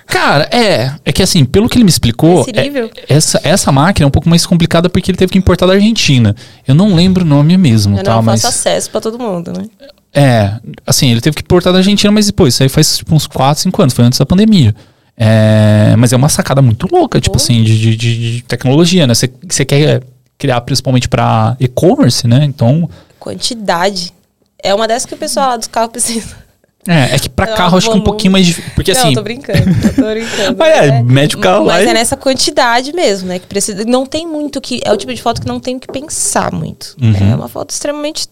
Cara, 0.05 0.49
é. 0.51 0.93
É 1.05 1.11
que 1.11 1.23
assim, 1.23 1.45
pelo 1.45 1.69
que 1.69 1.77
ele 1.77 1.83
me 1.83 1.89
explicou, 1.89 2.45
é, 2.53 3.13
essa, 3.13 3.39
essa 3.43 3.71
máquina 3.71 4.05
é 4.05 4.07
um 4.07 4.11
pouco 4.11 4.29
mais 4.29 4.45
complicada 4.45 4.89
porque 4.89 5.11
ele 5.11 5.17
teve 5.17 5.31
que 5.31 5.37
importar 5.37 5.65
da 5.65 5.73
Argentina. 5.73 6.35
Eu 6.67 6.75
não 6.75 6.93
lembro 6.93 7.23
o 7.23 7.27
nome 7.27 7.57
mesmo, 7.57 7.97
Eu 7.97 8.03
tá? 8.03 8.15
Não 8.15 8.23
mas 8.23 8.43
acesso 8.43 8.89
para 8.89 9.01
todo 9.01 9.17
mundo, 9.17 9.53
né? 9.53 9.65
É, 10.13 10.59
assim, 10.85 11.09
ele 11.09 11.21
teve 11.21 11.35
que 11.35 11.41
importar 11.41 11.71
da 11.71 11.79
Argentina, 11.79 12.11
mas 12.11 12.27
depois, 12.27 12.53
isso 12.53 12.63
aí 12.63 12.69
faz 12.69 12.97
tipo, 12.97 13.15
uns 13.15 13.25
4, 13.25 13.63
5 13.63 13.81
anos, 13.81 13.93
foi 13.93 14.05
antes 14.05 14.19
da 14.19 14.25
pandemia. 14.25 14.75
É, 15.17 15.95
mas 15.97 16.13
é 16.13 16.15
uma 16.15 16.29
sacada 16.29 16.61
muito 16.61 16.87
louca, 16.91 17.19
tipo 17.19 17.37
assim, 17.37 17.63
de, 17.63 17.95
de, 17.95 17.95
de 17.95 18.43
tecnologia, 18.43 19.07
né? 19.07 19.13
Você 19.13 19.65
quer 19.65 20.03
criar 20.37 20.61
principalmente 20.61 21.07
para 21.07 21.55
e-commerce, 21.59 22.27
né? 22.27 22.43
Então. 22.43 22.89
Quantidade. 23.19 24.13
É 24.61 24.73
uma 24.73 24.87
dessas 24.87 25.05
que 25.05 25.13
o 25.13 25.17
pessoal 25.17 25.49
lá 25.49 25.57
dos 25.57 25.67
carros 25.67 25.91
precisa. 25.91 26.43
É, 26.87 27.15
é 27.15 27.19
que 27.19 27.29
pra 27.29 27.47
carro 27.47 27.77
acho 27.77 27.89
que 27.89 27.95
é 27.95 27.99
um 27.99 28.03
pouquinho 28.03 28.33
mais 28.33 28.45
difícil. 28.45 28.71
Porque 28.75 28.93
não, 28.93 29.01
assim. 29.01 29.13
tô 29.13 29.21
brincando, 29.21 29.63
tô 29.95 30.01
brincando. 30.01 30.55
mas 30.59 30.73
é, 30.73 30.87
é, 30.87 31.03
mete 31.03 31.35
o 31.37 31.39
carro 31.39 31.63
lá. 31.63 31.75
Mas 31.75 31.87
é 31.87 31.93
nessa 31.93 32.17
quantidade 32.17 32.91
mesmo, 32.93 33.29
né? 33.29 33.39
Que 33.39 33.47
precisa. 33.47 33.85
Não 33.85 34.05
tem 34.05 34.27
muito 34.27 34.59
que. 34.59 34.81
É 34.83 34.91
o 34.91 34.97
tipo 34.97 35.13
de 35.13 35.21
foto 35.21 35.41
que 35.41 35.47
não 35.47 35.59
tem 35.59 35.79
que 35.79 35.87
pensar 35.87 36.51
muito. 36.51 36.95
Uhum. 37.01 37.31
É 37.31 37.35
uma 37.35 37.47
foto 37.47 37.69
extremamente 37.69 38.27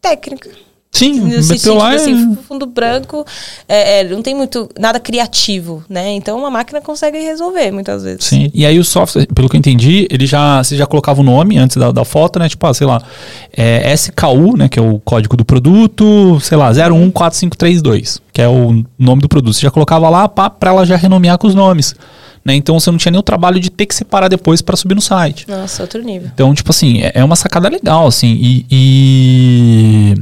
técnica. 0.00 0.50
Sim, 0.92 1.20
no 1.20 1.42
sentido, 1.42 1.74
lá 1.74 1.94
assim, 1.94 2.32
é... 2.32 2.36
fundo 2.48 2.66
branco, 2.66 3.24
é, 3.68 4.00
é, 4.00 4.04
não 4.04 4.22
tem 4.22 4.34
muito 4.34 4.68
nada 4.78 4.98
criativo, 4.98 5.84
né? 5.88 6.10
Então 6.10 6.36
uma 6.36 6.50
máquina 6.50 6.80
consegue 6.80 7.18
resolver 7.18 7.70
muitas 7.70 8.02
vezes. 8.02 8.24
Sim. 8.24 8.50
E 8.52 8.66
aí 8.66 8.78
o 8.78 8.84
software, 8.84 9.26
pelo 9.32 9.48
que 9.48 9.56
eu 9.56 9.58
entendi, 9.58 10.08
ele 10.10 10.26
já 10.26 10.62
você 10.62 10.76
já 10.76 10.86
colocava 10.86 11.20
o 11.20 11.24
nome 11.24 11.58
antes 11.58 11.76
da, 11.76 11.92
da 11.92 12.04
foto, 12.04 12.40
né? 12.40 12.48
Tipo, 12.48 12.66
ah, 12.66 12.74
sei 12.74 12.86
lá, 12.86 13.00
é 13.56 13.94
SKU, 13.94 14.56
né? 14.56 14.68
Que 14.68 14.80
é 14.80 14.82
o 14.82 14.98
código 14.98 15.36
do 15.36 15.44
produto, 15.44 16.38
sei 16.40 16.58
lá, 16.58 16.72
014532, 16.72 18.20
que 18.32 18.42
é 18.42 18.48
o 18.48 18.84
nome 18.98 19.22
do 19.22 19.28
produto. 19.28 19.54
Você 19.54 19.62
já 19.62 19.70
colocava 19.70 20.10
lá 20.10 20.28
para 20.28 20.70
ela 20.70 20.84
já 20.84 20.96
renomear 20.96 21.38
com 21.38 21.46
os 21.46 21.54
nomes. 21.54 21.94
Né? 22.44 22.54
Então 22.54 22.78
você 22.78 22.90
não 22.90 22.98
tinha 22.98 23.12
nem 23.12 23.18
o 23.18 23.22
trabalho 23.22 23.60
de 23.60 23.70
ter 23.70 23.86
que 23.86 23.94
separar 23.94 24.28
depois 24.28 24.62
para 24.62 24.76
subir 24.76 24.94
no 24.94 25.00
site. 25.00 25.46
Nossa, 25.48 25.82
outro 25.82 26.02
nível. 26.02 26.30
Então, 26.32 26.54
tipo 26.54 26.70
assim, 26.70 27.00
é, 27.02 27.12
é 27.16 27.24
uma 27.24 27.36
sacada 27.36 27.68
legal, 27.68 28.06
assim. 28.06 28.38
E, 28.40 28.66
e, 28.70 30.14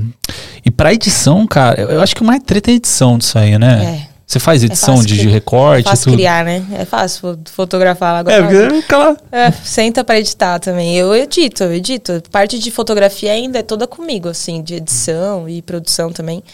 e 0.68 0.70
pra 0.70 0.92
edição, 0.92 1.46
cara, 1.46 1.80
eu 1.80 2.02
acho 2.02 2.14
que 2.14 2.20
o 2.20 2.24
mais 2.26 2.42
treta 2.42 2.70
é 2.70 2.74
a 2.74 2.76
edição 2.76 3.16
disso 3.16 3.38
aí, 3.38 3.58
né? 3.58 4.02
É. 4.04 4.18
Você 4.26 4.38
faz 4.38 4.62
é 4.62 4.66
edição 4.66 4.96
é 4.96 5.02
de, 5.02 5.16
de 5.16 5.26
recorte? 5.26 5.88
É 5.88 5.90
fácil 5.90 6.12
criar, 6.12 6.44
né? 6.44 6.62
É 6.74 6.84
fácil 6.84 7.38
fotografar 7.46 8.12
lá. 8.12 8.18
Agora 8.18 8.36
é, 8.36 8.68
porque 8.68 8.84
aquela... 8.84 9.16
é, 9.32 9.50
senta 9.50 10.04
pra 10.04 10.18
editar 10.18 10.58
também. 10.58 10.94
Eu 10.94 11.14
edito, 11.14 11.64
eu 11.64 11.72
edito. 11.72 12.22
Parte 12.30 12.58
de 12.58 12.70
fotografia 12.70 13.32
ainda 13.32 13.60
é 13.60 13.62
toda 13.62 13.86
comigo, 13.86 14.28
assim, 14.28 14.62
de 14.62 14.74
edição 14.74 15.48
e 15.48 15.62
produção 15.62 16.12
também. 16.12 16.44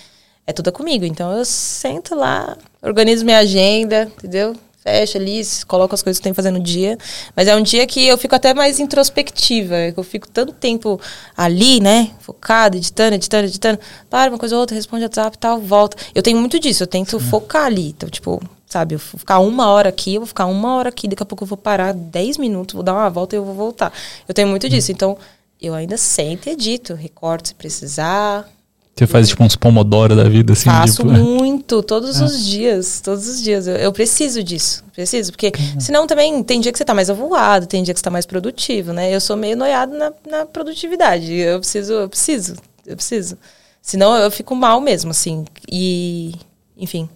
É 0.46 0.52
toda 0.52 0.70
comigo. 0.70 1.04
Então 1.04 1.36
eu 1.36 1.44
sento 1.44 2.14
lá, 2.14 2.56
organizo 2.80 3.24
minha 3.24 3.38
agenda, 3.38 4.08
entendeu? 4.16 4.54
Fecha 4.84 5.18
ali, 5.18 5.40
coloco 5.66 5.94
as 5.94 6.02
coisas 6.02 6.18
que 6.20 6.24
tem 6.24 6.32
que 6.32 6.36
fazer 6.36 6.50
no 6.50 6.60
dia. 6.60 6.98
Mas 7.34 7.48
é 7.48 7.56
um 7.56 7.62
dia 7.62 7.86
que 7.86 8.06
eu 8.06 8.18
fico 8.18 8.34
até 8.34 8.52
mais 8.52 8.78
introspectiva. 8.78 9.74
Eu 9.96 10.02
fico 10.04 10.28
tanto 10.28 10.52
tempo 10.52 11.00
ali, 11.34 11.80
né? 11.80 12.10
Focado, 12.20 12.76
editando, 12.76 13.14
editando, 13.14 13.46
editando. 13.46 13.80
Para 14.10 14.30
uma 14.30 14.38
coisa 14.38 14.54
ou 14.54 14.60
outra, 14.60 14.76
responde 14.76 15.04
WhatsApp 15.04 15.36
e 15.36 15.40
tal, 15.40 15.58
volta. 15.58 15.96
Eu 16.14 16.22
tenho 16.22 16.38
muito 16.38 16.60
disso, 16.60 16.82
eu 16.82 16.86
tento 16.86 17.18
Sim. 17.18 17.26
focar 17.30 17.64
ali. 17.64 17.88
Então, 17.88 18.10
tipo, 18.10 18.42
sabe, 18.66 18.94
eu 18.94 18.98
vou 18.98 19.18
ficar 19.18 19.38
uma 19.38 19.68
hora 19.68 19.88
aqui, 19.88 20.16
eu 20.16 20.20
vou 20.20 20.26
ficar 20.26 20.44
uma 20.44 20.74
hora 20.74 20.90
aqui, 20.90 21.08
daqui 21.08 21.22
a 21.22 21.26
pouco 21.26 21.44
eu 21.44 21.48
vou 21.48 21.56
parar 21.56 21.94
10 21.94 22.36
minutos, 22.36 22.74
vou 22.74 22.82
dar 22.82 22.92
uma 22.92 23.08
volta 23.08 23.34
e 23.34 23.38
eu 23.38 23.44
vou 23.44 23.54
voltar. 23.54 23.90
Eu 24.28 24.34
tenho 24.34 24.48
muito 24.48 24.68
disso. 24.68 24.92
Então, 24.92 25.16
eu 25.62 25.72
ainda 25.72 25.96
sento 25.96 26.46
e 26.48 26.52
edito, 26.52 26.92
recorto 26.92 27.48
se 27.48 27.54
precisar, 27.54 28.46
você 28.94 29.08
faz 29.08 29.28
tipo 29.28 29.42
uns 29.42 29.56
pomodoro 29.56 30.14
da 30.14 30.24
vida, 30.24 30.52
assim? 30.52 30.66
Faço 30.66 31.02
tipo... 31.02 31.12
muito, 31.12 31.82
todos 31.82 32.20
é. 32.20 32.24
os 32.24 32.46
dias, 32.46 33.00
todos 33.00 33.26
os 33.26 33.42
dias. 33.42 33.66
Eu, 33.66 33.74
eu 33.74 33.92
preciso 33.92 34.42
disso, 34.42 34.84
preciso, 34.92 35.32
porque 35.32 35.48
uhum. 35.48 35.80
senão 35.80 36.06
também 36.06 36.42
tem 36.44 36.60
dia 36.60 36.70
que 36.70 36.78
você 36.78 36.84
tá 36.84 36.94
mais 36.94 37.10
avoado, 37.10 37.66
tem 37.66 37.82
dia 37.82 37.92
que 37.92 37.98
você 37.98 38.04
tá 38.04 38.10
mais 38.10 38.24
produtivo, 38.24 38.92
né? 38.92 39.12
Eu 39.12 39.20
sou 39.20 39.36
meio 39.36 39.56
noiado 39.56 39.96
na, 39.96 40.12
na 40.30 40.46
produtividade, 40.46 41.32
eu 41.32 41.58
preciso, 41.58 41.92
eu 41.92 42.08
preciso, 42.08 42.54
eu 42.86 42.94
preciso. 42.94 43.36
Senão 43.82 44.16
eu 44.16 44.30
fico 44.30 44.54
mal 44.54 44.80
mesmo, 44.80 45.10
assim, 45.10 45.44
e, 45.68 46.32
enfim. 46.76 47.08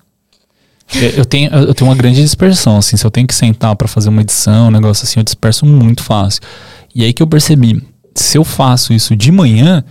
Eu 1.17 1.25
tenho, 1.25 1.51
eu 1.53 1.75
tenho 1.75 1.89
uma 1.89 1.97
grande 1.97 2.21
dispersão, 2.21 2.79
assim, 2.79 2.97
se 2.97 3.07
eu 3.07 3.11
tenho 3.11 3.27
que 3.27 3.35
sentar 3.35 3.77
para 3.77 3.87
fazer 3.87 4.09
uma 4.09 4.23
edição, 4.23 4.67
um 4.67 4.71
negócio 4.71 5.05
assim, 5.05 5.21
eu 5.21 5.25
disperso 5.25 5.65
muito 5.65 6.03
fácil. 6.03 6.41
E 6.93 7.05
aí 7.05 7.13
que 7.13 7.23
eu 7.23 7.27
percebi, 7.27 7.87
se 8.15 8.37
eu 8.37 8.43
faço 8.43 8.93
isso 8.93 9.15
de 9.15 9.31
manhã, 9.31 9.85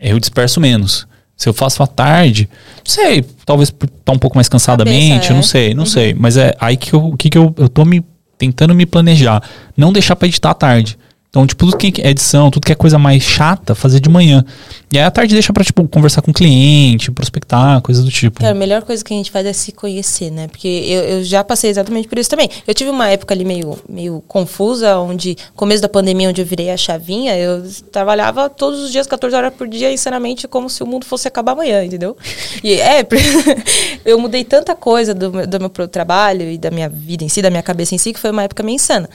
eu 0.00 0.18
disperso 0.18 0.60
menos. 0.60 1.06
Se 1.36 1.48
eu 1.48 1.52
faço 1.52 1.82
à 1.82 1.86
tarde, 1.86 2.48
não 2.78 2.90
sei, 2.90 3.22
talvez 3.44 3.72
tá 4.04 4.12
um 4.12 4.18
pouco 4.18 4.36
mais 4.36 4.48
cansadamente, 4.48 5.30
é. 5.30 5.34
não 5.34 5.42
sei, 5.42 5.74
não 5.74 5.82
uhum. 5.82 5.86
sei. 5.86 6.14
Mas 6.14 6.36
é 6.36 6.56
aí 6.58 6.76
que 6.76 6.94
eu, 6.94 7.14
que, 7.16 7.28
que 7.28 7.36
eu, 7.36 7.54
eu 7.58 7.68
tô 7.68 7.84
me 7.84 8.02
tentando 8.38 8.74
me 8.74 8.86
planejar. 8.86 9.42
Não 9.76 9.92
deixar 9.92 10.16
para 10.16 10.28
editar 10.28 10.50
à 10.50 10.54
tarde. 10.54 10.98
Então, 11.36 11.46
tipo, 11.46 11.66
tudo 11.66 11.76
que 11.76 12.00
é 12.00 12.08
edição, 12.08 12.50
tudo 12.50 12.64
que 12.64 12.72
é 12.72 12.74
coisa 12.74 12.98
mais 12.98 13.22
chata, 13.22 13.74
fazer 13.74 14.00
de 14.00 14.08
manhã. 14.08 14.42
E 14.90 14.96
aí 14.96 15.04
à 15.04 15.10
tarde 15.10 15.34
deixa 15.34 15.52
pra, 15.52 15.62
tipo, 15.62 15.86
conversar 15.86 16.22
com 16.22 16.30
o 16.30 16.34
cliente, 16.34 17.10
prospectar, 17.10 17.82
coisas 17.82 18.02
do 18.02 18.10
tipo. 18.10 18.40
Cara, 18.40 18.52
a 18.52 18.54
melhor 18.54 18.82
coisa 18.84 19.04
que 19.04 19.12
a 19.12 19.16
gente 19.18 19.30
faz 19.30 19.44
é 19.44 19.52
se 19.52 19.70
conhecer, 19.70 20.30
né? 20.30 20.48
Porque 20.48 20.66
eu, 20.66 21.02
eu 21.02 21.24
já 21.24 21.44
passei 21.44 21.68
exatamente 21.68 22.08
por 22.08 22.16
isso 22.16 22.30
também. 22.30 22.48
Eu 22.66 22.72
tive 22.72 22.88
uma 22.88 23.10
época 23.10 23.34
ali 23.34 23.44
meio, 23.44 23.78
meio 23.86 24.24
confusa, 24.26 24.96
onde, 24.98 25.36
começo 25.54 25.82
da 25.82 25.90
pandemia, 25.90 26.30
onde 26.30 26.40
eu 26.40 26.46
virei 26.46 26.70
a 26.70 26.76
chavinha, 26.78 27.36
eu 27.36 27.62
trabalhava 27.92 28.48
todos 28.48 28.80
os 28.80 28.90
dias, 28.90 29.06
14 29.06 29.36
horas 29.36 29.52
por 29.52 29.68
dia, 29.68 29.92
insanamente, 29.92 30.48
como 30.48 30.70
se 30.70 30.82
o 30.82 30.86
mundo 30.86 31.04
fosse 31.04 31.28
acabar 31.28 31.52
amanhã, 31.52 31.84
entendeu? 31.84 32.16
E 32.64 32.80
é, 32.80 33.06
eu 34.06 34.18
mudei 34.18 34.42
tanta 34.42 34.74
coisa 34.74 35.12
do, 35.12 35.46
do 35.46 35.60
meu 35.60 35.68
trabalho 35.86 36.50
e 36.50 36.56
da 36.56 36.70
minha 36.70 36.88
vida 36.88 37.24
em 37.24 37.28
si, 37.28 37.42
da 37.42 37.50
minha 37.50 37.62
cabeça 37.62 37.94
em 37.94 37.98
si, 37.98 38.14
que 38.14 38.18
foi 38.18 38.30
uma 38.30 38.44
época 38.44 38.62
meio 38.62 38.76
insana. 38.76 39.10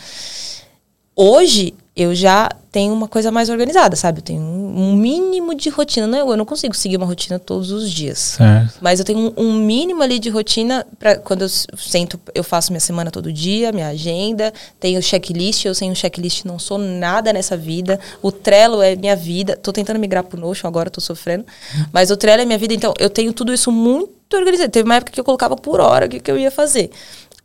Hoje, 1.16 1.74
eu 2.02 2.16
já 2.16 2.50
tenho 2.72 2.94
uma 2.94 3.08
coisa 3.08 3.32
mais 3.32 3.50
organizada, 3.50 3.96
sabe? 3.96 4.20
Eu 4.20 4.24
tenho 4.24 4.42
um, 4.42 4.96
mínimo 4.96 5.54
de 5.54 5.70
rotina. 5.70 6.08
Não, 6.08 6.30
eu 6.32 6.38
não 6.38 6.46
consigo 6.46 6.74
seguir 6.74 6.96
uma 6.96 7.06
rotina 7.06 7.38
todos 7.38 7.70
os 7.70 7.92
dias. 7.92 8.18
Certo. 8.18 8.78
Mas 8.80 9.00
eu 9.00 9.06
tenho 9.06 9.20
um, 9.20 9.34
um 9.36 9.54
mínimo 9.54 10.02
ali 10.02 10.18
de 10.18 10.30
rotina 10.30 10.88
para 10.98 11.18
quando 11.18 11.42
eu 11.42 11.50
sento, 11.50 12.20
eu 12.34 12.44
faço 12.44 12.72
minha 12.72 12.80
semana 12.80 13.12
todo 13.12 13.32
dia, 13.32 13.74
minha 13.74 13.90
agenda, 13.90 14.54
tenho 14.80 15.02
checklist, 15.04 15.66
eu 15.66 15.76
sem 15.76 15.92
um 15.92 15.96
checklist 15.96 16.46
não 16.46 16.58
sou 16.58 16.78
nada 16.78 17.34
nessa 17.34 17.58
vida. 17.58 18.00
O 18.22 18.32
Trello 18.32 18.82
é 18.82 18.96
minha 18.96 19.16
vida. 19.16 19.58
Tô 19.58 19.74
tentando 19.74 20.00
migrar 20.00 20.24
pro 20.24 20.40
Notion 20.40 20.68
agora, 20.68 20.90
tô 20.90 21.02
sofrendo. 21.02 21.46
Mas 21.92 22.10
o 22.10 22.16
Trello 22.16 22.42
é 22.42 22.46
minha 22.46 22.58
vida, 22.58 22.74
então 22.74 22.94
eu 22.98 23.10
tenho 23.10 23.34
tudo 23.34 23.54
isso 23.54 23.70
muito 23.70 24.34
organizado. 24.34 24.72
Teve 24.72 24.86
uma 24.86 24.96
época 24.96 25.12
que 25.12 25.20
eu 25.20 25.26
colocava 25.26 25.58
por 25.58 25.82
hora 25.82 26.06
o 26.06 26.10
que, 26.10 26.20
que 26.22 26.32
eu 26.32 26.38
ia 26.38 26.52
fazer. 26.52 26.90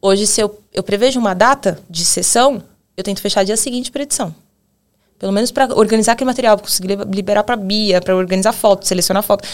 Hoje, 0.01 0.25
se 0.27 0.41
eu, 0.41 0.61
eu 0.73 0.85
prevejo 0.85 1.19
uma 1.19 1.35
data 1.35 1.81
de 1.91 2.05
sessão, 2.05 2.63
eu 2.97 3.03
tento 3.03 3.21
fechar 3.21 3.45
dia 3.45 3.57
seguinte 3.57 3.91
para 3.91 4.03
edição. 4.03 4.33
Pelo 5.19 5.33
menos 5.33 5.51
para 5.51 5.75
organizar 5.75 6.13
aquele 6.13 6.29
material, 6.29 6.59
conseguir 6.59 6.99
liberar 7.13 7.43
para 7.43 7.57
Bia, 7.57 8.01
para 8.01 8.15
organizar 8.15 8.53
foto, 8.53 8.87
selecionar 8.87 9.23
foto, 9.23 9.49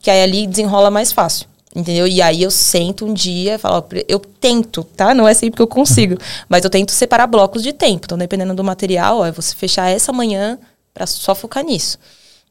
que 0.00 0.10
aí 0.10 0.22
ali 0.22 0.46
desenrola 0.46 0.90
mais 0.90 1.12
fácil. 1.12 1.46
Entendeu? 1.74 2.06
E 2.06 2.20
aí 2.20 2.42
eu 2.42 2.50
sento 2.50 3.06
um 3.06 3.14
dia 3.14 3.54
e 3.54 3.58
falo, 3.58 3.86
eu 4.06 4.18
tento, 4.18 4.84
tá? 4.84 5.14
Não 5.14 5.26
é 5.26 5.32
sempre 5.32 5.56
que 5.56 5.62
eu 5.62 5.66
consigo, 5.66 6.18
mas 6.46 6.64
eu 6.64 6.70
tento 6.70 6.92
separar 6.92 7.26
blocos 7.26 7.62
de 7.62 7.72
tempo. 7.72 8.02
Então, 8.04 8.18
dependendo 8.18 8.54
do 8.54 8.62
material, 8.62 9.18
ó, 9.18 9.26
eu 9.26 9.32
vou 9.32 9.42
fechar 9.42 9.88
essa 9.88 10.12
manhã 10.12 10.58
para 10.92 11.06
só 11.06 11.34
focar 11.34 11.64
nisso. 11.64 11.98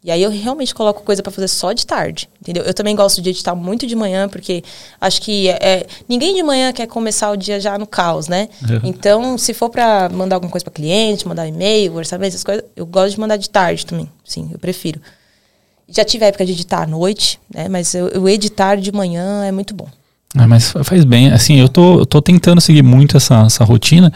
E 0.03 0.09
aí 0.09 0.23
eu 0.23 0.31
realmente 0.31 0.73
coloco 0.73 1.03
coisa 1.03 1.21
para 1.21 1.31
fazer 1.31 1.47
só 1.47 1.73
de 1.73 1.85
tarde, 1.85 2.27
entendeu? 2.41 2.63
Eu 2.63 2.73
também 2.73 2.95
gosto 2.95 3.21
de 3.21 3.29
editar 3.29 3.53
muito 3.53 3.85
de 3.85 3.95
manhã, 3.95 4.27
porque 4.27 4.63
acho 4.99 5.21
que 5.21 5.47
é, 5.47 5.59
é 5.61 5.87
ninguém 6.09 6.33
de 6.33 6.41
manhã 6.41 6.73
quer 6.73 6.87
começar 6.87 7.29
o 7.29 7.35
dia 7.35 7.59
já 7.59 7.77
no 7.77 7.85
caos, 7.85 8.27
né? 8.27 8.49
É. 8.67 8.87
Então, 8.87 9.37
se 9.37 9.53
for 9.53 9.69
para 9.69 10.09
mandar 10.09 10.37
alguma 10.37 10.51
coisa 10.51 10.63
para 10.63 10.73
cliente, 10.73 11.27
mandar 11.27 11.47
e-mail, 11.47 11.93
orçamento, 11.93 12.29
essas 12.29 12.43
coisas, 12.43 12.63
eu 12.75 12.85
gosto 12.85 13.13
de 13.13 13.19
mandar 13.19 13.37
de 13.37 13.47
tarde 13.47 13.85
também. 13.85 14.09
Sim, 14.25 14.49
eu 14.51 14.57
prefiro. 14.57 14.99
Já 15.87 16.03
tive 16.03 16.25
a 16.25 16.29
época 16.29 16.45
de 16.45 16.53
editar 16.53 16.81
à 16.81 16.87
noite, 16.87 17.39
né? 17.53 17.69
Mas 17.69 17.93
eu, 17.93 18.07
eu 18.07 18.27
editar 18.27 18.77
de 18.77 18.91
manhã 18.91 19.45
é 19.45 19.51
muito 19.51 19.75
bom. 19.75 19.87
É, 20.35 20.47
mas 20.47 20.73
faz 20.83 21.03
bem. 21.03 21.31
Assim, 21.31 21.59
eu 21.59 21.69
tô, 21.69 21.99
eu 21.99 22.05
tô 22.07 22.21
tentando 22.21 22.59
seguir 22.59 22.81
muito 22.81 23.17
essa, 23.17 23.43
essa 23.45 23.63
rotina. 23.63 24.11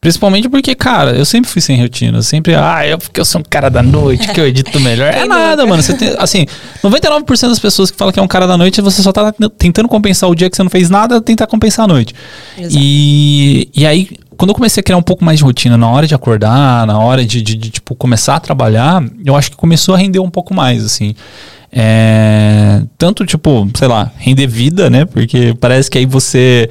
Principalmente 0.00 0.48
porque, 0.48 0.74
cara, 0.74 1.10
eu 1.10 1.26
sempre 1.26 1.50
fui 1.50 1.60
sem 1.60 1.78
rotina. 1.78 2.18
Eu 2.18 2.22
sempre, 2.22 2.54
ah, 2.54 2.86
eu, 2.86 2.96
porque 2.96 3.20
eu 3.20 3.24
sou 3.24 3.42
um 3.42 3.44
cara 3.44 3.68
da 3.68 3.82
noite, 3.82 4.28
que 4.32 4.40
eu 4.40 4.46
edito 4.46 4.80
melhor. 4.80 5.12
é 5.12 5.26
nada, 5.26 5.66
mano. 5.66 5.82
Você 5.82 5.92
tem, 5.92 6.14
assim, 6.18 6.46
99% 6.82 7.48
das 7.48 7.58
pessoas 7.58 7.90
que 7.90 7.98
falam 7.98 8.10
que 8.10 8.18
é 8.18 8.22
um 8.22 8.28
cara 8.28 8.46
da 8.46 8.56
noite, 8.56 8.80
você 8.80 9.02
só 9.02 9.12
tá 9.12 9.30
tentando 9.58 9.88
compensar 9.88 10.30
o 10.30 10.34
dia 10.34 10.48
que 10.48 10.56
você 10.56 10.62
não 10.62 10.70
fez 10.70 10.88
nada, 10.88 11.20
tentar 11.20 11.46
compensar 11.46 11.84
a 11.84 11.88
noite. 11.88 12.14
Exato. 12.56 12.74
E, 12.78 13.68
e 13.76 13.86
aí, 13.86 14.08
quando 14.38 14.48
eu 14.48 14.54
comecei 14.54 14.80
a 14.80 14.84
criar 14.84 14.96
um 14.96 15.02
pouco 15.02 15.22
mais 15.22 15.38
de 15.38 15.44
rotina 15.44 15.76
na 15.76 15.90
hora 15.90 16.06
de 16.06 16.14
acordar, 16.14 16.86
na 16.86 16.98
hora 16.98 17.22
de, 17.22 17.42
de, 17.42 17.54
de 17.54 17.68
tipo, 17.68 17.94
começar 17.94 18.36
a 18.36 18.40
trabalhar, 18.40 19.04
eu 19.22 19.36
acho 19.36 19.50
que 19.50 19.56
começou 19.58 19.94
a 19.94 19.98
render 19.98 20.18
um 20.18 20.30
pouco 20.30 20.54
mais, 20.54 20.82
assim. 20.82 21.14
É, 21.72 22.82
tanto, 22.98 23.24
tipo, 23.24 23.68
sei 23.76 23.86
lá, 23.86 24.10
render 24.16 24.46
vida, 24.46 24.90
né? 24.90 25.04
Porque 25.04 25.54
parece 25.60 25.88
que 25.88 25.98
aí 25.98 26.06
você 26.06 26.68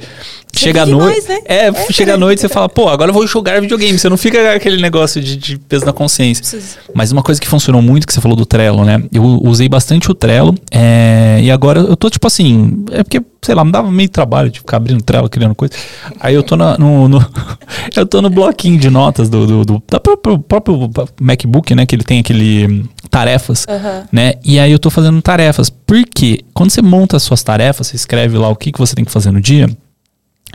chega 0.52 0.82
à 0.82 0.86
noite. 0.86 1.28
né? 1.28 1.38
É, 1.46 1.68
é, 1.68 1.92
chega 1.92 2.14
à 2.14 2.16
noite 2.18 2.38
e 2.38 2.42
você 2.42 2.48
fala, 2.48 2.68
pô, 2.68 2.88
agora 2.88 3.10
eu 3.10 3.14
vou 3.14 3.26
jogar 3.26 3.60
videogame. 3.60 3.98
Você 3.98 4.08
não 4.08 4.16
fica 4.16 4.54
aquele 4.54 4.80
negócio 4.80 5.20
de, 5.20 5.36
de 5.36 5.58
peso 5.58 5.86
na 5.86 5.92
consciência. 5.92 6.42
Preciso. 6.42 6.78
Mas 6.94 7.12
uma 7.12 7.22
coisa 7.22 7.40
que 7.40 7.48
funcionou 7.48 7.80
muito, 7.80 8.06
que 8.06 8.12
você 8.12 8.20
falou 8.20 8.36
do 8.36 8.44
Trello, 8.44 8.84
né? 8.84 9.02
Eu 9.12 9.24
usei 9.42 9.68
bastante 9.68 10.10
o 10.10 10.14
Trello. 10.14 10.54
É, 10.70 11.40
e 11.42 11.50
agora 11.50 11.80
eu 11.80 11.96
tô, 11.96 12.10
tipo 12.10 12.26
assim, 12.26 12.84
é 12.90 13.02
porque, 13.02 13.22
sei 13.40 13.54
lá, 13.54 13.64
me 13.64 13.72
dava 13.72 13.90
meio 13.90 14.08
trabalho 14.08 14.50
de 14.50 14.58
ficar 14.58 14.76
abrindo 14.76 15.02
Trello, 15.02 15.30
criando 15.30 15.54
coisa. 15.54 15.72
Aí 16.20 16.34
eu 16.34 16.42
tô 16.42 16.56
na, 16.56 16.76
no, 16.76 17.08
no 17.08 17.26
eu 17.96 18.04
tô 18.04 18.20
no 18.20 18.28
bloquinho 18.28 18.78
de 18.78 18.90
notas 18.90 19.30
do, 19.30 19.46
do, 19.46 19.64
do 19.64 19.82
da 19.88 19.98
próprio, 19.98 20.38
próprio 20.38 20.90
MacBook, 21.18 21.74
né? 21.74 21.86
Que 21.86 21.94
ele 21.94 22.04
tem 22.04 22.20
aquele 22.20 22.84
tarefas, 23.10 23.66
uhum. 23.68 24.04
né? 24.12 24.34
E 24.44 24.58
aí 24.58 24.70
eu 24.70 24.78
tô 24.78 24.88
fazendo 24.88 25.20
tarefas. 25.20 25.68
Porque 25.68 26.40
quando 26.54 26.70
você 26.70 26.80
monta 26.80 27.16
as 27.16 27.22
suas 27.22 27.42
tarefas, 27.42 27.88
você 27.88 27.96
escreve 27.96 28.38
lá 28.38 28.48
o 28.48 28.56
que, 28.56 28.70
que 28.70 28.78
você 28.78 28.94
tem 28.94 29.04
que 29.04 29.10
fazer 29.10 29.30
no 29.30 29.40
dia 29.40 29.68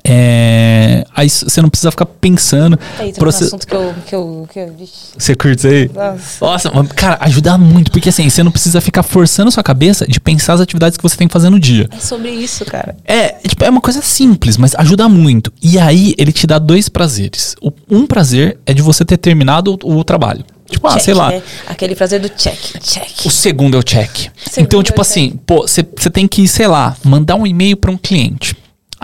É, 0.08 1.03
aí 1.16 1.28
você 1.30 1.62
não 1.62 1.70
precisa 1.70 1.89
ficar 1.89 2.06
pensando. 2.06 2.78
Eita, 2.99 3.20
proce... 3.20 3.43
um 3.43 3.47
assunto 3.47 3.66
que 3.66 3.76
eu, 3.76 3.95
que 4.06 4.16
eu, 4.16 4.47
que 4.51 4.60
eu... 4.60 4.76
Você 5.18 5.36
curte 5.36 5.66
aí? 5.68 5.89
Nossa. 5.91 6.45
Nossa, 6.70 6.93
cara, 6.93 7.18
ajuda 7.22 7.58
muito, 7.58 7.91
porque 7.91 8.10
assim, 8.10 8.30
você 8.30 8.43
não 8.43 8.51
precisa 8.51 8.80
ficar 8.82 9.01
forçando 9.01 9.47
a 9.47 9.51
sua 9.51 9.64
cabeça 9.64 10.06
de 10.06 10.20
pensar 10.20 10.53
as 10.53 10.62
atividades 10.62 10.97
que 10.97 11.01
você 11.01 11.18
tem 11.18 11.28
que 11.28 11.34
fazer 11.34 11.49
no 11.49 11.60
dia. 11.60 11.89
É 11.91 11.99
sobre 11.99 12.30
isso, 12.30 12.64
cara. 12.66 12.95
É, 13.03 13.30
tipo, 13.47 13.64
é 13.64 13.70
uma 13.70 13.82
coisa 13.82 14.01
simples, 14.01 14.58
mas 14.58 14.76
ajuda 14.76 15.10
muito. 15.10 15.51
E 15.62 15.80
aí 15.80 16.14
ele 16.18 16.32
te 16.32 16.45
dá 16.45 16.60
dois 16.60 16.88
prazeres. 16.88 17.56
Um 17.89 18.06
prazer 18.06 18.60
é 18.66 18.74
de 18.74 18.82
você 18.84 19.03
ter 19.03 19.18
terminado 19.18 19.78
o, 19.84 19.97
o 19.97 20.03
trabalho. 20.03 20.45
Tipo, 20.70 20.88
check, 20.88 20.97
ah, 20.97 20.99
sei 20.99 21.13
lá. 21.13 21.30
Né? 21.30 21.43
Aquele 21.68 21.95
prazer 21.95 22.20
do 22.20 22.30
check, 22.30 22.80
check. 22.82 23.26
O 23.26 23.30
segundo 23.30 23.76
é 23.76 23.80
o 23.80 23.84
check. 23.84 24.32
Então, 24.57 24.82
tipo 24.82 24.99
é 24.99 25.01
assim, 25.01 25.30
check. 25.30 25.39
pô, 25.45 25.61
você 25.61 26.09
tem 26.09 26.28
que, 26.28 26.47
sei 26.47 26.68
lá, 26.68 26.95
mandar 27.03 27.36
um 27.36 27.45
e-mail 27.45 27.78
para 27.78 27.91
um 27.91 27.97
cliente. 27.97 28.55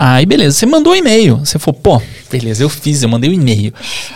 Aí, 0.04 0.24
beleza, 0.24 0.56
você 0.56 0.66
mandou 0.66 0.94
um 0.94 0.96
e-mail. 0.96 1.36
Você 1.36 1.58
falou, 1.58 1.78
pô, 1.80 2.02
beleza, 2.30 2.64
eu 2.64 2.68
fiz, 2.68 3.02
eu 3.02 3.08
mandei 3.08 3.30
um 3.30 3.34
e-mail. 3.34 3.72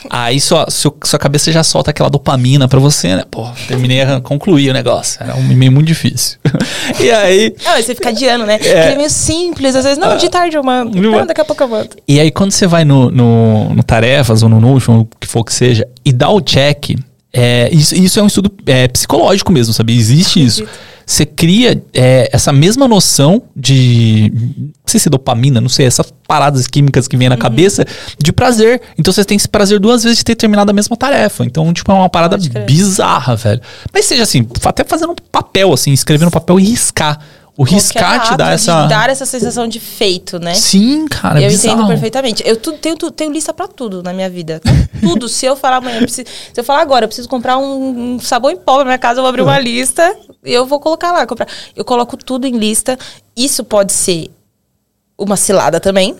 Aí 0.08 0.40
sua, 0.40 0.70
sua, 0.70 0.92
sua 1.04 1.18
cabeça 1.18 1.52
já 1.52 1.62
solta 1.62 1.90
aquela 1.90 2.08
dopamina 2.08 2.66
pra 2.66 2.80
você, 2.80 3.14
né? 3.14 3.24
Pô, 3.30 3.46
terminei, 3.68 3.98
concluir 4.22 4.70
o 4.70 4.72
negócio. 4.72 5.22
Era 5.22 5.36
um 5.36 5.52
e-mail 5.52 5.70
muito 5.70 5.86
difícil. 5.86 6.38
e 6.98 7.10
aí. 7.10 7.54
Não, 7.62 7.76
você 7.76 7.94
fica 7.94 8.08
adiando, 8.08 8.46
né? 8.46 8.58
É, 8.62 8.92
é 8.92 8.96
meio 8.96 9.10
simples, 9.10 9.76
às 9.76 9.84
vezes, 9.84 9.98
não, 9.98 10.16
de 10.16 10.28
tarde 10.30 10.56
eu 10.56 10.64
mando. 10.64 11.00
Não, 11.00 11.26
daqui 11.26 11.42
a 11.42 11.44
pouco 11.44 11.62
eu 11.62 11.68
mando. 11.68 11.90
E 12.08 12.18
aí, 12.18 12.30
quando 12.30 12.52
você 12.52 12.66
vai 12.66 12.84
no, 12.84 13.10
no, 13.10 13.74
no 13.74 13.82
Tarefas 13.84 14.42
ou 14.42 14.48
no 14.48 14.60
Notion, 14.60 15.00
o 15.00 15.08
que 15.20 15.26
for 15.28 15.44
que 15.44 15.52
seja, 15.52 15.86
e 16.04 16.12
dá 16.12 16.30
o 16.30 16.40
check, 16.40 16.96
é, 17.36 17.68
isso, 17.72 17.94
isso 17.94 18.18
é 18.18 18.22
um 18.22 18.26
estudo 18.26 18.50
é, 18.66 18.88
psicológico 18.88 19.52
mesmo, 19.52 19.72
sabe? 19.72 19.96
Existe 19.96 20.44
isso 20.44 20.66
você 21.06 21.24
cria 21.24 21.80
é, 21.94 22.28
essa 22.32 22.52
mesma 22.52 22.88
noção 22.88 23.40
de. 23.54 24.32
Não 24.34 24.72
sei 24.84 24.98
se 24.98 25.08
dopamina, 25.08 25.60
não 25.60 25.68
sei, 25.68 25.86
essas 25.86 26.12
paradas 26.26 26.66
químicas 26.66 27.06
que 27.06 27.16
vem 27.16 27.28
na 27.28 27.36
uhum. 27.36 27.40
cabeça 27.40 27.86
de 28.18 28.32
prazer. 28.32 28.82
Então 28.98 29.12
você 29.12 29.24
tem 29.24 29.36
esse 29.36 29.48
prazer 29.48 29.78
duas 29.78 30.02
vezes 30.02 30.18
de 30.18 30.24
ter 30.24 30.34
terminado 30.34 30.68
a 30.68 30.74
mesma 30.74 30.96
tarefa. 30.96 31.44
Então, 31.44 31.72
tipo, 31.72 31.92
é 31.92 31.94
uma 31.94 32.08
parada 32.08 32.36
bizarra, 32.66 33.36
velho. 33.36 33.60
Mas 33.92 34.06
seja 34.06 34.24
assim, 34.24 34.44
até 34.64 34.82
fazendo 34.82 35.12
um 35.12 35.16
papel, 35.30 35.72
assim, 35.72 35.92
escrever 35.92 36.24
no 36.24 36.30
papel 36.30 36.58
e 36.58 36.64
riscar. 36.64 37.20
O 37.56 37.62
riscar 37.62 38.28
te 38.28 38.36
dá 38.36 38.50
essa. 38.50 38.86
dar 38.86 39.08
essa 39.08 39.24
sensação 39.24 39.66
de 39.66 39.80
feito, 39.80 40.38
né? 40.38 40.54
Sim, 40.54 41.06
cara. 41.08 41.40
Eu 41.40 41.48
bizarro. 41.48 41.74
entendo 41.74 41.88
perfeitamente. 41.88 42.42
Eu 42.46 42.56
tu, 42.56 42.72
tenho, 42.74 42.96
tu, 42.96 43.10
tenho 43.10 43.32
lista 43.32 43.54
para 43.54 43.66
tudo 43.66 44.02
na 44.02 44.12
minha 44.12 44.28
vida. 44.28 44.60
tudo. 45.00 45.26
se 45.26 45.46
eu 45.46 45.56
falar 45.56 45.76
amanhã, 45.76 45.98
preciso, 46.00 46.28
se 46.52 46.60
eu 46.60 46.64
falar 46.64 46.82
agora, 46.82 47.04
eu 47.04 47.08
preciso 47.08 47.28
comprar 47.28 47.56
um, 47.56 48.16
um 48.16 48.20
sabão 48.20 48.50
em 48.50 48.56
pó 48.56 48.78
na 48.78 48.84
minha 48.84 48.98
casa, 48.98 49.20
eu 49.20 49.22
vou 49.22 49.30
abrir 49.30 49.42
uma 49.42 49.58
lista 49.58 50.14
e 50.44 50.52
eu 50.52 50.66
vou 50.66 50.78
colocar 50.78 51.12
lá. 51.12 51.26
Comprar. 51.26 51.48
Eu 51.74 51.84
coloco 51.84 52.16
tudo 52.16 52.46
em 52.46 52.58
lista. 52.58 52.98
Isso 53.34 53.64
pode 53.64 53.92
ser 53.92 54.30
uma 55.18 55.36
cilada 55.36 55.80
também 55.80 56.14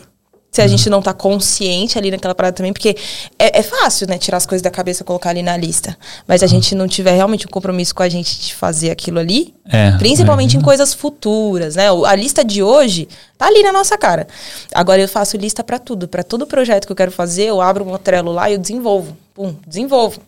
se 0.51 0.63
a 0.63 0.65
uhum. 0.65 0.71
gente 0.71 0.89
não 0.89 1.03
tá 1.03 1.13
consciente 1.13 1.99
ali 1.99 2.11
naquela 2.11 2.35
parada 2.35 2.57
também, 2.57 2.73
porque 2.73 2.97
é, 3.39 3.59
é, 3.59 3.63
fácil, 3.63 4.07
né, 4.09 4.17
tirar 4.17 4.39
as 4.39 4.47
coisas 4.47 4.63
da 4.63 4.71
cabeça 4.71 5.03
e 5.03 5.07
colocar 5.07 5.31
ali 5.31 5.43
na 5.43 5.55
lista. 5.55 5.97
Mas 6.27 6.43
a 6.43 6.47
uhum. 6.47 6.51
gente 6.51 6.75
não 6.75 6.89
tiver 6.89 7.15
realmente 7.15 7.47
um 7.47 7.51
compromisso 7.51 7.95
com 7.95 8.03
a 8.03 8.09
gente 8.09 8.41
de 8.41 8.55
fazer 8.55 8.91
aquilo 8.91 9.19
ali, 9.19 9.55
é, 9.69 9.93
principalmente 9.99 10.57
é. 10.57 10.59
em 10.59 10.63
coisas 10.63 10.95
futuras, 10.95 11.77
né? 11.77 11.89
A 12.07 12.15
lista 12.15 12.43
de 12.43 12.63
hoje 12.63 13.07
tá 13.37 13.47
ali 13.47 13.63
na 13.63 13.71
nossa 13.73 13.99
cara. 13.99 14.27
Agora 14.73 15.01
eu 15.01 15.09
faço 15.09 15.37
lista 15.37 15.63
para 15.63 15.79
tudo, 15.79 16.09
para 16.09 16.23
todo 16.23 16.47
projeto 16.47 16.87
que 16.87 16.93
eu 16.93 16.97
quero 16.97 17.13
fazer, 17.13 17.45
eu 17.45 17.61
abro 17.61 17.87
um 17.87 17.99
Trello 17.99 18.33
lá 18.33 18.49
e 18.49 18.55
eu 18.55 18.59
desenvolvo. 18.59 19.15
Pum, 19.35 19.55
desenvolvo. 19.67 20.21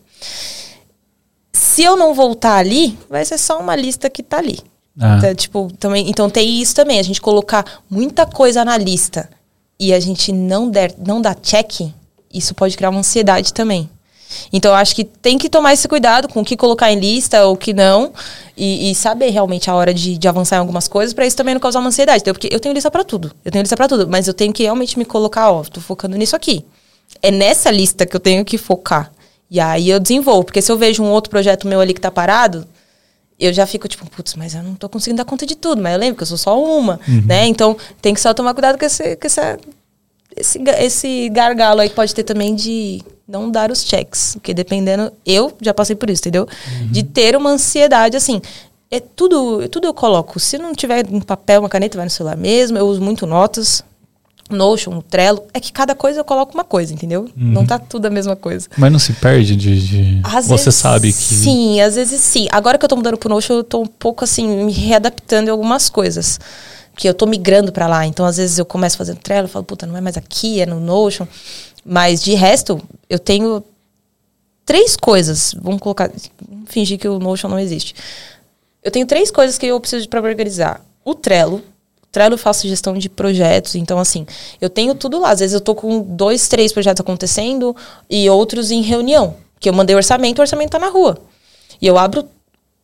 Se 1.51 1.81
eu 1.81 1.97
não 1.97 2.13
voltar 2.13 2.57
ali, 2.57 2.97
vai 3.09 3.25
ser 3.25 3.37
só 3.39 3.59
uma 3.59 3.75
lista 3.75 4.09
que 4.09 4.21
tá 4.21 4.37
ali. 4.37 4.59
Ah. 4.99 5.15
Então, 5.17 5.33
tipo, 5.33 5.71
também, 5.79 6.09
então 6.09 6.29
tem 6.29 6.61
isso 6.61 6.75
também, 6.75 6.99
a 6.99 7.03
gente 7.03 7.21
colocar 7.21 7.65
muita 7.89 8.25
coisa 8.25 8.63
na 8.63 8.77
lista 8.77 9.29
e 9.79 9.93
a 9.93 9.99
gente 9.99 10.31
não 10.31 10.69
der, 10.69 10.93
não 10.97 11.21
dá 11.21 11.33
check, 11.33 11.91
isso 12.33 12.53
pode 12.53 12.75
criar 12.75 12.89
uma 12.89 12.99
ansiedade 12.99 13.53
também. 13.53 13.89
Então, 14.53 14.71
eu 14.71 14.75
acho 14.75 14.95
que 14.95 15.03
tem 15.03 15.37
que 15.37 15.49
tomar 15.49 15.73
esse 15.73 15.87
cuidado 15.87 16.27
com 16.27 16.41
o 16.41 16.45
que 16.45 16.55
colocar 16.55 16.91
em 16.91 16.99
lista 16.99 17.45
ou 17.45 17.53
o 17.53 17.57
que 17.57 17.73
não. 17.73 18.13
E, 18.55 18.91
e, 18.91 18.95
saber 18.95 19.29
realmente 19.29 19.69
a 19.69 19.75
hora 19.75 19.93
de, 19.93 20.17
de 20.17 20.27
avançar 20.27 20.57
em 20.57 20.59
algumas 20.59 20.87
coisas 20.87 21.13
para 21.13 21.25
isso 21.25 21.35
também 21.35 21.53
não 21.53 21.61
causar 21.61 21.79
uma 21.79 21.87
ansiedade. 21.87 22.21
Então, 22.21 22.33
porque 22.33 22.49
eu 22.51 22.59
tenho 22.59 22.73
lista 22.73 22.91
para 22.91 23.03
tudo. 23.03 23.31
Eu 23.43 23.51
tenho 23.51 23.63
lista 23.63 23.75
para 23.75 23.87
tudo. 23.87 24.07
Mas 24.07 24.27
eu 24.27 24.33
tenho 24.33 24.53
que 24.53 24.63
realmente 24.63 24.97
me 24.99 25.05
colocar, 25.05 25.51
ó, 25.51 25.63
tô 25.63 25.81
focando 25.81 26.15
nisso 26.15 26.35
aqui. 26.35 26.63
É 27.21 27.31
nessa 27.31 27.71
lista 27.71 28.05
que 28.05 28.15
eu 28.15 28.19
tenho 28.19 28.45
que 28.45 28.57
focar. 28.57 29.11
E 29.49 29.59
aí 29.59 29.89
eu 29.89 29.99
desenvolvo. 29.99 30.43
Porque 30.43 30.61
se 30.61 30.71
eu 30.71 30.77
vejo 30.77 31.01
um 31.03 31.09
outro 31.09 31.29
projeto 31.29 31.67
meu 31.67 31.79
ali 31.79 31.93
que 31.93 32.01
tá 32.01 32.11
parado, 32.11 32.67
eu 33.39 33.53
já 33.53 33.65
fico 33.65 33.87
tipo, 33.87 34.07
putz, 34.09 34.35
mas 34.35 34.53
eu 34.53 34.61
não 34.61 34.75
tô 34.75 34.89
conseguindo 34.89 35.17
dar 35.17 35.25
conta 35.25 35.45
de 35.45 35.55
tudo. 35.55 35.81
Mas 35.81 35.93
eu 35.93 35.99
lembro 35.99 36.17
que 36.17 36.23
eu 36.23 36.27
sou 36.27 36.37
só 36.37 36.61
uma, 36.61 36.99
uhum. 37.07 37.23
né? 37.25 37.47
Então 37.47 37.77
tem 38.01 38.13
que 38.13 38.19
só 38.19 38.33
tomar 38.33 38.53
cuidado 38.53 38.77
com 38.77 38.85
esse, 38.85 39.15
com 39.15 39.25
essa, 39.25 39.57
esse, 40.35 40.59
esse 40.79 41.29
gargalo 41.29 41.79
aí 41.79 41.89
que 41.89 41.95
pode 41.95 42.13
ter 42.13 42.23
também 42.23 42.53
de 42.53 43.01
não 43.27 43.49
dar 43.49 43.71
os 43.71 43.83
checks. 43.83 44.33
Porque 44.35 44.53
dependendo. 44.53 45.11
Eu 45.25 45.53
já 45.61 45.73
passei 45.73 45.95
por 45.95 46.09
isso, 46.09 46.21
entendeu? 46.21 46.43
Uhum. 46.81 46.91
De 46.91 47.03
ter 47.03 47.35
uma 47.35 47.51
ansiedade, 47.51 48.17
assim. 48.17 48.41
É 48.91 48.99
tudo, 48.99 49.69
tudo 49.69 49.87
eu 49.87 49.93
coloco. 49.93 50.39
Se 50.39 50.57
não 50.57 50.73
tiver 50.73 51.05
um 51.09 51.21
papel, 51.21 51.61
uma 51.61 51.69
caneta, 51.69 51.97
vai 51.97 52.05
no 52.05 52.11
celular 52.11 52.35
mesmo. 52.35 52.77
Eu 52.77 52.87
uso 52.87 53.01
muito 53.01 53.25
notas. 53.25 53.83
Notion, 54.49 55.01
Trello, 55.01 55.43
é 55.53 55.59
que 55.59 55.71
cada 55.71 55.93
coisa 55.93 56.19
eu 56.19 56.25
coloco 56.25 56.53
uma 56.53 56.63
coisa, 56.63 56.93
entendeu? 56.93 57.21
Uhum. 57.21 57.31
Não 57.35 57.65
tá 57.65 57.77
tudo 57.77 58.07
a 58.07 58.09
mesma 58.09 58.35
coisa. 58.35 58.67
Mas 58.77 58.91
não 58.91 58.97
se 58.97 59.13
perde 59.13 59.55
de. 59.55 59.79
de... 59.87 60.21
Você 60.21 60.55
vezes, 60.55 60.75
sabe 60.75 61.07
que. 61.09 61.13
Sim, 61.13 61.79
às 61.81 61.95
vezes 61.95 62.19
sim. 62.19 62.47
Agora 62.51 62.77
que 62.77 62.83
eu 62.83 62.89
tô 62.89 62.95
mudando 62.95 63.17
pro 63.17 63.29
Notion, 63.29 63.57
eu 63.57 63.63
tô 63.63 63.81
um 63.81 63.87
pouco 63.87 64.23
assim, 64.23 64.65
me 64.65 64.71
readaptando 64.71 65.49
em 65.49 65.51
algumas 65.51 65.89
coisas. 65.89 66.39
Que 66.95 67.07
eu 67.07 67.13
tô 67.13 67.25
migrando 67.25 67.71
para 67.71 67.87
lá. 67.87 68.05
Então, 68.05 68.25
às 68.25 68.37
vezes, 68.37 68.57
eu 68.57 68.65
começo 68.65 68.97
fazendo 68.97 69.19
Trello, 69.19 69.47
falo, 69.47 69.63
puta, 69.63 69.85
não 69.85 69.95
é 69.95 70.01
mais 70.01 70.17
aqui, 70.17 70.59
é 70.59 70.65
no 70.65 70.79
Notion. 70.79 71.25
Mas 71.85 72.21
de 72.21 72.33
resto, 72.33 72.81
eu 73.09 73.17
tenho 73.17 73.63
três 74.65 74.97
coisas. 74.97 75.55
Vamos 75.61 75.79
colocar. 75.79 76.11
Fingir 76.65 76.99
que 76.99 77.07
o 77.07 77.19
Notion 77.19 77.49
não 77.49 77.59
existe. 77.59 77.95
Eu 78.83 78.91
tenho 78.91 79.05
três 79.05 79.29
coisas 79.31 79.57
que 79.57 79.65
eu 79.65 79.79
preciso 79.79 80.09
para 80.09 80.21
organizar: 80.21 80.81
o 81.05 81.13
Trello 81.13 81.63
Trello 82.11 82.37
faço 82.37 82.67
gestão 82.67 82.97
de 82.97 83.07
projetos, 83.07 83.75
então 83.75 83.99
assim, 83.99 84.25
eu 84.59 84.69
tenho 84.69 84.95
tudo 84.95 85.19
lá. 85.19 85.31
Às 85.31 85.39
vezes 85.39 85.53
eu 85.53 85.61
tô 85.61 85.75
com 85.75 86.01
dois, 86.01 86.47
três 86.47 86.73
projetos 86.73 87.01
acontecendo 87.01 87.75
e 88.09 88.29
outros 88.29 88.71
em 88.71 88.81
reunião. 88.81 89.35
Que 89.59 89.69
eu 89.69 89.73
mandei 89.73 89.95
orçamento, 89.95 90.39
o 90.39 90.41
orçamento 90.41 90.71
tá 90.71 90.79
na 90.79 90.89
rua. 90.89 91.17
E 91.81 91.85
eu 91.85 91.97
abro 91.97 92.27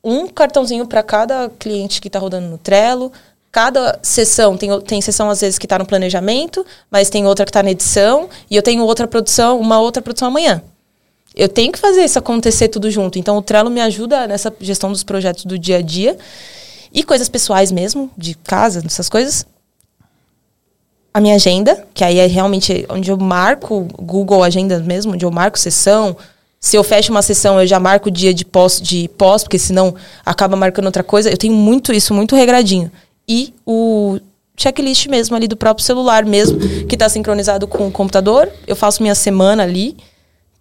um 0.04 0.28
cartãozinho 0.28 0.86
para 0.86 1.02
cada 1.02 1.50
cliente 1.58 2.00
que 2.00 2.10
tá 2.10 2.20
rodando 2.20 2.48
no 2.48 2.58
Trello. 2.58 3.12
Cada 3.52 3.98
sessão, 4.04 4.56
tem, 4.58 4.70
tem 4.82 5.02
sessão 5.02 5.30
às 5.30 5.42
vezes 5.42 5.58
que 5.58 5.66
tá 5.66 5.80
no 5.80 5.86
planejamento, 5.86 6.66
mas 6.92 7.10
tem 7.10 7.26
outra 7.26 7.46
que 7.46 7.52
tá 7.52 7.64
na 7.64 7.72
edição, 7.72 8.30
e 8.52 8.56
eu 8.56 8.62
tenho 8.62 8.84
outra 8.84 9.08
produção, 9.08 9.60
uma 9.60 9.80
outra 9.80 10.02
produção 10.02 10.28
amanhã. 10.28 10.62
Eu 11.34 11.50
tenho 11.50 11.72
que 11.72 11.80
fazer 11.80 12.04
isso 12.04 12.20
acontecer 12.20 12.68
tudo 12.68 12.92
junto. 12.92 13.18
Então 13.18 13.38
o 13.38 13.42
Trello 13.42 13.70
me 13.70 13.82
ajuda 13.82 14.28
nessa 14.28 14.54
gestão 14.60 14.92
dos 14.92 15.04
projetos 15.04 15.46
do 15.46 15.58
dia 15.58 15.78
a 15.78 15.82
dia. 15.82 16.18
E 16.96 17.04
coisas 17.04 17.28
pessoais 17.28 17.74
mesmo, 17.74 18.10
de 18.18 18.36
casa, 18.36 18.82
essas 18.86 19.10
coisas. 19.10 19.46
A 21.14 21.20
minha 21.20 21.36
agenda, 21.36 21.86
que 21.94 22.06
aí 22.06 22.20
é 22.20 22.26
realmente 22.26 22.86
onde 22.90 23.12
eu 23.12 23.18
marco, 23.18 23.86
Google 24.02 24.42
Agenda 24.42 24.80
mesmo, 24.80 25.14
onde 25.14 25.26
eu 25.26 25.30
marco 25.30 25.60
sessão. 25.60 26.16
Se 26.58 26.78
eu 26.78 26.86
fecho 26.86 27.12
uma 27.12 27.22
sessão, 27.22 27.60
eu 27.60 27.68
já 27.68 27.82
marco 27.82 28.08
o 28.08 28.12
dia 28.12 28.34
de 28.34 28.46
pós, 28.46 28.80
de 28.82 29.10
pós, 29.10 29.44
porque 29.44 29.60
senão 29.60 29.94
acaba 30.26 30.56
marcando 30.56 30.86
outra 30.86 31.04
coisa. 31.04 31.30
Eu 31.30 31.38
tenho 31.38 31.54
muito 31.54 31.92
isso, 31.92 32.14
muito 32.14 32.34
regradinho. 32.34 32.90
E 33.28 33.54
o 33.66 34.18
checklist 34.56 35.08
mesmo 35.08 35.36
ali 35.36 35.50
do 35.50 35.58
próprio 35.58 35.86
celular 35.86 36.24
mesmo, 36.24 36.58
que 36.88 36.96
está 36.96 37.10
sincronizado 37.10 37.68
com 37.68 37.90
o 37.90 37.92
computador. 37.92 38.50
Eu 38.66 38.76
faço 38.76 39.04
minha 39.04 39.16
semana 39.16 39.64
ali 39.64 39.98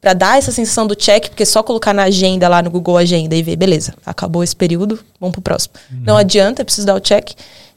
para 0.05 0.13
dar 0.13 0.37
essa 0.37 0.53
sensação 0.53 0.87
do 0.87 0.95
check, 0.95 1.31
porque 1.31 1.47
só 1.47 1.63
colocar 1.63 1.95
na 1.95 2.03
agenda 2.03 2.47
lá 2.47 2.63
no 2.63 2.71
Google 2.71 2.99
Agenda 2.99 3.35
e 3.35 3.43
ver, 3.43 3.57
beleza, 3.57 3.95
acabou 4.05 4.45
esse 4.45 4.55
período, 4.55 5.01
vamos 5.19 5.33
pro 5.33 5.41
próximo. 5.41 5.73
Uhum. 5.91 6.03
Não 6.05 6.17
adianta, 6.19 6.61
é 6.61 6.65
preciso 6.65 6.87
dar 6.87 6.95
o 6.95 7.01
check. 7.01 7.31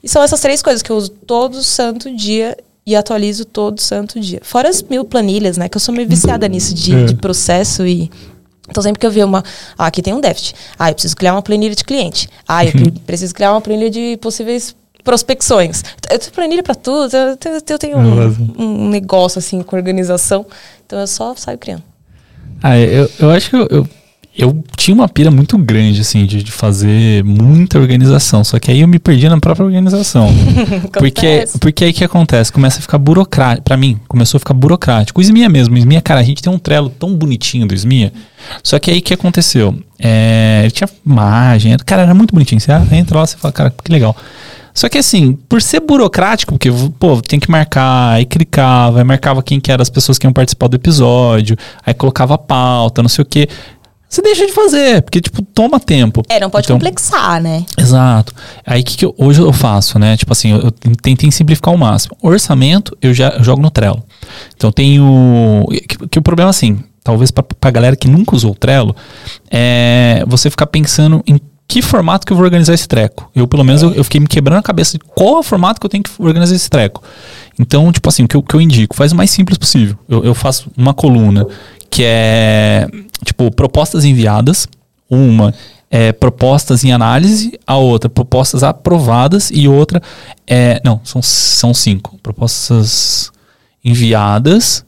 E 0.03 0.09
são 0.09 0.21
essas 0.21 0.41
três 0.41 0.61
coisas 0.61 0.81
que 0.81 0.91
eu 0.91 0.97
uso 0.97 1.09
todo 1.09 1.63
santo 1.63 2.13
dia 2.13 2.57
e 2.85 2.97
atualizo 2.97 3.45
todo 3.45 3.79
santo 3.79 4.19
dia. 4.19 4.41
Fora 4.43 4.67
as 4.67 4.81
mil 4.81 5.05
planilhas, 5.05 5.55
né? 5.55 5.69
Que 5.69 5.77
eu 5.77 5.79
sou 5.79 5.95
meio 5.95 6.05
viciada 6.05 6.45
nisso 6.49 6.73
de, 6.73 6.93
é. 6.93 7.05
de 7.05 7.15
processo 7.15 7.85
e. 7.87 8.11
Então, 8.69 8.83
sempre 8.83 8.99
que 8.99 9.05
eu 9.05 9.11
ver 9.11 9.23
uma. 9.23 9.41
Ah, 9.77 9.87
aqui 9.87 10.01
tem 10.01 10.13
um 10.13 10.19
déficit. 10.19 10.53
Ah, 10.77 10.89
eu 10.89 10.95
preciso 10.95 11.15
criar 11.15 11.33
uma 11.33 11.41
planilha 11.41 11.75
de 11.75 11.85
cliente. 11.85 12.27
Ah, 12.45 12.65
eu 12.65 12.73
uhum. 12.75 12.91
preciso 13.05 13.33
criar 13.33 13.53
uma 13.53 13.61
planilha 13.61 13.89
de 13.89 14.17
possíveis 14.17 14.75
prospecções. 15.01 15.81
Eu 16.11 16.19
tenho 16.19 16.33
planilha 16.33 16.61
para 16.61 16.75
tudo. 16.75 17.15
Eu, 17.15 17.29
eu, 17.29 17.61
eu 17.69 17.79
tenho 17.79 17.97
um, 17.97 18.53
um, 18.57 18.89
negócio 18.89 19.39
assim 19.39 19.61
com 19.63 19.77
organização. 19.77 20.45
Então, 20.85 20.99
eu 20.99 21.07
só 21.07 21.33
saio 21.37 21.57
criando. 21.57 21.83
Ah, 22.61 22.77
eu, 22.77 23.09
eu 23.19 23.29
acho 23.31 23.49
que 23.49 23.55
eu, 23.55 23.67
eu, 23.69 23.89
eu, 24.37 24.63
tinha 24.75 24.93
uma 24.93 25.07
pira 25.07 25.31
muito 25.31 25.57
grande, 25.57 26.01
assim, 26.01 26.25
de, 26.25 26.43
de, 26.43 26.51
fazer 26.51 27.23
muita 27.23 27.79
organização. 27.79 28.43
Só 28.43 28.59
que 28.59 28.71
aí 28.71 28.81
eu 28.81 28.87
me 28.87 28.99
perdi 28.99 29.27
na 29.27 29.39
própria 29.39 29.65
organização. 29.65 30.29
porque, 30.93 31.45
porque 31.59 31.85
aí 31.85 31.93
que 31.93 32.03
acontece? 32.03 32.51
Começa 32.51 32.79
a 32.79 32.81
ficar 32.81 32.97
burocrático. 32.97 33.63
Pra 33.63 33.77
mim, 33.77 33.99
começou 34.07 34.37
a 34.37 34.39
ficar 34.39 34.53
burocrático. 34.53 35.19
O 35.19 35.23
Sminha 35.23 35.49
mesmo. 35.49 35.75
O 35.75 35.77
Sminha, 35.77 36.01
cara, 36.01 36.19
a 36.19 36.23
gente 36.23 36.41
tem 36.41 36.51
um 36.51 36.59
trelo 36.59 36.89
tão 36.89 37.15
bonitinho 37.15 37.67
do 37.67 37.73
Sminha. 37.73 38.11
Só 38.63 38.77
que 38.79 38.91
aí 38.91 39.01
que 39.01 39.13
aconteceu? 39.13 39.75
É, 39.99 40.61
ele 40.63 40.71
tinha 40.71 40.89
imagem. 41.05 41.75
Cara, 41.85 42.03
era 42.03 42.13
muito 42.13 42.33
bonitinho. 42.33 42.61
Você 42.61 42.71
entra 42.91 43.17
lá 43.17 43.23
e 43.23 43.27
fala, 43.27 43.51
cara, 43.51 43.73
que 43.83 43.91
legal. 43.91 44.15
Só 44.77 44.87
que 44.87 44.99
assim, 44.99 45.33
por 45.33 45.59
ser 45.59 45.79
burocrático, 45.79 46.53
porque, 46.53 46.69
pô, 46.99 47.19
tem 47.19 47.39
que 47.39 47.49
marcar, 47.49 48.11
aí 48.11 48.25
clicava, 48.25 48.99
aí 48.99 49.03
marcava 49.03 49.41
quem 49.41 49.59
que 49.59 49.71
eram 49.71 49.81
as 49.81 49.89
pessoas 49.89 50.19
que 50.19 50.27
iam 50.27 50.31
participar 50.31 50.67
do 50.67 50.75
episódio, 50.75 51.57
aí 51.83 51.95
colocava 51.95 52.37
pauta, 52.37 53.01
não 53.01 53.09
sei 53.09 53.23
o 53.23 53.25
quê. 53.25 53.49
Você 54.07 54.21
deixa 54.21 54.45
de 54.45 54.53
fazer, 54.53 55.01
porque, 55.01 55.19
tipo, 55.19 55.41
toma 55.41 55.79
tempo. 55.79 56.21
É, 56.29 56.39
não 56.39 56.51
pode 56.51 56.67
então, 56.67 56.75
complexar, 56.75 57.41
né? 57.41 57.65
Exato. 57.75 58.35
Aí, 58.63 58.81
o 58.81 58.83
que, 58.83 58.97
que 58.97 59.05
eu, 59.05 59.15
hoje 59.17 59.41
eu 59.41 59.51
faço, 59.51 59.97
né? 59.97 60.15
Tipo 60.15 60.31
assim, 60.33 60.51
eu, 60.51 60.59
eu 60.65 60.71
tentei 61.01 61.31
simplificar 61.31 61.73
ao 61.73 61.77
máximo. 61.77 62.15
Orçamento, 62.21 62.95
eu 63.01 63.15
já 63.15 63.29
eu 63.29 63.43
jogo 63.43 63.63
no 63.63 63.71
Trello. 63.71 64.03
Então, 64.55 64.71
tenho... 64.71 65.65
Que, 65.71 66.07
que 66.07 66.19
o 66.19 66.21
problema, 66.21 66.51
assim, 66.51 66.83
talvez 67.03 67.31
pra, 67.31 67.41
pra 67.41 67.71
galera 67.71 67.95
que 67.95 68.07
nunca 68.07 68.35
usou 68.35 68.51
o 68.51 68.55
Trello, 68.55 68.95
é 69.49 70.23
você 70.27 70.51
ficar 70.51 70.67
pensando 70.67 71.23
em 71.25 71.39
que 71.67 71.81
formato 71.81 72.25
que 72.25 72.31
eu 72.31 72.37
vou 72.37 72.45
organizar 72.45 72.73
esse 72.73 72.87
treco. 72.87 73.29
Eu, 73.35 73.47
pelo 73.47 73.63
menos, 73.63 73.83
eu, 73.83 73.93
eu, 73.93 74.03
fiquei 74.03 74.21
me 74.21 74.27
quebrando 74.27 74.59
a 74.59 74.63
cabeça 74.63 74.97
de 74.97 75.03
qual 75.03 75.37
é 75.37 75.39
o 75.39 75.43
formato 75.43 75.79
que 75.79 75.85
eu 75.85 75.89
tenho 75.89 76.03
que 76.03 76.11
organizar 76.17 76.55
esse 76.55 76.69
treco. 76.69 77.03
Então, 77.59 77.91
tipo 77.91 78.07
assim, 78.07 78.23
o 78.23 78.27
que 78.27 78.37
eu, 78.37 78.43
que 78.43 78.55
eu 78.55 78.61
indico, 78.61 78.95
faz 78.95 79.11
o 79.11 79.15
mais 79.15 79.29
simples 79.29 79.57
possível. 79.57 79.97
Eu, 80.07 80.23
eu 80.23 80.33
faço 80.33 80.71
uma 80.77 80.93
coluna 80.93 81.45
que 81.89 82.03
é, 82.05 82.87
tipo, 83.25 83.51
propostas 83.51 84.05
enviadas, 84.05 84.67
uma 85.09 85.53
é 85.89 86.11
propostas 86.11 86.83
em 86.83 86.91
análise, 86.91 87.57
a 87.65 87.77
outra 87.77 88.09
propostas 88.09 88.61
aprovadas 88.61 89.49
e 89.53 89.69
outra 89.69 90.01
é, 90.45 90.81
não, 90.83 90.99
são, 91.03 91.21
são 91.21 91.73
cinco. 91.73 92.17
Propostas 92.21 93.31
enviadas, 93.83 94.85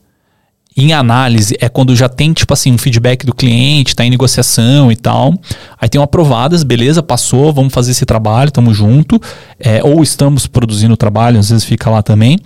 em 0.84 0.94
análise 0.94 1.58
é 1.60 1.68
quando 1.70 1.96
já 1.96 2.08
tem, 2.10 2.34
tipo 2.34 2.54
assim, 2.54 2.72
um 2.72 2.78
feedback 2.78 3.26
do 3.26 3.34
cliente, 3.34 3.90
está 3.90 4.06
em 4.06 4.10
negociação 4.10 4.92
e 4.92 4.96
tal. 4.96 5.34
Aí 5.80 5.90
tem 5.90 6.00
um 6.00 6.04
aprovadas, 6.04 6.64
beleza, 6.64 7.02
passou, 7.02 7.54
vamos 7.54 7.74
fazer 7.74 7.92
esse 7.92 8.06
trabalho, 8.06 8.50
estamos 8.50 8.76
junto. 8.76 9.22
É, 9.60 9.84
ou 9.84 10.02
estamos 10.04 10.48
produzindo 10.48 10.94
o 10.94 10.98
trabalho, 10.98 11.40
às 11.40 11.50
vezes 11.50 11.64
fica 11.64 11.90
lá 11.90 12.02
também. 12.02 12.38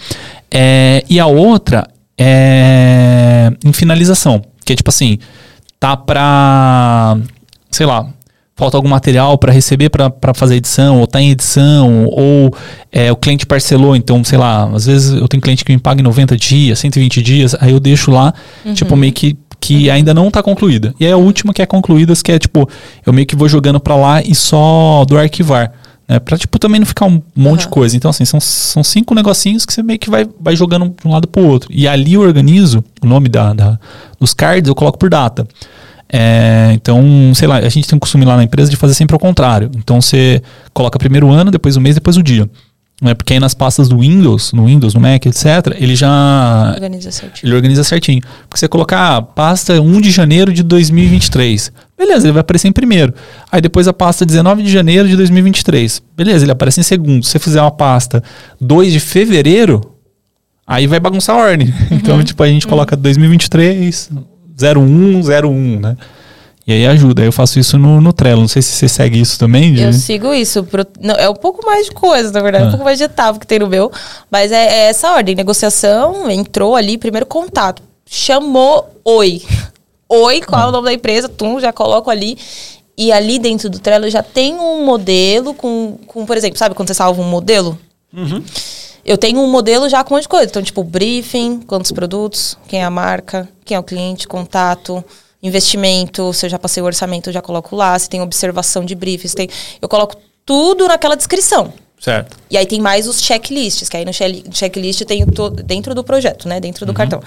É, 0.51 1.03
e 1.09 1.19
a 1.19 1.25
outra 1.25 1.87
é 2.17 3.51
em 3.63 3.73
finalização, 3.73 4.41
que 4.63 4.73
é 4.73 4.75
tipo 4.75 4.89
assim, 4.89 5.17
tá 5.79 5.97
pra, 5.97 7.17
sei 7.71 7.85
lá, 7.85 8.07
falta 8.55 8.77
algum 8.77 8.89
material 8.89 9.37
para 9.37 9.51
receber 9.51 9.89
para 9.89 10.33
fazer 10.33 10.55
edição, 10.55 10.99
ou 10.99 11.07
tá 11.07 11.19
em 11.19 11.31
edição, 11.31 12.05
ou 12.05 12.53
é, 12.91 13.11
o 13.11 13.15
cliente 13.15 13.45
parcelou, 13.45 13.95
então, 13.95 14.23
sei 14.23 14.37
lá, 14.37 14.69
às 14.73 14.85
vezes 14.85 15.13
eu 15.13 15.27
tenho 15.27 15.41
cliente 15.41 15.65
que 15.65 15.71
me 15.71 15.79
paga 15.79 16.01
em 16.01 16.03
90 16.03 16.37
dias, 16.37 16.79
120 16.79 17.21
dias, 17.21 17.55
aí 17.59 17.71
eu 17.71 17.79
deixo 17.79 18.11
lá, 18.11 18.33
uhum. 18.65 18.73
tipo, 18.73 18.95
meio 18.95 19.13
que 19.13 19.37
que 19.59 19.89
ainda 19.89 20.13
não 20.13 20.27
está 20.27 20.43
concluída. 20.43 20.93
E 20.99 21.05
aí 21.05 21.11
a 21.13 21.15
última 21.15 21.53
que 21.53 21.61
é 21.61 21.65
concluída, 21.65 22.13
que 22.21 22.33
é 22.33 22.37
tipo, 22.37 22.67
eu 23.05 23.13
meio 23.13 23.25
que 23.25 23.33
vou 23.33 23.47
jogando 23.47 23.79
para 23.79 23.95
lá 23.95 24.21
e 24.21 24.35
só 24.35 25.05
do 25.05 25.17
arquivar. 25.17 25.71
Né, 26.05 26.19
pra, 26.19 26.37
tipo, 26.37 26.59
também 26.59 26.81
não 26.81 26.85
ficar 26.85 27.05
um 27.05 27.21
monte 27.33 27.61
uhum. 27.61 27.67
de 27.67 27.67
coisa. 27.69 27.95
Então, 27.95 28.11
assim, 28.11 28.25
são, 28.25 28.41
são 28.41 28.83
cinco 28.83 29.15
negocinhos 29.15 29.65
que 29.65 29.71
você 29.71 29.81
meio 29.81 29.97
que 29.97 30.09
vai, 30.09 30.27
vai 30.37 30.53
jogando 30.53 30.89
de 30.89 31.07
um 31.07 31.11
lado 31.11 31.29
pro 31.29 31.45
outro. 31.45 31.69
E 31.71 31.87
ali 31.87 32.15
eu 32.15 32.21
organizo 32.21 32.83
o 33.01 33.07
nome 33.07 33.29
da, 33.29 33.53
da, 33.53 33.79
dos 34.19 34.33
cards, 34.33 34.67
eu 34.67 34.75
coloco 34.75 34.97
por 34.97 35.09
data. 35.09 35.47
É, 36.15 36.69
então, 36.73 37.03
sei 37.33 37.47
lá, 37.47 37.57
a 37.57 37.69
gente 37.69 37.87
tem 37.87 37.95
um 37.95 37.99
costume 37.99 38.23
lá 38.23 38.37
na 38.37 38.43
empresa 38.43 38.69
de 38.69 38.77
fazer 38.77 38.93
sempre 38.93 39.15
ao 39.15 39.19
contrário. 39.19 39.71
Então 39.75 39.99
você 39.99 40.43
coloca 40.71 40.99
primeiro 40.99 41.25
o 41.25 41.31
ano, 41.31 41.49
depois 41.49 41.75
o 41.75 41.81
mês, 41.81 41.95
depois 41.95 42.17
o 42.17 42.21
dia. 42.21 42.47
Né? 43.01 43.15
Porque 43.15 43.33
aí 43.33 43.39
nas 43.39 43.55
pastas 43.55 43.89
do 43.89 43.97
Windows, 43.97 44.53
no 44.53 44.67
Windows, 44.67 44.93
no 44.93 45.01
Mac, 45.01 45.25
etc., 45.25 45.75
ele 45.75 45.95
já. 45.95 46.71
Organiza 46.75 47.11
certinho. 47.11 47.49
Ele 47.49 47.55
organiza 47.55 47.83
certinho. 47.83 48.21
Porque 48.47 48.59
você 48.59 48.67
colocar 48.67 49.17
ah, 49.17 49.21
pasta 49.23 49.81
1 49.81 50.01
de 50.01 50.11
janeiro 50.11 50.53
de 50.53 50.61
2023. 50.61 51.71
Beleza, 51.97 52.27
ele 52.27 52.33
vai 52.33 52.41
aparecer 52.41 52.67
em 52.67 52.71
primeiro. 52.71 53.11
Aí 53.51 53.59
depois 53.59 53.87
a 53.87 53.93
pasta 53.93 54.23
19 54.23 54.61
de 54.61 54.71
janeiro 54.71 55.07
de 55.07 55.17
2023. 55.17 55.99
Beleza, 56.15 56.45
ele 56.45 56.51
aparece 56.51 56.79
em 56.79 56.83
segundo. 56.83 57.23
Se 57.23 57.31
você 57.31 57.39
fizer 57.39 57.61
uma 57.61 57.71
pasta 57.71 58.23
2 58.61 58.93
de 58.93 58.99
fevereiro, 58.99 59.81
aí 60.67 60.85
vai 60.85 60.99
bagunçar 60.99 61.35
a 61.35 61.39
ordem. 61.39 61.73
Uhum. 61.89 61.97
Então, 61.97 62.23
tipo, 62.23 62.43
a 62.43 62.47
gente 62.47 62.65
uhum. 62.65 62.69
coloca 62.69 62.95
2023, 62.95 64.11
0101, 64.57 65.79
né? 65.79 65.97
E 66.65 66.71
aí 66.71 66.87
ajuda. 66.87 67.21
Aí 67.21 67.27
eu 67.27 67.31
faço 67.31 67.59
isso 67.59 67.77
no, 67.77 67.99
no 67.99 68.13
Trello. 68.13 68.41
Não 68.41 68.47
sei 68.47 68.61
se 68.61 68.71
você 68.71 68.87
segue 68.87 69.19
isso 69.19 69.37
também. 69.37 69.73
De... 69.73 69.81
Eu 69.81 69.93
sigo 69.93 70.33
isso. 70.33 70.63
Pro... 70.63 70.85
Não, 71.01 71.15
é 71.15 71.29
um 71.29 71.35
pouco 71.35 71.65
mais 71.65 71.87
de 71.87 71.91
coisa, 71.91 72.31
na 72.31 72.41
verdade. 72.41 72.65
Ah. 72.65 72.67
Um 72.67 72.71
pouco 72.71 72.85
mais 72.85 72.97
de 72.97 73.03
etapa 73.03 73.37
que 73.37 73.45
tem 73.45 73.59
no 73.59 73.67
meu. 73.67 73.91
Mas 74.31 74.51
é, 74.51 74.65
é, 74.65 74.89
essa 74.89 75.11
ordem. 75.11 75.35
Negociação, 75.35 76.29
entrou 76.31 76.75
ali, 76.75 76.97
primeiro 76.97 77.25
contato. 77.25 77.83
Chamou 78.05 78.89
oi. 79.03 79.41
Oi, 80.09 80.41
qual 80.41 80.61
ah. 80.61 80.65
é 80.65 80.67
o 80.67 80.71
nome 80.71 80.85
da 80.85 80.93
empresa? 80.93 81.27
Tum, 81.27 81.59
já 81.59 81.73
coloco 81.73 82.07
ali. 82.07 82.37
E 82.95 83.11
ali 83.11 83.39
dentro 83.39 83.67
do 83.67 83.79
Trello 83.79 84.07
já 84.09 84.21
tem 84.21 84.53
um 84.53 84.85
modelo 84.85 85.55
com, 85.55 85.97
com 86.05 86.23
por 86.23 86.37
exemplo, 86.37 86.59
sabe 86.59 86.75
quando 86.75 86.89
você 86.89 86.93
salva 86.93 87.19
um 87.19 87.27
modelo? 87.27 87.79
Uhum. 88.15 88.43
Eu 89.05 89.17
tenho 89.17 89.39
um 89.39 89.49
modelo 89.49 89.89
já 89.89 90.03
com 90.03 90.13
um 90.13 90.17
monte 90.17 90.23
de 90.23 90.29
coisa. 90.29 90.45
Então, 90.45 90.61
tipo, 90.61 90.83
briefing, 90.83 91.61
quantos 91.61 91.91
produtos, 91.91 92.57
quem 92.67 92.81
é 92.81 92.83
a 92.83 92.89
marca, 92.89 93.47
quem 93.65 93.75
é 93.75 93.79
o 93.79 93.83
cliente, 93.83 94.27
contato, 94.27 95.03
investimento, 95.41 96.33
se 96.33 96.45
eu 96.45 96.49
já 96.49 96.57
passei 96.57 96.81
o 96.81 96.85
orçamento, 96.85 97.29
eu 97.29 97.33
já 97.33 97.41
coloco 97.41 97.75
lá, 97.75 97.97
se 97.99 98.09
tem 98.09 98.21
observação 98.21 98.85
de 98.85 98.95
briefings, 98.95 99.33
tem, 99.33 99.49
eu 99.81 99.89
coloco 99.89 100.15
tudo 100.45 100.87
naquela 100.87 101.15
descrição. 101.15 101.73
Certo. 101.99 102.37
E 102.49 102.57
aí 102.57 102.65
tem 102.65 102.81
mais 102.81 103.07
os 103.07 103.21
checklists, 103.21 103.87
que 103.87 103.95
aí 103.95 104.03
no 104.03 104.11
checklist 104.11 104.99
eu 104.99 105.07
tenho 105.07 105.25
todo, 105.31 105.63
dentro 105.63 105.95
do 105.95 106.03
projeto, 106.03 106.49
né? 106.49 106.59
Dentro 106.59 106.85
do 106.85 106.89
uhum. 106.89 106.95
cartão. 106.95 107.21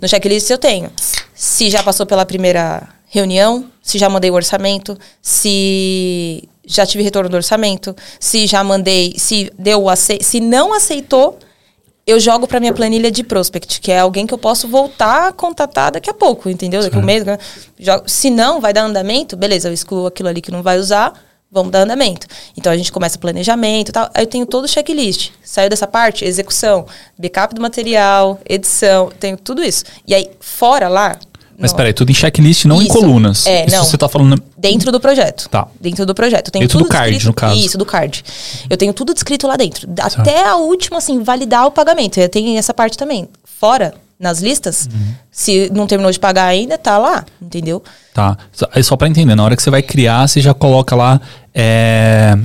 No 0.00 0.06
checklist 0.06 0.50
eu 0.50 0.58
tenho 0.58 0.90
se 1.34 1.70
já 1.70 1.82
passou 1.82 2.04
pela 2.04 2.26
primeira 2.26 2.88
reunião, 3.06 3.70
se 3.80 3.96
já 3.96 4.10
mandei 4.10 4.30
o 4.30 4.34
orçamento, 4.34 4.98
se 5.22 6.46
já 6.68 6.86
tive 6.86 7.02
retorno 7.02 7.28
do 7.28 7.36
orçamento, 7.36 7.96
se 8.20 8.46
já 8.46 8.62
mandei, 8.62 9.14
se 9.16 9.50
deu 9.58 9.84
se 9.96 10.38
não 10.38 10.72
aceitou, 10.72 11.38
eu 12.06 12.20
jogo 12.20 12.46
para 12.46 12.60
minha 12.60 12.72
planilha 12.72 13.10
de 13.10 13.22
prospect, 13.22 13.80
que 13.80 13.92
é 13.92 13.98
alguém 13.98 14.26
que 14.26 14.32
eu 14.32 14.38
posso 14.38 14.66
voltar 14.68 15.28
a 15.28 15.32
contatar 15.32 15.92
daqui 15.92 16.08
a 16.08 16.14
pouco, 16.14 16.48
entendeu? 16.48 16.80
Daqui 16.80 16.96
a 16.96 17.00
um 17.00 17.02
mês. 17.02 17.22
Se 18.06 18.30
não 18.30 18.60
vai 18.60 18.72
dar 18.72 18.84
andamento, 18.84 19.36
beleza, 19.36 19.68
eu 19.68 19.72
excluo 19.72 20.06
aquilo 20.06 20.28
ali 20.28 20.40
que 20.40 20.50
não 20.50 20.62
vai 20.62 20.78
usar, 20.78 21.12
vamos 21.50 21.70
dar 21.70 21.80
andamento. 21.80 22.26
Então 22.56 22.72
a 22.72 22.76
gente 22.78 22.90
começa 22.90 23.18
planejamento 23.18 23.90
e 23.90 23.92
tal. 23.92 24.10
Aí 24.14 24.22
eu 24.22 24.26
tenho 24.26 24.46
todo 24.46 24.64
o 24.64 24.68
checklist. 24.68 25.32
Saiu 25.42 25.68
dessa 25.68 25.86
parte, 25.86 26.24
execução, 26.24 26.86
backup 27.18 27.54
do 27.54 27.60
material, 27.60 28.40
edição, 28.48 29.10
tenho 29.20 29.36
tudo 29.36 29.62
isso. 29.62 29.84
E 30.06 30.14
aí, 30.14 30.30
fora 30.40 30.88
lá, 30.88 31.18
mas 31.58 31.72
peraí, 31.72 31.92
tudo 31.92 32.10
em 32.10 32.14
checklist, 32.14 32.66
não 32.66 32.80
isso. 32.80 32.86
em 32.86 32.88
colunas. 32.88 33.46
É, 33.46 33.66
isso 33.66 33.76
não. 33.76 33.84
você 33.84 33.98
tá 33.98 34.08
falando... 34.08 34.40
Dentro 34.56 34.92
do 34.92 35.00
projeto. 35.00 35.48
Tá. 35.48 35.66
Dentro 35.80 36.06
do 36.06 36.14
projeto. 36.14 36.50
tenho 36.50 36.62
dentro 36.62 36.78
tudo 36.78 36.88
do 36.88 36.90
card, 36.90 37.10
descrito, 37.10 37.26
no 37.26 37.34
caso. 37.34 37.58
Isso, 37.58 37.78
do 37.78 37.84
card. 37.84 38.24
Eu 38.70 38.76
tenho 38.76 38.92
tudo 38.92 39.12
descrito 39.12 39.46
lá 39.46 39.56
dentro. 39.56 39.88
Até 40.00 40.46
a 40.46 40.56
última, 40.56 40.98
assim, 40.98 41.22
validar 41.22 41.66
o 41.66 41.70
pagamento. 41.70 42.18
Eu 42.18 42.28
tenho 42.28 42.56
essa 42.56 42.72
parte 42.72 42.96
também. 42.96 43.28
Fora, 43.44 43.94
nas 44.18 44.40
listas, 44.40 44.88
uhum. 44.92 45.14
se 45.30 45.70
não 45.72 45.86
terminou 45.86 46.10
de 46.10 46.18
pagar 46.18 46.46
ainda, 46.46 46.78
tá 46.78 46.98
lá, 46.98 47.24
entendeu? 47.40 47.82
Tá. 48.14 48.36
É 48.74 48.82
só 48.82 48.96
para 48.96 49.08
entender, 49.08 49.34
na 49.34 49.44
hora 49.44 49.56
que 49.56 49.62
você 49.62 49.70
vai 49.70 49.82
criar, 49.82 50.26
você 50.26 50.40
já 50.40 50.52
coloca 50.54 50.94
lá 50.96 51.20
é, 51.54 52.36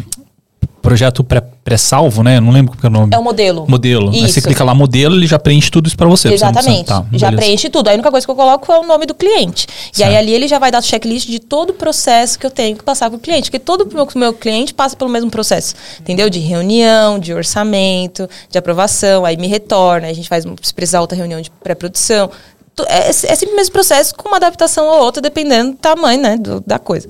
projeto 0.81 1.23
pré-salvo, 1.63 2.21
pré 2.21 2.31
né? 2.33 2.39
Não 2.39 2.51
lembro 2.51 2.73
qual 2.73 2.79
é 2.83 2.87
o 2.87 2.99
nome. 2.99 3.15
É 3.15 3.17
o 3.17 3.23
modelo. 3.23 3.65
Modelo. 3.67 4.11
Isso. 4.11 4.25
Aí 4.25 4.31
você 4.31 4.41
clica 4.41 4.63
lá, 4.63 4.75
modelo, 4.75 5.15
ele 5.15 5.25
já 5.25 5.39
preenche 5.39 5.71
tudo 5.71 5.87
isso 5.87 5.95
para 5.95 6.07
você. 6.07 6.33
Exatamente. 6.33 6.85
Tá, 6.85 7.05
já 7.13 7.31
preenche 7.31 7.69
tudo. 7.69 7.87
A 7.87 7.93
única 7.93 8.11
coisa 8.11 8.25
que 8.27 8.31
eu 8.31 8.35
coloco 8.35 8.71
é 8.71 8.79
o 8.79 8.83
nome 8.83 9.05
do 9.05 9.13
cliente. 9.13 9.67
Certo. 9.91 9.99
E 9.99 10.03
aí 10.03 10.17
ali 10.17 10.33
ele 10.33 10.47
já 10.47 10.59
vai 10.59 10.71
dar 10.71 10.81
checklist 10.81 11.27
de 11.27 11.39
todo 11.39 11.69
o 11.69 11.73
processo 11.73 12.37
que 12.37 12.45
eu 12.45 12.51
tenho 12.51 12.75
que 12.75 12.83
passar 12.83 13.09
para 13.09 13.17
o 13.17 13.19
cliente. 13.19 13.49
Porque 13.49 13.59
todo 13.59 13.83
o 13.83 13.93
meu, 13.93 14.07
meu 14.15 14.33
cliente 14.33 14.73
passa 14.73 14.95
pelo 14.95 15.09
mesmo 15.09 15.31
processo. 15.31 15.75
Entendeu? 15.99 16.29
De 16.29 16.39
reunião, 16.39 17.17
de 17.17 17.33
orçamento, 17.33 18.29
de 18.49 18.57
aprovação. 18.57 19.25
Aí 19.25 19.37
me 19.37 19.47
retorna. 19.47 20.07
A 20.07 20.13
gente 20.13 20.27
faz, 20.27 20.45
se 20.61 20.73
precisar, 20.73 21.01
outra 21.01 21.17
reunião 21.17 21.39
de 21.39 21.49
pré-produção. 21.49 22.29
É, 22.87 23.09
é 23.09 23.13
sempre 23.13 23.53
o 23.53 23.55
mesmo 23.55 23.71
processo 23.71 24.15
com 24.15 24.27
uma 24.27 24.37
adaptação 24.37 24.87
ou 24.87 25.03
outra, 25.03 25.21
dependendo 25.21 25.71
do 25.71 25.77
tamanho 25.77 26.21
né, 26.21 26.37
do, 26.37 26.59
da 26.65 26.79
coisa. 26.79 27.07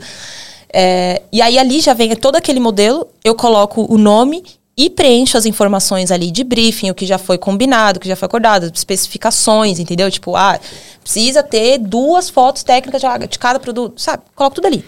É, 0.76 1.22
e 1.32 1.40
aí 1.40 1.60
ali 1.60 1.80
já 1.80 1.94
vem 1.94 2.16
todo 2.16 2.36
aquele 2.36 2.60
modelo, 2.60 3.08
eu 3.24 3.36
coloco 3.36 3.86
o 3.88 3.96
nome 3.96 4.44
e 4.76 4.90
preencho 4.90 5.38
as 5.38 5.46
informações 5.46 6.12
ali 6.12 6.32
de 6.32 6.44
briefing, 6.44 6.90
o 6.90 6.96
que 6.96 7.06
já 7.06 7.20
foi 7.20 7.38
combinado, 7.38 7.98
o 7.98 8.02
que 8.02 8.10
já 8.10 8.16
foi 8.16 8.26
acordado, 8.26 8.72
especificações, 8.74 9.78
entendeu? 9.78 10.10
Tipo, 10.10 10.36
ah, 10.36 10.60
precisa 11.04 11.44
ter 11.44 11.78
duas 11.78 12.28
fotos 12.28 12.64
técnicas 12.64 13.02
de, 13.30 13.38
cada 13.38 13.60
produto, 13.60 14.02
sabe? 14.02 14.24
Coloco 14.34 14.56
tudo 14.56 14.66
ali. 14.66 14.84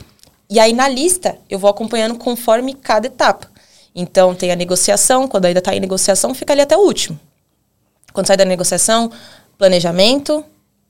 E 0.50 0.60
aí 0.60 0.74
na 0.74 0.88
lista 0.88 1.38
eu 1.48 1.60
vou 1.60 1.70
acompanhando 1.70 2.16
conforme 2.16 2.74
cada 2.74 3.06
etapa. 3.06 3.48
Então 3.94 4.34
tem 4.34 4.52
a 4.52 4.56
negociação, 4.56 5.28
quando 5.28 5.46
ainda 5.46 5.60
está 5.60 5.76
em 5.76 5.80
negociação, 5.80 6.34
fica 6.34 6.52
ali 6.52 6.62
até 6.62 6.76
o 6.76 6.82
último. 6.82 7.20
Quando 8.12 8.26
sai 8.26 8.38
da 8.38 8.46
negociação, 8.46 9.12
planejamento, 9.58 10.44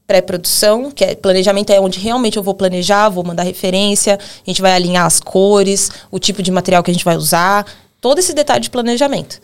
pré-produção, 0.07 0.91
que 0.91 1.03
é 1.03 1.15
planejamento 1.15 1.71
é 1.71 1.79
onde 1.79 1.99
realmente 1.99 2.37
eu 2.37 2.43
vou 2.43 2.53
planejar, 2.53 3.09
vou 3.09 3.23
mandar 3.23 3.43
referência, 3.43 4.19
a 4.19 4.49
gente 4.49 4.61
vai 4.61 4.73
alinhar 4.73 5.05
as 5.05 5.19
cores, 5.19 5.91
o 6.11 6.19
tipo 6.19 6.43
de 6.43 6.51
material 6.51 6.83
que 6.83 6.91
a 6.91 6.93
gente 6.93 7.05
vai 7.05 7.17
usar, 7.17 7.65
todo 7.99 8.19
esse 8.19 8.33
detalhe 8.33 8.61
de 8.61 8.69
planejamento. 8.69 9.41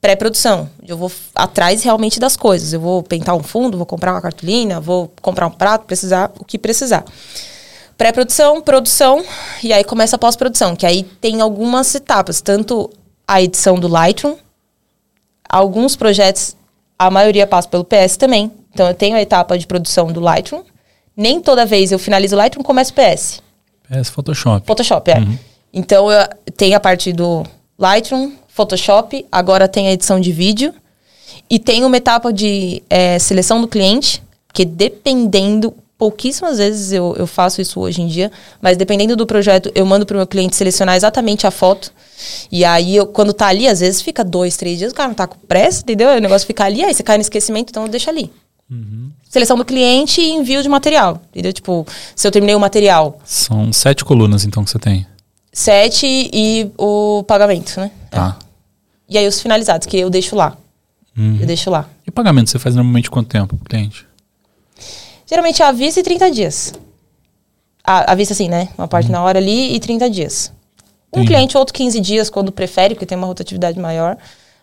Pré-produção, 0.00 0.70
eu 0.86 0.96
vou 0.96 1.10
atrás 1.34 1.82
realmente 1.82 2.20
das 2.20 2.36
coisas. 2.36 2.72
Eu 2.72 2.80
vou 2.80 3.02
pintar 3.02 3.34
um 3.34 3.42
fundo, 3.42 3.76
vou 3.76 3.86
comprar 3.86 4.12
uma 4.12 4.20
cartolina, 4.20 4.80
vou 4.80 5.12
comprar 5.20 5.48
um 5.48 5.50
prato, 5.50 5.86
precisar 5.86 6.30
o 6.38 6.44
que 6.44 6.56
precisar. 6.56 7.04
Pré-produção, 7.96 8.62
produção, 8.62 9.24
e 9.60 9.72
aí 9.72 9.82
começa 9.82 10.14
a 10.14 10.18
pós-produção, 10.18 10.76
que 10.76 10.86
aí 10.86 11.02
tem 11.02 11.40
algumas 11.40 11.92
etapas, 11.96 12.40
tanto 12.40 12.88
a 13.26 13.42
edição 13.42 13.76
do 13.76 13.88
Lightroom. 13.88 14.36
Alguns 15.48 15.96
projetos, 15.96 16.56
a 16.96 17.10
maioria 17.10 17.44
passa 17.44 17.66
pelo 17.66 17.84
PS 17.84 18.16
também. 18.16 18.52
Então 18.72 18.86
eu 18.86 18.94
tenho 18.94 19.16
a 19.16 19.22
etapa 19.22 19.58
de 19.58 19.66
produção 19.66 20.12
do 20.12 20.20
Lightroom. 20.20 20.62
Nem 21.16 21.40
toda 21.40 21.66
vez 21.66 21.90
eu 21.90 21.98
finalizo 21.98 22.36
o 22.36 22.38
Lightroom, 22.38 22.62
começo 22.62 22.94
PS. 22.94 23.42
PS 23.88 24.08
Photoshop. 24.10 24.66
Photoshop, 24.66 25.10
é. 25.10 25.18
Uhum. 25.18 25.38
Então 25.72 26.10
eu 26.10 26.26
tenho 26.56 26.76
a 26.76 26.80
parte 26.80 27.12
do 27.12 27.44
Lightroom, 27.78 28.32
Photoshop, 28.48 29.26
agora 29.30 29.68
tem 29.68 29.88
a 29.88 29.92
edição 29.92 30.20
de 30.20 30.32
vídeo. 30.32 30.74
E 31.50 31.58
tem 31.58 31.84
uma 31.84 31.96
etapa 31.96 32.32
de 32.32 32.82
é, 32.90 33.18
seleção 33.18 33.60
do 33.60 33.68
cliente, 33.68 34.22
que 34.52 34.64
dependendo, 34.64 35.74
pouquíssimas 35.96 36.58
vezes 36.58 36.92
eu, 36.92 37.14
eu 37.18 37.26
faço 37.26 37.60
isso 37.60 37.80
hoje 37.80 38.02
em 38.02 38.06
dia, 38.06 38.30
mas 38.60 38.76
dependendo 38.76 39.16
do 39.16 39.26
projeto, 39.26 39.70
eu 39.74 39.86
mando 39.86 40.04
para 40.04 40.14
o 40.14 40.18
meu 40.18 40.26
cliente 40.26 40.54
selecionar 40.54 40.96
exatamente 40.96 41.46
a 41.46 41.50
foto. 41.50 41.92
E 42.50 42.64
aí, 42.64 42.96
eu, 42.96 43.06
quando 43.06 43.32
tá 43.32 43.46
ali, 43.46 43.66
às 43.66 43.80
vezes 43.80 44.02
fica 44.02 44.22
dois, 44.22 44.56
três 44.56 44.78
dias, 44.78 44.92
o 44.92 44.94
cara 44.94 45.08
não 45.08 45.14
tá 45.14 45.26
com 45.26 45.38
pressa, 45.46 45.82
entendeu? 45.82 46.10
O 46.10 46.18
negócio 46.18 46.46
fica 46.46 46.64
ali, 46.64 46.84
aí 46.84 46.92
você 46.92 47.02
cai 47.02 47.16
no 47.16 47.22
esquecimento, 47.22 47.70
então 47.70 47.88
deixa 47.88 48.10
ali. 48.10 48.30
Uhum. 48.70 49.10
Seleção 49.28 49.56
do 49.56 49.64
cliente 49.64 50.20
e 50.20 50.30
envio 50.30 50.62
de 50.62 50.68
material. 50.68 51.22
Entendeu? 51.30 51.52
Tipo, 51.52 51.86
se 52.14 52.26
eu 52.26 52.30
terminei 52.30 52.54
o 52.54 52.60
material. 52.60 53.18
São 53.24 53.72
sete 53.72 54.04
colunas, 54.04 54.44
então, 54.44 54.64
que 54.64 54.70
você 54.70 54.78
tem. 54.78 55.06
Sete 55.52 56.06
e 56.06 56.70
o 56.76 57.24
pagamento, 57.24 57.80
né? 57.80 57.90
Tá. 58.10 58.36
É. 58.40 58.44
E 59.08 59.18
aí 59.18 59.26
os 59.26 59.40
finalizados, 59.40 59.86
que 59.86 59.96
eu 59.96 60.10
deixo 60.10 60.36
lá. 60.36 60.56
Uhum. 61.16 61.38
Eu 61.40 61.46
deixo 61.46 61.70
lá. 61.70 61.88
E 62.06 62.10
pagamento 62.10 62.50
você 62.50 62.58
faz 62.58 62.74
normalmente 62.74 63.10
quanto 63.10 63.28
tempo 63.28 63.56
pro 63.56 63.68
cliente? 63.68 64.06
Geralmente 65.26 65.62
à 65.62 65.72
vista 65.72 66.00
e 66.00 66.02
30 66.02 66.30
dias. 66.30 66.74
À, 67.82 68.12
à 68.12 68.14
vista, 68.14 68.34
assim, 68.34 68.48
né? 68.48 68.68
Uma 68.76 68.86
parte 68.86 69.06
uhum. 69.06 69.12
na 69.12 69.22
hora 69.22 69.38
ali 69.38 69.74
e 69.74 69.80
30 69.80 70.10
dias. 70.10 70.52
Um 71.12 71.20
Sim. 71.20 71.26
cliente, 71.26 71.56
outro 71.56 71.72
15 71.74 72.00
dias, 72.00 72.28
quando 72.30 72.52
prefere, 72.52 72.94
porque 72.94 73.06
tem 73.06 73.16
uma 73.16 73.26
rotatividade 73.26 73.78
maior. 73.80 74.16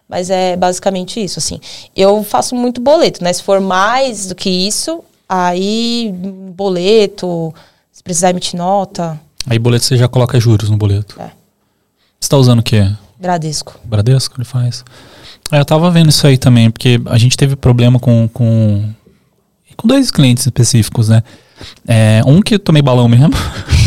Mas 0.07 0.29
é 0.29 0.55
basicamente 0.55 1.23
isso, 1.23 1.39
assim. 1.39 1.59
Eu 1.95 2.23
faço 2.23 2.55
muito 2.55 2.79
boleto, 2.79 3.23
né? 3.23 3.33
Se 3.33 3.41
for 3.41 3.59
mais 3.59 4.27
do 4.27 4.35
que 4.35 4.49
isso, 4.49 5.03
aí 5.27 6.13
boleto, 6.55 7.53
se 7.91 8.03
precisar 8.03 8.29
emitir 8.29 8.57
nota. 8.57 9.19
Aí 9.47 9.57
boleto 9.57 9.85
você 9.85 9.97
já 9.97 10.07
coloca 10.07 10.39
juros 10.39 10.69
no 10.69 10.77
boleto. 10.77 11.19
É. 11.19 11.31
Você 12.19 12.29
tá 12.29 12.37
usando 12.37 12.59
o 12.59 12.63
quê? 12.63 12.91
Bradesco. 13.19 13.79
Bradesco 13.83 14.35
ele 14.37 14.45
faz. 14.45 14.83
É, 15.51 15.59
eu 15.59 15.65
tava 15.65 15.89
vendo 15.91 16.09
isso 16.09 16.25
aí 16.25 16.37
também, 16.37 16.71
porque 16.71 16.99
a 17.05 17.17
gente 17.17 17.37
teve 17.37 17.55
problema 17.55 17.99
com, 17.99 18.27
com, 18.31 18.89
com 19.75 19.87
dois 19.87 20.11
clientes 20.11 20.45
específicos, 20.45 21.09
né? 21.09 21.23
É, 21.87 22.21
um 22.25 22.41
que 22.41 22.55
eu 22.55 22.59
tomei 22.59 22.81
balão 22.81 23.07
mesmo. 23.07 23.29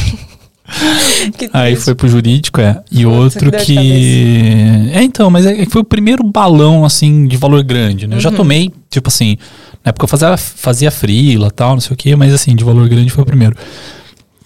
Aí 1.52 1.76
foi 1.76 1.94
pro 1.94 2.08
jurídico, 2.08 2.60
é. 2.60 2.82
E 2.90 3.06
outro 3.06 3.50
que. 3.50 4.90
É, 4.92 5.02
então, 5.02 5.30
mas 5.30 5.46
é, 5.46 5.64
foi 5.66 5.82
o 5.82 5.84
primeiro 5.84 6.22
balão, 6.22 6.84
assim, 6.84 7.26
de 7.26 7.36
valor 7.36 7.62
grande, 7.62 8.06
né? 8.06 8.16
Eu 8.16 8.20
já 8.20 8.30
uhum. 8.30 8.36
tomei, 8.36 8.70
tipo 8.90 9.08
assim, 9.08 9.36
na 9.84 9.90
época 9.90 10.04
eu 10.04 10.08
fazia, 10.08 10.36
fazia 10.36 10.90
frila 10.90 11.50
tal, 11.50 11.72
não 11.72 11.80
sei 11.80 11.94
o 11.94 11.96
quê, 11.96 12.14
mas 12.14 12.32
assim, 12.32 12.54
de 12.54 12.64
valor 12.64 12.88
grande 12.88 13.10
foi 13.10 13.22
o 13.22 13.26
primeiro. 13.26 13.56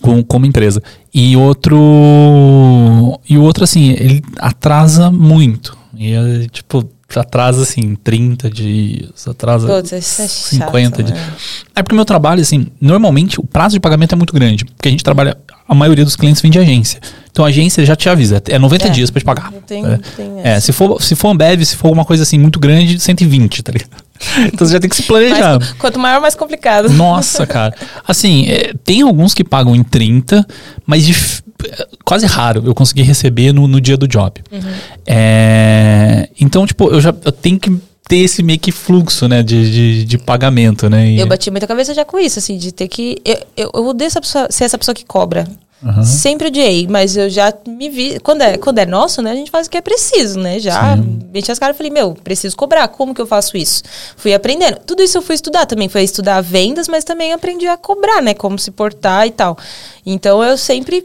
Com, 0.00 0.22
como 0.22 0.46
empresa. 0.46 0.82
E 1.14 1.36
outro. 1.36 1.78
E 3.28 3.38
o 3.38 3.42
outro, 3.42 3.62
assim, 3.64 3.90
ele 3.90 4.22
atrasa 4.38 5.10
muito. 5.10 5.76
E 5.96 6.12
é, 6.12 6.46
tipo, 6.50 6.88
atrasa 7.20 7.62
assim 7.62 7.94
30 7.94 8.50
dias, 8.50 9.26
atrasa 9.28 9.66
Putz, 9.66 9.92
isso 9.92 10.22
é 10.22 10.26
50 10.26 10.82
chato, 10.82 11.02
dias. 11.02 11.18
Né? 11.18 11.32
É 11.76 11.82
porque 11.82 11.94
o 11.94 11.96
meu 11.96 12.04
trabalho, 12.04 12.40
assim, 12.40 12.66
normalmente 12.80 13.40
o 13.40 13.44
prazo 13.44 13.74
de 13.74 13.80
pagamento 13.80 14.14
é 14.14 14.16
muito 14.16 14.32
grande. 14.32 14.64
Porque 14.64 14.88
a 14.88 14.90
gente 14.90 15.04
trabalha 15.04 15.36
a 15.68 15.74
maioria 15.74 16.04
dos 16.04 16.16
clientes 16.16 16.42
vem 16.42 16.50
de 16.50 16.58
agência. 16.58 17.00
Então 17.30 17.44
a 17.44 17.48
agência 17.48 17.84
já 17.86 17.96
te 17.96 18.08
avisa, 18.08 18.42
é 18.48 18.58
90 18.58 18.86
é, 18.86 18.90
dias 18.90 19.10
para 19.10 19.20
te 19.20 19.24
pagar. 19.24 19.52
Tem, 19.66 19.84
é. 19.86 19.98
Tem 20.16 20.40
é, 20.44 20.60
se 20.60 20.70
for 20.70 21.00
se 21.02 21.14
for 21.14 21.28
Ambev, 21.30 21.64
se 21.64 21.76
for 21.76 21.88
alguma 21.88 22.04
coisa 22.04 22.24
assim 22.24 22.38
muito 22.38 22.60
grande, 22.60 23.00
120, 23.00 23.62
tá 23.62 23.72
ligado? 23.72 23.90
Então 24.52 24.66
você 24.66 24.74
já 24.74 24.80
tem 24.80 24.88
que 24.88 24.94
se 24.94 25.02
planejar. 25.02 25.58
Mais, 25.58 25.72
quanto 25.72 25.98
maior, 25.98 26.20
mais 26.20 26.34
complicado. 26.34 26.88
Nossa, 26.90 27.44
cara. 27.44 27.74
Assim, 28.06 28.46
é, 28.46 28.72
tem 28.84 29.02
alguns 29.02 29.34
que 29.34 29.42
pagam 29.42 29.74
em 29.74 29.82
30, 29.82 30.46
mas 30.86 31.42
quase 32.04 32.26
raro 32.26 32.62
eu 32.66 32.74
conseguir 32.74 33.02
receber 33.02 33.52
no, 33.52 33.66
no 33.66 33.80
dia 33.80 33.96
do 33.96 34.08
job. 34.08 34.42
Uhum. 34.50 34.60
É, 35.06 36.28
então, 36.40 36.66
tipo, 36.66 36.88
eu 36.88 37.00
já 37.00 37.14
eu 37.24 37.32
tenho 37.32 37.58
que 37.58 37.70
ter 38.08 38.18
esse 38.18 38.42
meio 38.42 38.58
que 38.58 38.72
fluxo, 38.72 39.28
né, 39.28 39.42
de, 39.42 39.70
de, 39.70 40.04
de 40.04 40.18
pagamento, 40.18 40.90
né? 40.90 41.06
E... 41.06 41.20
Eu 41.20 41.26
bati 41.26 41.50
muita 41.50 41.66
cabeça 41.66 41.94
já 41.94 42.04
com 42.04 42.18
isso, 42.18 42.38
assim, 42.38 42.58
de 42.58 42.72
ter 42.72 42.88
que... 42.88 43.16
Eu, 43.24 43.38
eu, 43.56 43.70
eu 43.74 43.86
odeio 43.86 44.08
essa 44.08 44.20
pessoa, 44.20 44.48
ser 44.50 44.64
essa 44.64 44.76
pessoa 44.76 44.94
que 44.94 45.04
cobra. 45.04 45.46
Uhum. 45.82 46.02
Sempre 46.04 46.46
odiei, 46.46 46.86
mas 46.86 47.16
eu 47.16 47.28
já 47.28 47.52
me 47.66 47.88
vi. 47.88 48.20
Quando 48.20 48.42
é, 48.42 48.56
quando 48.56 48.78
é 48.78 48.86
nosso, 48.86 49.20
né? 49.20 49.32
A 49.32 49.34
gente 49.34 49.50
faz 49.50 49.66
o 49.66 49.70
que 49.70 49.76
é 49.76 49.80
preciso, 49.80 50.38
né? 50.38 50.60
Já 50.60 50.96
meti 51.32 51.50
as 51.50 51.58
caras 51.58 51.74
e 51.74 51.76
falei, 51.76 51.90
meu, 51.90 52.14
preciso 52.14 52.56
cobrar. 52.56 52.86
Como 52.86 53.12
que 53.12 53.20
eu 53.20 53.26
faço 53.26 53.56
isso? 53.56 53.82
Fui 54.16 54.32
aprendendo. 54.32 54.78
Tudo 54.86 55.02
isso 55.02 55.18
eu 55.18 55.22
fui 55.22 55.34
estudar 55.34 55.66
também. 55.66 55.88
Foi 55.88 56.04
estudar 56.04 56.40
vendas, 56.40 56.86
mas 56.86 57.02
também 57.02 57.32
aprendi 57.32 57.66
a 57.66 57.76
cobrar, 57.76 58.22
né? 58.22 58.32
Como 58.32 58.60
se 58.60 58.70
portar 58.70 59.26
e 59.26 59.32
tal. 59.32 59.58
Então 60.06 60.40
eu 60.40 60.56
sempre 60.56 61.04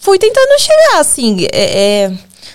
fui 0.00 0.18
tentando 0.18 0.58
chegar, 0.60 1.00
assim. 1.00 1.46
É, 1.52 2.04
é, 2.04 2.12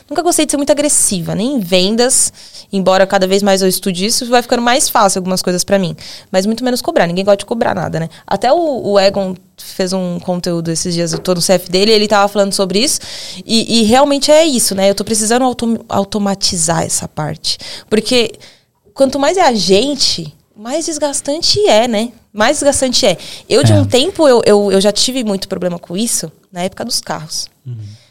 nunca 0.10 0.22
gostei 0.22 0.46
de 0.46 0.52
ser 0.52 0.58
muito 0.58 0.72
agressiva, 0.72 1.36
nem 1.36 1.56
em 1.56 1.60
vendas 1.60 2.32
embora 2.74 3.06
cada 3.06 3.28
vez 3.28 3.44
mais 3.44 3.62
eu 3.62 3.68
estude 3.68 4.04
isso, 4.04 4.26
vai 4.26 4.42
ficando 4.42 4.64
mais 4.64 4.90
fácil 4.90 5.20
algumas 5.20 5.44
coisas 5.44 5.64
para 5.64 5.78
mim. 5.78 5.96
Mas 6.32 6.48
muito 6.48 6.64
menos 6.64 6.82
cobrar. 6.82 7.06
Ninguém 7.06 7.24
gosta 7.24 7.38
de 7.38 7.46
cobrar 7.46 7.76
nada, 7.76 8.00
né? 8.00 8.10
Até 8.26 8.52
o, 8.52 8.92
o 8.92 9.00
Egon 9.00 9.36
fez 9.56 9.94
um 9.94 10.20
conteúdo 10.20 10.72
esses 10.72 10.94
dias, 10.94 11.14
eu 11.14 11.20
tô 11.20 11.36
no 11.36 11.40
CF 11.40 11.70
dele, 11.70 11.92
ele 11.92 12.08
tava 12.08 12.28
falando 12.28 12.52
sobre 12.52 12.80
isso. 12.80 13.00
E, 13.46 13.82
e 13.82 13.84
realmente 13.84 14.32
é 14.32 14.44
isso, 14.44 14.74
né? 14.74 14.90
Eu 14.90 14.96
tô 14.96 15.04
precisando 15.04 15.44
autom 15.46 15.78
automatizar 15.88 16.82
essa 16.82 17.08
parte. 17.08 17.60
Porque 17.88 18.34
quanto 18.96 19.20
mais 19.20 19.38
é 19.38 19.42
a 19.42 19.54
gente, 19.54 20.34
mais 20.56 20.86
desgastante 20.86 21.60
é, 21.68 21.88
né? 21.88 22.12
Mais 22.32 22.58
desgastante 22.58 23.06
é. 23.06 23.18
Eu, 23.50 23.64
de 23.64 23.72
é. 23.72 23.76
um 23.76 23.86
tempo, 23.86 24.28
eu, 24.28 24.42
eu, 24.46 24.72
eu 24.72 24.82
já 24.82 24.92
tive 24.92 25.24
muito 25.24 25.48
problema 25.48 25.80
com 25.80 25.96
isso, 25.96 26.32
na 26.52 26.64
época 26.64 26.86
dos 26.86 27.00
carros. 27.00 27.48
Uhum 27.66 28.04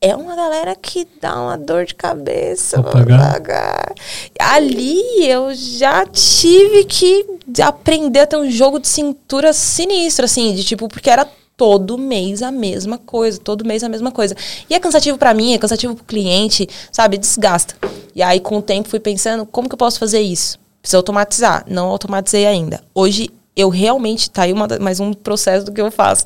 é 0.00 0.14
uma 0.14 0.36
galera 0.36 0.76
que 0.76 1.06
dá 1.20 1.40
uma 1.40 1.56
dor 1.56 1.84
de 1.84 1.94
cabeça 1.94 2.82
pagar. 2.82 3.94
Ali 4.38 5.26
eu 5.26 5.54
já 5.54 6.06
tive 6.06 6.84
que 6.84 7.24
aprender 7.62 8.20
a 8.20 8.26
ter 8.26 8.36
um 8.36 8.50
jogo 8.50 8.78
de 8.78 8.88
cintura 8.88 9.52
sinistro, 9.52 10.24
assim, 10.24 10.54
de 10.54 10.62
tipo, 10.62 10.86
porque 10.88 11.08
era 11.08 11.26
todo 11.56 11.96
mês 11.96 12.42
a 12.42 12.52
mesma 12.52 12.98
coisa, 12.98 13.40
todo 13.40 13.64
mês 13.64 13.82
a 13.82 13.88
mesma 13.88 14.12
coisa. 14.12 14.36
E 14.68 14.74
é 14.74 14.80
cansativo 14.80 15.16
para 15.16 15.32
mim, 15.32 15.54
é 15.54 15.58
cansativo 15.58 15.96
pro 15.96 16.04
cliente, 16.04 16.68
sabe? 16.92 17.16
Desgasta. 17.16 17.74
E 18.14 18.22
aí, 18.22 18.38
com 18.38 18.58
o 18.58 18.62
tempo, 18.62 18.88
fui 18.88 19.00
pensando, 19.00 19.46
como 19.46 19.68
que 19.68 19.74
eu 19.74 19.78
posso 19.78 19.98
fazer 19.98 20.20
isso? 20.20 20.58
Preciso 20.86 20.98
automatizar. 20.98 21.64
Não 21.66 21.88
automatizei 21.88 22.46
ainda. 22.46 22.80
Hoje, 22.94 23.28
eu 23.56 23.68
realmente, 23.68 24.30
tá 24.30 24.42
aí 24.42 24.52
uma, 24.52 24.68
mais 24.80 25.00
um 25.00 25.12
processo 25.12 25.66
do 25.66 25.72
que 25.72 25.80
eu 25.80 25.90
faço. 25.90 26.24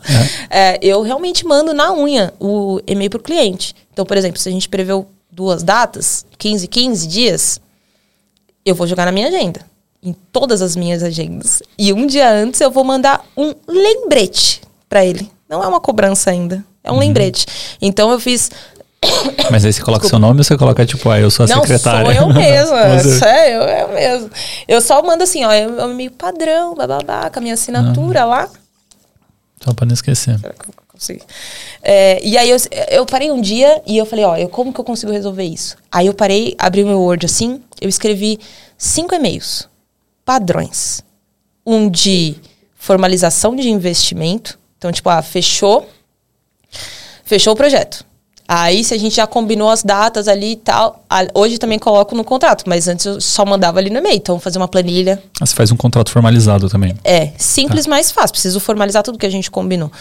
É. 0.51 0.74
É, 0.74 0.78
eu 0.82 1.01
realmente 1.01 1.47
mando 1.47 1.73
na 1.73 1.95
unha 1.95 2.35
o 2.39 2.78
e-mail 2.87 3.09
pro 3.09 3.23
cliente. 3.23 3.74
Então, 3.91 4.05
por 4.05 4.19
exemplo, 4.19 4.39
se 4.39 4.51
a 4.51 4.53
gente 4.53 4.69
preveu 4.69 5.09
duas 5.32 5.62
datas, 5.62 6.27
15, 6.37 6.69
15 6.69 7.07
dias, 7.07 7.61
eu 8.62 8.74
vou 8.74 8.87
jogar 8.87 9.07
na 9.07 9.12
minha 9.12 9.28
agenda. 9.28 9.65
Em 10.03 10.12
todas 10.12 10.61
as 10.61 10.77
minhas 10.77 11.03
agendas. 11.03 11.62
E 11.78 11.91
um 11.95 12.07
dia 12.07 12.31
antes 12.31 12.61
eu 12.61 12.70
vou 12.70 12.85
mandar 12.85 13.24
um 13.35 13.55
lembrete 13.66 14.61
para 14.91 15.07
ele. 15.07 15.31
Não 15.49 15.65
é 15.65 15.66
uma 15.66 15.81
cobrança 15.81 16.31
ainda. 16.31 16.62
É 16.85 16.91
um 16.91 16.97
uhum. 16.97 17.01
lembrete. 17.01 17.47
Então 17.81 18.11
eu 18.11 18.20
fiz 18.20 18.51
mas 19.51 19.64
aí 19.64 19.72
você 19.72 19.82
coloca 19.82 20.02
Desculpa. 20.02 20.09
seu 20.09 20.18
nome 20.18 20.40
ou 20.40 20.44
você 20.44 20.56
coloca, 20.56 20.86
tipo, 20.86 21.09
ah, 21.09 21.18
eu 21.18 21.31
sou 21.31 21.44
a 21.44 21.48
não, 21.48 21.60
secretária? 21.62 22.14
Não, 22.14 22.14
sou 22.14 22.28
eu 22.31 22.35
mesma. 22.35 22.98
Você... 23.01 23.24
É 23.24 23.56
eu, 23.56 23.62
eu 23.62 23.89
mesmo. 23.89 24.31
Eu 24.68 24.81
só 24.81 25.02
mando 25.02 25.24
assim, 25.24 25.44
ó, 25.44 25.51
é 25.51 25.66
um 25.66 25.94
meio 25.94 26.10
padrão, 26.10 26.74
bababá, 26.74 27.31
com 27.31 27.39
a 27.39 27.43
minha 27.43 27.55
assinatura 27.55 28.22
ah. 28.22 28.27
lá. 28.27 28.48
Só 29.62 29.72
pra 29.72 29.86
não 29.86 29.94
esquecer. 29.94 30.39
Será 30.39 30.52
que 30.52 30.68
eu? 30.68 30.81
É, 31.82 32.20
e 32.22 32.36
aí 32.36 32.51
eu, 32.51 32.59
eu 32.90 33.06
parei 33.06 33.31
um 33.31 33.40
dia 33.40 33.81
e 33.86 33.97
eu 33.97 34.05
falei, 34.05 34.22
ó, 34.22 34.36
eu, 34.36 34.51
como 34.51 34.70
que 34.70 34.78
eu 34.78 34.85
consigo 34.85 35.10
resolver 35.10 35.44
isso? 35.44 35.77
Aí 35.90 36.06
eu 36.06 36.12
parei, 36.12 36.55
abri 36.59 36.85
o 36.85 36.86
meu 36.86 37.01
Word 37.01 37.24
assim, 37.24 37.62
eu 37.81 37.89
escrevi 37.89 38.39
cinco 38.77 39.14
e-mails 39.14 39.66
padrões. 40.27 41.02
Um 41.64 41.89
de 41.89 42.36
formalização 42.77 43.56
de 43.56 43.70
investimento. 43.70 44.59
Então, 44.77 44.93
tipo, 44.93 45.09
ah, 45.09 45.22
fechou, 45.22 45.89
fechou 47.24 47.55
o 47.55 47.56
projeto 47.56 48.05
Aí, 48.52 48.82
se 48.82 48.93
a 48.93 48.98
gente 48.98 49.14
já 49.14 49.28
combinou 49.28 49.70
as 49.70 49.85
datas 49.85 50.27
ali 50.27 50.55
e 50.55 50.56
tal, 50.56 51.05
hoje 51.35 51.56
também 51.56 51.78
coloco 51.78 52.16
no 52.16 52.24
contrato, 52.24 52.64
mas 52.66 52.89
antes 52.89 53.06
eu 53.06 53.20
só 53.20 53.47
mandava 53.47 53.78
ali 53.78 53.90
no 53.90 53.98
e-mail. 53.98 54.16
Então, 54.16 54.40
fazer 54.40 54.59
uma 54.59 54.66
planilha. 54.66 55.22
Ah, 55.40 55.47
você 55.47 55.55
faz 55.55 55.70
um 55.70 55.77
contrato 55.77 56.10
formalizado 56.10 56.68
também. 56.68 56.97
É, 57.05 57.31
simples, 57.39 57.85
tá. 57.85 57.90
mais 57.90 58.10
fácil. 58.10 58.32
Preciso 58.32 58.59
formalizar 58.59 59.05
tudo 59.05 59.16
que 59.16 59.24
a 59.24 59.31
gente 59.31 59.52
combinou. 59.52 59.93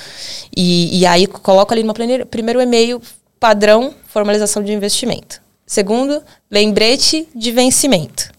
E, 0.57 0.97
e 0.97 1.05
aí, 1.05 1.27
coloco 1.27 1.71
ali 1.71 1.83
numa 1.83 1.93
planilha, 1.93 2.25
primeiro 2.25 2.59
e-mail, 2.59 2.99
padrão, 3.39 3.93
formalização 4.07 4.63
de 4.63 4.73
investimento. 4.73 5.39
Segundo, 5.63 6.19
lembrete 6.49 7.27
de 7.35 7.51
vencimento. 7.51 8.31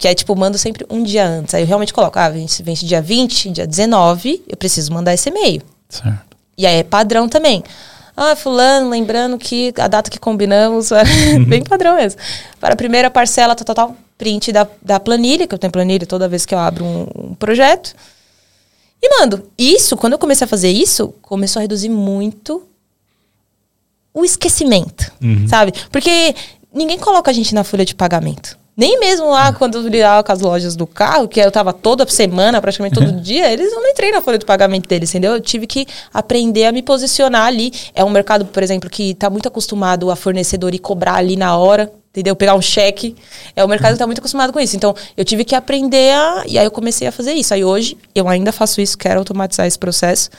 Que 0.00 0.08
é 0.08 0.14
tipo, 0.16 0.34
mando 0.34 0.58
sempre 0.58 0.84
um 0.90 1.00
dia 1.00 1.28
antes. 1.28 1.54
Aí 1.54 1.62
eu 1.62 1.66
realmente 1.68 1.94
coloco, 1.94 2.18
ah, 2.18 2.28
vence, 2.28 2.60
vence 2.60 2.84
dia 2.84 3.00
20, 3.00 3.50
dia 3.50 3.68
19, 3.68 4.42
eu 4.48 4.56
preciso 4.56 4.92
mandar 4.92 5.14
esse 5.14 5.28
e-mail. 5.28 5.62
Certo. 5.88 6.34
E 6.58 6.66
aí 6.66 6.78
é 6.78 6.82
padrão 6.82 7.28
também. 7.28 7.62
Ah, 8.16 8.36
fulano, 8.36 8.90
lembrando 8.90 9.36
que 9.36 9.72
a 9.78 9.88
data 9.88 10.10
que 10.10 10.20
combinamos, 10.20 10.90
uhum. 10.90 11.44
bem 11.48 11.62
padrão 11.62 11.96
mesmo. 11.96 12.20
Para 12.60 12.74
a 12.74 12.76
primeira 12.76 13.10
parcela, 13.10 13.54
tal, 13.54 13.64
tal, 13.64 13.74
tal, 13.74 13.96
print 14.16 14.52
da, 14.52 14.66
da 14.80 15.00
planilha, 15.00 15.46
que 15.46 15.54
eu 15.54 15.58
tenho 15.58 15.72
planilha 15.72 16.06
toda 16.06 16.28
vez 16.28 16.46
que 16.46 16.54
eu 16.54 16.58
abro 16.58 16.84
um, 16.84 17.06
um 17.16 17.34
projeto. 17.34 17.94
E 19.02 19.18
mando. 19.18 19.50
Isso, 19.58 19.96
quando 19.96 20.12
eu 20.14 20.18
comecei 20.18 20.44
a 20.44 20.48
fazer 20.48 20.70
isso, 20.70 21.14
começou 21.20 21.60
a 21.60 21.62
reduzir 21.62 21.88
muito 21.88 22.62
o 24.14 24.24
esquecimento, 24.24 25.12
uhum. 25.20 25.48
sabe? 25.48 25.72
Porque 25.90 26.34
ninguém 26.72 26.98
coloca 26.98 27.30
a 27.30 27.34
gente 27.34 27.54
na 27.54 27.64
folha 27.64 27.84
de 27.84 27.94
pagamento. 27.94 28.56
Nem 28.76 28.98
mesmo 28.98 29.30
lá, 29.30 29.52
quando 29.52 29.78
eu 29.78 29.88
lidava 29.88 30.24
com 30.24 30.32
as 30.32 30.40
lojas 30.40 30.74
do 30.74 30.84
carro, 30.84 31.28
que 31.28 31.38
eu 31.38 31.50
tava 31.50 31.72
toda 31.72 32.04
semana, 32.08 32.60
praticamente 32.60 32.94
todo 32.96 33.12
dia, 33.20 33.52
eles 33.52 33.70
não 33.72 33.86
entrei 33.86 34.10
na 34.10 34.20
folha 34.20 34.36
de 34.36 34.44
pagamento 34.44 34.88
deles, 34.88 35.10
entendeu? 35.10 35.34
Eu 35.34 35.40
tive 35.40 35.64
que 35.66 35.86
aprender 36.12 36.64
a 36.64 36.72
me 36.72 36.82
posicionar 36.82 37.46
ali. 37.46 37.72
É 37.94 38.02
um 38.02 38.10
mercado, 38.10 38.44
por 38.46 38.62
exemplo, 38.62 38.90
que 38.90 39.14
tá 39.14 39.30
muito 39.30 39.46
acostumado 39.46 40.10
a 40.10 40.16
fornecedor 40.16 40.74
e 40.74 40.78
cobrar 40.80 41.14
ali 41.14 41.36
na 41.36 41.56
hora, 41.56 41.92
entendeu? 42.10 42.34
Pegar 42.34 42.56
um 42.56 42.62
cheque. 42.62 43.14
É 43.54 43.64
o 43.64 43.68
mercado 43.68 43.92
que 43.92 43.98
tá 43.98 44.06
muito 44.06 44.18
acostumado 44.18 44.52
com 44.52 44.58
isso. 44.58 44.74
Então, 44.74 44.92
eu 45.16 45.24
tive 45.24 45.44
que 45.44 45.54
aprender 45.54 46.12
a. 46.12 46.42
E 46.44 46.58
aí 46.58 46.64
eu 46.64 46.70
comecei 46.72 47.06
a 47.06 47.12
fazer 47.12 47.32
isso. 47.32 47.54
Aí 47.54 47.64
hoje, 47.64 47.96
eu 48.12 48.28
ainda 48.28 48.50
faço 48.50 48.80
isso, 48.80 48.98
quero 48.98 49.20
automatizar 49.20 49.66
esse 49.66 49.78
processo 49.78 50.30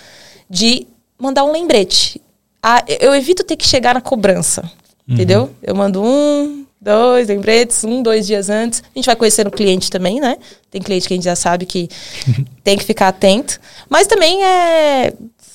de 0.49 0.86
mandar 1.18 1.45
um 1.45 1.53
lembrete. 1.53 2.22
Ah, 2.62 2.84
eu 2.88 3.16
evito 3.16 3.45
ter 3.45 3.56
que 3.56 3.66
chegar 3.66 3.94
na 3.94 4.02
cobrança. 4.02 4.62
Uhum. 5.07 5.14
Entendeu? 5.14 5.52
Eu 5.62 5.76
mando 5.76 6.03
um, 6.03 6.64
dois 6.86 7.28
lembretes, 7.28 7.84
um, 7.84 8.03
dois 8.03 8.28
dias 8.28 8.48
antes. 8.48 8.84
A 8.84 8.99
gente 8.99 9.06
vai 9.07 9.16
conhecendo 9.16 9.48
o 9.48 9.52
cliente 9.52 9.90
também, 9.90 10.20
né? 10.20 10.38
Tem 10.70 10.80
cliente 10.80 11.07
que 11.07 11.14
a 11.16 11.18
gente 11.18 11.24
já 11.24 11.36
sabe 11.36 11.66
que 11.66 11.90
tem 12.64 12.78
que 12.78 12.84
ficar 12.84 13.07
atento. 13.07 13.60
Mas 13.90 14.06
também 14.06 14.44
é. 14.44 15.12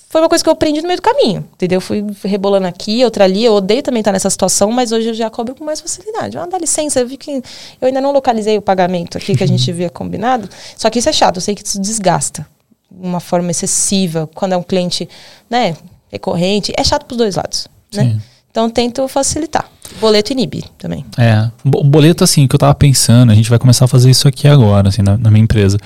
Foi 0.08 0.20
uma 0.20 0.28
coisa 0.28 0.42
que 0.42 0.50
eu 0.50 0.52
aprendi 0.52 0.82
no 0.82 0.88
meio 0.88 0.98
do 0.98 1.02
caminho, 1.02 1.48
entendeu? 1.54 1.80
Fui 1.80 2.04
rebolando 2.24 2.66
aqui, 2.66 3.04
outra 3.04 3.22
ali. 3.22 3.44
Eu 3.44 3.52
odeio 3.52 3.80
também 3.80 4.00
estar 4.00 4.10
nessa 4.10 4.28
situação, 4.28 4.72
mas 4.72 4.90
hoje 4.90 5.10
eu 5.10 5.14
já 5.14 5.30
cobro 5.30 5.54
com 5.54 5.64
mais 5.64 5.80
facilidade. 5.80 6.36
Ah, 6.36 6.46
dá 6.46 6.58
licença, 6.58 6.98
eu 6.98 7.06
vi 7.06 7.16
que 7.16 7.30
eu 7.30 7.42
ainda 7.86 8.00
não 8.00 8.10
localizei 8.10 8.58
o 8.58 8.62
pagamento 8.62 9.16
aqui 9.16 9.36
que 9.36 9.44
a 9.44 9.46
gente 9.46 9.70
havia 9.70 9.88
combinado. 9.88 10.48
Só 10.76 10.90
que 10.90 10.98
isso 10.98 11.08
é 11.08 11.12
chato, 11.12 11.36
eu 11.36 11.40
sei 11.40 11.54
que 11.54 11.64
isso 11.64 11.80
desgasta 11.80 12.44
de 12.90 13.06
uma 13.06 13.20
forma 13.20 13.52
excessiva. 13.52 14.28
Quando 14.34 14.54
é 14.54 14.56
um 14.56 14.64
cliente, 14.64 15.08
né, 15.48 15.76
recorrente, 16.10 16.72
é 16.76 16.82
chato 16.82 17.04
para 17.04 17.14
os 17.14 17.18
dois 17.18 17.36
lados, 17.36 17.68
né? 17.94 18.02
Sim. 18.02 18.20
Então 18.50 18.68
tento 18.68 19.06
facilitar. 19.06 19.70
Boleto 20.00 20.32
inibe 20.32 20.64
também. 20.78 21.04
É. 21.16 21.50
O 21.64 21.84
boleto, 21.84 22.24
assim, 22.24 22.46
que 22.46 22.54
eu 22.54 22.58
tava 22.58 22.74
pensando, 22.74 23.32
a 23.32 23.34
gente 23.34 23.48
vai 23.48 23.58
começar 23.58 23.84
a 23.84 23.88
fazer 23.88 24.10
isso 24.10 24.28
aqui 24.28 24.46
agora, 24.46 24.88
assim, 24.88 25.02
na, 25.02 25.16
na 25.16 25.30
minha 25.30 25.42
empresa. 25.42 25.78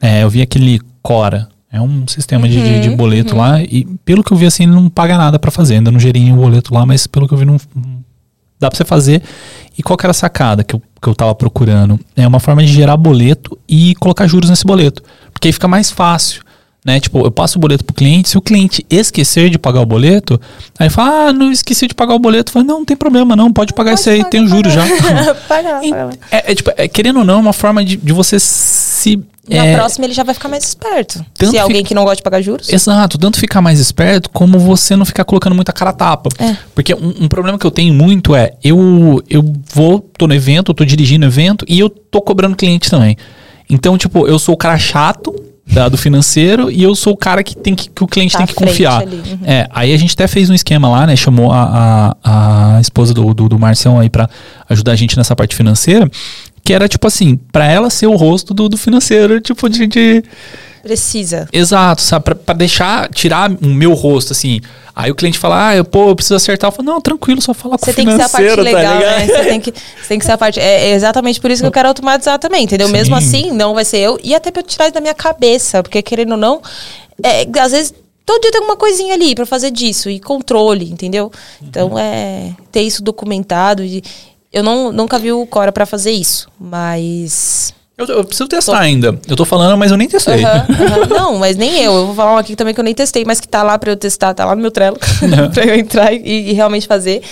É, 0.00 0.22
eu 0.22 0.30
vi 0.30 0.42
aquele 0.42 0.80
Cora. 1.02 1.48
É 1.70 1.80
um 1.80 2.06
sistema 2.08 2.46
uhum, 2.46 2.50
de, 2.50 2.80
de, 2.80 2.90
boleto 2.90 3.34
uhum. 3.34 3.40
lá. 3.40 3.62
E 3.62 3.84
pelo 4.04 4.24
que 4.24 4.32
eu 4.32 4.36
vi, 4.36 4.46
assim, 4.46 4.64
ele 4.64 4.72
não 4.72 4.88
paga 4.88 5.16
nada 5.16 5.38
para 5.38 5.50
fazer. 5.50 5.74
Ainda 5.74 5.90
não 5.90 6.00
gerei 6.00 6.32
o 6.32 6.36
boleto 6.36 6.72
lá, 6.74 6.86
mas 6.86 7.06
pelo 7.06 7.28
que 7.28 7.34
eu 7.34 7.38
vi, 7.38 7.44
não, 7.44 7.58
dá 8.58 8.68
pra 8.68 8.76
você 8.76 8.84
fazer. 8.84 9.22
E 9.76 9.82
qual 9.82 9.96
que 9.96 10.06
era 10.06 10.12
a 10.12 10.14
sacada 10.14 10.64
que 10.64 10.74
eu, 10.74 10.82
que 11.00 11.08
eu 11.08 11.14
tava 11.14 11.34
procurando? 11.34 12.00
É 12.16 12.26
uma 12.26 12.40
forma 12.40 12.62
de 12.64 12.72
gerar 12.72 12.96
boleto 12.96 13.58
e 13.68 13.94
colocar 13.96 14.26
juros 14.26 14.48
nesse 14.48 14.64
boleto. 14.64 15.02
Porque 15.32 15.48
aí 15.48 15.52
fica 15.52 15.68
mais 15.68 15.90
fácil 15.90 16.45
né? 16.86 17.00
Tipo, 17.00 17.26
eu 17.26 17.32
passo 17.32 17.58
o 17.58 17.60
boleto 17.60 17.84
pro 17.84 17.92
cliente, 17.92 18.28
se 18.28 18.38
o 18.38 18.40
cliente 18.40 18.86
esquecer 18.88 19.50
de 19.50 19.58
pagar 19.58 19.80
o 19.80 19.86
boleto, 19.86 20.40
aí 20.78 20.88
fala, 20.88 21.30
ah, 21.30 21.32
não 21.32 21.50
esqueci 21.50 21.88
de 21.88 21.94
pagar 21.94 22.14
o 22.14 22.18
boleto. 22.20 22.52
Fala, 22.52 22.64
não, 22.64 22.78
não 22.78 22.84
tem 22.84 22.96
problema, 22.96 23.34
não, 23.34 23.52
pode 23.52 23.74
pagar 23.74 23.90
pode 23.90 24.00
isso 24.00 24.10
aí, 24.10 24.18
pagar, 24.18 24.30
tem 24.30 24.44
o 24.44 24.46
juros 24.46 24.72
já. 24.72 24.82
paga, 24.86 25.34
paga. 25.48 25.80
É, 26.30 26.52
é, 26.52 26.54
tipo, 26.54 26.70
é, 26.76 26.86
querendo 26.86 27.18
ou 27.18 27.24
não, 27.24 27.34
é 27.34 27.38
uma 27.38 27.52
forma 27.52 27.84
de, 27.84 27.96
de 27.96 28.12
você 28.12 28.38
se 28.38 29.18
na 29.48 29.64
é, 29.64 29.74
próxima 29.76 30.06
ele 30.06 30.12
já 30.12 30.24
vai 30.24 30.34
ficar 30.34 30.48
mais 30.48 30.64
esperto. 30.64 31.24
Se 31.34 31.56
é 31.56 31.60
alguém 31.60 31.84
que 31.84 31.94
não 31.94 32.02
gosta 32.02 32.16
de 32.16 32.22
pagar 32.22 32.40
juros. 32.40 32.72
Exato, 32.72 33.16
tanto 33.18 33.38
ficar 33.38 33.60
mais 33.60 33.78
esperto 33.78 34.28
como 34.30 34.58
você 34.58 34.96
não 34.96 35.04
ficar 35.04 35.24
colocando 35.24 35.54
muita 35.54 35.72
cara 35.72 35.92
tapa. 35.92 36.30
É. 36.38 36.56
Porque 36.74 36.94
um, 36.94 37.24
um, 37.24 37.28
problema 37.28 37.56
que 37.56 37.64
eu 37.66 37.70
tenho 37.70 37.94
muito 37.94 38.34
é, 38.34 38.52
eu, 38.62 39.22
eu 39.28 39.44
vou, 39.72 40.00
tô 40.18 40.26
no 40.26 40.34
evento, 40.34 40.74
tô 40.74 40.84
dirigindo 40.84 41.26
evento 41.26 41.64
e 41.68 41.78
eu 41.78 41.88
tô 41.88 42.20
cobrando 42.20 42.56
cliente 42.56 42.90
também. 42.90 43.16
Então, 43.70 43.96
tipo, 43.96 44.26
eu 44.26 44.38
sou 44.38 44.54
o 44.54 44.58
cara 44.58 44.78
chato 44.78 45.34
da, 45.66 45.88
do 45.88 45.96
financeiro 45.96 46.70
e 46.70 46.82
eu 46.82 46.94
sou 46.94 47.12
o 47.12 47.16
cara 47.16 47.42
que 47.42 47.56
tem 47.56 47.74
que, 47.74 47.90
que 47.90 48.04
o 48.04 48.06
cliente 48.06 48.32
tá 48.32 48.38
tem 48.38 48.46
que 48.46 48.54
confiar. 48.54 49.02
Uhum. 49.02 49.38
É, 49.44 49.66
aí 49.70 49.92
a 49.92 49.96
gente 49.96 50.14
até 50.14 50.26
fez 50.26 50.48
um 50.48 50.54
esquema 50.54 50.88
lá, 50.88 51.06
né? 51.06 51.16
Chamou 51.16 51.50
a, 51.52 52.14
a, 52.22 52.76
a 52.76 52.80
esposa 52.80 53.12
do, 53.12 53.34
do, 53.34 53.48
do 53.48 53.58
Marcião 53.58 53.98
aí 53.98 54.08
para 54.08 54.28
ajudar 54.68 54.92
a 54.92 54.96
gente 54.96 55.16
nessa 55.16 55.34
parte 55.34 55.56
financeira. 55.56 56.08
Que 56.64 56.72
era 56.72 56.88
tipo 56.88 57.06
assim, 57.06 57.36
para 57.52 57.66
ela 57.66 57.90
ser 57.90 58.06
o 58.06 58.16
rosto 58.16 58.52
do, 58.52 58.68
do 58.68 58.76
financeiro, 58.76 59.40
tipo 59.40 59.68
de, 59.68 59.86
de 59.86 60.24
Precisa. 60.86 61.48
Exato, 61.52 62.00
sabe? 62.00 62.26
Pra, 62.26 62.34
pra, 62.36 62.54
deixar, 62.54 63.08
tirar 63.08 63.50
o 63.50 63.66
meu 63.66 63.92
rosto, 63.92 64.32
assim. 64.32 64.60
Aí 64.94 65.10
o 65.10 65.16
cliente 65.16 65.36
fala, 65.36 65.70
ah, 65.70 65.76
eu, 65.76 65.84
pô, 65.84 66.10
eu 66.10 66.14
preciso 66.14 66.36
acertar. 66.36 66.68
Eu 66.68 66.72
falo, 66.72 66.86
não, 66.86 67.00
tranquilo, 67.00 67.42
só 67.42 67.52
fala 67.52 67.76
com 67.76 67.84
Você 67.84 67.92
tem 67.92 68.06
que 68.06 68.14
ser 68.14 68.22
a 68.22 68.28
parte 68.28 68.60
legal, 68.60 69.00
tá 69.00 69.00
né? 69.00 69.26
Você 69.26 69.44
tem, 69.44 69.60
que, 69.60 69.72
você 69.72 70.08
tem 70.08 70.18
que 70.20 70.24
ser 70.24 70.32
a 70.32 70.38
parte... 70.38 70.60
É, 70.60 70.90
é 70.90 70.92
exatamente 70.92 71.40
por 71.40 71.50
isso 71.50 71.60
que 71.60 71.66
eu 71.66 71.72
quero 71.72 71.88
automatizar 71.88 72.38
também, 72.38 72.62
entendeu? 72.62 72.86
Sim. 72.86 72.92
Mesmo 72.92 73.16
assim, 73.16 73.50
não 73.50 73.74
vai 73.74 73.84
ser 73.84 73.98
eu. 73.98 74.16
E 74.22 74.32
até 74.32 74.52
pra 74.52 74.62
eu 74.62 74.64
tirar 74.64 74.84
isso 74.84 74.94
da 74.94 75.00
minha 75.00 75.12
cabeça, 75.12 75.82
porque 75.82 76.00
querendo 76.02 76.32
ou 76.32 76.36
não, 76.36 76.62
é, 77.20 77.44
às 77.60 77.72
vezes 77.72 77.92
todo 78.24 78.40
dia 78.40 78.52
tem 78.52 78.60
alguma 78.60 78.76
coisinha 78.76 79.14
ali 79.14 79.34
para 79.34 79.44
fazer 79.44 79.72
disso 79.72 80.08
e 80.08 80.20
controle, 80.20 80.88
entendeu? 80.88 81.32
Então 81.60 81.90
uhum. 81.90 81.98
é 81.98 82.54
ter 82.70 82.82
isso 82.82 83.02
documentado 83.02 83.82
e 83.82 84.04
eu 84.52 84.62
não, 84.62 84.92
nunca 84.92 85.18
vi 85.18 85.32
o 85.32 85.44
Cora 85.46 85.72
para 85.72 85.84
fazer 85.84 86.12
isso, 86.12 86.48
mas 86.60 87.74
eu, 87.98 88.06
eu, 88.06 88.24
preciso 88.24 88.48
testar 88.48 88.72
tô... 88.72 88.78
ainda. 88.78 89.18
Eu 89.26 89.36
tô 89.36 89.44
falando, 89.44 89.76
mas 89.78 89.90
eu 89.90 89.96
nem 89.96 90.06
testei. 90.06 90.44
Uhum, 90.44 90.50
uhum. 90.50 91.06
Não, 91.16 91.38
mas 91.38 91.56
nem 91.56 91.82
eu. 91.82 91.92
Eu 91.92 92.06
vou 92.06 92.14
falar 92.14 92.34
um 92.34 92.36
aqui 92.36 92.54
também 92.54 92.74
que 92.74 92.80
eu 92.80 92.84
nem 92.84 92.94
testei, 92.94 93.24
mas 93.24 93.40
que 93.40 93.48
tá 93.48 93.62
lá 93.62 93.78
pra 93.78 93.90
eu 93.90 93.96
testar, 93.96 94.34
tá 94.34 94.44
lá 94.44 94.54
no 94.54 94.60
meu 94.60 94.70
Trello, 94.70 94.98
uhum. 95.22 95.50
pra 95.50 95.64
eu 95.64 95.74
entrar 95.74 96.12
e, 96.12 96.50
e 96.50 96.52
realmente 96.52 96.86
fazer. 96.86 97.22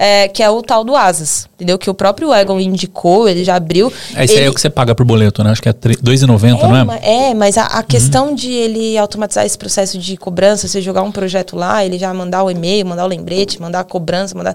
É, 0.00 0.28
que 0.28 0.44
é 0.44 0.48
o 0.48 0.62
tal 0.62 0.84
do 0.84 0.94
Asas, 0.94 1.48
entendeu? 1.56 1.76
Que 1.76 1.90
o 1.90 1.94
próprio 1.94 2.32
Egon 2.32 2.60
indicou, 2.60 3.28
ele 3.28 3.42
já 3.42 3.56
abriu. 3.56 3.92
É 4.14 4.24
isso 4.24 4.34
ele... 4.34 4.42
aí 4.42 4.46
é 4.46 4.50
o 4.50 4.54
que 4.54 4.60
você 4.60 4.70
paga 4.70 4.94
por 4.94 5.04
boleto, 5.04 5.42
né? 5.42 5.50
Acho 5.50 5.60
que 5.60 5.68
é 5.68 5.72
R$2,90, 5.72 6.56
é, 6.56 6.84
não 6.84 6.92
é? 6.92 7.30
É, 7.30 7.34
mas 7.34 7.58
a, 7.58 7.64
a 7.64 7.82
questão 7.82 8.28
uhum. 8.28 8.34
de 8.36 8.48
ele 8.48 8.96
automatizar 8.96 9.44
esse 9.44 9.58
processo 9.58 9.98
de 9.98 10.16
cobrança, 10.16 10.68
você 10.68 10.80
jogar 10.80 11.02
um 11.02 11.10
projeto 11.10 11.56
lá, 11.56 11.84
ele 11.84 11.98
já 11.98 12.14
mandar 12.14 12.44
o 12.44 12.50
e-mail, 12.50 12.86
mandar 12.86 13.04
o 13.04 13.08
lembrete, 13.08 13.60
mandar 13.60 13.80
a 13.80 13.84
cobrança, 13.84 14.38
mandar... 14.38 14.54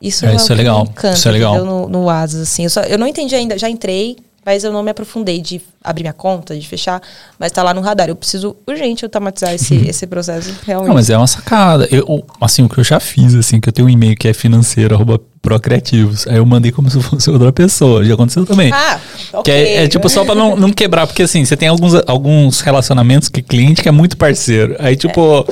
Isso 0.00 0.24
é, 0.24 0.30
é 0.30 0.36
isso 0.36 0.52
é 0.52 0.54
legal. 0.54 0.82
Encanta, 0.82 1.16
isso 1.16 1.28
é 1.28 1.32
legal. 1.32 1.64
No, 1.64 1.88
no 1.88 2.08
Asas, 2.08 2.42
assim. 2.42 2.62
Eu, 2.62 2.70
só, 2.70 2.82
eu 2.82 2.96
não 2.96 3.06
entendi 3.08 3.34
ainda, 3.34 3.58
já 3.58 3.68
entrei, 3.68 4.16
mas 4.48 4.64
eu 4.64 4.72
não 4.72 4.82
me 4.82 4.90
aprofundei 4.90 5.42
de 5.42 5.60
abrir 5.84 6.04
minha 6.04 6.12
conta, 6.14 6.58
de 6.58 6.66
fechar, 6.66 7.02
mas 7.38 7.52
tá 7.52 7.62
lá 7.62 7.74
no 7.74 7.82
radar. 7.82 8.08
Eu 8.08 8.16
preciso 8.16 8.56
urgente 8.66 9.04
automatizar 9.04 9.52
esse, 9.52 9.74
uhum. 9.74 9.84
esse 9.86 10.06
processo, 10.06 10.54
realmente. 10.64 10.88
Não, 10.88 10.94
mas 10.94 11.10
é 11.10 11.18
uma 11.18 11.26
sacada. 11.26 11.86
Eu, 11.90 12.24
assim, 12.40 12.62
o 12.62 12.68
que 12.68 12.78
eu 12.78 12.84
já 12.84 12.98
fiz, 12.98 13.34
assim, 13.34 13.60
que 13.60 13.68
eu 13.68 13.72
tenho 13.74 13.86
um 13.86 13.90
e-mail 13.90 14.16
que 14.16 14.26
é 14.26 14.32
financeiro, 14.32 14.94
arroba 14.94 15.20
procreativos. 15.42 16.26
Aí 16.26 16.36
eu 16.36 16.46
mandei 16.46 16.72
como 16.72 16.88
se 16.88 16.98
fosse 17.02 17.28
outra 17.28 17.52
pessoa. 17.52 18.02
Já 18.02 18.14
aconteceu 18.14 18.46
também. 18.46 18.72
Ah, 18.72 18.98
ok. 19.34 19.42
Que 19.44 19.50
é, 19.50 19.84
é 19.84 19.88
tipo 19.88 20.08
só 20.08 20.24
pra 20.24 20.34
não, 20.34 20.56
não 20.56 20.72
quebrar, 20.72 21.06
porque 21.06 21.24
assim, 21.24 21.44
você 21.44 21.54
tem 21.54 21.68
alguns, 21.68 21.92
alguns 22.06 22.62
relacionamentos 22.62 23.28
que 23.28 23.42
cliente 23.42 23.82
que 23.82 23.88
é 23.90 23.92
muito 23.92 24.16
parceiro. 24.16 24.76
Aí, 24.78 24.96
tipo, 24.96 25.44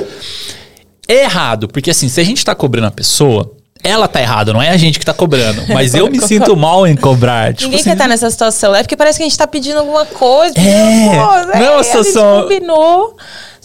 é. 1.06 1.16
é 1.16 1.24
errado, 1.24 1.68
porque 1.68 1.90
assim, 1.90 2.08
se 2.08 2.18
a 2.18 2.24
gente 2.24 2.42
tá 2.42 2.54
cobrando 2.54 2.86
a 2.86 2.90
pessoa, 2.90 3.55
ela 3.82 4.08
tá 4.08 4.20
errada, 4.20 4.52
não 4.52 4.62
é 4.62 4.70
a 4.70 4.76
gente 4.76 4.98
que 4.98 5.04
tá 5.04 5.14
cobrando. 5.14 5.62
Mas 5.68 5.94
eu 5.94 6.08
me 6.10 6.20
sinto 6.20 6.56
mal 6.56 6.86
em 6.86 6.96
cobrar. 6.96 7.54
Tipo 7.54 7.64
Ninguém 7.64 7.80
assim, 7.80 7.84
quer 7.90 7.92
estar 7.92 8.04
tá 8.04 8.08
nessa 8.08 8.30
situação. 8.30 8.74
É 8.74 8.82
porque 8.82 8.96
parece 8.96 9.18
que 9.18 9.22
a 9.22 9.28
gente 9.28 9.38
tá 9.38 9.46
pedindo 9.46 9.78
alguma 9.78 10.04
coisa. 10.04 10.54
É, 10.58 11.16
não 11.58 11.66
é 11.66 11.70
uma 11.70 11.84
situação... 11.84 12.38
A 12.38 12.40
gente 12.40 12.42
combinou 12.42 13.16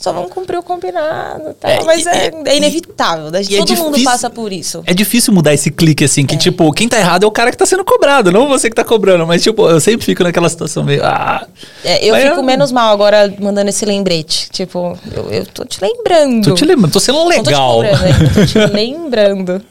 só 0.02 0.12
vamos 0.12 0.32
cumprir 0.32 0.58
o 0.58 0.64
combinado. 0.64 1.54
Tá? 1.60 1.70
É, 1.70 1.84
Mas 1.84 2.08
é, 2.08 2.32
é, 2.46 2.58
inevitável. 2.58 3.30
Né? 3.30 3.42
É 3.42 3.58
todo 3.58 3.72
é 3.72 3.76
mundo 3.76 4.04
passa 4.04 4.32
por 4.32 4.52
isso. 4.52 4.82
É 4.88 4.96
difícil 4.96 5.32
mudar 5.32 5.54
esse 5.54 5.70
clique 5.70 6.04
assim, 6.04 6.26
que 6.26 6.34
é. 6.34 6.38
tipo, 6.40 6.72
quem 6.74 6.90
tá 6.90 6.98
errado 6.98 7.24
é 7.24 7.28
o 7.28 7.32
cara 7.32 7.52
que 7.52 7.58
tá 7.58 7.68
sendo 7.68 7.86
cobrado, 7.86 8.32
não 8.32 8.48
você 8.48 8.68
que 8.68 8.76
tá 8.76 8.84
cobrando. 8.84 9.28
Mas 9.28 9.44
tipo, 9.44 9.70
eu 9.70 9.80
sempre 9.80 10.04
fico 10.04 10.24
naquela 10.24 10.50
situação 10.50 10.84
meio. 10.84 11.06
Ah, 11.06 11.46
é, 11.86 12.04
eu 12.04 12.16
fico 12.16 12.42
menos 12.42 12.72
mal 12.72 12.92
agora 12.92 13.32
mandando 13.40 13.70
esse 13.70 13.86
lembrete. 13.86 14.50
Tipo, 14.50 14.98
eu, 15.16 15.32
eu 15.32 15.46
tô 15.46 15.64
te 15.66 15.80
lembrando. 15.80 16.50
Tô 16.50 16.56
te 16.56 16.66
lembrando, 16.66 16.92
tô 16.92 17.00
sendo 17.00 17.24
legal. 17.28 17.84
Não 17.84 17.92
tô 17.92 17.96
te, 17.96 18.00
cobrando, 18.00 18.34
tô 18.34 18.46
te 18.46 18.58
lembrando. 18.74 19.62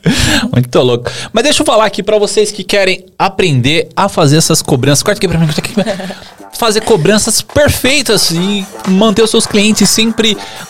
Muito 0.52 0.78
louco. 0.80 1.10
Mas 1.32 1.42
deixa 1.42 1.62
eu 1.62 1.66
falar 1.66 1.86
aqui 1.86 2.04
pra 2.04 2.18
vocês 2.18 2.52
que 2.52 2.62
querem 2.62 3.04
aprender 3.18 3.88
a 3.96 4.08
fazer 4.08 4.36
essas 4.36 4.62
cobranças. 4.62 5.02
Corta 5.02 5.18
aqui 5.18 5.26
pra 5.26 5.38
mim, 5.38 5.46
corta 5.46 5.60
aqui 5.60 5.74
fazer 6.60 6.82
cobranças 6.82 7.40
perfeitas 7.40 8.30
e 8.30 8.66
manter 8.86 9.22
os 9.22 9.30
seus 9.30 9.46
clientes 9.46 9.88
sempre 9.88 10.19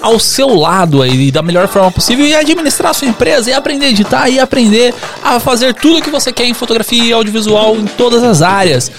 ao 0.01 0.19
seu 0.19 0.49
lado 0.55 1.03
aí 1.03 1.31
da 1.31 1.43
melhor 1.43 1.69
forma 1.69 1.91
possível 1.91 2.27
e 2.27 2.35
administrar 2.35 2.91
a 2.91 2.95
sua 2.95 3.09
empresa 3.09 3.51
e 3.51 3.53
aprender 3.53 3.87
a 3.87 3.91
editar 3.91 4.29
e 4.29 4.39
aprender 4.39 4.95
a 5.23 5.39
fazer 5.41 5.75
tudo 5.75 5.99
o 5.99 6.03
que 6.03 6.11
você 6.11 6.33
quer 6.33 6.45
em 6.45 6.55
fotografia 6.55 7.05
e 7.05 7.13
audiovisual 7.13 7.77
em 7.77 7.87
todas 7.87 8.23
as 8.23 8.43
áreas. 8.43 8.91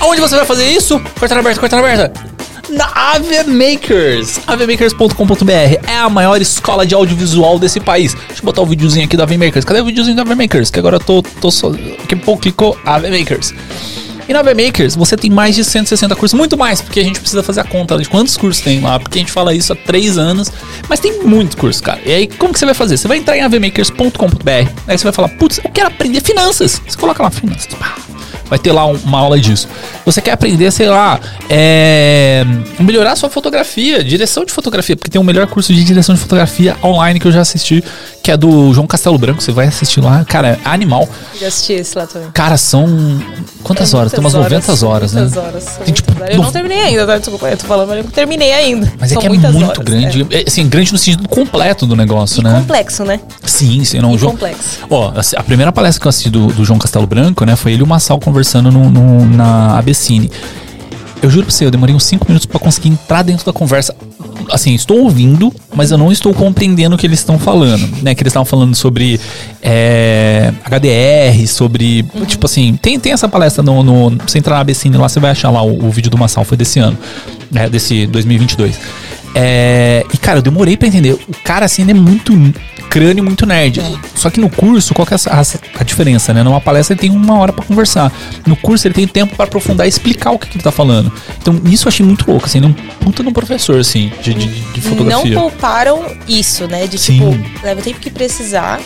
Aonde 0.00 0.20
você 0.20 0.36
vai 0.36 0.44
fazer 0.44 0.70
isso? 0.70 1.00
Corta 1.18 1.38
aberta, 1.38 1.60
corta 1.60 1.78
aberta 1.78 2.12
na 2.70 2.90
Ave 2.94 3.44
Makers. 3.44 4.40
avemakers.com.br 4.46 5.52
é 5.86 5.96
a 5.98 6.08
maior 6.08 6.40
escola 6.40 6.86
de 6.86 6.94
audiovisual 6.94 7.58
desse 7.58 7.80
país. 7.80 8.14
Deixa 8.14 8.40
eu 8.40 8.44
botar 8.44 8.62
o 8.62 8.66
videozinho 8.66 9.06
aqui 9.06 9.16
da 9.16 9.24
Ave 9.24 9.38
Makers. 9.38 9.64
Cadê 9.64 9.80
o 9.80 9.84
videozinho 9.84 10.16
da 10.16 10.22
Ave 10.22 10.34
Makers? 10.34 10.70
Que 10.70 10.78
agora 10.78 10.96
eu 10.96 11.00
tô, 11.00 11.22
tô 11.22 11.50
só. 11.50 11.70
Que 12.08 12.14
pouco 12.16 12.42
clicou 12.42 12.78
Ave 12.84 13.10
Makers. 13.10 13.54
E 14.28 14.32
na 14.32 14.42
VMakers 14.42 14.94
você 14.94 15.16
tem 15.16 15.30
mais 15.30 15.56
de 15.56 15.64
160 15.64 16.14
cursos, 16.14 16.38
muito 16.38 16.56
mais, 16.56 16.82
porque 16.82 17.00
a 17.00 17.04
gente 17.04 17.18
precisa 17.18 17.42
fazer 17.42 17.60
a 17.60 17.64
conta 17.64 17.96
de 17.96 18.08
quantos 18.08 18.36
cursos 18.36 18.62
tem 18.62 18.80
lá, 18.80 19.00
porque 19.00 19.18
a 19.18 19.20
gente 19.20 19.32
fala 19.32 19.54
isso 19.54 19.72
há 19.72 19.76
três 19.76 20.18
anos, 20.18 20.52
mas 20.88 21.00
tem 21.00 21.22
muitos 21.22 21.54
cursos, 21.54 21.80
cara. 21.80 22.00
E 22.04 22.12
aí, 22.12 22.26
como 22.26 22.52
que 22.52 22.58
você 22.58 22.66
vai 22.66 22.74
fazer? 22.74 22.96
Você 22.96 23.08
vai 23.08 23.16
entrar 23.16 23.36
em 23.36 23.40
avmakers.com.br, 23.40 24.50
aí 24.86 24.98
você 24.98 25.04
vai 25.04 25.12
falar, 25.12 25.28
putz, 25.30 25.58
eu 25.64 25.70
quero 25.70 25.88
aprender 25.88 26.20
finanças. 26.20 26.80
Você 26.86 26.96
coloca 26.96 27.22
lá 27.22 27.30
finanças, 27.30 27.66
pá 27.74 27.96
vai 28.48 28.58
ter 28.58 28.72
lá 28.72 28.86
uma 28.86 29.18
aula 29.18 29.38
disso. 29.38 29.68
Você 30.04 30.20
quer 30.20 30.32
aprender, 30.32 30.70
sei 30.70 30.88
lá, 30.88 31.20
é, 31.48 32.44
melhorar 32.80 33.14
sua 33.16 33.28
fotografia, 33.28 34.02
direção 34.02 34.44
de 34.44 34.52
fotografia, 34.52 34.96
porque 34.96 35.10
tem 35.10 35.20
o 35.20 35.24
melhor 35.24 35.46
curso 35.46 35.72
de 35.72 35.84
direção 35.84 36.14
de 36.14 36.20
fotografia 36.20 36.76
online 36.82 37.20
que 37.20 37.26
eu 37.26 37.32
já 37.32 37.40
assisti, 37.40 37.84
que 38.28 38.32
é 38.32 38.36
do 38.36 38.74
João 38.74 38.86
Castelo 38.86 39.16
Branco. 39.16 39.42
Você 39.42 39.50
vai 39.52 39.68
assistir 39.68 40.02
lá, 40.02 40.22
cara, 40.22 40.48
é 40.48 40.58
animal. 40.62 41.08
Já 41.40 41.48
assisti 41.48 41.72
esse 41.72 41.96
lá 41.96 42.06
também. 42.06 42.30
Cara, 42.32 42.58
são. 42.58 42.86
Quantas 43.62 43.94
é 43.94 43.96
horas? 43.96 44.12
Tem 44.12 44.20
umas 44.20 44.34
horas, 44.34 44.52
90 44.52 44.86
horas, 44.86 45.12
né? 45.14 45.22
Muitas 45.22 45.42
horas. 45.42 45.64
Tem, 45.82 45.94
tipo, 45.94 46.12
eu 46.24 46.36
não 46.36 46.52
terminei 46.52 46.78
ainda, 46.78 47.06
tá? 47.06 47.16
Desculpa, 47.16 47.48
eu 47.48 47.56
tô 47.56 47.64
falando, 47.64 47.88
mas 47.88 47.96
eu 47.96 48.04
não 48.04 48.10
terminei 48.10 48.52
ainda. 48.52 48.92
Mas 49.00 49.12
é 49.12 49.14
são 49.14 49.22
é 49.22 49.24
que 49.24 49.26
é 49.28 49.50
muito 49.50 49.64
horas, 49.64 49.78
grande. 49.78 50.26
É. 50.30 50.44
Assim, 50.46 50.68
grande 50.68 50.92
no 50.92 50.98
sentido 50.98 51.26
completo 51.26 51.86
do 51.86 51.96
negócio, 51.96 52.42
e 52.42 52.44
né? 52.44 52.52
Complexo, 52.60 53.02
né? 53.02 53.18
Sim, 53.46 53.82
sim. 53.82 53.98
Não, 53.98 54.14
e 54.14 54.18
João, 54.18 54.32
complexo. 54.32 54.80
Ó, 54.90 55.10
a 55.34 55.42
primeira 55.42 55.72
palestra 55.72 55.98
que 55.98 56.06
eu 56.06 56.10
assisti 56.10 56.28
do, 56.28 56.48
do 56.48 56.66
João 56.66 56.78
Castelo 56.78 57.06
Branco, 57.06 57.46
né? 57.46 57.56
Foi 57.56 57.72
ele 57.72 57.80
e 57.80 57.82
o 57.82 57.86
Massal 57.86 58.20
conversando 58.20 58.70
no, 58.70 58.90
no 58.90 59.24
na 59.24 59.78
Abessine. 59.78 60.30
Eu 61.22 61.30
juro 61.30 61.46
pra 61.46 61.52
você, 61.52 61.64
eu 61.64 61.70
demorei 61.70 61.94
uns 61.94 62.04
5 62.04 62.26
minutos 62.28 62.46
para 62.46 62.58
conseguir 62.60 62.88
entrar 62.88 63.22
dentro 63.22 63.44
da 63.44 63.52
conversa. 63.52 63.94
Assim, 64.50 64.74
estou 64.74 65.02
ouvindo, 65.02 65.52
mas 65.74 65.90
eu 65.90 65.98
não 65.98 66.10
estou 66.10 66.32
compreendendo 66.32 66.94
o 66.94 66.98
que 66.98 67.06
eles 67.06 67.18
estão 67.18 67.38
falando, 67.38 67.86
né? 68.02 68.14
Que 68.14 68.22
eles 68.22 68.30
estavam 68.30 68.46
falando 68.46 68.74
sobre 68.74 69.20
é, 69.60 70.52
HDR, 70.64 71.46
sobre. 71.46 72.04
Uhum. 72.14 72.24
Tipo 72.24 72.46
assim, 72.46 72.78
tem, 72.80 72.98
tem 72.98 73.12
essa 73.12 73.28
palestra 73.28 73.62
no, 73.62 73.82
no. 73.82 74.10
Você 74.26 74.38
entrar 74.38 74.54
na 74.54 74.60
Abessine 74.60 74.96
lá, 74.96 75.08
você 75.08 75.20
vai 75.20 75.32
achar 75.32 75.50
lá 75.50 75.62
o, 75.62 75.86
o 75.86 75.90
vídeo 75.90 76.10
do 76.10 76.16
Massal, 76.16 76.44
foi 76.44 76.56
desse 76.56 76.78
ano, 76.78 76.96
né? 77.50 77.68
Desse 77.68 78.06
2022. 78.06 78.78
É, 79.34 80.04
e, 80.12 80.16
cara, 80.16 80.38
eu 80.38 80.42
demorei 80.42 80.76
para 80.76 80.88
entender. 80.88 81.12
O 81.12 81.34
cara, 81.44 81.66
assim, 81.66 81.82
ele 81.82 81.90
é 81.90 81.94
muito 81.94 82.32
crânio, 82.88 83.22
muito 83.22 83.46
nerd. 83.46 83.80
É. 83.80 83.92
Só 84.14 84.30
que 84.30 84.40
no 84.40 84.48
curso, 84.50 84.94
qual 84.94 85.06
que 85.06 85.14
é 85.14 85.16
a, 85.16 85.42
a, 85.80 85.84
diferença, 85.84 86.32
né? 86.32 86.42
Numa 86.42 86.60
palestra 86.60 86.94
ele 86.94 87.00
tem 87.00 87.10
uma 87.10 87.38
hora 87.38 87.52
para 87.52 87.64
conversar. 87.64 88.12
No 88.46 88.56
curso 88.56 88.86
ele 88.86 88.94
tem 88.94 89.06
tempo 89.06 89.36
para 89.36 89.44
aprofundar 89.44 89.86
e 89.86 89.88
explicar 89.88 90.32
o 90.32 90.38
que, 90.38 90.48
que 90.48 90.56
ele 90.56 90.64
tá 90.64 90.72
falando. 90.72 91.12
Então, 91.40 91.60
isso 91.64 91.86
eu 91.86 91.88
achei 91.88 92.04
muito 92.04 92.30
louco, 92.30 92.46
assim, 92.46 92.58
ele 92.58 92.66
é 92.66 92.70
um 92.70 92.72
puta 92.72 93.22
de 93.22 93.28
um 93.28 93.32
professor, 93.32 93.78
assim, 93.78 94.12
de, 94.22 94.34
de, 94.34 94.48
de 94.48 94.80
fotografia. 94.80 95.34
Não 95.34 95.42
pouparam 95.42 96.04
isso, 96.26 96.66
né? 96.66 96.86
De 96.86 96.98
Sim. 96.98 97.14
tipo, 97.14 97.64
leva 97.64 97.80
o 97.80 97.82
tempo 97.82 98.00
que 98.00 98.10
precisar, 98.10 98.80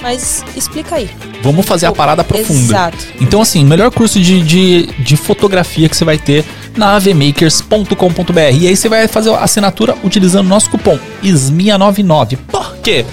mas 0.00 0.44
explica 0.56 0.96
aí. 0.96 1.10
Vamos 1.42 1.66
fazer 1.66 1.86
a 1.86 1.90
tipo, 1.90 1.98
parada 1.98 2.24
profunda. 2.24 2.60
Exato. 2.60 2.98
Então, 3.20 3.40
assim, 3.40 3.64
melhor 3.64 3.90
curso 3.90 4.20
de, 4.20 4.42
de, 4.42 4.86
de 4.98 5.16
fotografia 5.16 5.88
que 5.88 5.96
você 5.96 6.04
vai 6.04 6.18
ter 6.18 6.44
na 6.76 6.94
avmakers.com.br. 6.96 8.54
E 8.60 8.68
aí 8.68 8.76
você 8.76 8.88
vai 8.88 9.08
fazer 9.08 9.30
a 9.30 9.40
assinatura 9.40 9.96
utilizando 10.04 10.46
o 10.46 10.48
nosso 10.48 10.70
cupom 10.70 10.98
ISMIA99. 11.22 12.38
Por 12.48 12.76
quê? 12.78 13.04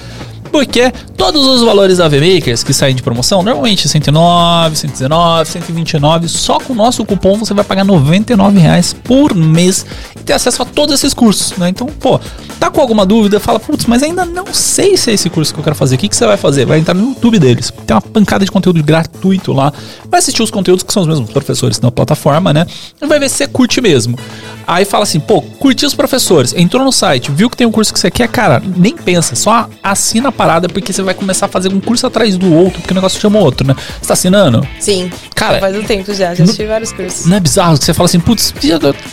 Porque 0.56 0.90
todos 1.18 1.46
os 1.46 1.64
valores 1.64 1.98
da 1.98 2.08
VMakers 2.08 2.64
que 2.64 2.74
saem 2.74 2.96
de 2.96 3.04
promoção, 3.04 3.44
normalmente 3.44 3.90
109, 3.90 4.78
119, 4.78 5.50
129, 5.50 6.30
só 6.30 6.60
com 6.60 6.72
o 6.72 6.76
nosso 6.78 7.04
cupom 7.04 7.38
você 7.38 7.54
vai 7.54 7.66
pagar 7.66 7.84
99 7.84 8.58
reais 8.58 8.94
por 8.94 9.36
mês 9.36 9.86
e 10.18 10.24
ter 10.24 10.32
acesso 10.32 10.62
a 10.62 10.66
todos 10.66 10.96
esses 10.96 11.14
cursos, 11.14 11.58
né? 11.58 11.68
Então, 11.68 11.88
pô, 11.88 12.22
tá 12.58 12.72
com 12.72 12.80
alguma 12.80 13.06
dúvida, 13.06 13.38
fala, 13.38 13.60
putz, 13.60 13.86
mas 13.86 14.02
ainda 14.02 14.24
não 14.24 14.46
sei 14.54 14.96
se 14.96 15.12
é 15.12 15.14
esse 15.14 15.30
curso 15.30 15.54
que 15.54 15.60
eu 15.60 15.64
quero 15.66 15.76
fazer. 15.76 15.96
O 15.96 15.98
que, 15.98 16.08
que 16.08 16.16
você 16.16 16.26
vai 16.26 16.38
fazer? 16.38 16.66
Vai 16.66 16.80
entrar 16.80 16.94
no 16.94 17.10
YouTube 17.10 17.38
deles. 17.38 17.70
Tem 17.86 17.94
uma 17.94 18.02
pancada 18.02 18.46
de 18.46 18.52
conteúdo 18.52 18.82
gratuito 18.82 19.52
lá. 19.52 19.74
Vai 20.10 20.20
assistir 20.20 20.42
os 20.42 20.50
conteúdos 20.50 20.84
que 20.84 20.94
são 20.94 21.02
os 21.02 21.08
mesmos 21.10 21.30
professores 21.32 21.82
na 21.82 21.92
plataforma, 21.92 22.54
né? 22.54 22.66
E 23.02 23.06
vai 23.06 23.20
ver 23.20 23.30
se 23.30 23.36
você 23.36 23.48
curte 23.48 23.82
mesmo. 23.82 24.18
Aí 24.68 24.86
fala 24.86 25.04
assim, 25.04 25.20
pô, 25.20 25.42
curtiu 25.42 25.88
os 25.88 25.96
professores, 25.96 26.54
entrou 26.56 26.84
no 26.84 26.92
site, 26.92 27.32
viu 27.32 27.50
que 27.50 27.58
tem 27.58 27.68
um 27.68 27.72
curso 27.72 27.94
que 27.94 28.00
você 28.00 28.12
quer, 28.12 28.28
cara, 28.28 28.62
nem 28.76 28.96
pensa, 28.96 29.36
só 29.36 29.70
assina 29.84 30.30
a 30.30 30.32
parada 30.32 30.68
porque 30.68 30.92
você 30.92 31.02
vai 31.02 31.14
começar 31.14 31.46
a 31.46 31.50
fazer 31.50 31.74
um 31.74 31.80
curso 31.80 32.08
atrás 32.08 32.38
do 32.38 32.54
outro, 32.54 32.82
porque 32.82 32.94
o 32.94 32.96
negócio 32.96 33.20
chama 33.20 33.40
outro, 33.40 33.68
né? 33.68 33.76
Você 34.02 34.08
tá 34.08 34.14
assinando? 34.14 34.68
Sim. 34.80 35.12
Cara, 35.34 35.60
faz 35.60 35.76
um 35.76 35.84
tempo 35.84 36.14
já, 36.14 36.34
já 36.34 36.44
assisti 36.44 36.66
vários 36.66 36.92
cursos. 36.92 37.26
Não 37.26 37.38
é 37.38 37.40
bizarro 37.40 37.78
que 37.78 37.86
você 37.86 37.94
fala 37.94 38.06
assim, 38.06 38.20
putz, 38.20 38.54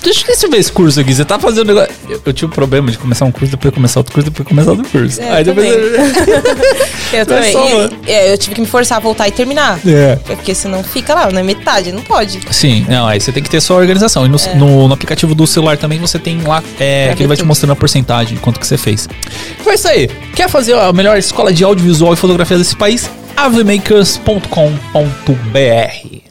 deixa 0.03 0.25
eu 0.43 0.51
ver 0.51 0.59
esse 0.59 0.73
curso 0.73 1.01
aqui, 1.01 1.15
você 1.15 1.25
tá 1.25 1.39
fazendo 1.39 1.67
negócio. 1.67 1.95
Eu, 2.09 2.21
eu 2.25 2.33
tive 2.33 2.47
um 2.47 2.55
problema 2.55 2.91
de 2.91 2.99
começar 2.99 3.25
um 3.25 3.33
curso, 3.33 3.51
depois 3.51 3.75
começar 3.75 4.01
outro 4.01 4.13
curso, 4.13 4.31
depois 4.31 4.49
começar 4.49 4.71
outro 4.71 4.89
curso. 4.89 5.21
É, 5.21 5.31
Aí 5.31 5.45
depois. 5.45 5.69
Eu, 5.69 5.83
eu 7.21 7.27
também. 7.27 7.55
E, 8.07 8.11
é, 8.11 8.33
eu 8.33 8.39
tive 8.39 8.55
que 8.55 8.61
me 8.61 8.67
forçar 8.67 8.99
a 8.99 9.01
voltar 9.01 9.29
e 9.29 9.31
terminar. 9.31 9.79
É. 9.87 10.17
Porque 10.17 10.55
senão 10.55 10.83
fica 10.83 11.15
lá 11.15 11.31
na 11.31 11.43
metade, 11.43 11.93
não 11.93 12.03
pode. 12.03 12.41
Sim, 12.51 12.87
não, 12.89 13.07
aí 13.07 13.21
você 13.21 13.33
tem 13.33 13.43
que 13.43 13.51
ter 13.51 13.61
sua 13.61 13.77
organização. 13.77 14.27
E 14.27 14.29
no, 14.29 14.37
é. 14.37 14.55
no, 14.55 14.89
no 14.89 14.95
aplicativo 14.95 15.35
do 15.35 15.42
celular 15.47 15.77
também 15.77 15.99
você 15.99 16.19
tem 16.19 16.41
lá 16.43 16.63
é, 16.79 17.15
que 17.15 17.23
ele 17.23 17.29
vai 17.29 17.37
te 17.37 17.45
mostrando 17.45 17.73
a 17.73 17.77
porcentagem, 17.77 18.39
quanto 18.39 18.61
que 18.61 18.67
você 18.67 18.77
fez. 18.77 19.09
Foi 19.63 19.75
isso 19.75 19.89
aí. 19.89 20.09
Quer 20.35 20.49
fazer 20.49 20.75
a 20.75 20.93
melhor 20.93 21.19
escola 21.19 21.53
de 21.53 21.65
audiovisual 21.65 22.13
e 22.13 22.17
fotografia 22.17 22.59
desse 22.59 22.77
país? 22.77 23.11
avemakers.com.br 23.37 26.23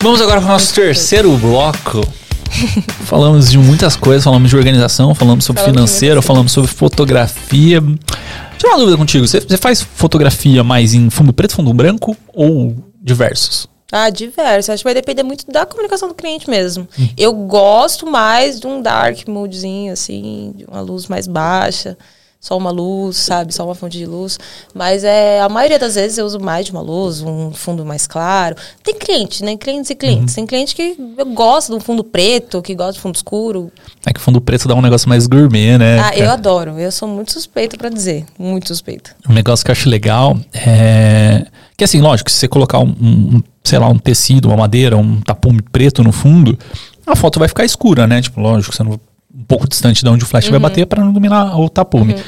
Vamos 0.00 0.20
agora 0.20 0.40
para 0.40 0.48
o 0.48 0.52
nosso 0.52 0.74
terceiro 0.74 1.36
bloco. 1.36 2.06
falamos 3.04 3.50
de 3.50 3.58
muitas 3.58 3.96
coisas, 3.96 4.24
falamos 4.24 4.48
de 4.48 4.56
organização, 4.56 5.14
falamos 5.14 5.44
sobre 5.44 5.60
falamos 5.60 5.80
financeiro, 5.80 6.22
falamos 6.22 6.52
sobre 6.52 6.70
fotografia. 6.70 7.80
Tinha 7.80 8.72
uma 8.72 8.78
dúvida 8.78 8.96
contigo, 8.96 9.26
você, 9.26 9.40
você 9.40 9.56
faz 9.56 9.82
fotografia 9.82 10.64
mais 10.64 10.94
em 10.94 11.10
fundo 11.10 11.32
preto, 11.32 11.54
fundo 11.54 11.72
branco 11.72 12.16
ou 12.32 12.76
diversos? 13.02 13.68
Ah, 13.90 14.10
diversos. 14.10 14.70
Acho 14.70 14.82
que 14.82 14.84
vai 14.84 14.94
depender 14.94 15.22
muito 15.22 15.50
da 15.50 15.64
comunicação 15.64 16.08
do 16.08 16.14
cliente 16.14 16.48
mesmo. 16.48 16.86
Hum. 16.98 17.08
Eu 17.16 17.32
gosto 17.32 18.06
mais 18.06 18.60
de 18.60 18.66
um 18.66 18.82
dark 18.82 19.26
moodzinho, 19.26 19.92
assim, 19.92 20.52
de 20.56 20.64
uma 20.64 20.80
luz 20.80 21.06
mais 21.06 21.26
baixa 21.26 21.96
só 22.40 22.56
uma 22.56 22.70
luz, 22.70 23.16
sabe? 23.16 23.52
Só 23.52 23.64
uma 23.64 23.74
fonte 23.74 23.98
de 23.98 24.06
luz. 24.06 24.38
Mas 24.72 25.02
é, 25.02 25.40
a 25.40 25.48
maioria 25.48 25.78
das 25.78 25.96
vezes 25.96 26.18
eu 26.18 26.24
uso 26.24 26.38
mais 26.38 26.66
de 26.66 26.72
uma 26.72 26.80
luz, 26.80 27.20
um 27.20 27.52
fundo 27.52 27.84
mais 27.84 28.06
claro. 28.06 28.54
Tem 28.82 28.94
cliente, 28.94 29.44
né? 29.44 29.56
Clientes 29.56 29.90
e 29.90 29.94
clientes. 29.94 30.36
Uhum. 30.36 30.36
Tem 30.36 30.46
cliente 30.46 30.74
que 30.74 30.96
gosta 31.34 31.72
de 31.72 31.78
um 31.78 31.80
fundo 31.80 32.04
preto, 32.04 32.62
que 32.62 32.74
gosta 32.74 32.92
de 32.92 33.00
fundo 33.00 33.16
escuro. 33.16 33.72
É 34.06 34.12
que 34.12 34.20
o 34.20 34.22
fundo 34.22 34.40
preto 34.40 34.68
dá 34.68 34.74
um 34.74 34.80
negócio 34.80 35.08
mais 35.08 35.26
gourmet, 35.26 35.78
né? 35.78 35.98
Ah, 36.00 36.16
eu 36.16 36.30
adoro. 36.30 36.78
Eu 36.78 36.92
sou 36.92 37.08
muito 37.08 37.32
suspeita 37.32 37.76
para 37.76 37.88
dizer. 37.88 38.24
Muito 38.38 38.68
suspeita. 38.68 39.16
Um 39.28 39.32
negócio 39.32 39.64
que 39.64 39.70
eu 39.70 39.72
acho 39.72 39.88
legal 39.88 40.38
é. 40.54 41.46
Que 41.76 41.84
assim, 41.84 42.00
lógico, 42.00 42.30
se 42.30 42.38
você 42.38 42.48
colocar 42.48 42.78
um, 42.78 42.94
um 43.00 43.42
sei 43.68 43.78
lá, 43.78 43.88
um 43.88 43.98
tecido, 43.98 44.48
uma 44.48 44.56
madeira, 44.56 44.96
um 44.96 45.20
tapume 45.20 45.62
preto 45.62 46.02
no 46.02 46.12
fundo, 46.12 46.58
a 47.06 47.14
foto 47.14 47.38
vai 47.38 47.48
ficar 47.48 47.64
escura, 47.64 48.06
né? 48.06 48.20
Tipo, 48.20 48.40
lógico, 48.40 48.74
você 48.74 48.82
não 48.82 48.98
um 49.38 49.44
pouco 49.44 49.68
distante 49.68 50.02
de 50.02 50.08
onde 50.08 50.24
o 50.24 50.26
flash 50.26 50.46
uhum. 50.46 50.52
vai 50.52 50.60
bater 50.60 50.86
para 50.86 51.02
não 51.02 51.10
iluminar 51.10 51.58
o 51.60 51.68
tapume. 51.68 52.14
Uhum. 52.14 52.20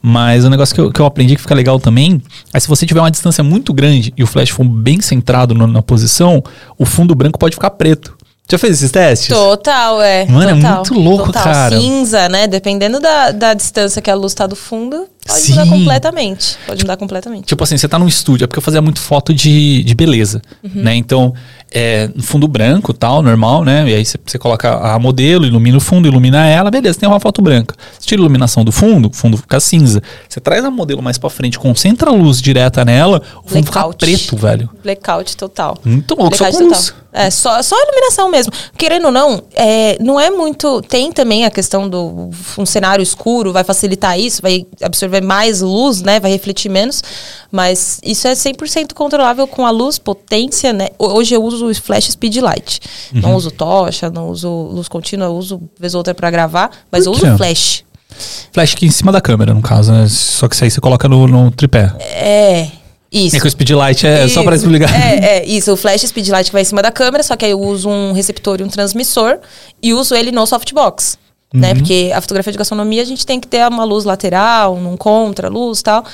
Mas 0.00 0.44
o 0.44 0.50
negócio 0.50 0.74
que 0.74 0.80
eu, 0.80 0.92
que 0.92 1.00
eu 1.00 1.06
aprendi 1.06 1.34
que 1.34 1.42
fica 1.42 1.54
legal 1.54 1.78
também 1.80 2.20
é 2.52 2.60
se 2.60 2.68
você 2.68 2.84
tiver 2.84 3.00
uma 3.00 3.10
distância 3.10 3.42
muito 3.42 3.72
grande 3.72 4.12
e 4.16 4.22
o 4.22 4.26
flash 4.26 4.50
for 4.50 4.64
bem 4.64 5.00
centrado 5.00 5.54
no, 5.54 5.66
na 5.66 5.82
posição, 5.82 6.42
o 6.78 6.84
fundo 6.84 7.14
branco 7.14 7.38
pode 7.38 7.54
ficar 7.54 7.70
preto. 7.70 8.16
Já 8.50 8.58
fez 8.58 8.74
esses 8.74 8.90
testes? 8.90 9.28
Total, 9.28 10.02
é. 10.02 10.26
Mano, 10.26 10.50
é 10.50 10.54
total, 10.54 10.72
é 10.72 10.74
muito 10.74 10.94
louco, 10.94 11.26
total. 11.26 11.44
cara. 11.44 11.76
Cinza, 11.78 12.28
né? 12.28 12.46
Dependendo 12.46 13.00
da, 13.00 13.30
da 13.30 13.54
distância 13.54 14.02
que 14.02 14.10
a 14.10 14.14
luz 14.14 14.34
tá 14.34 14.46
do 14.46 14.56
fundo, 14.56 15.06
pode 15.26 15.40
Sim. 15.40 15.52
mudar 15.52 15.66
completamente. 15.68 16.58
Pode 16.66 16.82
mudar 16.82 16.96
completamente. 16.96 17.46
Tipo 17.46 17.64
assim, 17.64 17.76
você 17.76 17.88
tá 17.88 17.98
num 17.98 18.08
estúdio, 18.08 18.44
é 18.44 18.46
porque 18.46 18.58
eu 18.58 18.62
fazia 18.62 18.82
muito 18.82 19.00
foto 19.00 19.32
de, 19.32 19.82
de 19.84 19.94
beleza, 19.94 20.42
uhum. 20.62 20.82
né? 20.82 20.94
Então, 20.94 21.34
é, 21.74 22.10
fundo 22.20 22.46
branco 22.46 22.92
tal, 22.92 23.22
normal, 23.22 23.64
né? 23.64 23.88
E 23.88 23.94
aí 23.94 24.04
você 24.04 24.38
coloca 24.38 24.70
a 24.70 24.98
modelo, 24.98 25.46
ilumina 25.46 25.78
o 25.78 25.80
fundo, 25.80 26.06
ilumina 26.06 26.46
ela, 26.46 26.70
beleza, 26.70 26.98
tem 26.98 27.08
uma 27.08 27.18
foto 27.20 27.40
branca. 27.40 27.74
Você 27.98 28.06
tira 28.06 28.20
a 28.20 28.22
iluminação 28.22 28.64
do 28.64 28.70
fundo, 28.70 29.08
o 29.08 29.12
fundo 29.12 29.36
fica 29.36 29.58
cinza. 29.58 30.02
Você 30.28 30.40
traz 30.40 30.64
a 30.64 30.70
modelo 30.70 31.02
mais 31.02 31.18
pra 31.18 31.30
frente, 31.30 31.58
concentra 31.58 32.10
a 32.10 32.12
luz 32.12 32.40
direta 32.40 32.84
nela, 32.84 33.22
o 33.44 33.48
fundo 33.48 33.70
Blackout. 33.70 34.04
fica 34.04 34.18
preto, 34.18 34.36
velho. 34.36 34.70
Blackout 34.82 35.36
total. 35.36 35.78
Muito 35.84 36.14
louco, 36.14 36.36
Blackout 36.36 36.52
só 36.52 36.58
com 36.58 36.68
luz. 36.68 36.94
É, 37.14 37.28
só, 37.28 37.62
só 37.62 37.76
a 37.76 37.82
iluminação 37.82 38.30
mesmo. 38.30 38.52
Querendo 38.76 39.06
ou 39.06 39.12
não, 39.12 39.42
é, 39.54 39.98
não 40.00 40.18
é 40.18 40.30
muito. 40.30 40.80
Tem 40.82 41.12
também 41.12 41.44
a 41.44 41.50
questão 41.50 41.88
do 41.88 42.30
um 42.56 42.64
cenário 42.64 43.02
escuro, 43.02 43.52
vai 43.52 43.62
facilitar 43.62 44.18
isso, 44.18 44.40
vai 44.40 44.66
absorver 44.80 45.20
mais 45.20 45.60
luz, 45.60 46.00
né? 46.00 46.18
Vai 46.18 46.30
refletir 46.30 46.70
menos. 46.70 47.02
Mas 47.52 48.00
isso 48.02 48.26
é 48.26 48.32
100% 48.32 48.94
controlável 48.94 49.46
com 49.46 49.66
a 49.66 49.70
luz, 49.70 49.98
potência, 49.98 50.72
né? 50.72 50.88
Hoje 50.98 51.34
eu 51.34 51.44
uso 51.44 51.68
o 51.68 51.74
flash 51.74 52.10
speed 52.10 52.36
light. 52.38 52.80
Uhum. 53.14 53.20
Não 53.20 53.36
uso 53.36 53.50
tocha, 53.50 54.08
não 54.08 54.30
uso 54.30 54.48
luz 54.48 54.88
contínua, 54.88 55.26
eu 55.26 55.34
uso 55.34 55.60
vez 55.78 55.92
ou 55.94 55.98
outra 55.98 56.14
para 56.14 56.30
gravar, 56.30 56.70
mas 56.90 57.04
eu 57.04 57.12
uso 57.12 57.36
flash. 57.36 57.84
Flash 58.52 58.72
aqui 58.72 58.86
em 58.86 58.90
cima 58.90 59.12
da 59.12 59.20
câmera, 59.20 59.52
no 59.52 59.60
caso, 59.60 59.92
né? 59.92 60.06
Só 60.08 60.48
que 60.48 60.54
isso 60.54 60.64
aí 60.64 60.70
você 60.70 60.80
coloca 60.80 61.06
no, 61.06 61.28
no 61.28 61.50
tripé. 61.50 61.92
É. 62.00 62.68
Isso. 63.12 63.36
É 63.36 63.40
que 63.40 63.46
o 63.46 63.50
speedlight 63.50 64.06
é 64.06 64.24
isso. 64.24 64.34
só 64.34 64.42
para 64.42 64.56
explicar. 64.56 64.90
É, 64.90 65.40
é, 65.40 65.44
isso. 65.46 65.70
O 65.70 65.76
flash 65.76 66.00
speedlight 66.00 66.46
que 66.46 66.52
vai 66.52 66.62
em 66.62 66.64
cima 66.64 66.80
da 66.80 66.90
câmera, 66.90 67.22
só 67.22 67.36
que 67.36 67.44
aí 67.44 67.50
eu 67.50 67.60
uso 67.60 67.90
um 67.90 68.12
receptor 68.12 68.60
e 68.60 68.64
um 68.64 68.68
transmissor 68.68 69.38
e 69.82 69.92
uso 69.92 70.14
ele 70.14 70.32
no 70.32 70.46
softbox. 70.46 71.18
Né? 71.52 71.68
Uhum. 71.68 71.74
Né? 71.74 71.74
Porque 71.74 72.10
a 72.14 72.20
fotografia 72.22 72.50
de 72.50 72.58
gastronomia 72.58 73.02
a 73.02 73.04
gente 73.04 73.26
tem 73.26 73.38
que 73.38 73.46
ter 73.46 73.68
uma 73.68 73.84
luz 73.84 74.06
lateral, 74.06 74.74
um 74.74 74.96
contra-luz 74.96 75.80
e 75.80 75.82
tal. 75.82 76.04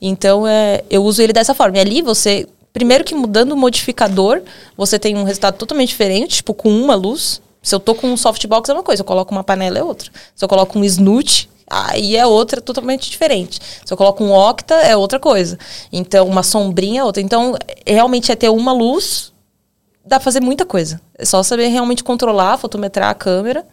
Então 0.00 0.46
é, 0.46 0.84
eu 0.90 1.04
uso 1.04 1.22
ele 1.22 1.32
dessa 1.32 1.54
forma. 1.54 1.78
E 1.78 1.80
ali 1.80 2.02
você 2.02 2.46
Primeiro 2.76 3.04
que 3.04 3.14
mudando 3.14 3.52
o 3.52 3.56
modificador, 3.56 4.42
você 4.76 4.98
tem 4.98 5.16
um 5.16 5.24
resultado 5.24 5.56
totalmente 5.56 5.88
diferente, 5.88 6.36
tipo, 6.36 6.52
com 6.52 6.68
uma 6.68 6.94
luz. 6.94 7.40
Se 7.62 7.74
eu 7.74 7.80
tô 7.80 7.94
com 7.94 8.06
um 8.06 8.18
softbox 8.18 8.68
é 8.68 8.74
uma 8.74 8.82
coisa, 8.82 9.00
eu 9.00 9.06
coloco 9.06 9.32
uma 9.32 9.42
panela 9.42 9.78
é 9.78 9.82
outra. 9.82 10.10
Se 10.34 10.44
eu 10.44 10.48
coloco 10.48 10.78
um 10.78 10.84
snoot, 10.84 11.48
aí 11.70 12.16
é 12.16 12.26
outra 12.26 12.60
totalmente 12.60 13.10
diferente. 13.10 13.60
Se 13.82 13.90
eu 13.90 13.96
coloco 13.96 14.22
um 14.22 14.30
octa, 14.30 14.74
é 14.74 14.94
outra 14.94 15.18
coisa. 15.18 15.58
Então, 15.90 16.28
uma 16.28 16.42
sombrinha 16.42 17.00
é 17.00 17.04
outra. 17.04 17.22
Então, 17.22 17.54
realmente 17.86 18.30
é 18.30 18.36
ter 18.36 18.50
uma 18.50 18.74
luz, 18.74 19.32
dá 20.04 20.16
pra 20.16 20.24
fazer 20.24 20.40
muita 20.40 20.66
coisa. 20.66 21.00
É 21.16 21.24
só 21.24 21.42
saber 21.42 21.68
realmente 21.68 22.04
controlar, 22.04 22.58
fotometrar 22.58 23.08
a 23.08 23.14
câmera, 23.14 23.66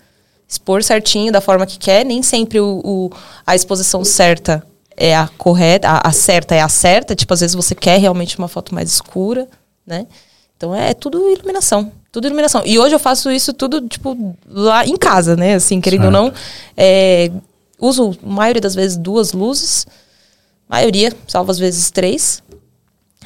expor 0.47 0.81
certinho 0.81 1.29
da 1.29 1.41
forma 1.41 1.65
que 1.65 1.77
quer. 1.77 2.05
Nem 2.05 2.23
sempre 2.23 2.57
o, 2.61 2.79
o 2.85 3.09
a 3.45 3.53
exposição 3.53 4.05
certa 4.05 4.65
é 5.03 5.13
a 5.13 5.27
correta, 5.27 5.89
a, 5.89 6.07
a, 6.07 6.11
certa 6.13 6.55
é 6.55 6.61
a 6.61 6.69
certa. 6.69 7.13
Tipo, 7.13 7.33
às 7.33 7.41
vezes 7.41 7.53
você 7.53 7.75
quer 7.75 7.99
realmente 7.99 8.37
uma 8.37 8.47
foto 8.47 8.73
mais 8.73 8.89
escura, 8.89 9.49
né? 9.85 10.07
Então 10.55 10.73
é, 10.73 10.91
é 10.91 10.93
tudo 10.93 11.29
iluminação. 11.29 11.91
Tudo 12.09 12.25
iluminação. 12.25 12.61
E 12.65 12.79
hoje 12.79 12.95
eu 12.95 12.99
faço 12.99 13.29
isso 13.29 13.51
tudo, 13.51 13.81
tipo, 13.81 14.37
lá 14.47 14.85
em 14.85 14.95
casa, 14.95 15.35
né? 15.35 15.55
Assim, 15.55 15.81
querendo 15.81 16.05
ou 16.05 16.11
não. 16.11 16.33
É, 16.77 17.29
uso, 17.77 18.17
a 18.23 18.29
maioria 18.29 18.61
das 18.61 18.73
vezes, 18.73 18.95
duas 18.95 19.33
luzes. 19.33 19.85
Maioria, 20.69 21.11
salvo 21.27 21.51
às 21.51 21.59
vezes 21.59 21.91
três. 21.91 22.41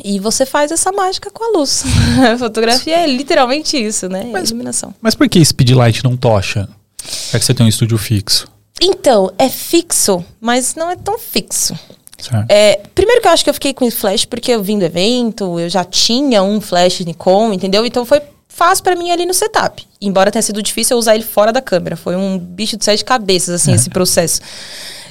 E 0.03 0.19
você 0.19 0.47
faz 0.47 0.71
essa 0.71 0.91
mágica 0.91 1.29
com 1.29 1.43
a 1.43 1.59
luz. 1.59 1.83
a 2.33 2.39
fotografia 2.39 3.03
é 3.03 3.05
literalmente 3.05 3.77
isso, 3.77 4.09
né? 4.09 4.27
Mas, 4.33 4.49
iluminação. 4.49 4.95
Mas 4.99 5.13
por 5.13 5.29
que 5.29 5.45
speedlight 5.45 6.03
não 6.03 6.17
tocha? 6.17 6.67
É 7.31 7.37
que 7.37 7.45
você 7.45 7.53
tem 7.53 7.67
um 7.67 7.69
estúdio 7.69 7.99
fixo. 7.99 8.47
Então, 8.81 9.31
é 9.37 9.49
fixo, 9.49 10.23
mas 10.39 10.75
não 10.75 10.89
é 10.89 10.95
tão 10.95 11.17
fixo. 11.17 11.77
É, 12.49 12.81
primeiro 12.95 13.21
que 13.21 13.27
eu 13.27 13.31
acho 13.31 13.43
que 13.43 13.49
eu 13.49 13.53
fiquei 13.53 13.73
com 13.73 13.89
flash 13.91 14.25
porque 14.25 14.51
eu 14.51 14.63
vim 14.63 14.79
do 14.79 14.85
evento, 14.85 15.59
eu 15.59 15.69
já 15.69 15.83
tinha 15.83 16.41
um 16.41 16.59
flash 16.59 17.01
Nikon, 17.01 17.53
entendeu? 17.53 17.85
Então 17.85 18.05
foi 18.05 18.21
fácil 18.47 18.83
para 18.83 18.95
mim 18.95 19.11
ali 19.11 19.25
no 19.25 19.33
setup. 19.33 19.87
Embora 20.01 20.31
tenha 20.31 20.41
sido 20.41 20.61
difícil 20.63 20.95
eu 20.95 20.99
usar 20.99 21.15
ele 21.15 21.23
fora 21.23 21.53
da 21.53 21.61
câmera. 21.61 21.95
Foi 21.95 22.15
um 22.15 22.39
bicho 22.39 22.75
de 22.75 22.83
sete 22.83 23.05
cabeças, 23.05 23.61
assim, 23.61 23.71
é. 23.71 23.75
esse 23.75 23.89
processo. 23.89 24.41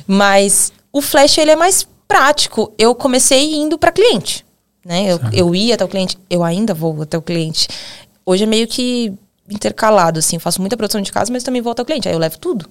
Mas 0.07 0.73
o 0.93 1.01
flash, 1.01 1.39
ele 1.39 1.53
é 1.53 1.57
mais 1.57 1.87
prático. 2.09 2.73
Eu 2.77 2.95
comecei 2.95 3.55
indo 3.55 3.79
para 3.79 3.93
cliente, 3.93 4.45
né? 4.85 5.13
Eu, 5.13 5.21
eu 5.33 5.55
ia 5.55 5.75
até 5.75 5.85
o 5.85 5.89
cliente, 5.89 6.19
eu 6.29 6.43
ainda 6.43 6.75
vou 6.75 7.03
até 7.03 7.17
o 7.17 7.23
cliente. 7.23 7.69
Hoje 8.25 8.43
é 8.43 8.47
meio 8.47 8.67
que 8.67 9.13
intercalado, 9.49 10.19
assim. 10.19 10.37
Eu 10.37 10.41
faço 10.41 10.61
muita 10.61 10.77
produção 10.77 11.01
de 11.01 11.13
casa, 11.13 11.33
mas 11.33 11.45
também 11.45 11.63
vou 11.63 11.71
até 11.71 11.83
o 11.83 11.87
cliente. 11.87 12.09
Aí 12.09 12.15
eu 12.15 12.19
levo 12.19 12.39
tudo. 12.39 12.69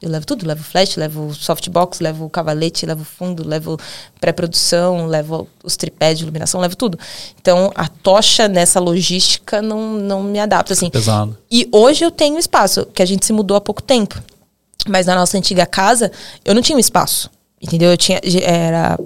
Eu 0.00 0.10
levo 0.10 0.26
tudo, 0.26 0.46
levo 0.46 0.62
flash, 0.62 0.96
levo 0.96 1.34
softbox, 1.34 2.00
levo 2.00 2.28
cavalete, 2.28 2.84
levo 2.84 3.02
fundo, 3.02 3.46
levo 3.48 3.78
pré-produção, 4.20 5.06
levo 5.06 5.48
os 5.64 5.74
tripés 5.74 6.18
de 6.18 6.24
iluminação, 6.24 6.60
levo 6.60 6.76
tudo. 6.76 6.98
Então, 7.40 7.72
a 7.74 7.88
tocha 7.88 8.46
nessa 8.46 8.78
logística 8.78 9.62
não, 9.62 9.94
não 9.94 10.22
me 10.22 10.38
adapta, 10.38 10.74
assim. 10.74 10.90
Pesado. 10.90 11.36
E 11.50 11.66
hoje 11.72 12.04
eu 12.04 12.10
tenho 12.10 12.38
espaço, 12.38 12.84
que 12.86 13.02
a 13.02 13.06
gente 13.06 13.24
se 13.24 13.32
mudou 13.32 13.56
há 13.56 13.60
pouco 13.60 13.82
tempo. 13.82 14.22
Mas 14.86 15.06
na 15.06 15.14
nossa 15.14 15.38
antiga 15.38 15.64
casa, 15.64 16.12
eu 16.44 16.54
não 16.54 16.60
tinha 16.60 16.76
um 16.76 16.80
espaço. 16.80 17.30
Entendeu? 17.60 17.90
Eu 17.90 17.96
tinha. 17.96 18.20
Era 18.42 18.98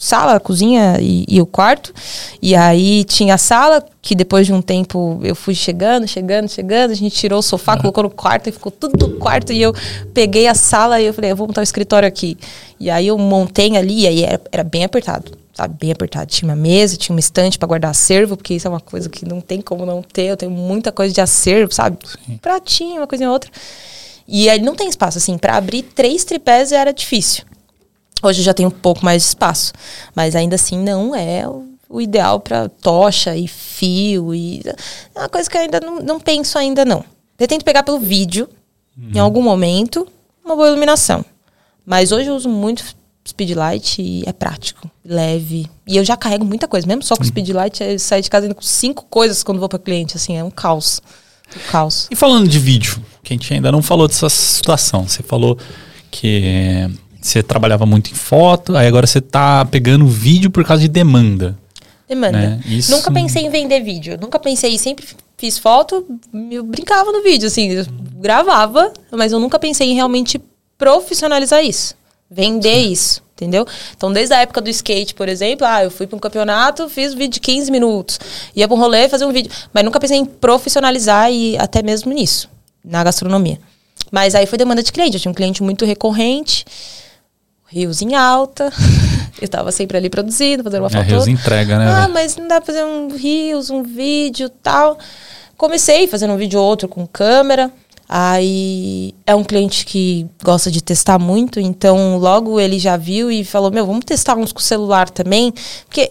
sala, 0.00 0.40
cozinha 0.40 0.96
e, 0.98 1.26
e, 1.28 1.42
o 1.42 1.46
quarto. 1.46 1.92
E 2.40 2.56
aí 2.56 3.04
tinha 3.04 3.34
a 3.34 3.38
sala, 3.38 3.84
que 4.00 4.14
depois 4.14 4.46
de 4.46 4.52
um 4.52 4.62
tempo 4.62 5.20
eu 5.22 5.34
fui 5.36 5.54
chegando, 5.54 6.08
chegando, 6.08 6.48
chegando. 6.48 6.90
A 6.92 6.94
gente 6.94 7.14
tirou 7.14 7.40
o 7.40 7.42
sofá, 7.42 7.74
uhum. 7.74 7.80
colocou 7.80 8.04
no 8.04 8.10
quarto 8.10 8.48
e 8.48 8.52
ficou 8.52 8.72
tudo 8.72 9.06
no 9.06 9.16
quarto. 9.18 9.52
E 9.52 9.60
eu 9.60 9.74
peguei 10.14 10.48
a 10.48 10.54
sala 10.54 10.98
e 11.02 11.04
eu 11.04 11.12
falei, 11.12 11.30
eu 11.30 11.36
vou 11.36 11.46
montar 11.46 11.60
o 11.60 11.62
escritório 11.62 12.08
aqui. 12.08 12.38
E 12.80 12.88
aí 12.88 13.08
eu 13.08 13.18
montei 13.18 13.76
ali, 13.76 14.00
e 14.00 14.06
aí 14.06 14.24
era, 14.24 14.40
era 14.50 14.64
bem 14.64 14.84
apertado. 14.84 15.38
Sabe, 15.52 15.76
bem 15.78 15.92
apertado. 15.92 16.26
Tinha 16.28 16.48
uma 16.48 16.56
mesa, 16.56 16.96
tinha 16.96 17.14
uma 17.14 17.20
estante 17.20 17.58
para 17.58 17.68
guardar 17.68 17.90
acervo, 17.90 18.38
porque 18.38 18.54
isso 18.54 18.66
é 18.66 18.70
uma 18.70 18.80
coisa 18.80 19.10
que 19.10 19.26
não 19.26 19.42
tem 19.42 19.60
como 19.60 19.84
não 19.84 20.00
ter. 20.02 20.22
Eu 20.22 20.36
tenho 20.36 20.50
muita 20.50 20.90
coisa 20.90 21.12
de 21.12 21.20
acervo, 21.20 21.74
sabe? 21.74 21.98
Sim. 22.06 22.38
Pratinho, 22.38 23.02
uma 23.02 23.06
coisinha 23.06 23.30
outra. 23.30 23.50
E 24.26 24.48
aí 24.48 24.62
não 24.62 24.74
tem 24.74 24.88
espaço, 24.88 25.18
assim, 25.18 25.36
para 25.36 25.58
abrir 25.58 25.82
três 25.82 26.24
tripés 26.24 26.72
era 26.72 26.90
difícil. 26.90 27.44
Hoje 28.22 28.42
já 28.42 28.52
tem 28.52 28.66
um 28.66 28.70
pouco 28.70 29.04
mais 29.04 29.22
de 29.22 29.28
espaço, 29.28 29.72
mas 30.14 30.36
ainda 30.36 30.54
assim 30.54 30.78
não 30.78 31.14
é 31.14 31.48
o, 31.48 32.00
ideal 32.00 32.38
para 32.38 32.68
tocha 32.68 33.34
e 33.36 33.48
fio 33.48 34.32
e 34.32 34.62
é 35.14 35.18
uma 35.18 35.28
coisa 35.28 35.50
que 35.50 35.56
eu 35.56 35.62
ainda 35.62 35.80
não, 35.80 36.00
não 36.00 36.20
penso 36.20 36.58
ainda 36.58 36.84
não. 36.84 37.04
Eu 37.38 37.48
tento 37.48 37.64
pegar 37.64 37.82
pelo 37.82 37.98
vídeo 37.98 38.48
uhum. 38.96 39.10
em 39.14 39.18
algum 39.18 39.42
momento 39.42 40.06
uma 40.44 40.54
boa 40.54 40.68
iluminação, 40.68 41.24
mas 41.84 42.12
hoje 42.12 42.28
eu 42.28 42.36
uso 42.36 42.48
muito 42.48 42.84
speedlight 43.26 44.00
e 44.00 44.22
é 44.26 44.32
prático, 44.32 44.88
leve 45.04 45.68
e 45.86 45.96
eu 45.96 46.04
já 46.04 46.16
carrego 46.16 46.44
muita 46.44 46.68
coisa, 46.68 46.86
mesmo 46.86 47.02
só 47.02 47.16
com 47.16 47.22
uhum. 47.22 47.28
speedlight 47.28 47.82
eu 47.82 47.98
saio 47.98 48.22
de 48.22 48.30
casa 48.30 48.52
com 48.54 48.62
cinco 48.62 49.06
coisas 49.10 49.42
quando 49.42 49.58
vou 49.58 49.68
para 49.68 49.78
cliente, 49.78 50.16
assim 50.16 50.36
é 50.36 50.44
um 50.44 50.50
caos, 50.50 51.00
um 51.56 51.70
caos. 51.70 52.06
E 52.10 52.14
falando 52.14 52.48
de 52.48 52.58
vídeo, 52.58 53.02
que 53.22 53.32
a 53.32 53.36
gente 53.36 53.52
ainda 53.52 53.72
não 53.72 53.82
falou 53.82 54.06
dessa 54.06 54.28
situação, 54.28 55.08
você 55.08 55.22
falou 55.22 55.58
que 56.10 56.88
você 57.20 57.42
trabalhava 57.42 57.84
muito 57.84 58.10
em 58.10 58.14
foto, 58.14 58.76
aí 58.76 58.86
agora 58.86 59.06
você 59.06 59.18
está 59.18 59.64
pegando 59.64 60.06
vídeo 60.06 60.50
por 60.50 60.64
causa 60.64 60.82
de 60.82 60.88
demanda. 60.88 61.58
Demanda. 62.08 62.38
Né? 62.38 62.60
Isso... 62.66 62.90
Nunca 62.90 63.10
pensei 63.12 63.44
em 63.44 63.50
vender 63.50 63.80
vídeo. 63.80 64.18
Nunca 64.20 64.38
pensei, 64.38 64.76
sempre 64.78 65.06
fiz 65.38 65.58
foto, 65.58 66.04
eu 66.50 66.64
brincava 66.64 67.12
no 67.12 67.22
vídeo, 67.22 67.46
assim, 67.46 67.86
gravava, 68.16 68.92
mas 69.10 69.32
eu 69.32 69.38
nunca 69.38 69.58
pensei 69.58 69.90
em 69.90 69.94
realmente 69.94 70.40
profissionalizar 70.76 71.64
isso. 71.64 71.94
Vender 72.30 72.84
Sim. 72.84 72.92
isso, 72.92 73.22
entendeu? 73.34 73.66
Então, 73.96 74.12
desde 74.12 74.34
a 74.34 74.40
época 74.40 74.60
do 74.60 74.68
skate, 74.68 75.14
por 75.14 75.28
exemplo, 75.28 75.66
ah, 75.66 75.84
eu 75.84 75.90
fui 75.90 76.06
para 76.06 76.16
um 76.16 76.20
campeonato, 76.20 76.88
fiz 76.88 77.14
um 77.14 77.16
vídeo 77.16 77.34
de 77.34 77.40
15 77.40 77.70
minutos. 77.70 78.20
Ia 78.54 78.68
para 78.68 78.76
um 78.76 78.80
rolê 78.80 79.08
fazer 79.08 79.24
um 79.24 79.32
vídeo. 79.32 79.50
Mas 79.72 79.84
nunca 79.84 79.98
pensei 79.98 80.18
em 80.18 80.24
profissionalizar 80.24 81.30
e 81.32 81.56
até 81.58 81.82
mesmo 81.82 82.12
nisso, 82.12 82.48
na 82.84 83.02
gastronomia. 83.02 83.58
Mas 84.10 84.34
aí 84.34 84.46
foi 84.46 84.58
demanda 84.58 84.82
de 84.82 84.92
cliente. 84.92 85.16
Eu 85.16 85.20
tinha 85.20 85.32
um 85.32 85.34
cliente 85.34 85.62
muito 85.62 85.84
recorrente 85.84 86.64
rios 87.70 88.02
em 88.02 88.14
alta. 88.14 88.72
eu 89.40 89.44
estava 89.44 89.72
sempre 89.72 89.96
ali 89.96 90.10
produzindo, 90.10 90.62
fazendo 90.62 90.82
uma 90.82 90.88
é, 90.88 90.90
foto. 90.90 91.06
Rios 91.06 91.28
entrega, 91.28 91.78
né? 91.78 91.86
Ah, 91.88 92.08
mas 92.08 92.36
não 92.36 92.46
dá 92.46 92.60
pra 92.60 92.66
fazer 92.66 92.84
um 92.84 93.16
rios, 93.16 93.70
um 93.70 93.82
vídeo 93.82 94.48
tal. 94.48 94.98
Comecei 95.56 96.06
fazendo 96.06 96.34
um 96.34 96.36
vídeo 96.36 96.60
ou 96.60 96.66
outro 96.66 96.88
com 96.88 97.06
câmera. 97.06 97.70
Aí 98.08 99.14
é 99.24 99.36
um 99.36 99.44
cliente 99.44 99.86
que 99.86 100.26
gosta 100.42 100.68
de 100.68 100.82
testar 100.82 101.16
muito, 101.16 101.60
então 101.60 102.16
logo 102.16 102.58
ele 102.58 102.76
já 102.76 102.96
viu 102.96 103.30
e 103.30 103.44
falou: 103.44 103.70
Meu, 103.70 103.86
vamos 103.86 104.04
testar 104.04 104.36
uns 104.36 104.52
com 104.52 104.58
celular 104.58 105.08
também. 105.08 105.54
Porque 105.86 106.10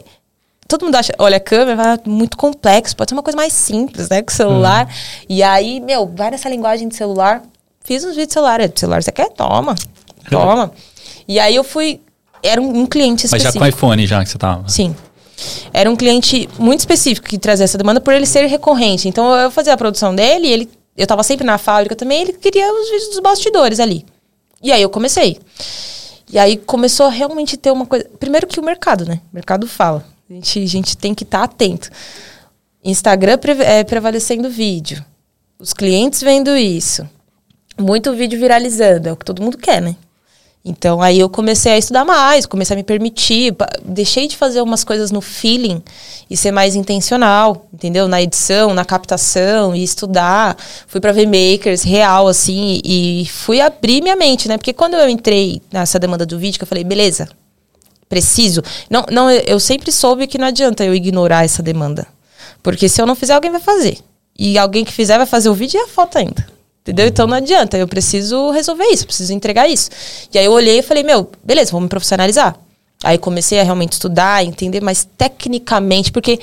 todo 0.66 0.86
mundo 0.86 0.96
acha, 0.96 1.12
olha, 1.18 1.36
a 1.36 1.42
câmera 1.42 2.00
é 2.06 2.10
muito 2.10 2.38
complexo, 2.38 2.96
pode 2.96 3.10
ser 3.10 3.16
uma 3.16 3.24
coisa 3.24 3.36
mais 3.36 3.52
simples, 3.52 4.08
né, 4.08 4.22
com 4.22 4.32
celular. 4.32 4.86
Uhum. 4.86 4.92
E 5.28 5.44
aí, 5.44 5.82
meu, 5.82 6.08
vai 6.08 6.32
nessa 6.32 6.48
linguagem 6.48 6.88
de 6.88 6.96
celular. 6.96 7.42
Fiz 7.84 8.04
uns 8.04 8.12
vídeos 8.12 8.28
de 8.28 8.34
celular. 8.34 8.66
De 8.66 8.80
celular 8.80 9.04
você 9.04 9.12
quer? 9.12 9.30
Toma. 9.32 9.76
Toma. 10.30 10.72
E 11.30 11.40
aí 11.40 11.56
eu 11.56 11.64
fui. 11.64 12.02
Era 12.42 12.60
um, 12.60 12.82
um 12.82 12.86
cliente 12.88 13.28
específico. 13.28 13.60
Mas 13.60 13.70
já 13.70 13.72
com 13.72 13.78
iPhone 13.78 14.08
já 14.08 14.24
que 14.24 14.30
você 14.32 14.38
tava? 14.40 14.68
Sim. 14.68 14.96
Era 15.72 15.90
um 15.90 15.96
cliente 15.96 16.50
muito 16.58 16.80
específico 16.80 17.28
que 17.28 17.38
trazia 17.38 17.66
essa 17.66 17.78
demanda 17.78 18.02
por 18.02 18.16
ele 18.16 18.26
ser 18.26 18.48
recorrente. 18.48 19.08
Então 19.08 19.36
eu 19.36 19.52
fazia 19.52 19.74
a 19.74 19.78
produção 19.78 20.16
dele, 20.16 20.48
ele, 20.48 20.70
eu 20.98 21.04
estava 21.04 21.22
sempre 21.22 21.46
na 21.46 21.60
fábrica 21.60 21.96
também, 21.96 22.24
ele 22.24 22.34
queria 22.34 22.74
os 22.74 22.90
vídeos 22.90 23.10
dos 23.10 23.20
bastidores 23.20 23.80
ali. 23.80 24.04
E 24.62 24.72
aí 24.72 24.82
eu 24.82 24.90
comecei. 24.90 25.38
E 26.32 26.40
aí 26.40 26.58
começou 26.58 27.06
a 27.06 27.10
realmente 27.10 27.56
ter 27.58 27.72
uma 27.72 27.86
coisa. 27.86 28.10
Primeiro 28.20 28.48
que 28.48 28.60
o 28.60 28.64
mercado, 28.64 29.06
né? 29.06 29.22
O 29.32 29.36
mercado 29.36 29.68
fala. 29.68 30.04
A 30.28 30.34
gente, 30.34 30.64
a 30.64 30.68
gente 30.68 30.98
tem 30.98 31.14
que 31.14 31.24
estar 31.24 31.40
tá 31.40 31.44
atento. 31.44 31.90
Instagram 32.84 33.38
pre 33.38 33.52
é, 33.62 33.84
prevalecendo 33.84 34.50
vídeo. 34.50 35.06
Os 35.60 35.74
clientes 35.74 36.22
vendo 36.22 36.58
isso. 36.58 37.08
Muito 37.78 38.14
vídeo 38.14 38.40
viralizando. 38.40 39.10
É 39.10 39.12
o 39.12 39.16
que 39.16 39.26
todo 39.26 39.44
mundo 39.44 39.58
quer, 39.58 39.80
né? 39.80 39.96
Então 40.64 41.02
aí 41.02 41.20
eu 41.20 41.30
comecei 41.30 41.72
a 41.72 41.78
estudar 41.78 42.04
mais, 42.04 42.46
comecei 42.46 42.76
a 42.76 42.78
me 42.78 42.84
permitir, 42.84 43.56
deixei 43.84 44.28
de 44.28 44.36
fazer 44.36 44.62
umas 44.62 44.84
coisas 44.84 45.10
no 45.10 45.22
feeling 45.22 45.82
e 46.30 46.36
ser 46.36 46.52
mais 46.52 46.76
intencional, 46.76 47.66
entendeu? 47.74 48.08
Na 48.10 48.22
edição, 48.22 48.74
na 48.74 48.84
captação 48.84 49.74
e 49.74 49.82
estudar. 49.84 50.58
Fui 50.86 51.00
para 51.00 51.14
ver 51.14 51.26
makers 51.26 51.82
real 51.84 52.28
assim 52.28 52.82
e 52.84 53.26
fui 53.32 53.62
abrir 53.62 54.02
minha 54.02 54.18
mente, 54.18 54.50
né? 54.50 54.58
Porque 54.58 54.74
quando 54.74 54.96
eu 54.96 55.08
entrei 55.08 55.62
nessa 55.72 55.98
demanda 55.98 56.26
do 56.26 56.38
vídeo, 56.38 56.60
eu 56.62 56.68
falei, 56.68 56.84
beleza, 56.84 57.30
preciso. 58.10 58.62
Não, 58.90 59.06
não, 59.10 59.32
eu 59.32 59.60
sempre 59.62 59.94
soube 59.94 60.28
que 60.28 60.38
não 60.38 60.48
adianta 60.48 60.84
eu 60.84 60.94
ignorar 60.94 61.46
essa 61.46 61.64
demanda. 61.64 62.06
Porque 62.62 62.90
se 62.90 63.02
eu 63.02 63.06
não 63.06 63.16
fizer, 63.16 63.34
alguém 63.34 63.52
vai 63.52 63.62
fazer. 63.62 63.98
E 64.38 64.58
alguém 64.58 64.84
que 64.84 64.92
fizer 64.92 65.18
vai 65.18 65.26
fazer 65.26 65.50
o 65.50 65.54
vídeo 65.54 65.80
e 65.80 65.84
a 65.84 65.88
foto 65.88 66.18
ainda. 66.18 66.59
Entendeu? 66.82 67.08
Então 67.08 67.28
não 67.28 67.38
adianta, 67.38 67.78
eu 67.78 67.88
preciso 67.88 68.52
resolver 68.52 68.86
isso, 68.86 69.06
preciso 69.06 69.34
entregar 69.34 69.68
isso. 69.68 69.90
E 70.34 70.38
aí 70.38 70.46
eu 70.46 70.52
olhei 70.52 70.80
e 70.80 70.82
falei, 70.82 71.04
meu, 71.04 71.30
beleza, 71.44 71.72
vamos 71.72 71.86
me 71.86 71.90
profissionalizar. 71.90 72.56
Aí 73.04 73.18
comecei 73.18 73.60
a 73.60 73.64
realmente 73.64 73.94
estudar, 73.94 74.44
entender 74.44 74.82
mais 74.82 75.08
tecnicamente, 75.18 76.12
porque 76.12 76.40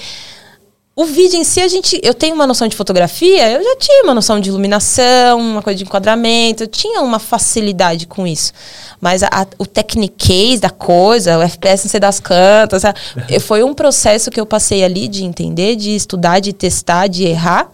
o 0.98 1.04
vídeo 1.04 1.38
em 1.38 1.44
si, 1.44 1.60
a 1.60 1.68
gente. 1.68 2.00
Eu 2.02 2.14
tenho 2.14 2.34
uma 2.34 2.46
noção 2.46 2.66
de 2.66 2.74
fotografia, 2.74 3.50
eu 3.50 3.62
já 3.62 3.76
tinha 3.76 4.02
uma 4.04 4.14
noção 4.14 4.40
de 4.40 4.48
iluminação, 4.48 5.38
uma 5.38 5.60
coisa 5.60 5.76
de 5.76 5.84
enquadramento, 5.84 6.62
eu 6.62 6.66
tinha 6.66 7.02
uma 7.02 7.18
facilidade 7.18 8.06
com 8.06 8.26
isso. 8.26 8.50
Mas 8.98 9.22
a, 9.22 9.28
a, 9.30 9.46
o 9.58 9.66
techniquez 9.66 10.58
da 10.58 10.70
coisa, 10.70 11.36
o 11.36 11.42
FPS 11.42 11.84
não 11.84 11.90
sei 11.90 12.00
das 12.00 12.18
cantas, 12.18 12.82
foi 13.42 13.62
um 13.62 13.74
processo 13.74 14.30
que 14.30 14.40
eu 14.40 14.46
passei 14.46 14.82
ali 14.82 15.06
de 15.06 15.22
entender, 15.22 15.76
de 15.76 15.94
estudar, 15.94 16.40
de 16.40 16.54
testar, 16.54 17.08
de 17.08 17.24
errar. 17.24 17.68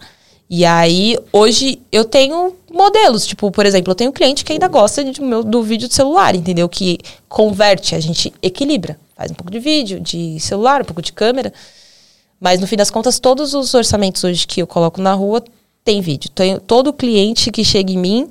E 0.55 0.65
aí, 0.65 1.17
hoje, 1.31 1.81
eu 1.91 2.05
tenho 2.05 2.55
modelos. 2.71 3.25
Tipo, 3.25 3.49
por 3.49 3.65
exemplo, 3.65 3.89
eu 3.89 3.95
tenho 3.95 4.11
um 4.11 4.13
cliente 4.13 4.45
que 4.45 4.53
ainda 4.53 4.67
gosta 4.67 5.03
de, 5.03 5.19
meu, 5.19 5.43
do 5.43 5.63
vídeo 5.63 5.87
de 5.87 5.95
celular, 5.95 6.35
entendeu? 6.35 6.69
Que 6.69 6.99
converte, 7.27 7.95
a 7.95 7.99
gente 7.99 8.31
equilibra. 8.39 8.99
Faz 9.17 9.31
um 9.31 9.33
pouco 9.33 9.51
de 9.51 9.57
vídeo, 9.57 9.99
de 9.99 10.39
celular, 10.39 10.83
um 10.83 10.85
pouco 10.85 11.01
de 11.01 11.11
câmera. 11.11 11.51
Mas 12.39 12.59
no 12.59 12.67
fim 12.67 12.75
das 12.75 12.91
contas, 12.91 13.19
todos 13.19 13.55
os 13.55 13.73
orçamentos 13.73 14.23
hoje 14.23 14.45
que 14.45 14.61
eu 14.61 14.67
coloco 14.67 15.01
na 15.01 15.15
rua 15.15 15.43
tem 15.83 16.01
vídeo. 16.01 16.29
Tem, 16.29 16.59
todo 16.59 16.93
cliente 16.93 17.51
que 17.51 17.65
chega 17.65 17.91
em 17.91 17.97
mim 17.97 18.29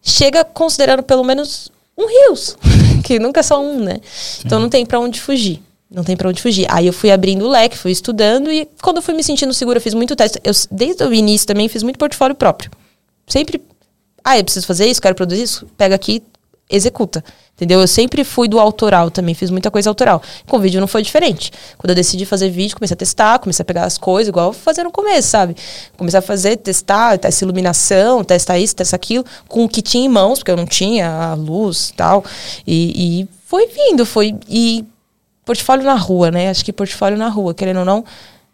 chega 0.00 0.44
considerando 0.44 1.02
pelo 1.02 1.24
menos 1.24 1.68
um 1.98 2.06
rios, 2.06 2.56
que 3.02 3.18
nunca 3.18 3.40
é 3.40 3.42
só 3.42 3.60
um, 3.60 3.80
né? 3.80 3.98
Sim. 4.04 4.42
Então 4.46 4.60
não 4.60 4.68
tem 4.68 4.86
para 4.86 5.00
onde 5.00 5.20
fugir. 5.20 5.60
Não 5.90 6.04
tem 6.04 6.16
para 6.16 6.28
onde 6.28 6.40
fugir. 6.40 6.66
Aí 6.70 6.86
eu 6.86 6.92
fui 6.92 7.10
abrindo 7.10 7.44
o 7.44 7.50
leque, 7.50 7.76
fui 7.76 7.90
estudando 7.90 8.50
e 8.50 8.68
quando 8.80 8.98
eu 8.98 9.02
fui 9.02 9.12
me 9.12 9.24
sentindo 9.24 9.52
segura, 9.52 9.78
eu 9.78 9.82
fiz 9.82 9.92
muito 9.92 10.14
teste. 10.14 10.40
Eu, 10.44 10.52
desde 10.70 11.02
o 11.02 11.12
início 11.12 11.46
também 11.46 11.68
fiz 11.68 11.82
muito 11.82 11.98
portfólio 11.98 12.34
próprio. 12.36 12.70
Sempre, 13.26 13.60
ah, 14.24 14.38
eu 14.38 14.44
preciso 14.44 14.66
fazer 14.66 14.86
isso, 14.86 15.02
quero 15.02 15.16
produzir 15.16 15.42
isso, 15.42 15.66
pega 15.76 15.94
aqui, 15.94 16.22
executa. 16.68 17.24
Entendeu? 17.56 17.80
Eu 17.80 17.88
sempre 17.88 18.24
fui 18.24 18.48
do 18.48 18.58
autoral 18.58 19.10
também, 19.10 19.34
fiz 19.34 19.50
muita 19.50 19.70
coisa 19.70 19.90
autoral. 19.90 20.22
Com 20.46 20.56
o 20.56 20.60
vídeo 20.60 20.80
não 20.80 20.86
foi 20.86 21.02
diferente. 21.02 21.52
Quando 21.76 21.90
eu 21.90 21.94
decidi 21.94 22.24
fazer 22.24 22.48
vídeo, 22.48 22.74
comecei 22.76 22.94
a 22.94 22.96
testar, 22.96 23.38
comecei 23.38 23.62
a 23.62 23.66
pegar 23.66 23.84
as 23.84 23.98
coisas, 23.98 24.28
igual 24.28 24.52
fazer 24.52 24.82
no 24.82 24.90
começo, 24.90 25.28
sabe? 25.28 25.54
Comecei 25.96 26.18
a 26.18 26.22
fazer, 26.22 26.56
testar, 26.56 27.18
testar 27.18 27.44
iluminação, 27.44 28.24
testar 28.24 28.58
isso, 28.58 28.74
testar 28.74 28.96
aquilo, 28.96 29.26
com 29.46 29.64
o 29.64 29.68
que 29.68 29.82
tinha 29.82 30.06
em 30.06 30.08
mãos, 30.08 30.38
porque 30.38 30.52
eu 30.52 30.56
não 30.56 30.66
tinha 30.66 31.10
a 31.10 31.34
luz 31.34 31.92
tal. 31.94 32.20
e 32.20 32.22
tal. 32.22 32.32
E 32.66 33.28
foi 33.46 33.66
vindo, 33.66 34.06
foi. 34.06 34.34
E 34.48 34.84
portfólio 35.50 35.84
na 35.84 35.96
rua, 35.96 36.30
né? 36.30 36.48
Acho 36.48 36.64
que 36.64 36.72
portfólio 36.72 37.18
na 37.18 37.28
rua, 37.28 37.52
querendo 37.52 37.80
ou 37.80 37.84
não 37.84 38.04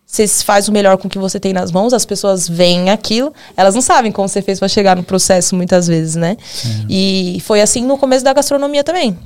você 0.06 0.26
faz 0.28 0.68
o 0.68 0.72
melhor 0.72 0.96
com 0.96 1.08
o 1.08 1.10
que 1.10 1.18
você 1.18 1.38
tem 1.40 1.52
nas 1.52 1.72
mãos, 1.72 1.92
as 1.92 2.06
pessoas 2.06 2.48
veem 2.48 2.90
aquilo, 2.90 3.34
elas 3.56 3.74
não 3.74 3.82
sabem 3.82 4.12
como 4.12 4.28
você 4.28 4.40
fez 4.40 4.60
para 4.60 4.68
chegar 4.68 4.96
no 4.96 5.02
processo 5.02 5.56
muitas 5.56 5.88
vezes, 5.88 6.14
né? 6.14 6.36
Sim. 6.42 6.86
E 6.88 7.38
foi 7.44 7.60
assim 7.60 7.84
no 7.84 7.98
começo 7.98 8.24
da 8.24 8.32
gastronomia 8.32 8.84
também. 8.84 9.18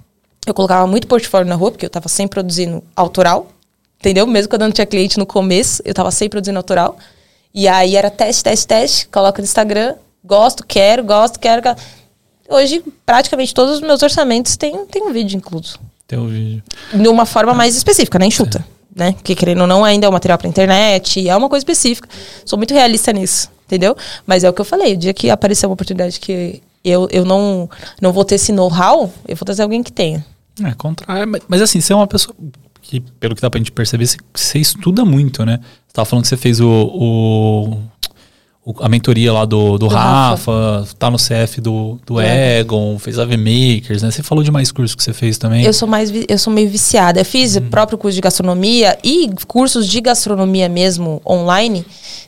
Eu 0.47 0.55
colocava 0.55 0.87
muito 0.87 1.07
portfólio 1.07 1.47
na 1.47 1.55
rua, 1.55 1.71
porque 1.71 1.85
eu 1.85 1.89
estava 1.89 2.09
sempre 2.09 2.37
produzindo 2.37 2.83
autoral, 2.97 3.49
entendeu? 4.01 4.27
Mesmo 4.27 4.49
quando 4.49 4.63
eu 4.63 4.69
não 4.69 4.73
tinha 4.73 4.87
cliente 4.87 5.19
no 5.19 5.27
começo, 5.27 5.83
eu 5.85 5.91
estava 5.91 6.11
sempre 6.11 6.31
produzindo 6.31 6.59
autoral. 6.59 6.97
E 7.53 7.69
aí 7.69 7.95
era 7.95 8.11
teste, 8.11 8.43
teste, 8.43 8.67
teste, 8.67 9.09
coloca 9.09 9.43
no 9.43 9.45
Instagram, 9.45 9.97
gosto, 10.25 10.65
quero, 10.67 11.05
gosto, 11.05 11.39
quero. 11.39 11.61
quero. 11.61 11.77
Hoje, 12.49 12.83
praticamente 13.05 13.53
todos 13.53 13.77
os 13.77 13.81
meus 13.83 14.03
orçamentos 14.03 14.57
têm, 14.57 14.87
têm 14.87 15.03
um 15.03 15.13
vídeo 15.13 15.37
incluso. 15.37 15.79
Tem 16.11 16.19
um 16.19 16.27
vídeo. 16.27 16.61
De 16.93 17.07
uma 17.07 17.24
forma 17.24 17.55
mais 17.55 17.77
específica, 17.77 18.19
né? 18.19 18.27
Enxuta. 18.27 18.66
É 18.66 18.81
né? 18.95 19.12
Porque 19.12 19.32
querendo 19.37 19.61
ou 19.61 19.66
não, 19.69 19.85
ainda 19.85 20.07
é 20.07 20.09
um 20.09 20.12
material 20.12 20.37
para 20.37 20.49
internet, 20.49 21.28
é 21.28 21.37
uma 21.37 21.49
coisa 21.49 21.61
específica. 21.61 22.09
Sou 22.45 22.59
muito 22.59 22.74
realista 22.74 23.12
nisso, 23.12 23.49
entendeu? 23.65 23.97
Mas 24.27 24.43
é 24.43 24.51
o 24.51 24.53
que 24.53 24.61
eu 24.61 24.65
falei, 24.65 24.95
o 24.95 24.97
dia 24.97 25.15
que 25.15 25.31
aparecer 25.31 25.66
uma 25.66 25.74
oportunidade 25.74 26.19
que 26.19 26.61
eu, 26.85 27.07
eu 27.12 27.24
não, 27.24 27.70
não 28.01 28.12
vou 28.12 28.24
ter 28.24 28.35
esse 28.35 28.51
know-how, 28.51 29.12
eu 29.28 29.37
vou 29.37 29.45
trazer 29.45 29.62
alguém 29.62 29.85
que 29.85 29.93
tenha. 29.93 30.27
É, 30.65 30.73
contrário. 30.74 31.28
Mas, 31.28 31.43
mas 31.47 31.62
assim, 31.62 31.81
você 31.81 31.93
é 31.93 31.97
uma 31.97 32.09
pessoa 32.09 32.35
que, 32.82 32.99
pelo 32.99 33.37
que 33.37 33.41
dá 33.41 33.49
pra 33.49 33.59
gente 33.59 33.70
perceber, 33.70 34.05
você, 34.05 34.16
você 34.35 34.59
estuda 34.59 35.05
muito, 35.05 35.45
né? 35.45 35.61
Você 35.87 35.93
tava 35.93 36.07
falando 36.07 36.24
que 36.24 36.28
você 36.28 36.37
fez 36.37 36.59
o, 36.59 36.69
o 36.69 37.78
a 38.78 38.89
mentoria 38.91 39.32
lá 39.32 39.47
do, 39.47 39.78
do, 39.78 39.78
do 39.78 39.89
Rafa, 39.89 40.53
Rafa, 40.53 40.95
tá 40.99 41.11
no 41.11 41.16
CF 41.16 41.62
do, 41.62 41.99
do 42.07 42.20
é. 42.20 42.59
Egon, 42.59 42.99
fez 42.99 43.19
a 43.19 43.24
VMakers, 43.24 44.03
né? 44.03 44.11
Você 44.11 44.23
falou 44.23 44.45
de 44.45 44.51
mais 44.51 44.70
cursos 44.70 44.95
que 44.95 45.03
você 45.03 45.15
fez 45.15 45.39
também. 45.39 45.65
Eu 45.65 45.73
sou 45.73 45.89
mais 45.89 46.12
eu 46.28 46.39
sou 46.39 46.53
meio 46.53 46.69
viciada. 46.69 47.20
Eu 47.20 47.24
fiz 47.24 47.57
hum. 47.57 47.62
próprio 47.70 47.97
curso 47.97 48.15
de 48.15 48.20
gastronomia 48.20 48.99
e 49.03 49.31
cursos 49.47 49.89
de 49.89 50.01
gastronomia 50.01 50.69
mesmo 50.69 51.23
online. 51.27 51.85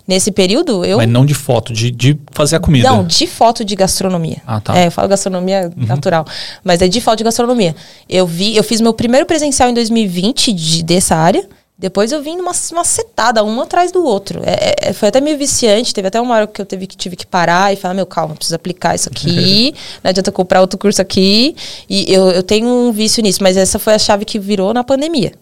Nesse 0.08 0.32
período, 0.32 0.84
eu. 0.84 0.96
Mas 0.96 1.08
não 1.08 1.24
de 1.24 1.34
foto, 1.34 1.72
de, 1.72 1.90
de 1.90 2.18
fazer 2.32 2.56
a 2.56 2.60
comida. 2.60 2.88
Não, 2.88 3.04
de 3.04 3.24
foto 3.24 3.64
de 3.64 3.76
gastronomia. 3.76 4.42
Ah, 4.44 4.60
tá. 4.60 4.76
É, 4.76 4.88
eu 4.88 4.90
falo 4.90 5.06
gastronomia 5.06 5.70
uhum. 5.76 5.86
natural. 5.86 6.26
Mas 6.64 6.82
é 6.82 6.88
de 6.88 7.00
foto 7.00 7.18
de 7.18 7.24
gastronomia. 7.24 7.76
Eu 8.08 8.26
vi, 8.26 8.56
eu 8.56 8.64
fiz 8.64 8.80
meu 8.80 8.92
primeiro 8.92 9.26
presencial 9.26 9.68
em 9.68 9.74
2020 9.74 10.52
de, 10.52 10.82
dessa 10.82 11.14
área. 11.14 11.46
Depois 11.78 12.12
eu 12.12 12.22
vim 12.22 12.36
numa 12.36 12.52
uma 12.70 12.84
setada, 12.84 13.42
um 13.42 13.60
atrás 13.60 13.90
do 13.90 14.04
outro. 14.04 14.40
É, 14.44 14.90
é, 14.90 14.92
foi 14.92 15.08
até 15.08 15.20
meio 15.20 15.36
viciante. 15.36 15.92
Teve 15.92 16.08
até 16.08 16.20
uma 16.20 16.34
hora 16.34 16.46
que 16.46 16.60
eu 16.60 16.66
teve 16.66 16.86
que, 16.86 16.96
tive 16.96 17.16
que 17.16 17.26
parar 17.26 17.72
e 17.72 17.76
falar: 17.76 17.94
meu, 17.94 18.06
calma, 18.06 18.34
preciso 18.34 18.54
aplicar 18.54 18.94
isso 18.94 19.08
aqui. 19.08 19.74
não 20.02 20.08
adianta 20.10 20.30
comprar 20.30 20.60
outro 20.60 20.78
curso 20.78 21.02
aqui. 21.02 21.56
E 21.88 22.12
eu, 22.12 22.30
eu 22.30 22.42
tenho 22.42 22.68
um 22.68 22.92
vício 22.92 23.22
nisso, 23.22 23.42
mas 23.42 23.56
essa 23.56 23.78
foi 23.78 23.94
a 23.94 23.98
chave 23.98 24.24
que 24.24 24.38
virou 24.38 24.72
na 24.72 24.84
pandemia. 24.84 25.32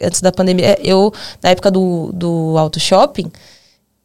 Antes 0.00 0.20
da 0.20 0.30
pandemia, 0.30 0.66
é, 0.66 0.80
eu, 0.84 1.12
na 1.42 1.50
época 1.50 1.70
do, 1.70 2.12
do 2.12 2.56
auto 2.56 2.78
shopping, 2.78 3.32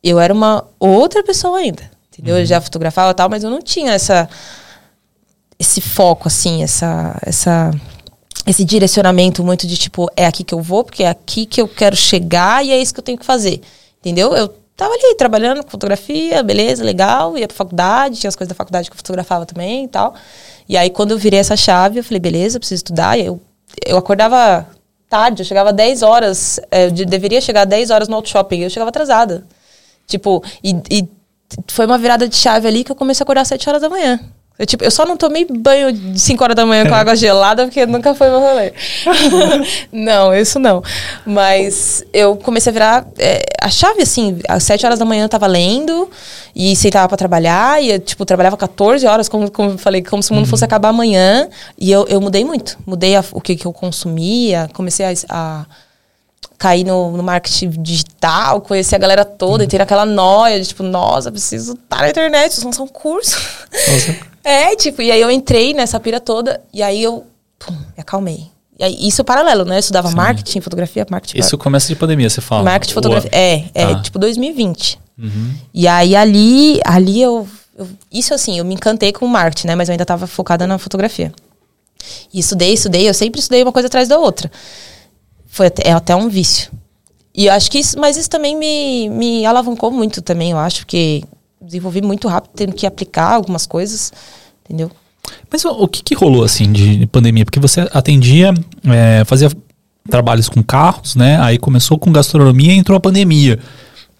eu 0.03 0.19
era 0.19 0.33
uma 0.33 0.65
outra 0.79 1.23
pessoa 1.23 1.59
ainda. 1.59 1.91
Entendeu? 2.11 2.35
Uhum. 2.35 2.41
Eu 2.41 2.45
já 2.45 2.59
fotografava 2.61 3.11
e 3.11 3.13
tal, 3.13 3.29
mas 3.29 3.43
eu 3.43 3.51
não 3.51 3.61
tinha 3.61 3.93
essa, 3.93 4.27
esse 5.59 5.81
foco, 5.81 6.27
assim, 6.27 6.63
essa. 6.63 7.15
essa 7.23 7.71
esse 8.45 8.65
direcionamento 8.65 9.43
muito 9.43 9.65
de 9.65 9.77
tipo, 9.77 10.09
é 10.15 10.25
aqui 10.25 10.43
que 10.43 10.53
eu 10.53 10.61
vou, 10.61 10.83
porque 10.83 11.03
é 11.03 11.09
aqui 11.09 11.45
que 11.45 11.61
eu 11.61 11.67
quero 11.67 11.95
chegar 11.95 12.65
e 12.65 12.71
é 12.71 12.81
isso 12.81 12.93
que 12.93 12.99
eu 12.99 13.03
tenho 13.03 13.17
que 13.17 13.25
fazer. 13.25 13.61
Entendeu? 13.99 14.35
Eu 14.35 14.49
tava 14.75 14.93
ali 14.93 15.15
trabalhando 15.15 15.63
com 15.63 15.69
fotografia, 15.69 16.43
beleza, 16.43 16.83
legal, 16.83 17.37
ia 17.37 17.47
pra 17.47 17.55
faculdade, 17.55 18.19
tinha 18.19 18.27
as 18.27 18.35
coisas 18.35 18.49
da 18.49 18.55
faculdade 18.55 18.89
que 18.89 18.93
eu 18.93 18.97
fotografava 18.97 19.45
também 19.45 19.85
e 19.85 19.87
tal. 19.87 20.13
E 20.67 20.75
aí 20.75 20.89
quando 20.89 21.11
eu 21.11 21.17
virei 21.17 21.39
essa 21.39 21.55
chave, 21.55 21.99
eu 21.99 22.03
falei, 22.03 22.19
beleza, 22.19 22.57
eu 22.57 22.59
preciso 22.59 22.79
estudar. 22.79 23.17
E 23.17 23.25
eu, 23.25 23.39
eu 23.85 23.97
acordava 23.97 24.67
tarde, 25.09 25.41
eu 25.41 25.45
chegava 25.45 25.71
10 25.71 26.01
horas, 26.01 26.59
é, 26.71 26.87
eu 26.87 26.91
deveria 26.91 27.39
chegar 27.39 27.65
10 27.65 27.91
horas 27.91 28.07
no 28.07 28.15
auto 28.15 28.29
shopping, 28.29 28.61
eu 28.61 28.69
chegava 28.69 28.89
atrasada. 28.89 29.45
Tipo, 30.07 30.43
e, 30.63 30.75
e 30.89 31.07
foi 31.67 31.85
uma 31.85 31.97
virada 31.97 32.27
de 32.27 32.35
chave 32.35 32.67
ali 32.67 32.83
que 32.83 32.91
eu 32.91 32.95
comecei 32.95 33.23
a 33.23 33.25
acordar 33.25 33.41
às 33.41 33.47
7 33.47 33.69
horas 33.69 33.81
da 33.81 33.89
manhã. 33.89 34.19
Eu, 34.57 34.67
tipo, 34.67 34.83
eu 34.83 34.91
só 34.91 35.03
não 35.03 35.17
tomei 35.17 35.45
banho 35.49 35.91
de 35.91 36.19
5 36.19 36.43
horas 36.43 36.55
da 36.55 36.63
manhã 36.63 36.85
com 36.85 36.93
água 36.93 37.15
gelada, 37.15 37.65
porque 37.65 37.87
nunca 37.87 38.13
foi 38.13 38.29
meu 38.29 38.39
rolê. 38.39 38.71
não, 39.91 40.33
isso 40.33 40.59
não. 40.59 40.83
Mas 41.25 42.05
eu 42.13 42.35
comecei 42.35 42.69
a 42.69 42.73
virar 42.73 43.07
é, 43.17 43.43
a 43.59 43.69
chave, 43.69 44.03
assim, 44.03 44.37
às 44.47 44.63
7 44.63 44.85
horas 44.85 44.99
da 44.99 45.05
manhã 45.05 45.25
eu 45.25 45.29
tava 45.29 45.47
lendo 45.47 46.07
e 46.55 46.75
sentava 46.75 47.07
pra 47.07 47.17
trabalhar, 47.17 47.81
e 47.81 47.93
eu, 47.93 47.99
tipo, 47.99 48.23
trabalhava 48.25 48.55
14 48.55 49.07
horas, 49.07 49.27
como, 49.27 49.49
como 49.49 49.71
eu 49.71 49.77
falei, 49.79 50.03
como 50.03 50.21
se 50.21 50.29
o 50.29 50.35
mundo 50.35 50.45
uhum. 50.45 50.51
fosse 50.51 50.63
acabar 50.63 50.89
amanhã. 50.89 51.49
E 51.75 51.91
eu, 51.91 52.05
eu 52.07 52.21
mudei 52.21 52.45
muito. 52.45 52.77
Mudei 52.85 53.15
a, 53.15 53.25
o 53.31 53.41
que, 53.41 53.55
que 53.55 53.65
eu 53.65 53.73
consumia, 53.73 54.69
comecei 54.71 55.03
a, 55.03 55.13
a 55.29 55.65
cair 56.63 56.85
no, 56.85 57.11
no, 57.11 57.21
marketing 57.21 57.71
digital, 57.81 58.61
conhecer 58.61 58.95
a 58.95 58.97
galera 58.97 59.25
toda, 59.25 59.63
uhum. 59.63 59.67
e 59.67 59.67
ter 59.67 59.81
aquela 59.81 60.05
noia 60.05 60.61
de 60.61 60.65
tipo, 60.65 60.81
nossa, 60.81 61.29
preciso 61.29 61.73
estar 61.73 61.97
na 61.97 62.09
internet, 62.09 62.53
isso 62.53 62.63
não 62.63 62.71
são 62.71 62.87
cursos. 62.87 63.35
é, 64.41 64.73
tipo, 64.73 65.01
e 65.01 65.11
aí 65.11 65.19
eu 65.19 65.29
entrei 65.29 65.73
nessa 65.73 65.99
pira 65.99 66.21
toda, 66.21 66.61
e 66.73 66.81
aí 66.81 67.03
eu 67.03 67.25
pum, 67.59 67.73
me 67.73 67.99
acalmei. 67.99 68.47
E 68.79 68.83
aí, 68.83 68.97
isso 69.07 69.19
é 69.19 69.25
paralelo, 69.25 69.65
né? 69.65 69.75
Eu 69.75 69.79
estudava 69.81 70.07
Sim. 70.07 70.15
marketing, 70.15 70.61
fotografia, 70.61 71.05
marketing. 71.09 71.37
Isso 71.37 71.57
começa 71.57 71.89
de 71.89 71.97
pandemia, 71.97 72.29
você 72.29 72.39
fala. 72.39 72.63
Marketing, 72.63 72.93
fotografia. 72.93 73.29
É, 73.33 73.65
é, 73.73 73.87
tá. 73.87 74.01
tipo 74.01 74.17
2020. 74.17 74.99
Uhum. 75.19 75.53
E 75.73 75.85
aí 75.85 76.15
ali, 76.15 76.79
ali 76.85 77.21
eu, 77.21 77.45
eu, 77.77 77.87
Isso 78.11 78.33
assim, 78.33 78.57
eu 78.57 78.63
me 78.63 78.73
encantei 78.73 79.11
com 79.11 79.25
o 79.25 79.29
marketing, 79.29 79.67
né? 79.67 79.75
Mas 79.75 79.89
eu 79.89 79.91
ainda 79.93 80.03
estava 80.03 80.25
focada 80.27 80.65
na 80.65 80.77
fotografia. 80.77 81.33
E 82.33 82.39
estudei, 82.39 82.73
estudei, 82.73 83.07
eu 83.07 83.13
sempre 83.13 83.41
estudei 83.41 83.61
uma 83.61 83.71
coisa 83.73 83.87
atrás 83.87 84.07
da 84.07 84.17
outra 84.17 84.49
foi 85.53 85.67
até, 85.67 85.89
é 85.89 85.91
até 85.93 86.15
um 86.15 86.29
vício. 86.29 86.71
E 87.35 87.45
eu 87.45 87.53
acho 87.53 87.69
que 87.69 87.77
isso, 87.77 87.99
mas 87.99 88.17
isso 88.17 88.27
também 88.27 88.57
me, 88.57 89.07
me 89.07 89.45
alavancou 89.45 89.91
muito 89.91 90.19
também, 90.19 90.49
eu 90.49 90.57
acho, 90.57 90.85
que 90.87 91.23
desenvolvi 91.61 92.01
muito 92.01 92.27
rápido, 92.27 92.51
tendo 92.55 92.73
que 92.73 92.87
aplicar 92.87 93.33
algumas 93.33 93.67
coisas, 93.67 94.11
entendeu? 94.65 94.89
Mas 95.51 95.63
o, 95.63 95.87
que, 95.87 96.01
que 96.01 96.15
rolou, 96.15 96.43
assim, 96.43 96.71
de 96.71 97.05
pandemia? 97.05 97.45
Porque 97.45 97.59
você 97.59 97.87
atendia, 97.93 98.51
é, 98.83 99.23
fazia 99.25 99.51
trabalhos 100.09 100.49
com 100.49 100.63
carros, 100.63 101.15
né? 101.15 101.39
Aí 101.39 101.59
começou 101.59 101.99
com 101.99 102.11
gastronomia 102.11 102.73
e 102.73 102.77
entrou 102.77 102.97
a 102.97 102.99
pandemia. 102.99 103.59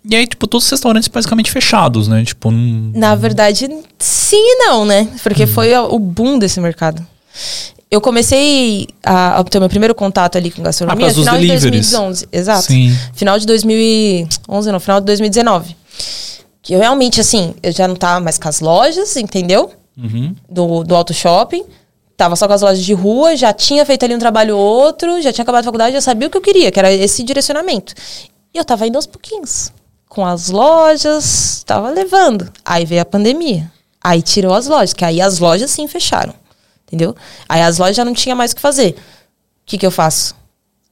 E 0.06 0.16
aí, 0.16 0.28
tipo, 0.28 0.46
todos 0.46 0.66
os 0.66 0.72
restaurantes 0.72 1.08
basicamente 1.08 1.52
fechados, 1.52 2.08
né? 2.08 2.24
Tipo. 2.24 2.52
Na 2.52 3.16
verdade, 3.16 3.68
sim 3.98 4.38
e 4.38 4.56
não, 4.66 4.86
né? 4.86 5.10
Porque 5.24 5.46
hum. 5.46 5.48
foi 5.48 5.76
o 5.76 5.98
boom 5.98 6.38
desse 6.38 6.62
mercado 6.62 7.06
eu 7.94 8.02
comecei 8.02 8.88
a, 9.04 9.40
a 9.40 9.44
ter 9.44 9.60
meu 9.60 9.70
primeiro 9.70 9.94
contato 9.94 10.36
ali 10.36 10.50
com 10.50 10.64
gastronomia 10.64 11.06
ah, 11.06 11.14
final 11.14 11.38
de 11.38 11.48
2011. 11.48 12.28
Exato. 12.32 12.64
Sim. 12.64 12.98
Final 13.14 13.38
de 13.38 13.46
2011, 13.46 14.72
não, 14.72 14.80
final 14.80 15.00
de 15.00 15.06
2019. 15.06 15.76
Que 16.64 16.74
eu 16.74 16.80
realmente, 16.80 17.22
assim, 17.22 17.54
eu 17.62 17.72
já 17.72 17.88
não 17.88 17.96
tava 17.96 18.20
mais 18.20 18.40
com 18.40 18.50
as 18.50 18.62
lojas, 18.62 19.16
entendeu? 19.16 19.72
Uhum. 19.96 20.36
Do, 20.50 20.84
do 20.84 20.96
auto 20.96 21.14
shopping. 21.14 21.66
Tava 22.18 22.36
só 22.36 22.48
com 22.48 22.54
as 22.54 22.64
lojas 22.64 22.84
de 22.84 22.94
rua, 22.94 23.36
já 23.36 23.54
tinha 23.54 23.86
feito 23.86 24.04
ali 24.06 24.16
um 24.16 24.20
trabalho 24.20 24.58
ou 24.58 24.64
outro, 24.64 25.22
já 25.22 25.32
tinha 25.32 25.44
acabado 25.44 25.62
a 25.62 25.66
faculdade, 25.66 25.94
já 25.94 26.02
sabia 26.02 26.28
o 26.28 26.32
que 26.32 26.38
eu 26.38 26.42
queria, 26.42 26.72
que 26.72 26.80
era 26.80 26.92
esse 26.92 27.22
direcionamento. 27.22 27.94
E 28.52 28.58
eu 28.58 28.66
tava 28.66 28.88
indo 28.88 28.96
aos 28.96 29.06
pouquinhos. 29.06 29.72
Com 30.10 30.26
as 30.26 30.50
lojas, 30.50 31.64
tava 31.64 31.92
levando. 31.92 32.52
Aí 32.66 32.86
veio 32.86 33.02
a 33.02 33.06
pandemia. 33.06 33.72
Aí 34.04 34.24
tirou 34.24 34.56
as 34.56 34.66
lojas, 34.66 34.94
que 34.94 35.06
aí 35.06 35.22
as 35.22 35.38
lojas 35.38 35.70
sim 35.70 35.88
fecharam. 35.88 36.34
Entendeu? 36.94 37.16
Aí 37.50 37.60
as 37.60 37.80
lojas 37.80 37.96
já 37.96 38.06
não 38.06 38.14
tinha 38.14 38.36
mais 38.36 38.52
o 38.52 38.56
que 38.56 38.62
fazer. 38.62 38.92
O 38.92 38.96
que, 39.66 39.80
que 39.80 39.86
eu 39.86 39.90
faço? 39.90 40.36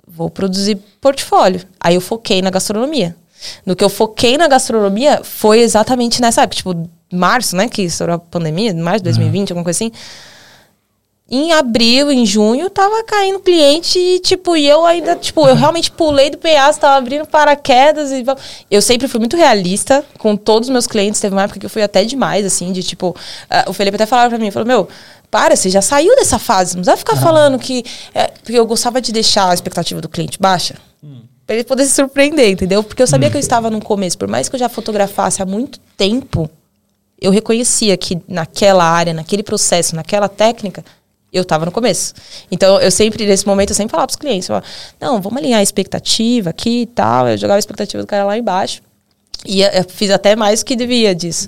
Vou 0.07 0.31
produzir 0.31 0.79
portfólio. 0.99 1.61
Aí 1.79 1.93
eu 1.93 2.01
foquei 2.01 2.41
na 2.41 2.49
gastronomia. 2.49 3.15
No 3.63 3.75
que 3.75 3.83
eu 3.83 3.89
foquei 3.89 4.35
na 4.35 4.47
gastronomia 4.47 5.21
foi 5.23 5.59
exatamente 5.59 6.19
nessa 6.19 6.41
época, 6.41 6.55
tipo, 6.55 6.89
março, 7.13 7.55
né? 7.55 7.69
Que 7.69 7.83
estourou 7.83 8.15
a 8.15 8.19
pandemia, 8.19 8.73
março 8.73 8.99
de 8.99 9.03
2020, 9.03 9.49
uhum. 9.49 9.53
alguma 9.53 9.63
coisa 9.63 9.77
assim. 9.77 9.91
Em 11.33 11.53
abril, 11.53 12.11
em 12.11 12.25
junho, 12.25 12.69
tava 12.69 13.05
caindo 13.05 13.39
cliente 13.39 13.97
e, 13.97 14.19
tipo, 14.19 14.57
e 14.57 14.67
eu 14.67 14.85
ainda, 14.85 15.15
tipo, 15.15 15.47
eu 15.47 15.55
realmente 15.55 15.89
pulei 15.89 16.29
do 16.29 16.37
PA, 16.37 16.73
tava 16.73 16.97
abrindo 16.97 17.25
paraquedas 17.25 18.11
e... 18.11 18.25
Eu 18.69 18.81
sempre 18.81 19.07
fui 19.07 19.17
muito 19.17 19.37
realista 19.37 20.03
com 20.17 20.35
todos 20.35 20.67
os 20.67 20.73
meus 20.73 20.87
clientes. 20.87 21.21
Teve 21.21 21.33
uma 21.33 21.43
época 21.43 21.57
que 21.57 21.65
eu 21.65 21.69
fui 21.69 21.81
até 21.81 22.03
demais, 22.03 22.45
assim, 22.45 22.73
de, 22.73 22.83
tipo... 22.83 23.11
Uh, 23.11 23.69
o 23.69 23.71
Felipe 23.71 23.95
até 23.95 24.05
falava 24.05 24.31
pra 24.31 24.37
mim, 24.37 24.51
falou, 24.51 24.67
meu, 24.67 24.89
para, 25.29 25.55
você 25.55 25.69
já 25.69 25.81
saiu 25.81 26.13
dessa 26.17 26.37
fase, 26.37 26.75
não 26.75 26.83
vai 26.83 26.97
ficar 26.97 27.15
falando 27.15 27.57
que... 27.57 27.85
É, 28.13 28.27
porque 28.27 28.59
eu 28.59 28.65
gostava 28.65 28.99
de 28.99 29.13
deixar 29.13 29.51
a 29.51 29.53
expectativa 29.53 30.01
do 30.01 30.09
cliente 30.09 30.37
baixa. 30.37 30.75
Hum. 31.01 31.21
Pra 31.47 31.55
ele 31.55 31.63
poder 31.63 31.85
se 31.85 31.91
surpreender, 31.91 32.49
entendeu? 32.49 32.83
Porque 32.83 33.01
eu 33.01 33.07
sabia 33.07 33.29
hum. 33.29 33.31
que 33.31 33.37
eu 33.37 33.41
estava 33.41 33.69
no 33.69 33.81
começo. 33.81 34.17
Por 34.17 34.27
mais 34.27 34.49
que 34.49 34.55
eu 34.57 34.59
já 34.59 34.67
fotografasse 34.67 35.41
há 35.41 35.45
muito 35.45 35.79
tempo, 35.95 36.49
eu 37.21 37.31
reconhecia 37.31 37.95
que 37.95 38.21
naquela 38.27 38.83
área, 38.83 39.13
naquele 39.13 39.43
processo, 39.43 39.95
naquela 39.95 40.27
técnica 40.27 40.83
eu 41.31 41.43
estava 41.43 41.65
no 41.65 41.71
começo. 41.71 42.13
Então, 42.51 42.79
eu 42.79 42.91
sempre, 42.91 43.25
nesse 43.25 43.45
momento, 43.45 43.69
eu 43.69 43.75
sempre 43.75 43.91
falava 43.91 44.07
para 44.07 44.13
os 44.13 44.17
clientes, 44.17 44.47
falava, 44.47 44.65
não, 44.99 45.21
vamos 45.21 45.37
alinhar 45.39 45.59
a 45.59 45.63
expectativa 45.63 46.49
aqui 46.49 46.81
e 46.81 46.85
tal. 46.85 47.27
Eu 47.29 47.37
jogava 47.37 47.57
a 47.57 47.59
expectativa 47.59 48.03
do 48.03 48.07
cara 48.07 48.25
lá 48.25 48.37
embaixo. 48.37 48.81
E 49.45 49.61
fiz 49.89 50.11
até 50.11 50.35
mais 50.35 50.61
do 50.61 50.65
que 50.65 50.75
devia 50.75 51.15
disso. 51.15 51.47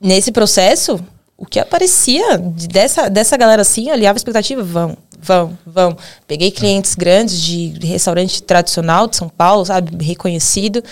Nesse 0.00 0.30
processo, 0.30 1.00
o 1.36 1.44
que 1.44 1.58
aparecia 1.58 2.38
dessa, 2.38 3.10
dessa 3.10 3.36
galera 3.36 3.62
assim, 3.62 3.90
alinhava 3.90 4.16
a 4.16 4.20
expectativa, 4.20 4.62
vão, 4.62 4.96
vão, 5.18 5.58
vão. 5.66 5.96
Peguei 6.26 6.50
clientes 6.50 6.94
grandes 6.94 7.40
de 7.40 7.86
restaurante 7.86 8.42
tradicional 8.42 9.06
de 9.06 9.16
São 9.16 9.28
Paulo, 9.28 9.64
sabe, 9.64 10.02
reconhecido. 10.04 10.82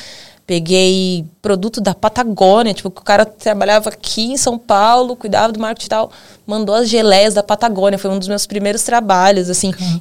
Peguei 0.46 1.24
produto 1.40 1.80
da 1.80 1.94
Patagônia, 1.94 2.74
tipo, 2.74 2.90
que 2.90 3.00
o 3.00 3.04
cara 3.04 3.24
trabalhava 3.24 3.88
aqui 3.88 4.32
em 4.32 4.36
São 4.36 4.58
Paulo, 4.58 5.16
cuidava 5.16 5.52
do 5.52 5.58
marketing 5.58 5.86
e 5.86 5.88
tal, 5.88 6.12
mandou 6.46 6.74
as 6.74 6.88
geleias 6.88 7.32
da 7.32 7.42
Patagônia, 7.42 7.98
foi 7.98 8.10
um 8.10 8.18
dos 8.18 8.28
meus 8.28 8.46
primeiros 8.46 8.82
trabalhos, 8.82 9.48
assim. 9.48 9.72
Uhum. 9.80 10.00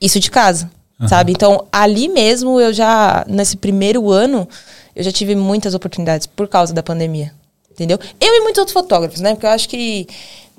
Isso 0.00 0.18
de 0.18 0.30
casa, 0.30 0.68
uhum. 1.00 1.06
sabe? 1.06 1.30
Então, 1.30 1.66
ali 1.70 2.08
mesmo 2.08 2.60
eu 2.60 2.72
já, 2.72 3.24
nesse 3.28 3.56
primeiro 3.56 4.10
ano, 4.10 4.48
eu 4.96 5.04
já 5.04 5.12
tive 5.12 5.36
muitas 5.36 5.74
oportunidades 5.74 6.26
por 6.26 6.48
causa 6.48 6.74
da 6.74 6.82
pandemia, 6.82 7.32
entendeu? 7.70 7.98
Eu 8.20 8.34
e 8.34 8.40
muitos 8.40 8.58
outros 8.58 8.72
fotógrafos, 8.72 9.20
né? 9.20 9.34
Porque 9.34 9.46
eu 9.46 9.50
acho 9.50 9.68
que 9.68 10.08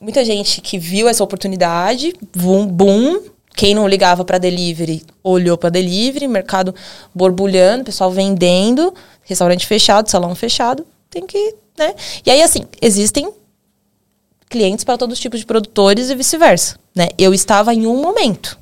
muita 0.02 0.24
gente 0.24 0.62
que 0.62 0.78
viu 0.78 1.10
essa 1.10 1.24
oportunidade, 1.24 2.14
boom, 2.34 2.68
boom, 2.68 3.22
quem 3.56 3.74
não 3.74 3.88
ligava 3.88 4.26
para 4.26 4.38
delivery 4.38 5.04
olhou 5.24 5.58
para 5.58 5.70
delivery, 5.70 6.28
mercado 6.28 6.76
borbulhando, 7.14 7.86
pessoal 7.86 8.12
vendendo, 8.12 8.94
restaurante 9.24 9.66
fechado, 9.66 10.10
salão 10.10 10.36
fechado, 10.36 10.86
tem 11.10 11.26
que, 11.26 11.56
né? 11.78 11.96
E 12.26 12.32
aí, 12.32 12.42
assim, 12.42 12.66
existem 12.82 13.32
clientes 14.50 14.84
para 14.84 14.98
todos 14.98 15.14
os 15.14 15.20
tipos 15.20 15.40
de 15.40 15.46
produtores 15.46 16.10
e 16.10 16.16
vice-versa, 16.16 16.78
né? 16.94 17.10
Eu 17.18 17.34
estava 17.34 17.74
em 17.74 17.88
um 17.88 18.02
momento. 18.02 18.58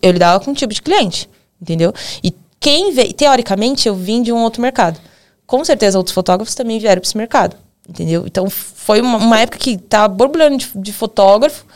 Eu 0.00 0.12
lidava 0.12 0.44
com 0.44 0.50
um 0.50 0.54
tipo 0.54 0.74
de 0.74 0.82
cliente, 0.82 1.28
entendeu? 1.60 1.92
E 2.22 2.34
quem 2.60 2.92
veio, 2.92 3.12
teoricamente, 3.12 3.88
eu 3.88 3.94
vim 3.94 4.22
de 4.22 4.32
um 4.32 4.42
outro 4.42 4.60
mercado. 4.60 5.00
Com 5.46 5.64
certeza, 5.64 5.98
outros 5.98 6.14
fotógrafos 6.14 6.54
também 6.54 6.78
vieram 6.78 7.00
para 7.00 7.08
esse 7.08 7.16
mercado, 7.16 7.56
entendeu? 7.88 8.24
Então, 8.26 8.48
foi 8.48 9.00
uma, 9.00 9.18
uma 9.18 9.40
época 9.40 9.58
que 9.58 9.72
estava 9.72 10.08
borbulhando 10.08 10.56
de, 10.56 10.70
de 10.76 10.92
fotógrafo, 10.92 11.66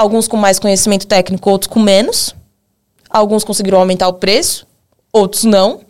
alguns 0.00 0.26
com 0.26 0.36
mais 0.36 0.58
conhecimento 0.58 1.06
técnico, 1.06 1.50
outros 1.50 1.70
com 1.70 1.78
menos. 1.78 2.34
Alguns 3.08 3.44
conseguiram 3.44 3.78
aumentar 3.78 4.08
o 4.08 4.14
preço, 4.14 4.66
outros 5.12 5.44
não. 5.44 5.80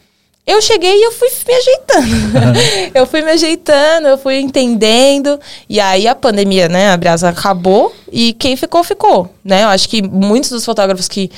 Eu 0.45 0.61
cheguei 0.61 0.97
e 0.97 1.05
eu 1.05 1.13
fui 1.13 1.29
me 1.47 1.55
ajeitando. 1.55 2.59
eu 2.93 3.07
fui 3.07 3.23
me 3.23 3.31
ajeitando, 3.31 4.09
eu 4.09 4.19
fui 4.19 4.41
entendendo. 4.41 5.39
E 5.69 5.79
aí 5.79 6.09
a 6.09 6.15
pandemia, 6.15 6.69
né, 6.69 6.91
a 6.91 6.97
Brasa 6.97 7.29
acabou 7.29 7.95
e 8.11 8.33
quem 8.33 8.57
ficou, 8.57 8.83
ficou. 8.83 9.33
Né? 9.45 9.63
Eu 9.63 9.69
acho 9.69 9.89
que 9.89 10.03
muitos 10.03 10.51
dos 10.51 10.65
fotógrafos 10.65 11.07
que 11.07 11.31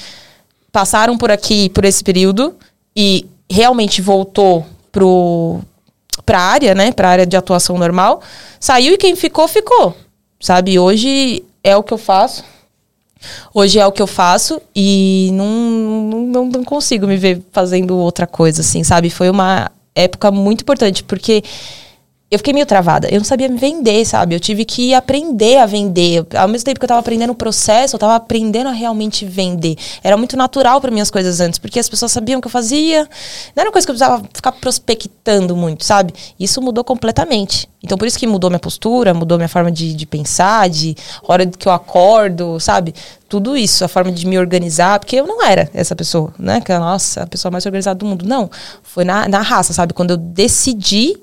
passaram 0.71 1.19
por 1.19 1.31
aqui 1.31 1.69
por 1.69 1.85
esse 1.85 2.03
período 2.03 2.55
e 2.97 3.27
realmente 3.51 4.01
voltou 4.01 4.65
pro 4.91 5.61
para 6.25 6.39
a 6.39 6.43
área, 6.43 6.75
né, 6.75 6.93
para 6.93 7.09
a 7.09 7.11
área 7.11 7.27
de 7.27 7.37
atuação 7.37 7.77
normal, 7.77 8.23
saiu 8.61 8.95
e 8.95 8.99
quem 8.99 9.17
ficou 9.17 9.49
ficou. 9.49 9.97
Sabe, 10.39 10.79
hoje 10.79 11.43
é 11.65 11.77
o 11.77 11.83
que 11.83 11.93
eu 11.93 11.99
faço. 11.99 12.45
Hoje 13.55 13.79
é 13.79 13.87
o 13.87 13.93
que 13.93 14.03
eu 14.03 14.07
faço 14.07 14.61
e 14.75 15.31
não, 15.33 15.47
não, 16.27 16.47
não 16.47 16.65
consigo 16.65 17.07
me 17.07 17.17
ver 17.17 17.43
fazendo 17.53 17.97
outra 17.97 18.27
coisa, 18.27 18.61
assim, 18.61 18.83
sabe? 18.83 19.11
Foi 19.11 19.31
uma 19.31 19.71
época 19.95 20.31
muito 20.31 20.63
importante, 20.63 21.05
porque 21.05 21.43
eu 22.33 22.39
fiquei 22.39 22.55
meio 22.55 22.65
travada. 22.65 23.09
Eu 23.11 23.19
não 23.19 23.27
sabia 23.27 23.47
me 23.47 23.59
vender, 23.59 24.07
sabe? 24.07 24.35
Eu 24.35 24.41
tive 24.41 24.65
que 24.65 24.95
aprender 24.95 25.59
a 25.59 25.67
vender. 25.67 26.27
Ao 26.35 26.49
mesmo 26.49 26.65
tempo 26.65 26.81
que 26.81 26.85
eu 26.85 26.89
tava 26.89 27.01
aprendendo 27.01 27.29
o 27.29 27.35
processo, 27.35 27.95
eu 27.95 28.01
tava 28.01 28.15
aprendendo 28.15 28.69
a 28.69 28.73
realmente 28.73 29.27
vender. 29.27 29.77
Era 30.03 30.17
muito 30.17 30.35
natural 30.35 30.81
para 30.81 30.91
mim 30.91 31.03
as 31.03 31.11
coisas 31.11 31.41
antes, 31.41 31.59
porque 31.59 31.79
as 31.79 31.91
pessoas 31.91 32.11
sabiam 32.11 32.39
o 32.39 32.41
que 32.41 32.47
eu 32.47 32.51
fazia. 32.51 33.03
Não 33.55 33.61
era 33.61 33.69
uma 33.69 33.73
coisa 33.73 33.87
que 33.87 33.91
eu 33.91 33.95
precisava 33.95 34.25
ficar 34.33 34.53
prospectando 34.53 35.55
muito, 35.55 35.85
sabe? 35.85 36.15
Isso 36.41 36.63
mudou 36.63 36.83
completamente. 36.83 37.69
Então, 37.85 37.99
por 37.99 38.09
isso 38.09 38.19
que 38.19 38.27
mudou 38.27 38.49
minha 38.49 38.59
postura, 38.59 39.13
mudou 39.13 39.37
minha 39.37 39.49
forma 39.49 39.71
de, 39.71 39.93
de 39.93 40.07
pensar, 40.07 40.71
de 40.71 40.97
hora 41.29 41.45
que 41.45 41.69
eu 41.69 41.73
acordo, 41.73 42.59
sabe? 42.59 42.95
Tudo 43.29 43.59
isso, 43.59 43.85
a 43.85 43.89
forma 43.89 44.11
de 44.11 44.27
me 44.27 44.39
organizar, 44.39 44.99
porque 44.99 45.17
eu 45.17 45.27
não 45.27 45.45
era 45.45 45.69
essa 45.75 45.95
pessoa, 45.95 46.33
né? 46.39 46.63
Que, 46.63 46.73
nossa, 46.79 47.25
a 47.25 47.27
pessoa 47.27 47.53
mais 47.53 47.67
organizada 47.67 47.99
do 47.99 48.07
mundo. 48.07 48.27
Não. 48.27 48.51
Foi 48.83 49.05
na, 49.05 49.29
na 49.29 49.43
raça, 49.43 49.75
sabe? 49.75 49.93
Quando 49.93 50.13
eu 50.13 50.17
decidi 50.17 51.21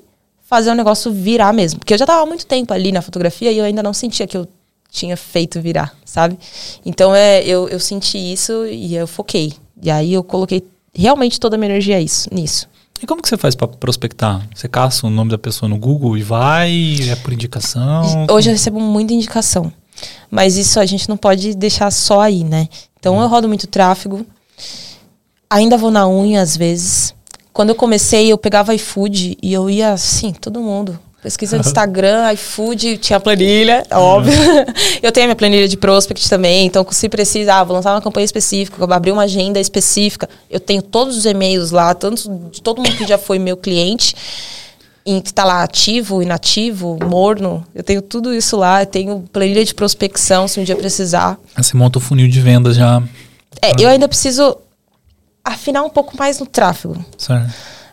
fazer 0.50 0.72
o 0.72 0.74
negócio 0.74 1.12
virar 1.12 1.52
mesmo. 1.52 1.78
Porque 1.78 1.94
eu 1.94 1.98
já 1.98 2.02
estava 2.02 2.22
há 2.22 2.26
muito 2.26 2.44
tempo 2.44 2.74
ali 2.74 2.90
na 2.90 3.00
fotografia 3.00 3.52
e 3.52 3.58
eu 3.58 3.64
ainda 3.64 3.84
não 3.84 3.94
sentia 3.94 4.26
que 4.26 4.36
eu 4.36 4.48
tinha 4.90 5.16
feito 5.16 5.60
virar, 5.60 5.94
sabe? 6.04 6.36
Então 6.84 7.14
é, 7.14 7.40
eu, 7.44 7.68
eu 7.68 7.78
senti 7.78 8.18
isso 8.18 8.66
e 8.66 8.96
eu 8.96 9.06
foquei. 9.06 9.52
E 9.80 9.88
aí 9.88 10.12
eu 10.12 10.24
coloquei 10.24 10.66
realmente 10.92 11.38
toda 11.38 11.54
a 11.54 11.58
minha 11.58 11.70
energia 11.70 12.00
isso, 12.00 12.28
nisso. 12.34 12.68
E 13.00 13.06
como 13.06 13.22
que 13.22 13.28
você 13.28 13.36
faz 13.36 13.54
para 13.54 13.68
prospectar? 13.68 14.44
Você 14.52 14.68
caça 14.68 15.06
o 15.06 15.10
nome 15.10 15.30
da 15.30 15.38
pessoa 15.38 15.68
no 15.68 15.78
Google 15.78 16.18
e 16.18 16.22
vai? 16.22 16.96
É 17.08 17.14
por 17.14 17.32
indicação? 17.32 18.26
Hoje 18.28 18.50
eu 18.50 18.52
recebo 18.52 18.80
muita 18.80 19.14
indicação. 19.14 19.72
Mas 20.28 20.56
isso 20.56 20.80
a 20.80 20.84
gente 20.84 21.08
não 21.08 21.16
pode 21.16 21.54
deixar 21.54 21.92
só 21.92 22.20
aí, 22.20 22.42
né? 22.42 22.68
Então 22.98 23.16
hum. 23.16 23.22
eu 23.22 23.28
rodo 23.28 23.46
muito 23.46 23.68
tráfego. 23.68 24.26
Ainda 25.48 25.78
vou 25.78 25.92
na 25.92 26.08
unha 26.08 26.42
às 26.42 26.56
vezes. 26.56 27.14
Quando 27.52 27.70
eu 27.70 27.74
comecei, 27.74 28.30
eu 28.30 28.38
pegava 28.38 28.74
iFood 28.74 29.36
e 29.42 29.52
eu 29.52 29.68
ia 29.68 29.92
assim, 29.92 30.32
todo 30.32 30.60
mundo. 30.60 30.98
Pesquisa 31.22 31.56
no 31.56 31.60
Instagram, 31.66 32.32
iFood, 32.32 32.98
tinha 32.98 33.20
planilha, 33.20 33.84
óbvio. 33.90 34.32
eu 35.02 35.12
tenho 35.12 35.26
a 35.26 35.28
minha 35.28 35.36
planilha 35.36 35.68
de 35.68 35.76
prospect 35.76 36.28
também, 36.28 36.66
então 36.66 36.86
se 36.90 37.08
precisar, 37.08 37.60
ah, 37.60 37.64
vou 37.64 37.76
lançar 37.76 37.92
uma 37.92 38.00
campanha 38.00 38.24
específica, 38.24 38.78
vou 38.78 38.94
abrir 38.94 39.12
uma 39.12 39.24
agenda 39.24 39.60
específica. 39.60 40.28
Eu 40.48 40.60
tenho 40.60 40.80
todos 40.80 41.16
os 41.16 41.26
e-mails 41.26 41.70
lá, 41.70 41.94
tanto 41.94 42.50
de 42.50 42.62
todo 42.62 42.78
mundo 42.78 42.96
que 42.96 43.06
já 43.06 43.18
foi 43.18 43.38
meu 43.38 43.56
cliente, 43.56 44.14
que 45.04 45.30
está 45.30 45.44
lá 45.44 45.62
ativo, 45.62 46.22
inativo, 46.22 46.98
morno. 47.04 47.66
Eu 47.74 47.82
tenho 47.82 48.00
tudo 48.00 48.32
isso 48.32 48.56
lá, 48.56 48.82
eu 48.82 48.86
tenho 48.86 49.24
planilha 49.32 49.64
de 49.64 49.74
prospecção 49.74 50.46
se 50.46 50.60
um 50.60 50.64
dia 50.64 50.76
precisar. 50.76 51.38
Você 51.56 51.76
monta 51.76 51.98
o 51.98 52.00
funil 52.00 52.28
de 52.28 52.40
vendas 52.40 52.76
já. 52.76 53.02
É, 53.60 53.72
eu 53.78 53.88
ainda 53.88 54.06
preciso 54.08 54.56
afinar 55.44 55.82
um 55.82 55.90
pouco 55.90 56.16
mais 56.16 56.38
no 56.38 56.46
tráfego. 56.46 57.04
Certo. 57.16 57.50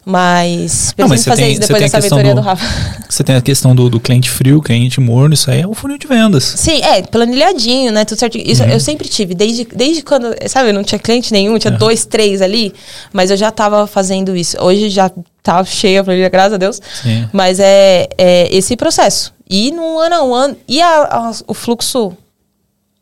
Mas 0.09 0.95
não, 0.97 1.05
mas 1.09 1.25
fazer 1.25 1.41
tem, 1.41 1.51
isso 1.51 1.59
depois 1.59 1.81
dessa 1.81 1.97
aventura 1.97 2.29
do, 2.29 2.35
do 2.35 2.41
Rafa. 2.41 2.65
Você 3.09 3.25
tem 3.25 3.35
a 3.35 3.41
questão 3.41 3.75
do, 3.75 3.89
do, 3.89 3.99
cliente 3.99 4.29
frio, 4.29 4.61
cliente 4.61 5.01
morno, 5.01 5.33
isso 5.33 5.51
aí 5.51 5.59
é 5.59 5.67
o 5.67 5.73
funil 5.73 5.97
de 5.97 6.07
vendas. 6.07 6.45
Sim, 6.45 6.81
é, 6.81 7.01
planilhadinho, 7.01 7.91
né? 7.91 8.05
Tudo 8.05 8.17
certinho. 8.17 8.45
Isso 8.47 8.63
uhum. 8.63 8.69
eu 8.69 8.79
sempre 8.79 9.09
tive, 9.09 9.35
desde, 9.35 9.65
desde 9.65 10.01
quando, 10.01 10.33
sabe, 10.47 10.69
eu 10.69 10.73
não 10.73 10.81
tinha 10.81 10.97
cliente 10.97 11.33
nenhum, 11.33 11.59
tinha 11.59 11.73
uhum. 11.73 11.77
dois, 11.77 12.05
três 12.05 12.41
ali, 12.41 12.73
mas 13.11 13.31
eu 13.31 13.35
já 13.35 13.51
tava 13.51 13.85
fazendo 13.85 14.33
isso. 14.33 14.55
Hoje 14.63 14.89
já 14.89 15.11
tá 15.43 15.61
cheia 15.65 15.99
a 15.99 16.03
planilha, 16.05 16.29
graças 16.29 16.53
a 16.53 16.57
Deus. 16.57 16.79
Sim. 17.03 17.27
Mas 17.33 17.59
é, 17.59 18.07
é 18.17 18.55
esse 18.55 18.77
processo. 18.77 19.33
E 19.49 19.71
no 19.71 19.99
ano 19.99 20.15
a 20.15 20.23
um 20.23 20.33
ano, 20.33 20.57
e 20.69 20.81
a, 20.81 21.01
a, 21.01 21.31
o 21.47 21.53
fluxo 21.53 22.15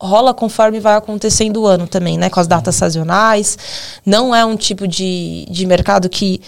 rola 0.00 0.34
conforme 0.34 0.80
vai 0.80 0.94
acontecendo 0.94 1.62
o 1.62 1.66
ano 1.66 1.86
também, 1.86 2.18
né? 2.18 2.28
Com 2.28 2.40
as 2.40 2.46
datas 2.46 2.76
sazonais. 2.76 3.58
Não 4.04 4.34
é 4.34 4.44
um 4.44 4.56
tipo 4.56 4.86
de, 4.86 5.46
de 5.50 5.66
mercado 5.66 6.08
que 6.08 6.40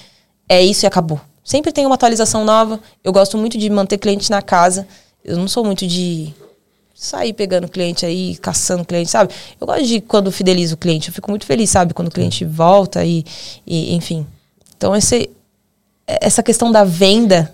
é 0.48 0.62
isso 0.62 0.84
e 0.84 0.86
acabou. 0.86 1.20
Sempre 1.42 1.72
tem 1.72 1.86
uma 1.86 1.94
atualização 1.94 2.44
nova. 2.44 2.78
Eu 3.02 3.12
gosto 3.12 3.38
muito 3.38 3.56
de 3.56 3.70
manter 3.70 3.98
cliente 3.98 4.30
na 4.30 4.42
casa. 4.42 4.86
Eu 5.24 5.36
não 5.38 5.48
sou 5.48 5.64
muito 5.64 5.86
de 5.86 6.34
sair 6.94 7.32
pegando 7.32 7.68
cliente 7.68 8.04
aí, 8.04 8.36
caçando 8.36 8.84
cliente, 8.84 9.10
sabe? 9.10 9.32
Eu 9.58 9.66
gosto 9.66 9.86
de 9.86 10.00
quando 10.00 10.32
fidelizo 10.32 10.74
o 10.74 10.78
cliente. 10.78 11.08
Eu 11.08 11.14
fico 11.14 11.30
muito 11.30 11.46
feliz, 11.46 11.70
sabe? 11.70 11.94
Quando 11.94 12.08
o 12.08 12.10
cliente 12.10 12.44
volta 12.44 13.04
e, 13.04 13.24
e 13.66 13.94
enfim. 13.94 14.26
Então, 14.76 14.94
esse, 14.94 15.30
essa 16.06 16.42
questão 16.42 16.70
da 16.70 16.84
venda, 16.84 17.52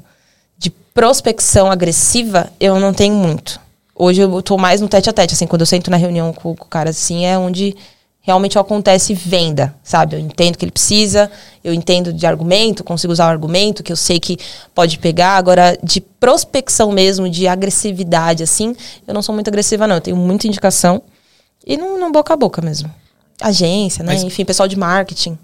de 0.58 0.70
prospecção 0.70 1.70
agressiva, 1.70 2.50
eu 2.58 2.80
não 2.80 2.92
tenho 2.92 3.14
muito. 3.14 3.60
Hoje 3.94 4.20
eu 4.22 4.42
tô 4.42 4.58
mais 4.58 4.80
no 4.80 4.88
tete 4.88 5.08
a 5.08 5.12
tete, 5.12 5.34
assim, 5.34 5.46
quando 5.46 5.60
eu 5.60 5.66
sento 5.66 5.90
na 5.90 5.96
reunião 5.96 6.32
com, 6.32 6.54
com 6.54 6.64
o 6.64 6.68
cara, 6.68 6.90
assim, 6.90 7.24
é 7.24 7.38
onde 7.38 7.76
realmente 8.20 8.58
acontece 8.58 9.12
venda, 9.12 9.74
sabe? 9.82 10.16
Eu 10.16 10.20
entendo 10.20 10.56
que 10.56 10.64
ele 10.64 10.72
precisa, 10.72 11.30
eu 11.62 11.74
entendo 11.74 12.12
de 12.12 12.26
argumento, 12.26 12.82
consigo 12.82 13.12
usar 13.12 13.26
o 13.26 13.30
argumento 13.30 13.82
que 13.82 13.92
eu 13.92 13.96
sei 13.96 14.18
que 14.18 14.38
pode 14.74 14.98
pegar. 14.98 15.36
Agora, 15.36 15.78
de 15.82 16.00
prospecção 16.00 16.90
mesmo, 16.90 17.28
de 17.28 17.46
agressividade, 17.46 18.42
assim, 18.42 18.74
eu 19.06 19.12
não 19.12 19.20
sou 19.20 19.34
muito 19.34 19.48
agressiva, 19.48 19.86
não. 19.86 19.96
Eu 19.96 20.00
tenho 20.00 20.16
muita 20.16 20.46
indicação 20.46 21.02
e 21.66 21.76
no, 21.76 21.98
no 21.98 22.10
boca 22.10 22.32
a 22.32 22.36
boca 22.36 22.62
mesmo. 22.62 22.90
Agência, 23.40 24.04
né? 24.04 24.12
Mas, 24.14 24.22
Enfim, 24.22 24.44
pessoal 24.44 24.68
de 24.68 24.76
marketing. 24.76 25.38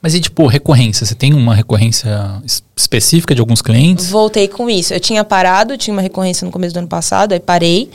Mas 0.00 0.14
e 0.14 0.20
tipo, 0.20 0.46
recorrência? 0.46 1.06
Você 1.06 1.14
tem 1.14 1.32
uma 1.32 1.54
recorrência 1.54 2.42
específica 2.76 3.34
de 3.34 3.40
alguns 3.40 3.62
clientes? 3.62 4.10
Voltei 4.10 4.48
com 4.48 4.68
isso. 4.68 4.92
Eu 4.92 5.00
tinha 5.00 5.24
parado, 5.24 5.76
tinha 5.76 5.94
uma 5.94 6.02
recorrência 6.02 6.44
no 6.44 6.50
começo 6.50 6.74
do 6.74 6.78
ano 6.78 6.88
passado, 6.88 7.32
aí 7.32 7.40
parei 7.40 7.90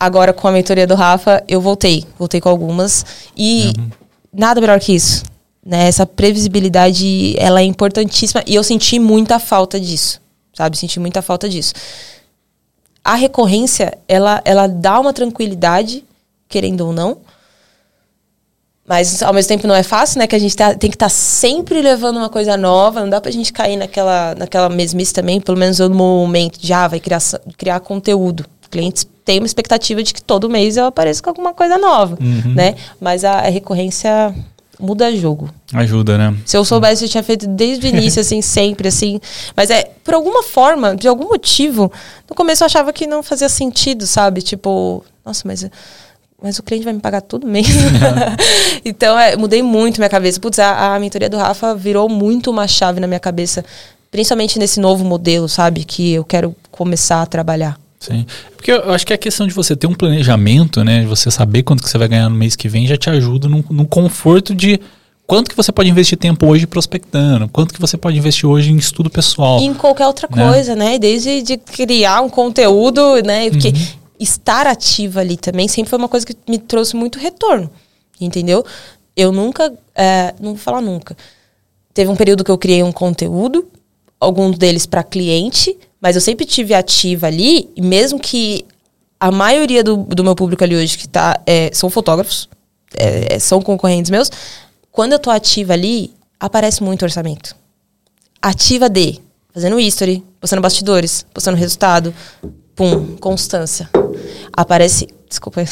agora 0.00 0.32
com 0.32 0.48
a 0.48 0.52
mentoria 0.52 0.86
do 0.86 0.94
Rafa, 0.94 1.44
eu 1.46 1.60
voltei. 1.60 2.06
Voltei 2.18 2.40
com 2.40 2.48
algumas. 2.48 3.04
E 3.36 3.72
uhum. 3.76 3.90
nada 4.32 4.60
melhor 4.60 4.80
que 4.80 4.94
isso. 4.94 5.24
Né? 5.64 5.88
Essa 5.88 6.06
previsibilidade, 6.06 7.34
ela 7.38 7.60
é 7.60 7.64
importantíssima. 7.64 8.42
E 8.46 8.54
eu 8.54 8.64
senti 8.64 8.98
muita 8.98 9.38
falta 9.38 9.78
disso. 9.78 10.20
Sabe? 10.54 10.78
Senti 10.78 10.98
muita 10.98 11.20
falta 11.20 11.48
disso. 11.48 11.74
A 13.04 13.14
recorrência, 13.14 13.98
ela, 14.08 14.40
ela 14.44 14.66
dá 14.66 14.98
uma 14.98 15.12
tranquilidade, 15.12 16.02
querendo 16.48 16.86
ou 16.86 16.92
não. 16.92 17.18
Mas 18.90 19.22
ao 19.22 19.32
mesmo 19.32 19.46
tempo 19.46 19.68
não 19.68 19.74
é 19.76 19.84
fácil, 19.84 20.18
né? 20.18 20.26
Que 20.26 20.34
a 20.34 20.38
gente 20.40 20.56
tá, 20.56 20.74
tem 20.74 20.90
que 20.90 20.96
estar 20.96 21.06
tá 21.06 21.10
sempre 21.10 21.80
levando 21.80 22.16
uma 22.16 22.28
coisa 22.28 22.56
nova. 22.56 23.00
Não 23.02 23.08
dá 23.08 23.20
pra 23.20 23.30
gente 23.30 23.52
cair 23.52 23.76
naquela, 23.76 24.34
naquela 24.34 24.68
mesmice 24.68 25.14
também. 25.14 25.40
Pelo 25.40 25.56
menos 25.56 25.78
no 25.78 25.90
momento 25.90 26.58
de, 26.60 26.72
ah, 26.72 26.88
vai 26.88 26.98
criar, 26.98 27.20
criar 27.56 27.78
conteúdo. 27.78 28.44
Clientes 28.68 29.06
têm 29.24 29.38
uma 29.38 29.46
expectativa 29.46 30.02
de 30.02 30.12
que 30.12 30.20
todo 30.20 30.50
mês 30.50 30.76
eu 30.76 30.86
apareça 30.86 31.22
com 31.22 31.30
alguma 31.30 31.54
coisa 31.54 31.78
nova, 31.78 32.18
uhum. 32.20 32.52
né? 32.52 32.74
Mas 33.00 33.24
a, 33.24 33.34
a 33.34 33.48
recorrência 33.48 34.34
muda 34.76 35.14
jogo. 35.14 35.48
Ajuda, 35.72 36.18
né? 36.18 36.36
Se 36.44 36.56
eu 36.56 36.64
soubesse, 36.64 37.04
eu 37.04 37.08
tinha 37.08 37.22
feito 37.22 37.46
desde 37.46 37.86
o 37.86 37.88
início, 37.88 38.20
assim, 38.20 38.42
sempre, 38.42 38.88
assim. 38.88 39.20
Mas 39.56 39.70
é, 39.70 39.88
por 40.02 40.14
alguma 40.14 40.42
forma, 40.42 40.96
de 40.96 41.06
algum 41.06 41.28
motivo, 41.28 41.92
no 42.28 42.34
começo 42.34 42.64
eu 42.64 42.66
achava 42.66 42.92
que 42.92 43.06
não 43.06 43.22
fazia 43.22 43.48
sentido, 43.48 44.04
sabe? 44.04 44.42
Tipo, 44.42 45.04
nossa, 45.24 45.42
mas 45.46 45.64
mas 46.42 46.58
o 46.58 46.62
cliente 46.62 46.84
vai 46.84 46.92
me 46.92 47.00
pagar 47.00 47.20
tudo 47.20 47.46
mesmo. 47.46 47.80
então, 48.84 49.18
é, 49.18 49.36
mudei 49.36 49.62
muito 49.62 49.98
minha 49.98 50.08
cabeça. 50.08 50.40
Putz, 50.40 50.58
a, 50.58 50.94
a 50.94 51.00
mentoria 51.00 51.28
do 51.28 51.36
Rafa 51.36 51.74
virou 51.74 52.08
muito 52.08 52.50
uma 52.50 52.66
chave 52.66 53.00
na 53.00 53.06
minha 53.06 53.20
cabeça, 53.20 53.64
principalmente 54.10 54.58
nesse 54.58 54.80
novo 54.80 55.04
modelo, 55.04 55.48
sabe? 55.48 55.84
Que 55.84 56.12
eu 56.12 56.24
quero 56.24 56.54
começar 56.70 57.22
a 57.22 57.26
trabalhar. 57.26 57.78
Sim. 58.00 58.24
Porque 58.56 58.72
eu 58.72 58.90
acho 58.92 59.06
que 59.06 59.12
a 59.12 59.18
questão 59.18 59.46
de 59.46 59.52
você 59.52 59.76
ter 59.76 59.86
um 59.86 59.94
planejamento, 59.94 60.82
né? 60.82 61.00
De 61.00 61.06
você 61.06 61.30
saber 61.30 61.62
quanto 61.62 61.82
que 61.82 61.88
você 61.88 61.98
vai 61.98 62.08
ganhar 62.08 62.28
no 62.28 62.36
mês 62.36 62.56
que 62.56 62.68
vem, 62.68 62.86
já 62.86 62.96
te 62.96 63.10
ajuda 63.10 63.46
no, 63.46 63.62
no 63.70 63.86
conforto 63.86 64.54
de 64.54 64.80
quanto 65.26 65.50
que 65.50 65.56
você 65.56 65.70
pode 65.70 65.88
investir 65.88 66.18
tempo 66.18 66.46
hoje 66.46 66.66
prospectando, 66.66 67.48
quanto 67.48 67.72
que 67.72 67.80
você 67.80 67.96
pode 67.96 68.18
investir 68.18 68.48
hoje 68.48 68.72
em 68.72 68.76
estudo 68.76 69.08
pessoal. 69.08 69.60
E 69.60 69.64
em 69.64 69.74
qualquer 69.74 70.06
outra 70.06 70.26
né? 70.28 70.44
coisa, 70.44 70.74
né? 70.74 70.98
Desde 70.98 71.42
de 71.42 71.56
criar 71.56 72.22
um 72.22 72.28
conteúdo, 72.28 73.22
né? 73.24 73.48
Porque 73.50 73.68
uhum. 73.68 73.86
Estar 74.20 74.66
ativa 74.66 75.20
ali 75.20 75.36
também 75.36 75.66
sempre 75.66 75.90
foi 75.90 75.98
uma 75.98 76.08
coisa 76.08 76.26
que 76.26 76.36
me 76.46 76.58
trouxe 76.58 76.94
muito 76.94 77.18
retorno, 77.18 77.70
entendeu? 78.20 78.64
Eu 79.16 79.32
nunca, 79.32 79.72
é, 79.94 80.34
não 80.38 80.50
vou 80.50 80.58
falar 80.58 80.80
nunca. 80.80 81.16
Teve 81.92 82.10
um 82.10 82.16
período 82.16 82.44
que 82.44 82.50
eu 82.50 82.58
criei 82.58 82.82
um 82.82 82.92
conteúdo, 82.92 83.66
alguns 84.20 84.58
deles 84.58 84.86
para 84.86 85.02
cliente, 85.02 85.76
mas 86.00 86.14
eu 86.14 86.20
sempre 86.20 86.44
tive 86.44 86.74
ativa 86.74 87.26
ali, 87.26 87.70
e 87.74 87.82
mesmo 87.82 88.20
que 88.20 88.64
a 89.18 89.30
maioria 89.30 89.82
do, 89.82 89.96
do 89.96 90.22
meu 90.22 90.34
público 90.34 90.62
ali 90.62 90.76
hoje 90.76 90.96
que 90.96 91.08
tá, 91.08 91.40
é, 91.46 91.70
são 91.72 91.90
fotógrafos, 91.90 92.48
é, 92.94 93.34
é, 93.34 93.38
são 93.38 93.60
concorrentes 93.60 94.10
meus, 94.10 94.30
quando 94.92 95.12
eu 95.12 95.18
tô 95.18 95.30
ativa 95.30 95.72
ali, 95.72 96.12
aparece 96.38 96.82
muito 96.82 97.02
orçamento. 97.02 97.56
Ativa 98.40 98.88
de 98.88 99.20
fazendo 99.52 99.78
history, 99.80 100.24
postando 100.40 100.62
bastidores, 100.62 101.26
postando 101.34 101.56
resultado, 101.56 102.14
pum, 102.74 103.16
constância. 103.16 103.90
Aparece, 104.52 105.08
desculpa, 105.28 105.62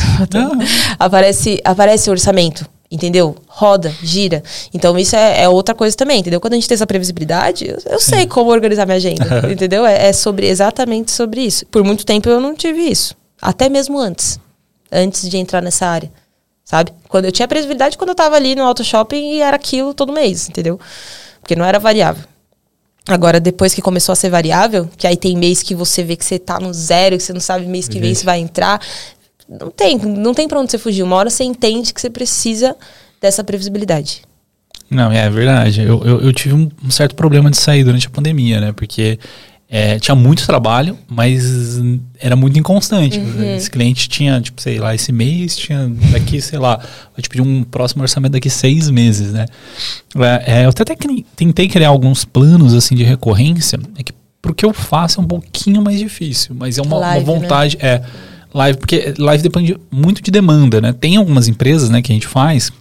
aparece, 0.99 1.61
aparece 1.65 2.11
orçamento 2.11 2.67
entendeu? 2.91 3.37
Roda, 3.47 3.95
gira. 4.03 4.43
Então 4.73 4.99
isso 4.99 5.15
é, 5.15 5.43
é, 5.43 5.49
outra 5.49 5.75
coisa 5.75 5.97
também, 5.97 6.21
entendeu? 6.21 6.41
Quando 6.41 6.55
a 6.55 6.57
gente 6.57 6.69
tem 6.69 6.75
essa 6.75 6.87
previsibilidade, 6.87 7.69
eu, 7.69 7.79
eu 7.87 8.01
sei 8.01 8.27
como 8.27 8.51
organizar 8.51 8.87
minha 8.87 8.97
agenda, 8.97 9.25
entendeu? 9.51 9.85
É, 9.85 10.09
é, 10.09 10.13
sobre 10.13 10.47
exatamente 10.47 11.13
sobre 11.13 11.43
isso. 11.43 11.67
Por 11.67 11.85
muito 11.85 12.05
tempo 12.05 12.29
eu 12.29 12.41
não 12.41 12.55
tive 12.55 12.81
isso, 12.81 13.15
até 13.41 13.69
mesmo 13.69 13.99
antes, 13.99 14.41
antes 14.91 15.29
de 15.29 15.37
entrar 15.37 15.61
nessa 15.61 15.87
área, 15.87 16.11
sabe? 16.65 16.93
Quando 17.09 17.27
eu 17.27 17.33
tinha 17.33 17.47
previsibilidade 17.47 17.99
quando 17.99 18.11
eu 18.11 18.15
tava 18.15 18.37
ali 18.37 18.55
no 18.55 18.63
auto 18.63 18.83
shopping 18.83 19.35
e 19.35 19.41
era 19.41 19.57
aquilo 19.57 19.93
todo 19.93 20.13
mês, 20.13 20.49
entendeu? 20.49 20.81
Porque 21.41 21.55
não 21.55 21.65
era 21.65 21.79
variável. 21.79 22.25
Agora, 23.09 23.41
depois 23.41 23.75
que 23.75 23.81
começou 23.81 24.13
a 24.13 24.17
ser 24.17 24.29
variável, 24.29 24.89
que 24.97 25.07
aí 25.07 25.17
tem 25.17 25.37
mês 25.37 25.63
que 25.63 25.75
você 25.75 26.05
vê 26.05 26.15
que 26.15 26.25
você 26.25 26.39
tá 26.39 26.61
no 26.61 26.73
zero, 26.75 27.17
que 27.17 27.23
você 27.23 27.33
não 27.33 27.41
sabe 27.41 27.67
mês 27.67 27.89
que 27.89 27.99
vem 27.99 28.15
se 28.15 28.25
vai 28.25 28.39
entrar, 28.39 28.81
não 29.49 29.71
tem, 29.71 29.97
não 29.97 30.35
tem 30.35 30.47
pra 30.47 30.61
onde 30.61 30.71
você 30.71 30.79
fugir. 30.79 31.03
Uma 31.03 31.17
hora 31.17 31.31
você 31.31 31.43
entende 31.43 31.95
que 31.95 32.01
você 32.01 32.11
precisa 32.11 32.77
dessa 33.21 33.43
previsibilidade. 33.43 34.23
Não, 34.91 35.11
é 35.11 35.29
verdade. 35.31 35.83
Eu, 35.83 36.03
eu, 36.05 36.21
eu 36.21 36.33
tive 36.33 36.55
um, 36.55 36.69
um, 36.85 36.91
certo 36.91 37.15
problema 37.15 37.51
de 37.51 37.57
sair 37.57 37.83
durante 37.83 38.07
a 38.07 38.11
pandemia, 38.11 38.61
né? 38.61 38.73
Porque 38.73 39.19
é, 39.71 39.99
tinha 39.99 40.15
muito 40.15 40.47
trabalho, 40.47 40.99
mas 41.07 41.79
era 42.19 42.35
muito 42.35 42.59
inconstante. 42.59 43.19
Uhum. 43.19 43.55
Esse 43.55 43.71
cliente 43.71 44.09
tinha, 44.09 44.41
tipo, 44.41 44.61
sei 44.63 44.79
lá, 44.79 44.95
esse 44.95 45.13
mês 45.13 45.57
tinha 45.57 45.91
daqui, 46.11 46.41
sei 46.41 46.59
lá, 46.59 46.77
vai 46.77 47.21
te 47.21 47.29
pedir 47.29 47.43
um 47.43 47.63
próximo 47.63 48.03
orçamento 48.03 48.33
daqui 48.33 48.49
seis 48.49 48.89
meses, 48.89 49.33
né? 49.33 49.47
É, 50.17 50.61
é 50.61 50.65
eu 50.65 50.71
até 50.71 50.85
tentei 51.37 51.69
criar 51.69 51.89
alguns 51.89 52.25
planos, 52.25 52.73
assim, 52.73 52.95
de 52.95 53.05
recorrência. 53.05 53.79
É 53.99 54.03
que 54.03 54.13
porque 54.41 54.65
eu 54.65 54.73
faço 54.73 55.21
é 55.21 55.23
um 55.23 55.27
pouquinho 55.27 55.83
mais 55.83 55.99
difícil, 55.99 56.55
mas 56.55 56.79
é 56.79 56.83
uma, 56.83 56.97
Live, 56.97 57.25
uma 57.25 57.35
né? 57.35 57.41
vontade. 57.41 57.77
Né? 57.77 57.89
É, 57.89 58.03
live, 58.55 58.79
porque 58.79 59.15
live 59.19 59.43
depende 59.43 59.77
muito 59.91 60.23
de 60.23 60.31
demanda, 60.31 60.81
né? 60.81 60.93
Tem 60.93 61.17
algumas 61.17 61.49
empresas, 61.49 61.91
né, 61.91 62.01
que 62.01 62.11
a 62.11 62.15
gente 62.15 62.27
faz 62.27 62.73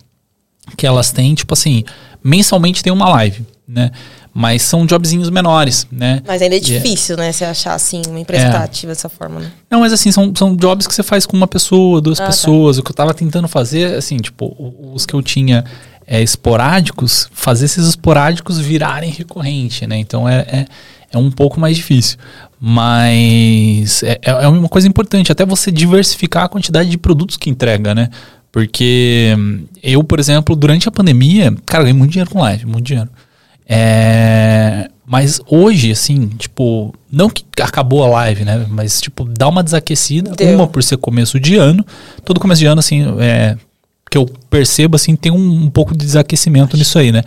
que 0.76 0.85
elas 0.85 1.11
têm, 1.11 1.34
tipo 1.34 1.53
assim, 1.53 1.84
mensalmente 2.23 2.84
tem 2.84 2.91
uma 2.91 3.09
live, 3.09 3.45
né? 3.68 3.91
Mas 4.39 4.61
são 4.61 4.85
jobzinhos 4.85 5.31
menores, 5.31 5.88
né? 5.91 6.22
Mas 6.23 6.43
ainda 6.43 6.53
é, 6.53 6.59
é 6.59 6.61
difícil, 6.61 7.15
é. 7.15 7.22
né? 7.22 7.31
Você 7.31 7.43
achar, 7.43 7.73
assim, 7.73 8.03
uma 8.07 8.19
empresa 8.19 8.43
é. 8.43 8.57
ativa 8.57 8.91
dessa 8.91 9.09
forma, 9.09 9.39
né? 9.39 9.51
Não, 9.68 9.80
mas 9.80 9.91
assim, 9.91 10.11
são, 10.11 10.31
são 10.35 10.55
jobs 10.55 10.85
que 10.85 10.93
você 10.93 11.01
faz 11.01 11.26
com 11.26 11.35
uma 11.35 11.47
pessoa, 11.47 11.99
duas 11.99 12.19
ah, 12.19 12.26
tá. 12.26 12.30
pessoas. 12.30 12.76
Tá. 12.76 12.81
O 12.81 12.84
que 12.85 12.91
eu 12.91 12.95
tava 12.95 13.15
tentando 13.15 13.47
fazer, 13.47 13.95
assim, 13.95 14.15
tipo, 14.18 14.55
os 14.93 15.07
que 15.07 15.15
eu 15.15 15.23
tinha 15.23 15.65
é, 16.05 16.22
esporádicos, 16.22 17.27
fazer 17.34 17.65
esses 17.65 17.88
esporádicos 17.88 18.59
virarem 18.59 19.09
recorrente, 19.09 19.88
né? 19.88 19.97
Então 19.97 20.30
é, 20.30 20.41
é, 20.41 20.65
é 21.14 21.18
um 21.18 21.31
pouco 21.31 21.59
mais 21.59 21.76
difícil. 21.76 22.19
Mas 22.59 24.03
é, 24.03 24.19
é, 24.22 24.31
é 24.43 24.47
uma 24.47 24.69
coisa 24.69 24.88
importante, 24.88 25.31
até 25.31 25.47
você 25.47 25.72
diversificar 25.72 26.43
a 26.43 26.47
quantidade 26.47 26.91
de 26.91 26.97
produtos 26.99 27.38
que 27.38 27.49
entrega, 27.49 27.95
né? 27.95 28.11
Porque 28.51 29.35
eu, 29.81 30.03
por 30.03 30.19
exemplo, 30.19 30.55
durante 30.55 30.88
a 30.88 30.91
pandemia, 30.91 31.55
cara, 31.65 31.85
ganhei 31.85 31.97
muito 31.97 32.11
dinheiro 32.11 32.30
com 32.30 32.39
live, 32.39 32.68
muito 32.68 32.85
dinheiro. 32.85 33.09
É, 33.68 34.89
mas 35.06 35.41
hoje, 35.48 35.91
assim, 35.91 36.27
tipo, 36.27 36.94
não 37.11 37.30
que 37.30 37.44
acabou 37.61 38.03
a 38.03 38.07
live, 38.07 38.45
né? 38.45 38.65
Mas, 38.69 39.02
tipo, 39.02 39.26
dá 39.26 39.48
uma 39.48 39.64
desaquecida. 39.64 40.31
Deu. 40.31 40.56
Uma 40.56 40.68
por 40.68 40.84
ser 40.84 40.98
começo 40.98 41.39
de 41.39 41.56
ano. 41.56 41.85
Todo 42.23 42.39
começo 42.39 42.60
de 42.60 42.65
ano, 42.65 42.80
assim, 42.80 43.06
é, 43.19 43.57
que 44.10 44.18
eu 44.18 44.26
percebo, 44.49 44.95
assim, 44.95 45.15
tem 45.15 45.31
um, 45.31 45.64
um 45.64 45.69
pouco 45.69 45.95
de 45.95 46.06
desaquecimento 46.06 46.77
nisso 46.77 46.98
aí, 46.98 47.11
né? 47.11 47.23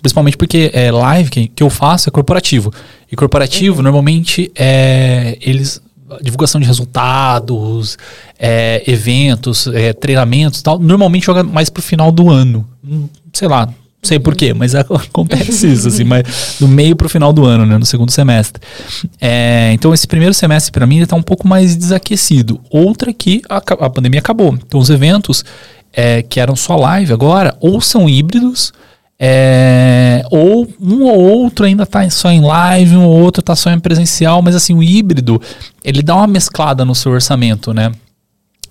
Principalmente 0.00 0.36
porque 0.36 0.70
é, 0.72 0.90
live 0.90 1.30
que, 1.30 1.48
que 1.48 1.62
eu 1.62 1.70
faço 1.70 2.08
é 2.08 2.12
corporativo. 2.12 2.72
E 3.10 3.16
corporativo, 3.16 3.78
uhum. 3.78 3.82
normalmente, 3.82 4.50
é, 4.54 5.38
eles 5.40 5.80
divulgação 6.22 6.60
de 6.60 6.66
resultados, 6.66 7.98
é, 8.38 8.82
eventos, 8.86 9.66
é, 9.66 9.92
treinamentos 9.92 10.62
tal, 10.62 10.78
normalmente 10.78 11.26
joga 11.26 11.42
mais 11.42 11.68
pro 11.68 11.82
final 11.82 12.12
do 12.12 12.30
ano. 12.30 12.64
Hum, 12.84 13.08
sei 13.32 13.48
lá, 13.48 13.68
sei 14.06 14.18
porquê, 14.18 14.54
mas 14.54 14.74
acontece 14.78 15.72
isso, 15.72 15.88
assim, 15.88 16.04
mas 16.04 16.56
do 16.58 16.66
meio 16.66 16.96
pro 16.96 17.08
final 17.08 17.32
do 17.32 17.44
ano, 17.44 17.66
né, 17.66 17.76
no 17.76 17.84
segundo 17.84 18.10
semestre. 18.10 18.62
É, 19.20 19.70
então 19.72 19.92
esse 19.92 20.06
primeiro 20.06 20.32
semestre 20.32 20.72
para 20.72 20.86
mim 20.86 20.98
está 20.98 21.14
um 21.16 21.22
pouco 21.22 21.46
mais 21.46 21.76
desaquecido. 21.76 22.60
Outra 22.70 23.12
que 23.12 23.42
a, 23.48 23.56
a 23.56 23.90
pandemia 23.90 24.20
acabou. 24.20 24.54
Então 24.54 24.80
os 24.80 24.88
eventos 24.88 25.44
é, 25.92 26.22
que 26.22 26.38
eram 26.38 26.54
só 26.54 26.76
live 26.76 27.12
agora, 27.12 27.56
ou 27.60 27.80
são 27.80 28.08
híbridos, 28.08 28.72
é, 29.18 30.22
ou 30.30 30.68
um 30.78 31.04
ou 31.04 31.18
outro 31.18 31.64
ainda 31.64 31.84
está 31.84 32.08
só 32.10 32.30
em 32.30 32.42
live, 32.42 32.96
um 32.96 33.04
ou 33.04 33.18
outro 33.18 33.40
está 33.40 33.56
só 33.56 33.70
em 33.70 33.80
presencial, 33.80 34.42
mas 34.42 34.54
assim, 34.54 34.74
o 34.74 34.82
híbrido, 34.82 35.40
ele 35.82 36.02
dá 36.02 36.14
uma 36.16 36.26
mesclada 36.26 36.84
no 36.84 36.94
seu 36.94 37.12
orçamento, 37.12 37.72
né? 37.72 37.92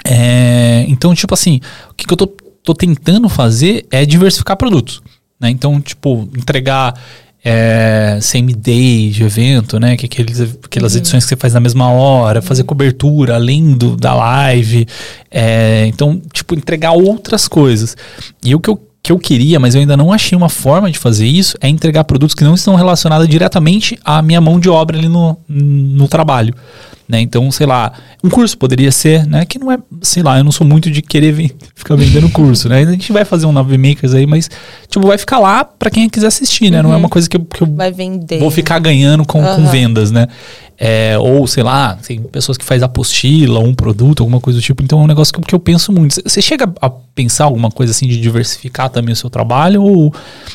É, 0.08 0.86
então, 0.88 1.16
tipo 1.16 1.34
assim, 1.34 1.60
o 1.90 1.94
que, 1.96 2.06
que 2.06 2.14
eu 2.14 2.18
tô, 2.18 2.28
tô 2.64 2.76
tentando 2.76 3.28
fazer 3.28 3.88
é 3.90 4.06
diversificar 4.06 4.56
produtos. 4.56 5.02
Né? 5.40 5.50
Então, 5.50 5.80
tipo, 5.82 6.30
entregar 6.38 6.94
é, 7.48 8.18
same 8.22 8.54
day 8.56 9.12
de 9.12 9.24
evento, 9.24 9.80
né? 9.80 9.96
Que 9.96 10.08
aqueles, 10.08 10.42
aquelas 10.42 10.94
uhum. 10.94 11.00
edições 11.00 11.24
que 11.24 11.30
você 11.30 11.36
faz 11.36 11.54
na 11.54 11.60
mesma 11.60 11.92
hora, 11.92 12.42
fazer 12.42 12.64
uhum. 12.64 12.68
cobertura 12.68 13.36
além 13.36 13.74
do, 13.74 13.96
da 13.96 14.16
live. 14.16 14.88
É, 15.30 15.86
então, 15.86 16.20
tipo, 16.34 16.56
entregar 16.56 16.94
outras 16.94 17.48
coisas. 17.48 17.96
E 18.44 18.56
o 18.56 18.60
que 18.60 18.70
eu, 18.70 18.82
que 19.04 19.12
eu 19.12 19.20
queria, 19.20 19.60
mas 19.60 19.76
eu 19.76 19.82
ainda 19.82 19.96
não 19.96 20.12
achei 20.12 20.36
uma 20.36 20.50
forma 20.50 20.90
de 20.90 20.98
fazer 20.98 21.28
isso, 21.28 21.56
é 21.62 21.70
entregar 21.70 22.04
produtos 22.06 22.34
que 22.34 22.44
não 22.44 22.56
estão 22.56 22.74
relacionados 22.74 23.28
diretamente 23.28 24.00
à 24.04 24.24
minha 24.24 24.42
mão 24.42 24.60
de 24.60 24.68
obra 24.68 24.98
ali 24.98 25.08
no, 25.08 25.38
no 25.48 26.08
trabalho. 26.08 26.56
Né? 27.08 27.22
Então, 27.22 27.52
sei 27.52 27.68
lá, 27.68 27.94
um 28.24 28.30
curso 28.30 28.58
poderia 28.58 28.92
ser, 28.92 29.28
né? 29.28 29.46
Que 29.46 29.60
não 29.60 29.72
é, 29.72 29.78
sei 30.02 30.24
lá, 30.24 30.40
eu 30.40 30.44
não 30.44 30.52
sou 30.52 30.66
muito 30.66 30.90
de 30.90 31.04
querer 31.04 31.34
ficar 31.76 31.96
vendendo 31.96 32.28
curso, 32.30 32.68
né? 32.68 32.82
A 32.82 32.92
gente 32.92 33.12
vai 33.12 33.24
fazer 33.24 33.46
um 33.46 33.52
Nave 33.52 33.78
Makers 33.78 34.14
aí, 34.14 34.26
mas, 34.26 34.50
tipo, 34.90 35.06
vai 35.06 35.18
ficar 35.18 35.38
lá 35.38 35.64
para 35.64 35.92
quem 35.92 36.10
quiser 36.10 36.28
assistir, 36.28 36.72
né? 36.72 36.78
Uhum. 36.78 36.84
Não 36.84 36.94
é 36.94 36.96
uma 36.96 37.04
uhum. 37.04 37.10
coisa 37.10 37.30
que 37.30 37.38
eu, 37.38 37.46
que 37.46 37.64
eu 37.64 38.40
vou 38.40 38.50
ficar 38.50 38.80
ganhando 38.80 39.24
com, 39.24 39.40
uhum. 39.40 39.56
com 39.56 39.68
vendas, 39.68 40.10
né? 40.10 40.28
É, 40.78 41.18
ou, 41.18 41.48
sei 41.48 41.64
lá, 41.64 41.96
tem 41.96 42.22
pessoas 42.22 42.58
que 42.58 42.66
faz 42.66 42.84
apostila, 42.84 43.60
um 43.60 43.74
produto, 43.74 44.22
alguma 44.22 44.42
coisa 44.42 44.60
do 44.60 44.62
tipo. 44.62 44.84
Então 44.84 45.00
é 45.00 45.04
um 45.04 45.08
negócio 45.08 45.34
que, 45.34 45.42
que 45.42 45.56
eu 45.56 45.60
penso 45.60 45.92
muito. 45.92 46.22
Você 46.24 46.42
chega 46.42 46.72
a 46.82 46.90
pensar 46.90 47.46
alguma 47.46 47.72
coisa 47.72 47.92
assim 47.92 48.08
de 48.08 48.20
diversificar 48.20 48.90
também 48.90 49.14
o 49.14 49.16
seu 49.16 49.30
trabalho? 49.30 49.82
Ou 49.82 50.14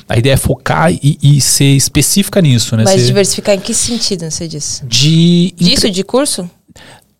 a 0.08 0.18
ideia 0.18 0.34
é 0.34 0.36
focar 0.36 0.92
e, 0.92 1.18
e 1.22 1.40
ser 1.40 1.74
específica 1.74 2.40
nisso, 2.42 2.76
né? 2.76 2.84
Mas 2.84 3.06
diversificar 3.06 3.54
em 3.54 3.60
que 3.60 3.72
sentido 3.72 4.30
você 4.30 4.46
disse? 4.46 4.84
De. 4.84 5.54
Disso, 5.56 5.90
de 5.90 6.04
curso? 6.04 6.48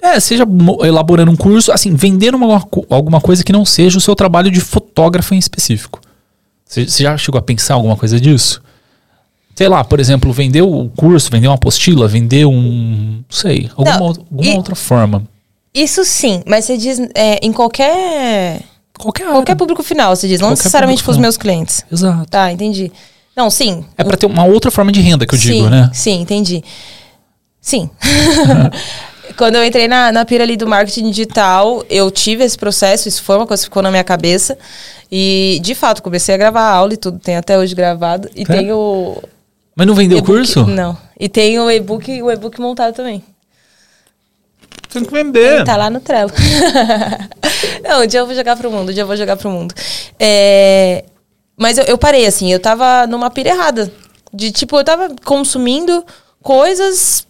É, 0.03 0.19
seja 0.19 0.45
elaborando 0.83 1.31
um 1.31 1.37
curso, 1.37 1.73
assim, 1.73 1.95
vendendo 1.95 2.37
uma, 2.37 2.67
alguma 2.89 3.21
coisa 3.21 3.45
que 3.45 3.53
não 3.53 3.65
seja 3.65 3.99
o 3.99 4.01
seu 4.01 4.15
trabalho 4.15 4.51
de 4.51 4.61
fotógrafo 4.61 5.35
em 5.35 5.39
específico. 5.39 6.01
Você 6.65 6.87
já 6.87 7.17
chegou 7.19 7.39
a 7.39 7.43
pensar 7.43 7.75
alguma 7.75 7.97
coisa 7.97 8.21
disso? 8.21 8.63
Sei 9.61 9.69
lá, 9.69 9.85
por 9.85 10.01
exemplo, 10.01 10.33
vender 10.33 10.63
o 10.63 10.89
curso, 10.97 11.31
vender 11.31 11.47
uma 11.47 11.57
apostila, 11.57 12.09
vender 12.09 12.47
um, 12.47 13.17
não 13.19 13.25
sei, 13.29 13.69
alguma, 13.77 13.99
não, 13.99 14.07
alguma 14.07 14.43
e, 14.43 14.57
outra 14.57 14.75
forma. 14.75 15.23
Isso 15.75 16.03
sim, 16.03 16.43
mas 16.47 16.65
você 16.65 16.79
diz 16.79 16.99
é, 17.15 17.39
em 17.43 17.53
qualquer 17.53 18.63
qualquer 18.99 19.27
qualquer 19.27 19.55
público 19.57 19.83
final, 19.83 20.17
você 20.17 20.27
diz, 20.27 20.41
não 20.41 20.49
qualquer 20.49 20.63
necessariamente 20.63 21.03
para 21.03 21.11
os 21.11 21.19
meus 21.19 21.37
clientes. 21.37 21.85
Exato. 21.93 22.25
Tá, 22.31 22.51
entendi. 22.51 22.91
Não, 23.37 23.51
sim. 23.51 23.85
É 23.99 24.03
para 24.03 24.17
ter 24.17 24.25
uma 24.25 24.47
outra 24.47 24.71
forma 24.71 24.91
de 24.91 25.03
renda 25.03 25.27
que 25.27 25.35
eu 25.35 25.39
sim, 25.39 25.53
digo, 25.53 25.69
né? 25.69 25.91
Sim, 25.93 26.23
entendi. 26.23 26.65
Sim. 27.61 27.91
Quando 29.37 29.57
eu 29.57 29.65
entrei 29.65 29.87
na, 29.87 30.11
na 30.11 30.25
pira 30.25 30.43
ali 30.43 30.57
do 30.57 30.67
marketing 30.67 31.11
digital, 31.11 31.85
eu 31.91 32.11
tive 32.11 32.45
esse 32.45 32.57
processo, 32.57 33.09
isso 33.09 33.23
foi 33.23 33.37
uma 33.37 33.47
coisa 33.47 33.63
que 33.63 33.67
ficou 33.67 33.83
na 33.83 33.91
minha 33.91 34.05
cabeça. 34.05 34.57
E, 35.13 35.61
de 35.63 35.75
fato, 35.75 36.03
comecei 36.03 36.35
a 36.35 36.39
gravar 36.39 36.63
aula 36.63 36.95
e 36.95 36.97
tudo, 36.97 37.19
tem 37.19 37.37
até 37.37 37.59
hoje 37.59 37.75
gravado. 37.75 38.31
E 38.35 38.43
é? 38.43 38.45
tenho 38.47 39.19
mas 39.75 39.87
não 39.87 39.95
vendeu 39.95 40.19
o 40.19 40.25
curso? 40.25 40.67
Não. 40.67 40.97
E 41.19 41.29
tem 41.29 41.59
o 41.59 41.71
e-book, 41.71 42.23
o 42.23 42.31
e-book 42.31 42.61
montado 42.61 42.95
também. 42.95 43.23
Tem 44.89 45.05
que 45.05 45.13
vender. 45.13 45.57
Ele 45.57 45.65
tá 45.65 45.77
lá 45.77 45.89
no 45.89 46.01
Trello. 46.01 46.33
não, 47.83 48.03
um 48.03 48.07
dia 48.07 48.21
eu 48.21 48.27
vou 48.27 48.35
jogar 48.35 48.57
pro 48.57 48.71
mundo, 48.71 48.91
um 48.91 48.93
dia 48.93 49.03
eu 49.03 49.07
vou 49.07 49.17
jogar 49.17 49.37
pro 49.37 49.51
mundo. 49.51 49.75
É... 50.19 51.05
Mas 51.57 51.79
eu, 51.79 51.85
eu, 51.85 51.99
parei, 51.99 52.27
assim, 52.27 52.53
eu 52.53 52.59
tava 52.59 53.07
numa 53.07 53.31
pira 53.31 53.51
errada. 53.51 53.93
De 54.33 54.51
tipo, 54.51 54.77
eu 54.77 54.85
tava 54.85 55.15
consumindo 55.25 56.05
coisas. 56.43 57.27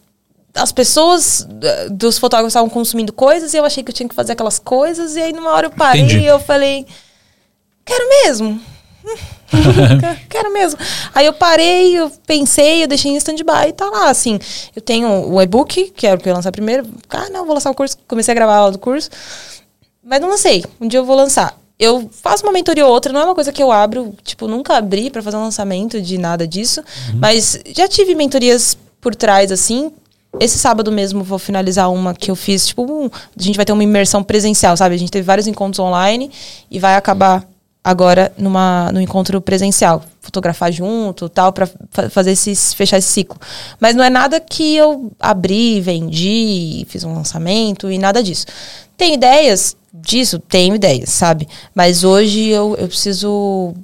As 0.55 0.73
pessoas 0.73 1.47
dos 1.91 2.19
fotógrafos 2.19 2.53
estavam 2.53 2.69
consumindo 2.69 3.13
coisas 3.13 3.53
e 3.55 3.57
eu 3.57 3.65
achei 3.65 3.83
que 3.83 3.91
eu 3.91 3.95
tinha 3.95 4.09
que 4.09 4.15
fazer 4.15 4.33
aquelas 4.33 4.59
coisas. 4.59 5.17
E 5.17 5.21
aí, 5.21 5.33
numa 5.33 5.51
hora 5.51 5.67
eu 5.67 5.71
parei 5.71 6.03
Entendi. 6.03 6.21
e 6.21 6.27
eu 6.27 6.39
falei: 6.39 6.87
Quero 7.85 8.09
mesmo. 8.25 8.61
Quero 10.29 10.53
mesmo. 10.53 10.79
Aí 11.15 11.27
eu 11.27 11.33
parei, 11.33 11.97
eu 11.99 12.11
pensei, 12.27 12.83
eu 12.83 12.89
deixei 12.89 13.11
em 13.11 13.17
stand-by 13.17 13.69
e 13.69 13.73
tá 13.73 13.87
lá, 13.87 14.11
assim. 14.11 14.39
Eu 14.75 14.83
tenho 14.83 15.09
o 15.29 15.41
e-book, 15.41 15.93
que 15.97 16.07
era 16.07 16.17
o 16.17 16.21
que 16.21 16.29
eu 16.29 16.31
ia 16.31 16.37
lançar 16.37 16.53
primeiro. 16.53 16.87
Ah, 17.09 17.29
não, 17.31 17.45
vou 17.45 17.55
lançar 17.55 17.71
o 17.71 17.75
curso. 17.75 17.97
Comecei 18.07 18.33
a 18.33 18.35
gravar 18.35 18.55
a 18.55 18.59
aula 18.59 18.73
do 18.73 18.79
curso. 18.79 19.11
Mas 20.05 20.21
não 20.21 20.29
lancei. 20.29 20.65
Um 20.81 20.89
dia 20.89 21.01
eu 21.01 21.05
vou 21.05 21.17
lançar. 21.17 21.59
Eu 21.79 22.11
faço 22.13 22.45
uma 22.45 22.53
mentoria 22.53 22.85
ou 22.85 22.93
outra, 22.93 23.13
não 23.13 23.21
é 23.21 23.25
uma 23.25 23.35
coisa 23.35 23.51
que 23.53 23.63
eu 23.63 23.73
abro, 23.73 24.15
tipo, 24.23 24.47
nunca 24.47 24.77
abri 24.77 25.09
para 25.09 25.23
fazer 25.23 25.39
um 25.39 25.45
lançamento 25.45 26.01
de 26.01 26.19
nada 26.19 26.47
disso. 26.47 26.81
Uhum. 26.81 27.19
Mas 27.21 27.59
já 27.75 27.89
tive 27.89 28.15
mentorias 28.15 28.77
por 29.01 29.15
trás, 29.15 29.51
assim. 29.51 29.91
Esse 30.39 30.59
sábado 30.59 30.93
mesmo 30.93 31.25
vou 31.25 31.39
finalizar 31.39 31.91
uma 31.91 32.15
que 32.15 32.31
eu 32.31 32.37
fiz, 32.37 32.67
tipo, 32.67 32.83
um, 32.83 33.07
a 33.07 33.43
gente 33.43 33.57
vai 33.57 33.65
ter 33.65 33.73
uma 33.73 33.83
imersão 33.83 34.23
presencial, 34.23 34.77
sabe? 34.77 34.95
A 34.95 34.99
gente 34.99 35.11
teve 35.11 35.25
vários 35.25 35.47
encontros 35.47 35.79
online 35.81 36.31
e 36.71 36.79
vai 36.79 36.95
acabar 36.95 37.45
agora 37.83 38.33
numa, 38.37 38.93
no 38.93 39.01
encontro 39.01 39.41
presencial, 39.41 40.05
fotografar 40.21 40.71
junto, 40.71 41.29
tal, 41.29 41.53
para 41.53 41.67
fa 41.91 42.11
fazer 42.11 42.33
esse, 42.33 42.55
fechar 42.75 42.99
esse 42.99 43.09
ciclo. 43.09 43.39
Mas 43.79 43.97
não 43.97 44.05
é 44.05 44.11
nada 44.11 44.39
que 44.39 44.77
eu 44.77 45.11
abri, 45.19 45.81
vendi, 45.81 46.87
fiz 46.89 47.05
um 47.05 47.15
lançamento 47.15 47.91
e 47.91 47.99
nada 47.99 48.23
disso. 48.23 48.47
Tem 48.97 49.15
ideias 49.15 49.77
disso? 49.93 50.39
Tenho 50.39 50.75
ideias, 50.75 51.11
sabe? 51.11 51.49
Mas 51.75 52.05
hoje 52.05 52.49
eu, 52.49 52.77
eu 52.79 52.87
preciso 52.87 53.75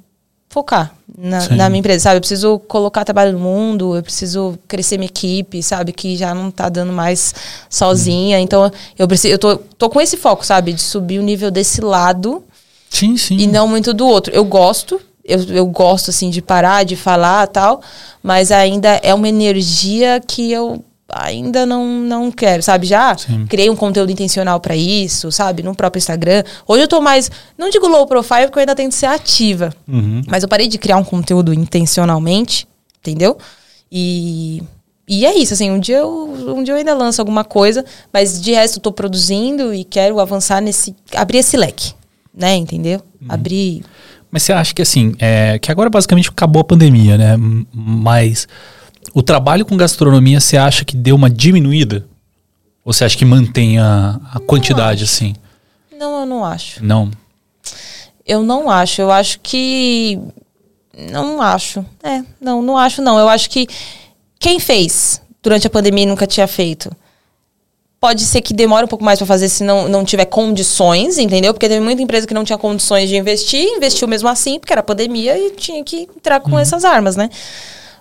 focar 0.47 0.93
na, 1.17 1.49
na, 1.49 1.69
minha 1.69 1.79
empresa, 1.79 2.03
sabe? 2.03 2.17
Eu 2.17 2.21
preciso 2.21 2.59
colocar 2.59 3.03
trabalho 3.03 3.33
no 3.33 3.39
mundo, 3.39 3.95
eu 3.95 4.03
preciso 4.03 4.57
crescer 4.67 4.97
minha 4.97 5.07
equipe, 5.07 5.61
sabe? 5.63 5.91
Que 5.91 6.15
já 6.15 6.33
não 6.33 6.51
tá 6.51 6.69
dando 6.69 6.93
mais 6.93 7.33
sozinha. 7.69 8.37
Hum. 8.37 8.41
Então, 8.41 8.71
eu 8.97 9.07
preciso, 9.07 9.33
eu 9.33 9.39
tô, 9.39 9.57
tô 9.57 9.89
com 9.89 9.99
esse 9.99 10.15
foco, 10.17 10.45
sabe? 10.45 10.73
De 10.73 10.81
subir 10.81 11.19
o 11.19 11.23
nível 11.23 11.49
desse 11.49 11.81
lado 11.81 12.43
Sim, 12.89 13.17
sim. 13.17 13.37
E 13.37 13.47
não 13.47 13.67
muito 13.67 13.93
do 13.93 14.07
outro. 14.07 14.33
Eu 14.33 14.45
gosto, 14.45 14.99
eu, 15.23 15.43
eu 15.43 15.65
gosto, 15.65 16.09
assim, 16.09 16.29
de 16.29 16.41
parar, 16.41 16.83
de 16.83 16.95
falar 16.95 17.47
tal, 17.47 17.81
mas 18.23 18.51
ainda 18.51 18.99
é 19.03 19.13
uma 19.13 19.27
energia 19.27 20.21
que 20.25 20.51
eu 20.51 20.83
ainda 21.09 21.65
não, 21.65 21.85
não 21.85 22.31
quero, 22.31 22.61
sabe? 22.61 22.85
Já 22.85 23.17
Sim. 23.17 23.45
criei 23.47 23.69
um 23.69 23.75
conteúdo 23.75 24.11
intencional 24.11 24.59
para 24.59 24.75
isso, 24.75 25.31
sabe? 25.31 25.63
No 25.63 25.73
próprio 25.73 25.99
Instagram. 25.99 26.43
Hoje 26.67 26.83
eu 26.83 26.87
tô 26.87 26.99
mais, 27.01 27.31
não 27.57 27.69
digo 27.69 27.87
low 27.87 28.05
profile 28.05 28.45
porque 28.47 28.59
eu 28.59 28.61
ainda 28.61 28.75
tento 28.75 28.93
ser 28.93 29.05
ativa, 29.05 29.73
uhum. 29.87 30.21
mas 30.27 30.43
eu 30.43 30.49
parei 30.49 30.67
de 30.67 30.77
criar 30.77 30.97
um 30.97 31.03
conteúdo 31.03 31.53
intencionalmente, 31.53 32.67
entendeu? 32.99 33.37
E 33.91 34.61
e 35.09 35.25
é 35.25 35.33
isso, 35.37 35.53
assim, 35.53 35.71
um 35.71 35.79
dia, 35.79 35.99
eu, 35.99 36.53
um 36.53 36.61
dia 36.61 36.73
eu 36.73 36.77
ainda 36.77 36.93
lanço 36.93 37.21
alguma 37.21 37.45
coisa, 37.45 37.85
mas 38.11 38.41
de 38.41 38.51
resto 38.51 38.77
eu 38.77 38.81
tô 38.81 38.91
produzindo 38.91 39.73
e 39.73 39.85
quero 39.85 40.19
avançar 40.19 40.59
nesse, 40.59 40.93
abrir 41.15 41.37
esse 41.37 41.55
leque, 41.55 41.93
né? 42.37 42.55
Entendeu? 42.55 43.01
Uhum. 43.21 43.27
Abrir. 43.27 43.83
Mas 44.31 44.43
você 44.43 44.53
acha 44.53 44.73
que 44.73 44.81
assim, 44.81 45.15
é, 45.19 45.57
que 45.57 45.71
agora 45.71 45.89
basicamente 45.89 46.29
acabou 46.29 46.61
a 46.61 46.65
pandemia, 46.65 47.17
né? 47.17 47.35
Mas 47.73 48.47
o 49.13 49.23
trabalho 49.23 49.65
com 49.65 49.75
gastronomia 49.75 50.39
você 50.39 50.57
acha 50.57 50.85
que 50.85 50.95
deu 50.95 51.15
uma 51.15 51.29
diminuída? 51.29 52.05
Ou 52.85 52.93
você 52.93 53.03
acha 53.03 53.17
que 53.17 53.25
mantém 53.25 53.79
a, 53.79 54.19
a 54.33 54.39
quantidade 54.39 55.03
assim? 55.03 55.35
Não, 55.97 56.21
eu 56.21 56.25
não 56.25 56.45
acho. 56.45 56.83
Não. 56.83 57.09
Eu 58.25 58.43
não 58.43 58.69
acho. 58.69 59.01
Eu 59.01 59.11
acho 59.11 59.39
que. 59.41 60.19
Não 61.11 61.41
acho. 61.41 61.83
É, 62.03 62.23
não, 62.39 62.61
não 62.61 62.77
acho, 62.77 63.01
não. 63.01 63.17
Eu 63.17 63.27
acho 63.27 63.49
que 63.49 63.67
quem 64.39 64.59
fez 64.59 65.21
durante 65.41 65.65
a 65.65 65.69
pandemia 65.69 66.05
nunca 66.05 66.27
tinha 66.27 66.47
feito 66.47 66.91
Pode 67.99 68.23
ser 68.23 68.41
que 68.41 68.53
demore 68.53 68.85
um 68.85 68.87
pouco 68.87 69.03
mais 69.03 69.17
para 69.17 69.25
fazer 69.25 69.49
se 69.49 69.63
não, 69.63 69.87
não 69.87 70.05
tiver 70.05 70.25
condições, 70.25 71.17
entendeu? 71.17 71.53
Porque 71.53 71.67
teve 71.67 71.83
muita 71.83 72.01
empresa 72.01 72.27
que 72.27 72.33
não 72.33 72.43
tinha 72.43 72.57
condições 72.57 73.09
de 73.09 73.17
investir, 73.17 73.67
investiu 73.75 74.07
mesmo 74.07 74.29
assim, 74.29 74.59
porque 74.59 74.71
era 74.71 74.83
pandemia 74.83 75.37
e 75.37 75.51
tinha 75.51 75.83
que 75.83 76.07
entrar 76.15 76.39
com 76.39 76.51
uhum. 76.51 76.59
essas 76.59 76.85
armas, 76.85 77.15
né? 77.15 77.29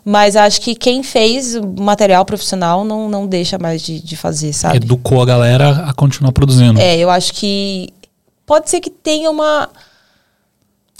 Mas 0.05 0.37
acho 0.37 0.61
que 0.61 0.77
quem 0.77 1.03
fez 1.03 1.57
o 1.57 1.67
material 1.81 2.25
profissional 2.25 2.85
não, 2.85 3.09
não 3.09 3.27
deixa 3.27 3.59
mais 3.59 3.83
de, 3.83 4.01
de 4.01 4.17
fazer, 4.17 4.53
sabe? 4.53 4.77
Educou 4.77 5.21
a 5.21 5.27
galera 5.27 5.85
a 5.89 5.93
continuar 5.93 6.31
produzindo. 6.31 6.79
É, 6.79 6.97
eu 6.97 7.11
acho 7.11 7.33
que 7.33 7.89
pode 8.47 8.71
ser 8.71 8.81
que 8.81 8.89
tenha 8.89 9.29
uma. 9.31 9.69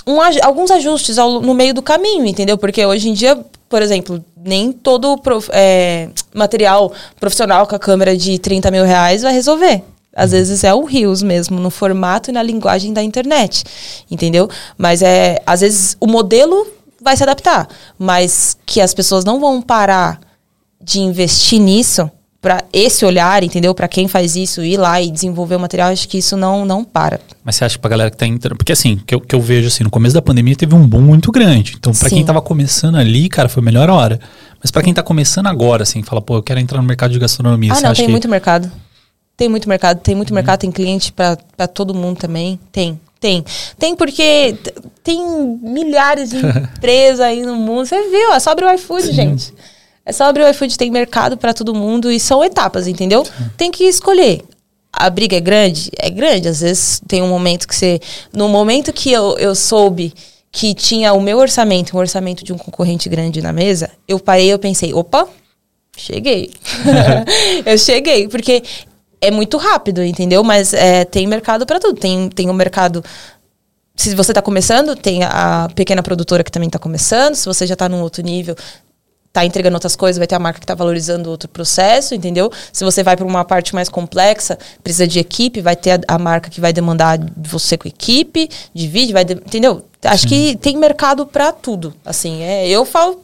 Um, 0.07 0.19
alguns 0.43 0.71
ajustes 0.71 1.19
ao, 1.19 1.41
no 1.41 1.53
meio 1.53 1.75
do 1.75 1.83
caminho, 1.83 2.25
entendeu? 2.25 2.57
Porque 2.57 2.85
hoje 2.87 3.09
em 3.09 3.13
dia, 3.13 3.37
por 3.69 3.83
exemplo, 3.83 4.25
nem 4.37 4.71
todo 4.71 5.19
prof, 5.19 5.51
é, 5.53 6.09
material 6.33 6.93
profissional 7.19 7.67
com 7.67 7.75
a 7.75 7.79
câmera 7.79 8.17
de 8.17 8.39
30 8.39 8.71
mil 8.71 8.85
reais 8.85 9.23
vai 9.23 9.33
resolver. 9.33 9.83
Às 10.15 10.31
uhum. 10.31 10.39
vezes 10.39 10.65
é 10.65 10.73
o 10.73 10.85
Rios 10.85 11.23
mesmo, 11.23 11.59
no 11.59 11.71
formato 11.71 12.31
e 12.31 12.33
na 12.33 12.43
linguagem 12.43 12.93
da 12.93 13.03
internet, 13.03 13.65
entendeu? 14.11 14.49
Mas 14.79 15.03
é, 15.03 15.43
às 15.45 15.61
vezes 15.61 15.97
o 16.01 16.07
modelo 16.07 16.67
vai 17.03 17.17
se 17.17 17.23
adaptar, 17.23 17.69
mas 17.99 18.57
que 18.65 18.81
as 18.81 18.95
pessoas 18.95 19.25
não 19.25 19.41
vão 19.41 19.61
parar 19.61 20.21
de 20.81 21.01
investir 21.01 21.61
nisso 21.61 22.11
para 22.47 22.63
esse 22.73 23.05
olhar, 23.05 23.43
entendeu? 23.43 23.75
Para 23.75 23.89
quem 23.89 24.07
faz 24.07 24.37
isso, 24.37 24.63
ir 24.63 24.77
lá 24.77 25.03
e 25.03 25.11
desenvolver 25.11 25.57
o 25.57 25.59
material, 25.59 25.91
acho 25.91 26.09
que 26.09 26.19
isso 26.19 26.37
não, 26.37 26.65
não 26.65 26.85
para. 26.85 27.19
Mas 27.43 27.57
você 27.57 27.65
acha 27.65 27.75
que 27.75 27.81
pra 27.81 27.91
galera 27.91 28.09
que 28.09 28.17
tá 28.17 28.25
entrando. 28.25 28.57
Porque 28.57 28.71
assim, 28.71 29.01
que 29.05 29.17
eu, 29.17 29.21
que 29.21 29.35
eu 29.35 29.41
vejo 29.41 29.67
assim, 29.67 29.83
no 29.83 29.91
começo 29.91 30.15
da 30.15 30.23
pandemia 30.23 30.55
teve 30.55 30.73
um 30.73 30.87
boom 30.87 31.01
muito 31.01 31.33
grande. 31.33 31.75
Então, 31.77 31.93
para 31.93 32.09
quem 32.09 32.25
tava 32.25 32.41
começando 32.41 32.99
ali, 32.99 33.29
cara, 33.29 33.49
foi 33.49 33.61
a 33.61 33.65
melhor 33.65 33.91
hora. 33.91 34.21
Mas 34.61 34.71
para 34.71 34.81
quem 34.85 34.95
tá 34.95 35.03
começando 35.03 35.49
agora, 35.49 35.83
assim, 35.83 36.05
fala, 36.05 36.23
pô, 36.23 36.37
eu 36.37 36.43
quero 36.45 36.61
entrar 36.61 36.81
no 36.81 36.87
mercado 36.87 37.11
de 37.11 37.19
gastronomia. 37.19 37.73
Ah, 37.73 37.81
não, 37.81 37.93
tem 37.93 38.05
que... 38.05 38.13
muito 38.13 38.29
mercado. 38.29 38.71
Tem 39.37 39.49
muito 39.49 39.69
mercado, 39.69 39.99
tem 39.99 40.15
muito 40.15 40.31
uhum. 40.31 40.37
mercado, 40.37 40.61
tem 40.61 40.71
cliente 40.71 41.13
para 41.13 41.67
todo 41.67 41.93
mundo 41.93 42.19
também. 42.19 42.61
Tem, 42.71 43.01
tem. 43.19 43.45
Tem 43.77 43.97
porque 43.97 44.57
tem 45.03 45.21
milhares 45.61 46.31
de 46.31 46.37
empresas 46.47 47.19
aí 47.19 47.43
no 47.45 47.57
mundo. 47.57 47.87
Você 47.87 48.01
viu? 48.09 48.33
É 48.33 48.39
só 48.39 48.53
abrir 48.53 48.67
o 48.67 48.73
iFood, 48.73 49.03
Sim. 49.03 49.13
gente. 49.13 49.53
É 50.07 50.13
só 50.13 50.25
abrir 50.25 50.45
o 50.45 50.49
iFood, 50.49 50.79
tem 50.79 50.89
mercado 50.89 51.37
para 51.37 51.53
todo 51.53 51.75
mundo 51.75 52.13
e 52.13 52.21
são 52.21 52.45
etapas, 52.45 52.87
entendeu? 52.87 53.27
Tem 53.57 53.73
que 53.73 53.83
escolher. 53.85 54.45
A 54.93 55.11
briga 55.11 55.37
é 55.37 55.41
grande? 55.41 55.91
É 55.99 56.09
grande. 56.09 56.49
Às 56.49 56.61
vezes 56.61 57.03
tem 57.09 57.21
um 57.23 57.29
momento 57.29 57.67
que 57.67 57.75
você. 57.75 58.01
No 58.33 58.49
momento 58.49 58.93
que 58.93 59.11
eu, 59.11 59.37
eu 59.37 59.55
soube 59.55 60.15
que 60.53 60.73
tinha 60.75 61.13
o 61.13 61.21
meu 61.21 61.39
orçamento, 61.39 61.97
um 61.97 62.01
orçamento 62.01 62.45
de 62.45 62.53
um 62.53 62.57
concorrente 62.57 63.09
grande 63.09 63.43
na 63.43 63.53
mesa, 63.53 63.91
eu 64.09 64.19
parei 64.19 64.47
eu 64.47 64.59
pensei, 64.59 64.95
opa, 64.95 65.29
cheguei. 65.97 66.51
eu 67.67 67.77
cheguei, 67.77 68.29
porque 68.29 68.63
é 69.21 69.31
muito 69.31 69.57
rápido, 69.57 70.03
entendeu? 70.03 70.45
Mas 70.45 70.73
é, 70.73 71.05
tem 71.05 71.27
mercado 71.27 71.67
para 71.67 71.81
tudo. 71.81 71.99
Tem, 71.99 72.29
tem 72.29 72.49
um 72.49 72.55
mercado. 72.55 73.05
Se 73.95 74.15
você 74.15 74.31
está 74.31 74.41
começando, 74.41 74.95
tem 74.95 75.25
a 75.25 75.69
pequena 75.75 76.03
produtora 76.03 76.45
que 76.45 76.53
também 76.53 76.69
está 76.69 76.79
começando. 76.79 77.35
Se 77.35 77.45
você 77.45 77.67
já 77.67 77.73
está 77.73 77.89
num 77.89 78.03
outro 78.03 78.23
nível, 78.23 78.55
está 79.29 79.45
entregando 79.45 79.77
outras 79.77 79.95
coisas, 79.95 80.19
vai 80.19 80.27
ter 80.27 80.35
a 80.35 80.39
marca 80.39 80.59
que 80.59 80.65
está 80.65 80.75
valorizando 80.75 81.31
outro 81.31 81.49
processo, 81.49 82.15
entendeu? 82.15 82.51
Se 82.73 82.85
você 82.85 83.03
vai 83.03 83.17
para 83.17 83.27
uma 83.27 83.45
parte 83.45 83.75
mais 83.75 83.89
complexa, 83.89 84.59
precisa 84.83 85.07
de 85.07 85.19
equipe, 85.19 85.61
vai 85.61 85.77
ter 85.77 85.93
a, 85.93 86.15
a, 86.15 86.19
marca 86.19 86.49
que 86.49 86.61
vai 86.61 86.73
demandar 86.73 87.19
de 87.19 87.49
você 87.49 87.77
com 87.77 87.87
equipe, 87.87 88.49
de 88.75 88.89
vídeo, 88.89 89.13
vai 89.13 89.25
de, 89.25 89.35
entendeu? 89.35 89.85
Acho 90.03 90.23
Sim. 90.23 90.29
que 90.29 90.57
tem 90.57 90.77
mercado 90.77 91.27
para 91.27 91.53
tudo. 91.53 91.95
Assim, 92.05 92.43
é, 92.43 92.69
eu 92.69 92.85
falo 92.85 93.23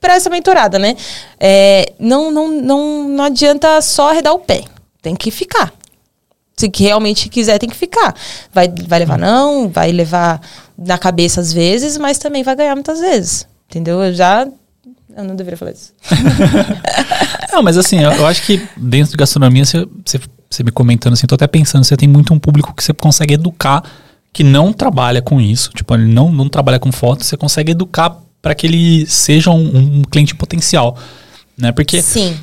para 0.00 0.14
essa 0.14 0.28
mentorada, 0.28 0.78
né? 0.78 0.96
É, 1.40 1.92
não, 1.98 2.30
não, 2.30 2.48
não, 2.48 3.08
não 3.08 3.24
adianta 3.24 3.80
só 3.80 4.10
arredar 4.10 4.34
o 4.34 4.38
pé 4.38 4.64
tem 5.06 5.14
que 5.14 5.30
ficar. 5.30 5.72
Se 6.56 6.68
realmente 6.74 7.28
quiser, 7.28 7.58
tem 7.58 7.68
que 7.68 7.76
ficar. 7.76 8.12
Vai, 8.52 8.68
vai 8.88 8.98
levar 8.98 9.16
não, 9.16 9.68
vai 9.68 9.92
levar 9.92 10.40
na 10.76 10.98
cabeça 10.98 11.40
às 11.40 11.52
vezes, 11.52 11.96
mas 11.96 12.18
também 12.18 12.42
vai 12.42 12.56
ganhar 12.56 12.74
muitas 12.74 12.98
vezes. 12.98 13.46
Entendeu? 13.68 14.02
Eu 14.02 14.12
já. 14.12 14.48
Eu 15.16 15.24
não 15.24 15.34
deveria 15.34 15.56
falar 15.56 15.72
isso. 15.72 15.92
não, 17.50 17.62
mas 17.62 17.78
assim, 17.78 18.00
eu, 18.00 18.12
eu, 18.12 18.26
acho 18.26 18.42
que 18.42 18.60
dentro 18.76 19.12
de 19.12 19.16
gastronomia, 19.16 19.64
você, 19.64 19.86
você, 20.04 20.20
você 20.50 20.62
me 20.62 20.70
comentando 20.70 21.14
assim, 21.14 21.26
tô 21.26 21.34
até 21.34 21.46
pensando, 21.46 21.84
você 21.84 21.96
tem 21.96 22.08
muito 22.08 22.34
um 22.34 22.38
público 22.38 22.74
que 22.74 22.84
você 22.84 22.92
consegue 22.92 23.34
educar, 23.34 23.82
que 24.32 24.44
não 24.44 24.72
trabalha 24.72 25.22
com 25.22 25.40
isso, 25.40 25.70
tipo, 25.74 25.94
ele 25.94 26.12
não, 26.12 26.30
não 26.30 26.48
trabalha 26.48 26.78
com 26.78 26.92
foto, 26.92 27.24
você 27.24 27.36
consegue 27.36 27.72
educar 27.72 28.16
para 28.42 28.54
que 28.54 28.66
ele 28.66 29.06
seja 29.06 29.50
um, 29.50 30.00
um 30.00 30.02
cliente 30.02 30.34
potencial. 30.34 30.98
Né? 31.56 31.72
Porque 31.72 32.02
Sim 32.02 32.36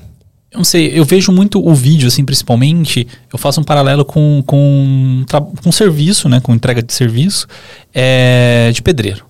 eu 0.54 0.60
não 0.60 0.64
sei, 0.64 0.92
eu 0.94 1.04
vejo 1.04 1.32
muito 1.32 1.68
o 1.68 1.74
vídeo, 1.74 2.08
assim, 2.08 2.24
principalmente, 2.24 3.08
eu 3.32 3.40
faço 3.40 3.60
um 3.60 3.64
paralelo 3.64 4.06
com, 4.06 4.44
com, 4.46 5.26
com 5.64 5.72
serviço, 5.72 6.30
né, 6.30 6.40
com 6.40 6.54
entrega 6.54 6.82
de 6.82 6.94
serviço, 6.94 7.48
é, 7.92 8.70
de 8.72 8.82
pedreiro. 8.84 9.26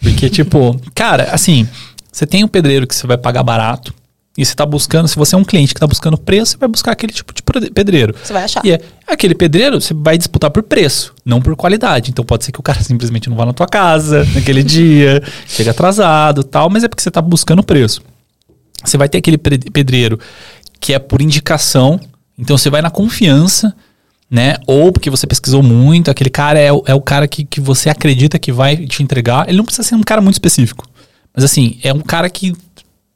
Porque, 0.00 0.28
tipo, 0.30 0.80
cara, 0.94 1.24
assim, 1.24 1.68
você 2.12 2.26
tem 2.26 2.44
um 2.44 2.48
pedreiro 2.48 2.86
que 2.86 2.94
você 2.94 3.06
vai 3.06 3.18
pagar 3.18 3.42
barato, 3.42 3.92
e 4.36 4.44
você 4.46 4.52
está 4.52 4.64
buscando, 4.64 5.08
se 5.08 5.16
você 5.16 5.34
é 5.34 5.38
um 5.38 5.44
cliente 5.44 5.74
que 5.74 5.78
está 5.78 5.86
buscando 5.86 6.16
preço, 6.16 6.52
você 6.52 6.56
vai 6.56 6.68
buscar 6.68 6.92
aquele 6.92 7.12
tipo 7.12 7.34
de 7.34 7.42
pedreiro. 7.42 8.14
Você 8.22 8.32
vai 8.32 8.44
achar. 8.44 8.64
E 8.64 8.72
é, 8.72 8.80
aquele 9.06 9.34
pedreiro, 9.34 9.78
você 9.78 9.92
vai 9.92 10.16
disputar 10.16 10.50
por 10.50 10.62
preço, 10.62 11.14
não 11.22 11.40
por 11.40 11.54
qualidade. 11.54 12.10
Então 12.10 12.24
pode 12.24 12.44
ser 12.44 12.52
que 12.52 12.58
o 12.58 12.62
cara 12.62 12.80
simplesmente 12.82 13.28
não 13.28 13.36
vá 13.36 13.44
na 13.44 13.52
tua 13.52 13.66
casa 13.66 14.24
naquele 14.34 14.62
dia, 14.62 15.22
chega 15.46 15.72
atrasado 15.72 16.42
tal, 16.42 16.70
mas 16.70 16.82
é 16.82 16.88
porque 16.88 17.02
você 17.02 17.10
está 17.10 17.20
buscando 17.20 17.62
preço. 17.62 18.00
Você 18.82 18.96
vai 18.96 19.08
ter 19.08 19.18
aquele 19.18 19.36
pedreiro 19.36 20.18
que 20.80 20.94
é 20.94 20.98
por 20.98 21.20
indicação. 21.20 22.00
Então 22.38 22.56
você 22.56 22.70
vai 22.70 22.80
na 22.80 22.90
confiança, 22.90 23.74
né? 24.30 24.56
Ou 24.66 24.90
porque 24.90 25.10
você 25.10 25.26
pesquisou 25.26 25.62
muito, 25.62 26.10
aquele 26.10 26.30
cara 26.30 26.58
é, 26.58 26.68
é 26.68 26.94
o 26.94 27.02
cara 27.02 27.28
que, 27.28 27.44
que 27.44 27.60
você 27.60 27.90
acredita 27.90 28.38
que 28.38 28.50
vai 28.50 28.78
te 28.78 29.02
entregar. 29.02 29.46
Ele 29.46 29.58
não 29.58 29.64
precisa 29.64 29.86
ser 29.86 29.94
um 29.94 30.02
cara 30.02 30.22
muito 30.22 30.36
específico. 30.36 30.88
Mas 31.34 31.44
assim, 31.44 31.78
é 31.82 31.92
um 31.92 32.00
cara 32.00 32.28
que 32.28 32.54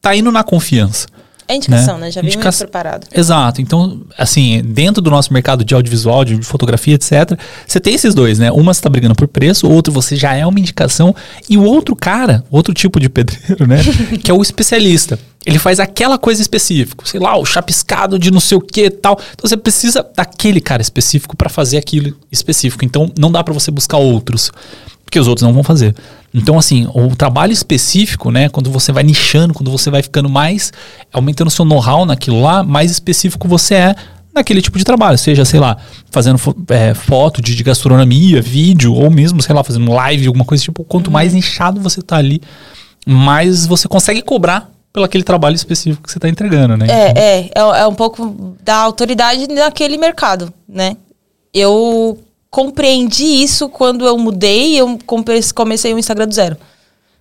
tá 0.00 0.14
indo 0.14 0.30
na 0.32 0.42
confiança. 0.42 1.06
É 1.48 1.54
indicação, 1.54 1.94
né? 1.94 2.06
né? 2.06 2.10
Já 2.10 2.20
vem 2.20 2.28
Indica... 2.28 2.44
muito 2.44 2.58
preparado. 2.58 3.06
Exato. 3.14 3.60
Então, 3.60 4.02
assim, 4.18 4.62
dentro 4.64 5.00
do 5.00 5.10
nosso 5.10 5.32
mercado 5.32 5.64
de 5.64 5.74
audiovisual, 5.74 6.24
de 6.24 6.42
fotografia, 6.42 6.94
etc., 6.94 7.38
você 7.66 7.78
tem 7.78 7.94
esses 7.94 8.14
dois, 8.14 8.38
né? 8.38 8.50
Uma 8.50 8.74
você 8.74 8.82
tá 8.82 8.88
brigando 8.88 9.14
por 9.14 9.28
preço, 9.28 9.68
o 9.68 9.72
outro 9.72 9.92
você 9.92 10.16
já 10.16 10.34
é 10.34 10.44
uma 10.44 10.58
indicação. 10.58 11.14
E 11.48 11.56
o 11.56 11.62
outro 11.62 11.94
cara, 11.94 12.44
outro 12.50 12.74
tipo 12.74 12.98
de 12.98 13.08
pedreiro, 13.08 13.66
né? 13.66 13.78
que 14.22 14.30
é 14.30 14.34
o 14.34 14.42
especialista. 14.42 15.18
Ele 15.44 15.60
faz 15.60 15.78
aquela 15.78 16.18
coisa 16.18 16.42
específica, 16.42 17.06
sei 17.06 17.20
lá, 17.20 17.36
o 17.36 17.44
chapiscado 17.44 18.18
de 18.18 18.32
não 18.32 18.40
sei 18.40 18.58
o 18.58 18.60
que 18.60 18.90
tal. 18.90 19.16
Então 19.32 19.48
você 19.48 19.56
precisa 19.56 20.04
daquele 20.16 20.60
cara 20.60 20.82
específico 20.82 21.36
para 21.36 21.48
fazer 21.48 21.76
aquilo 21.76 22.16
específico. 22.32 22.84
Então 22.84 23.12
não 23.16 23.30
dá 23.30 23.44
para 23.44 23.54
você 23.54 23.70
buscar 23.70 23.98
outros, 23.98 24.50
porque 25.04 25.20
os 25.20 25.28
outros 25.28 25.46
não 25.46 25.52
vão 25.52 25.62
fazer. 25.62 25.94
Então, 26.36 26.58
assim, 26.58 26.86
o 26.92 27.16
trabalho 27.16 27.50
específico, 27.50 28.30
né? 28.30 28.50
Quando 28.50 28.70
você 28.70 28.92
vai 28.92 29.02
nichando, 29.02 29.54
quando 29.54 29.70
você 29.70 29.90
vai 29.90 30.02
ficando 30.02 30.28
mais, 30.28 30.70
aumentando 31.10 31.50
seu 31.50 31.64
know-how 31.64 32.04
naquilo 32.04 32.42
lá, 32.42 32.62
mais 32.62 32.90
específico 32.90 33.48
você 33.48 33.74
é 33.74 33.94
naquele 34.34 34.60
tipo 34.60 34.76
de 34.76 34.84
trabalho. 34.84 35.16
Seja, 35.16 35.46
sei 35.46 35.58
lá, 35.58 35.78
fazendo 36.10 36.38
é, 36.68 36.92
foto 36.92 37.40
de, 37.40 37.54
de, 37.54 37.62
gastronomia, 37.62 38.42
vídeo, 38.42 38.92
ou 38.92 39.10
mesmo, 39.10 39.40
sei 39.40 39.54
lá, 39.54 39.64
fazendo 39.64 39.90
live, 39.90 40.26
alguma 40.26 40.44
coisa 40.44 40.62
tipo. 40.62 40.84
Quanto 40.84 41.10
mais 41.10 41.30
uhum. 41.30 41.36
nichado 41.36 41.80
você 41.80 42.02
tá 42.02 42.16
ali, 42.16 42.42
mais 43.06 43.66
você 43.66 43.88
consegue 43.88 44.20
cobrar 44.20 44.70
pelo 44.92 45.06
aquele 45.06 45.24
trabalho 45.24 45.54
específico 45.56 46.02
que 46.02 46.12
você 46.12 46.18
está 46.18 46.28
entregando, 46.28 46.76
né? 46.76 46.86
É, 46.86 47.18
é, 47.18 47.40
é, 47.54 47.80
é 47.80 47.86
um 47.86 47.94
pouco 47.94 48.54
da 48.62 48.76
autoridade 48.76 49.46
naquele 49.48 49.96
mercado, 49.96 50.52
né? 50.68 50.98
Eu 51.54 52.18
compreendi 52.50 53.24
isso 53.24 53.68
quando 53.68 54.06
eu 54.06 54.16
mudei 54.16 54.76
eu 54.80 54.98
comecei 55.54 55.92
o 55.92 55.98
Instagram 55.98 56.28
do 56.28 56.34
zero. 56.34 56.56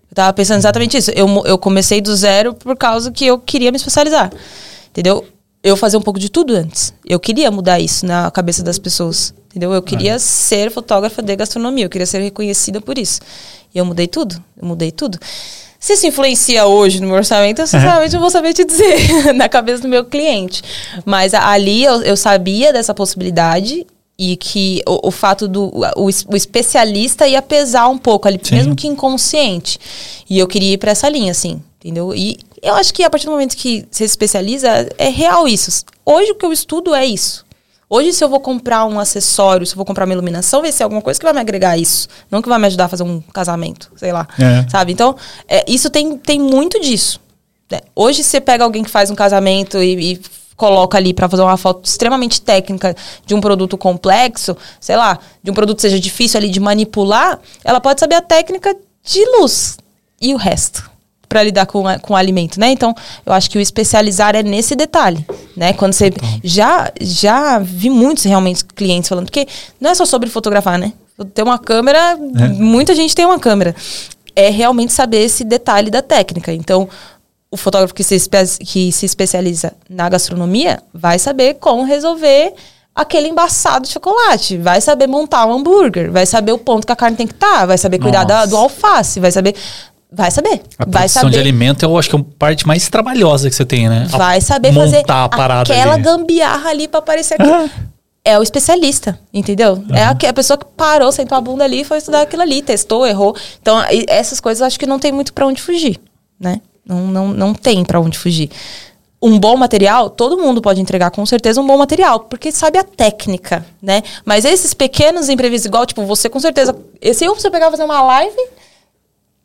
Eu 0.09 0.15
tava 0.15 0.33
pensando 0.33 0.59
exatamente 0.59 0.97
isso. 0.97 1.11
Eu, 1.11 1.27
eu 1.45 1.57
comecei 1.57 2.01
do 2.01 2.15
zero 2.15 2.53
por 2.53 2.75
causa 2.77 3.11
que 3.11 3.25
eu 3.25 3.37
queria 3.39 3.71
me 3.71 3.77
especializar. 3.77 4.31
Entendeu? 4.89 5.25
Eu 5.63 5.75
fazia 5.75 5.97
um 5.97 6.01
pouco 6.01 6.19
de 6.19 6.29
tudo 6.29 6.55
antes. 6.55 6.93
Eu 7.03 7.19
queria 7.19 7.49
mudar 7.49 7.79
isso 7.79 8.05
na 8.05 8.29
cabeça 8.31 8.63
das 8.63 8.77
pessoas. 8.77 9.33
Entendeu? 9.49 9.73
Eu 9.73 9.81
queria 9.81 10.15
ah. 10.15 10.19
ser 10.19 10.69
fotógrafa 10.71 11.21
de 11.21 11.35
gastronomia. 11.35 11.85
Eu 11.85 11.89
queria 11.89 12.05
ser 12.05 12.19
reconhecida 12.19 12.79
por 12.79 12.97
isso. 12.97 13.19
E 13.73 13.77
eu 13.77 13.85
mudei 13.85 14.07
tudo. 14.07 14.41
Eu 14.61 14.67
mudei 14.67 14.91
tudo. 14.91 15.19
Se 15.79 15.93
isso 15.93 16.07
influencia 16.07 16.65
hoje 16.65 16.99
no 16.99 17.07
meu 17.07 17.15
orçamento, 17.17 17.61
eu 17.61 17.67
sinceramente 17.67 18.13
não 18.13 18.19
vou 18.19 18.29
saber 18.29 18.53
te 18.53 18.65
dizer 18.65 19.33
na 19.35 19.47
cabeça 19.49 19.81
do 19.81 19.87
meu 19.87 20.05
cliente. 20.05 20.63
Mas 21.05 21.33
ali 21.33 21.83
eu, 21.83 22.01
eu 22.01 22.17
sabia 22.17 22.71
dessa 22.71 22.93
possibilidade 22.93 23.85
e 24.17 24.37
que 24.37 24.81
o, 24.87 25.09
o 25.09 25.11
fato 25.11 25.47
do 25.47 25.65
o, 25.73 26.05
o, 26.05 26.35
especialista 26.35 27.27
ia 27.27 27.41
pesar 27.41 27.87
um 27.87 27.97
pouco 27.97 28.27
ali, 28.27 28.39
Sim. 28.41 28.55
mesmo 28.55 28.75
que 28.75 28.87
inconsciente. 28.87 29.79
E 30.29 30.39
eu 30.39 30.47
queria 30.47 30.73
ir 30.73 30.77
para 30.77 30.91
essa 30.91 31.09
linha, 31.09 31.31
assim, 31.31 31.61
entendeu? 31.79 32.13
E 32.15 32.37
eu 32.61 32.73
acho 32.75 32.93
que 32.93 33.03
a 33.03 33.09
partir 33.09 33.25
do 33.25 33.31
momento 33.31 33.55
que 33.55 33.85
você 33.91 34.07
se 34.07 34.13
especializa, 34.13 34.89
é 34.97 35.09
real 35.09 35.47
isso. 35.47 35.83
Hoje 36.05 36.31
o 36.31 36.35
que 36.35 36.45
eu 36.45 36.53
estudo 36.53 36.95
é 36.95 37.05
isso. 37.05 37.45
Hoje, 37.87 38.13
se 38.13 38.23
eu 38.23 38.27
vou 38.27 38.39
comprar 38.39 38.85
um 38.85 38.99
acessório, 38.99 39.65
se 39.65 39.73
eu 39.73 39.77
vou 39.77 39.85
comprar 39.85 40.05
uma 40.05 40.13
iluminação, 40.13 40.61
vai 40.61 40.71
ser 40.71 40.83
alguma 40.83 41.01
coisa 41.01 41.19
que 41.19 41.23
vai 41.23 41.33
me 41.33 41.39
agregar 41.39 41.77
isso. 41.77 42.07
Não 42.31 42.41
que 42.41 42.49
vai 42.49 42.57
me 42.57 42.65
ajudar 42.65 42.85
a 42.85 42.87
fazer 42.87 43.03
um 43.03 43.21
casamento, 43.21 43.91
sei 43.95 44.11
lá. 44.11 44.27
É. 44.39 44.67
Sabe? 44.69 44.91
Então, 44.91 45.15
é, 45.47 45.63
isso 45.67 45.89
tem, 45.89 46.17
tem 46.17 46.39
muito 46.39 46.79
disso. 46.81 47.21
É, 47.71 47.83
hoje, 47.95 48.23
você 48.23 48.41
pega 48.41 48.63
alguém 48.63 48.83
que 48.83 48.89
faz 48.89 49.11
um 49.11 49.15
casamento 49.15 49.77
e, 49.81 50.13
e 50.13 50.21
coloca 50.55 50.97
ali 50.97 51.13
para 51.13 51.27
fazer 51.27 51.41
uma 51.41 51.57
foto 51.57 51.85
extremamente 51.85 52.41
técnica 52.41 52.95
de 53.25 53.35
um 53.35 53.41
produto 53.41 53.77
complexo, 53.77 54.55
sei 54.79 54.95
lá, 54.95 55.19
de 55.43 55.51
um 55.51 55.53
produto 55.53 55.77
que 55.77 55.81
seja 55.81 55.99
difícil 55.99 56.37
ali 56.37 56.49
de 56.49 56.59
manipular, 56.59 57.39
ela 57.63 57.79
pode 57.81 57.99
saber 57.99 58.15
a 58.15 58.21
técnica 58.21 58.75
de 59.03 59.25
luz 59.37 59.77
e 60.21 60.33
o 60.33 60.37
resto 60.37 60.89
para 61.27 61.43
lidar 61.43 61.65
com, 61.65 61.83
com 62.01 62.13
o 62.13 62.15
alimento, 62.15 62.59
né? 62.59 62.69
Então, 62.69 62.95
eu 63.25 63.33
acho 63.33 63.49
que 63.49 63.57
o 63.57 63.61
especializar 63.61 64.35
é 64.35 64.43
nesse 64.43 64.75
detalhe, 64.75 65.25
né? 65.55 65.73
Quando 65.73 65.93
você 65.93 66.11
já 66.43 66.91
já 67.01 67.59
vi 67.59 67.89
muitos 67.89 68.23
realmente 68.23 68.63
clientes 68.63 69.09
falando 69.09 69.25
porque 69.25 69.47
não 69.79 69.89
é 69.89 69.95
só 69.95 70.05
sobre 70.05 70.29
fotografar, 70.29 70.77
né? 70.77 70.93
Ter 71.33 71.43
uma 71.43 71.57
câmera, 71.57 72.17
é. 72.39 72.47
muita 72.49 72.93
gente 72.95 73.15
tem 73.15 73.25
uma 73.25 73.39
câmera. 73.39 73.75
É 74.35 74.49
realmente 74.49 74.91
saber 74.91 75.23
esse 75.23 75.43
detalhe 75.45 75.89
da 75.89 76.01
técnica. 76.01 76.51
Então, 76.51 76.89
o 77.55 77.57
fotógrafo 77.57 77.93
que 77.93 78.03
se, 78.03 78.17
que 78.59 78.91
se 78.91 79.05
especializa 79.05 79.73
na 79.89 80.07
gastronomia 80.09 80.81
vai 80.93 81.17
saber 81.17 81.55
como 81.55 81.83
resolver 81.83 82.53
aquele 82.93 83.27
embaçado 83.27 83.87
de 83.87 83.93
chocolate, 83.93 84.57
vai 84.57 84.79
saber 84.79 85.07
montar 85.07 85.45
um 85.45 85.53
hambúrguer, 85.53 86.11
vai 86.11 86.25
saber 86.25 86.51
o 86.51 86.57
ponto 86.57 86.85
que 86.85 86.93
a 86.93 86.95
carne 86.95 87.17
tem 87.17 87.27
que 87.27 87.33
estar, 87.33 87.59
tá, 87.59 87.65
vai 87.65 87.77
saber 87.77 87.99
cuidar 87.99 88.23
da, 88.23 88.45
do 88.45 88.55
alface, 88.55 89.19
vai 89.19 89.31
saber 89.31 89.55
Vai 90.11 90.31
saber. 90.31 90.61
A 90.79 90.85
vai 90.85 91.09
produção 91.09 91.29
de 91.29 91.37
alimento 91.37 91.83
eu 91.83 91.97
acho 91.97 92.09
que 92.09 92.15
é 92.15 92.19
a 92.19 92.23
parte 92.39 92.65
mais 92.65 92.87
trabalhosa 92.87 93.49
que 93.49 93.55
você 93.55 93.65
tem, 93.65 93.89
né? 93.89 94.07
Vai 94.09 94.39
saber 94.39 94.71
fazer 94.73 95.03
a 95.05 95.27
parada 95.27 95.73
aquela 95.73 95.95
ali. 95.95 96.03
gambiarra 96.03 96.69
ali 96.69 96.87
para 96.87 96.99
aparecer 96.99 97.35
aqui. 97.39 97.71
É 98.27 98.39
o 98.39 98.41
especialista, 98.41 99.19
entendeu? 99.31 99.83
É 99.93 100.03
a, 100.03 100.09
a, 100.09 100.33
pessoa 100.33 100.57
que 100.57 100.65
parou, 100.75 101.11
sentou 101.11 101.37
a 101.37 101.41
bunda 101.41 101.63
ali 101.63 101.81
e 101.81 101.83
foi 101.83 101.99
estudar 101.99 102.21
aquilo 102.21 102.41
ali, 102.41 102.63
testou, 102.63 103.05
errou. 103.05 103.35
Então, 103.61 103.79
essas 104.07 104.39
coisas 104.39 104.61
eu 104.61 104.65
acho 104.65 104.79
que 104.79 104.87
não 104.87 104.97
tem 104.97 105.11
muito 105.11 105.31
para 105.31 105.45
onde 105.45 105.61
fugir, 105.61 106.01
né? 106.39 106.59
Não, 106.85 107.07
não, 107.07 107.27
não 107.29 107.53
tem 107.53 107.83
para 107.83 107.99
onde 107.99 108.17
fugir. 108.17 108.49
Um 109.21 109.39
bom 109.39 109.57
material, 109.57 110.09
todo 110.09 110.37
mundo 110.37 110.61
pode 110.61 110.79
entregar 110.79 111.09
com 111.09 111.25
certeza 111.25 111.59
um 111.59 111.65
bom 111.65 111.77
material, 111.77 112.19
porque 112.19 112.51
sabe 112.51 112.77
a 112.77 112.83
técnica, 112.83 113.65
né? 113.81 114.03
Mas 114.23 114.45
esses 114.45 114.73
pequenos 114.73 115.29
imprevistos, 115.29 115.65
igual, 115.65 115.85
tipo, 115.85 116.05
você 116.05 116.29
com 116.29 116.39
certeza. 116.39 116.75
Se 117.13 117.25
eu 117.25 117.35
pegar 117.49 117.71
fazer 117.71 117.83
uma 117.83 118.01
live, 118.03 118.37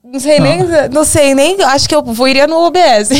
Não 0.02 0.18
sei 0.18 0.40
nem, 0.40 0.58
não 0.90 1.04
sei 1.04 1.34
nem, 1.34 1.62
acho 1.62 1.88
que 1.88 1.94
eu 1.94 2.02
vou 2.02 2.26
iria 2.26 2.46
no 2.46 2.56
OBS. 2.66 3.10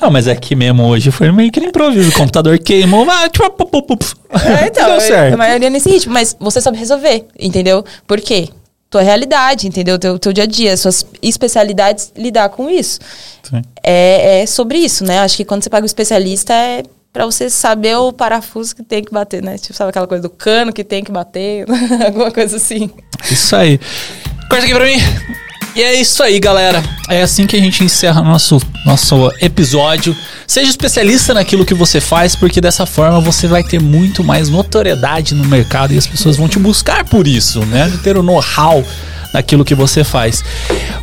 Não, 0.00 0.10
mas 0.10 0.26
aqui 0.26 0.54
mesmo 0.54 0.86
hoje 0.86 1.10
foi 1.10 1.30
meio 1.30 1.52
que 1.52 1.60
improviso. 1.60 2.10
O 2.10 2.12
computador 2.14 2.58
queimou, 2.58 3.06
vai, 3.06 3.28
tipo, 3.28 3.44
é, 3.44 4.66
então, 4.66 4.88
Deu 4.90 5.00
certo. 5.00 5.34
a 5.34 5.36
maioria 5.36 5.70
nesse 5.70 5.88
ritmo, 5.90 6.12
mas 6.12 6.36
você 6.38 6.60
sabe 6.60 6.78
resolver, 6.78 7.26
entendeu? 7.38 7.84
Por 8.06 8.20
quê? 8.20 8.48
Tua 8.90 9.02
realidade, 9.02 9.68
entendeu? 9.68 9.98
Teu, 9.98 10.18
teu 10.18 10.32
dia 10.32 10.44
a 10.44 10.46
dia, 10.46 10.76
suas 10.76 11.06
especialidades, 11.22 12.12
lidar 12.16 12.48
com 12.48 12.68
isso. 12.68 12.98
É, 13.82 14.42
é 14.42 14.46
sobre 14.46 14.78
isso, 14.78 15.04
né? 15.04 15.20
Acho 15.20 15.36
que 15.36 15.44
quando 15.44 15.62
você 15.62 15.70
paga 15.70 15.84
o 15.84 15.86
especialista 15.86 16.52
é 16.52 16.82
para 17.12 17.24
você 17.24 17.48
saber 17.48 17.96
o 17.96 18.12
parafuso 18.12 18.74
que 18.74 18.82
tem 18.82 19.02
que 19.04 19.12
bater, 19.12 19.42
né? 19.42 19.58
Tipo, 19.58 19.74
sabe 19.74 19.90
aquela 19.90 20.06
coisa 20.06 20.22
do 20.22 20.30
cano 20.30 20.72
que 20.72 20.84
tem 20.84 21.02
que 21.02 21.10
bater, 21.10 21.66
alguma 22.04 22.30
coisa 22.30 22.56
assim. 22.56 22.90
Isso 23.30 23.54
aí. 23.54 23.78
Corta 24.48 24.64
aqui 24.64 24.74
pra 24.74 24.84
mim. 24.84 24.98
E 25.74 25.82
é 25.82 25.94
isso 25.94 26.22
aí, 26.22 26.40
galera. 26.40 26.82
É 27.08 27.22
assim 27.22 27.46
que 27.46 27.56
a 27.56 27.60
gente 27.60 27.84
encerra 27.84 28.20
nosso, 28.22 28.60
nosso 28.84 29.32
episódio. 29.40 30.16
Seja 30.46 30.68
especialista 30.68 31.32
naquilo 31.32 31.64
que 31.64 31.74
você 31.74 32.00
faz, 32.00 32.34
porque 32.34 32.60
dessa 32.60 32.84
forma 32.86 33.20
você 33.20 33.46
vai 33.46 33.62
ter 33.62 33.80
muito 33.80 34.24
mais 34.24 34.48
notoriedade 34.48 35.34
no 35.34 35.44
mercado 35.44 35.94
e 35.94 35.98
as 35.98 36.06
pessoas 36.06 36.36
vão 36.36 36.48
te 36.48 36.58
buscar 36.58 37.04
por 37.04 37.26
isso, 37.26 37.64
né? 37.66 37.88
De 37.88 37.98
ter 37.98 38.16
o 38.16 38.22
know-how 38.22 38.84
naquilo 39.32 39.64
que 39.64 39.74
você 39.74 40.02
faz. 40.02 40.42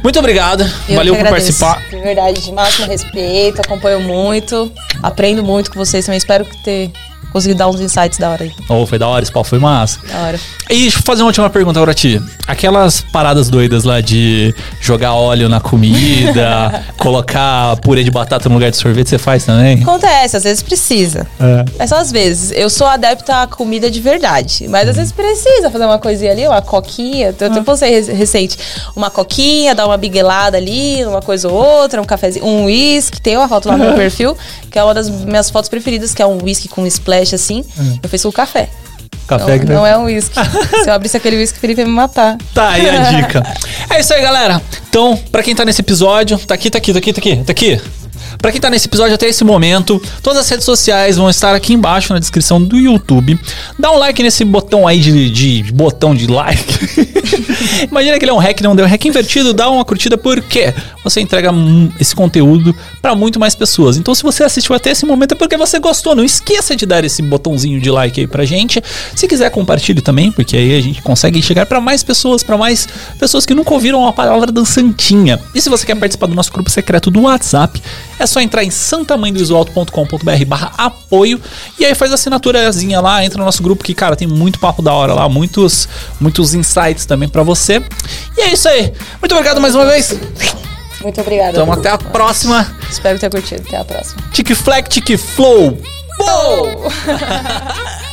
Muito 0.04 0.20
obrigado. 0.20 0.70
Eu 0.88 0.98
Valeu 0.98 1.16
por 1.16 1.30
participar. 1.30 1.82
De 1.90 2.00
verdade, 2.00 2.42
de 2.42 2.52
máximo 2.52 2.88
respeito, 2.88 3.62
acompanho 3.62 4.02
muito, 4.02 4.70
aprendo 5.02 5.42
muito 5.44 5.72
com 5.72 5.80
vocês 5.80 6.06
também. 6.06 6.18
Espero 6.18 6.46
ter 6.66 6.92
consegui 7.32 7.54
dar 7.54 7.68
uns 7.68 7.80
insights 7.80 8.18
da 8.18 8.30
hora 8.30 8.44
aí. 8.44 8.52
Oh, 8.70 8.86
foi 8.86 8.98
da 8.98 9.08
hora, 9.08 9.24
esse 9.24 9.32
pau 9.32 9.44
foi 9.44 9.60
massa. 9.60 10.00
Da 10.08 10.20
hora. 10.20 10.40
E 10.70 10.82
deixa 10.82 11.00
eu 11.00 11.04
fazer 11.04 11.22
uma 11.22 11.28
última 11.28 11.50
pergunta 11.50 11.80
agora, 11.80 11.94
Ti. 11.94 12.22
Aquelas 12.48 13.02
paradas 13.02 13.50
doidas 13.50 13.84
lá 13.84 14.02
de 14.02 14.54
jogar 14.82 15.14
óleo 15.14 15.48
na 15.48 15.60
comida, 15.60 16.84
colocar 16.98 17.76
purê 17.78 18.04
de 18.04 18.12
batata 18.12 18.50
no 18.50 18.56
lugar 18.56 18.72
de 18.72 18.78
sorvete, 18.78 19.10
você 19.10 19.18
faz 19.18 19.46
também? 19.46 19.82
Acontece, 19.82 20.38
às 20.38 20.44
vezes 20.44 20.62
precisa. 20.62 21.28
É. 21.40 21.84
é 21.84 21.88
só 21.88 21.98
às 21.98 22.12
vezes. 22.12 22.52
Eu 22.52 22.70
sou 22.70 22.88
adepta 22.88 23.44
à 23.44 23.48
comida 23.48 23.90
de 23.92 24.00
verdade, 24.00 24.68
mas 24.68 24.90
às 24.90 24.96
vezes 24.96 25.12
precisa 25.12 25.70
fazer 25.70 25.86
uma 25.86 26.00
coisinha 26.00 26.32
ali, 26.32 26.48
uma 26.48 26.62
coquinha. 26.62 27.34
Eu 27.40 27.48
até 27.48 27.60
ah. 27.60 27.64
postei 27.64 28.02
recente. 28.02 28.58
Uma 28.96 29.10
coquinha, 29.10 29.76
dar 29.76 29.86
uma 29.86 29.98
biguelada 29.98 30.58
ali, 30.58 31.06
uma 31.06 31.22
coisa 31.22 31.50
ou 31.50 31.54
outra, 31.54 32.02
um 32.02 32.06
cafezinho, 32.06 32.46
um 32.46 32.66
whisky. 32.66 33.22
Tem 33.22 33.38
uma 33.38 33.48
foto 33.48 33.68
lá 33.68 33.78
no 33.78 33.86
meu 33.86 33.94
perfil, 33.96 34.36
que 34.72 34.80
é 34.80 34.84
uma 34.84 34.94
das 34.94 35.10
minhas 35.10 35.50
fotos 35.50 35.70
preferidas, 35.70 36.14
que 36.14 36.22
é 36.22 36.26
um 36.26 36.38
whisky 36.44 36.68
com 36.68 36.86
splash 36.88 37.17
assim, 37.22 37.64
hum. 37.80 38.00
eu 38.02 38.10
fiz 38.10 38.24
com 38.24 38.32
café. 38.32 38.70
Café 39.28 39.58
não, 39.60 39.76
não 39.76 39.86
é 39.86 39.98
um 39.98 40.06
uísque. 40.06 40.40
Se 40.84 40.90
eu 40.90 40.94
abrisse 40.94 41.18
aquele 41.18 41.38
uísque, 41.38 41.58
o 41.58 41.62
Felipe 41.62 41.82
ia 41.82 41.88
me 41.88 41.94
matar. 41.94 42.38
Tá 42.54 42.70
aí 42.70 42.90
a 42.90 43.12
dica. 43.12 43.44
é 43.92 44.00
isso 44.00 44.14
aí, 44.14 44.22
galera. 44.22 44.62
Então, 44.90 45.18
pra 45.32 45.44
quem 45.44 45.54
tá 45.54 45.66
nesse 45.66 45.82
episódio, 45.82 46.38
tá 46.40 46.54
aqui, 46.54 46.70
tá 46.70 46.78
aqui, 46.78 46.94
tá 46.94 47.00
aqui, 47.00 47.14
tá 47.14 47.20
aqui, 47.20 47.36
tá 47.44 47.52
aqui. 47.52 47.82
Para 48.40 48.52
quem 48.52 48.62
tá 48.62 48.70
nesse 48.70 48.88
episódio 48.88 49.16
até 49.16 49.28
esse 49.28 49.44
momento, 49.44 50.02
todas 50.22 50.40
as 50.40 50.50
redes 50.50 50.66
sociais 50.66 51.18
vão 51.18 51.30
estar 51.30 51.56
aqui 51.56 51.74
embaixo 51.74 52.14
na 52.14 52.20
descrição 52.20 52.62
do 52.62 52.78
YouTube. 52.78 53.40
Dá 53.78 53.92
um 53.92 53.98
like 53.98 54.22
nesse 54.22 54.44
botão 54.46 54.88
aí 54.88 55.00
de, 55.00 55.30
de 55.30 55.72
botão 55.72 56.16
de 56.16 56.28
like. 56.28 57.08
Imagina 57.90 58.18
que 58.18 58.26
ele 58.26 58.32
é 58.32 58.34
um 58.34 58.38
hack, 58.38 58.62
não 58.62 58.76
deu 58.76 58.86
hack 58.86 59.06
invertido, 59.06 59.54
dá 59.54 59.70
uma 59.70 59.84
curtida 59.84 60.18
porque 60.18 60.74
você 61.04 61.22
entrega 61.22 61.52
esse 62.00 62.16
conteúdo 62.16 62.76
para 63.02 63.16
muito 63.16 63.40
mais 63.40 63.56
pessoas. 63.56 63.98
Então, 63.98 64.14
se 64.14 64.24
você 64.24 64.44
assistiu 64.44 64.76
até 64.76 64.92
esse 64.92 65.06
momento 65.06 65.34
é 65.34 65.36
porque 65.36 65.58
você 65.58 65.80
gostou. 65.80 66.16
Não 66.16 66.24
esqueça 66.24 66.76
de 66.76 66.86
dar 66.86 67.04
esse 67.04 67.22
botãozinho 67.22 67.80
de 67.80 67.90
like 67.90 68.20
aí 68.20 68.28
pra 68.28 68.46
gente. 68.46 68.82
Se 69.16 69.28
quiser, 69.28 69.50
compartilhe 69.50 70.02
também, 70.02 70.32
porque 70.32 70.56
aí 70.56 70.78
a 70.78 70.82
gente 70.82 71.02
consegue 71.02 71.42
chegar 71.42 71.66
para 71.66 71.80
mais 71.80 72.04
pessoas, 72.04 72.44
para 72.44 72.58
mais 72.58 72.88
pessoas 73.20 73.46
que 73.46 73.54
nunca 73.54 73.74
ouviram 73.74 74.08
a 74.08 74.14
palavra 74.14 74.52
dançantinha. 74.52 75.40
E 75.54 75.62
se 75.62 75.70
você 75.70 75.86
quer 75.86 75.96
participar 75.96 76.28
do 76.28 76.36
nosso 76.36 76.52
grupo 76.52 76.70
secreto 76.70 77.10
do 77.10 77.22
WhatsApp, 77.22 77.82
é 78.20 78.26
só 78.26 78.40
entrar 78.40 78.64
em 78.64 78.72
santamanhodoisoalto.com.br 78.72 80.46
barra 80.46 80.72
apoio 80.78 81.40
e 81.80 81.86
aí 81.86 81.96
faz 81.96 82.12
a 82.12 82.16
assinaturazinha 82.16 83.00
lá, 83.00 83.24
entra 83.24 83.38
no 83.38 83.46
nosso 83.46 83.62
grupo 83.64 83.84
que, 83.84 83.94
cara, 83.94 84.16
tem 84.16 84.28
muito 84.28 84.60
papo 84.60 84.82
da 84.82 84.94
hora 84.94 85.14
lá, 85.14 85.28
muitos, 85.30 85.88
muitos 86.20 86.54
insights 86.54 87.06
também 87.06 87.30
para 87.30 87.44
você. 87.44 87.82
E 88.38 88.42
é 88.42 88.54
isso 88.54 88.68
aí. 88.68 88.94
Muito 89.22 89.34
obrigado 89.34 89.62
mais 89.62 89.76
uma 89.76 89.86
vez. 89.86 90.18
Muito 91.02 91.22
obrigada. 91.22 91.52
Então 91.52 91.72
até 91.72 91.90
a 91.90 91.98
próxima. 91.98 92.76
Espero 92.90 93.20
ter 93.20 93.30
curtido. 93.30 93.64
Até 93.68 93.78
a 93.78 93.86
próxima. 93.86 94.22
Tic 94.32 94.56
Fleck, 94.56 94.90
Tic 94.90 95.18
Flow. 95.18 95.78
Flow! 96.18 96.92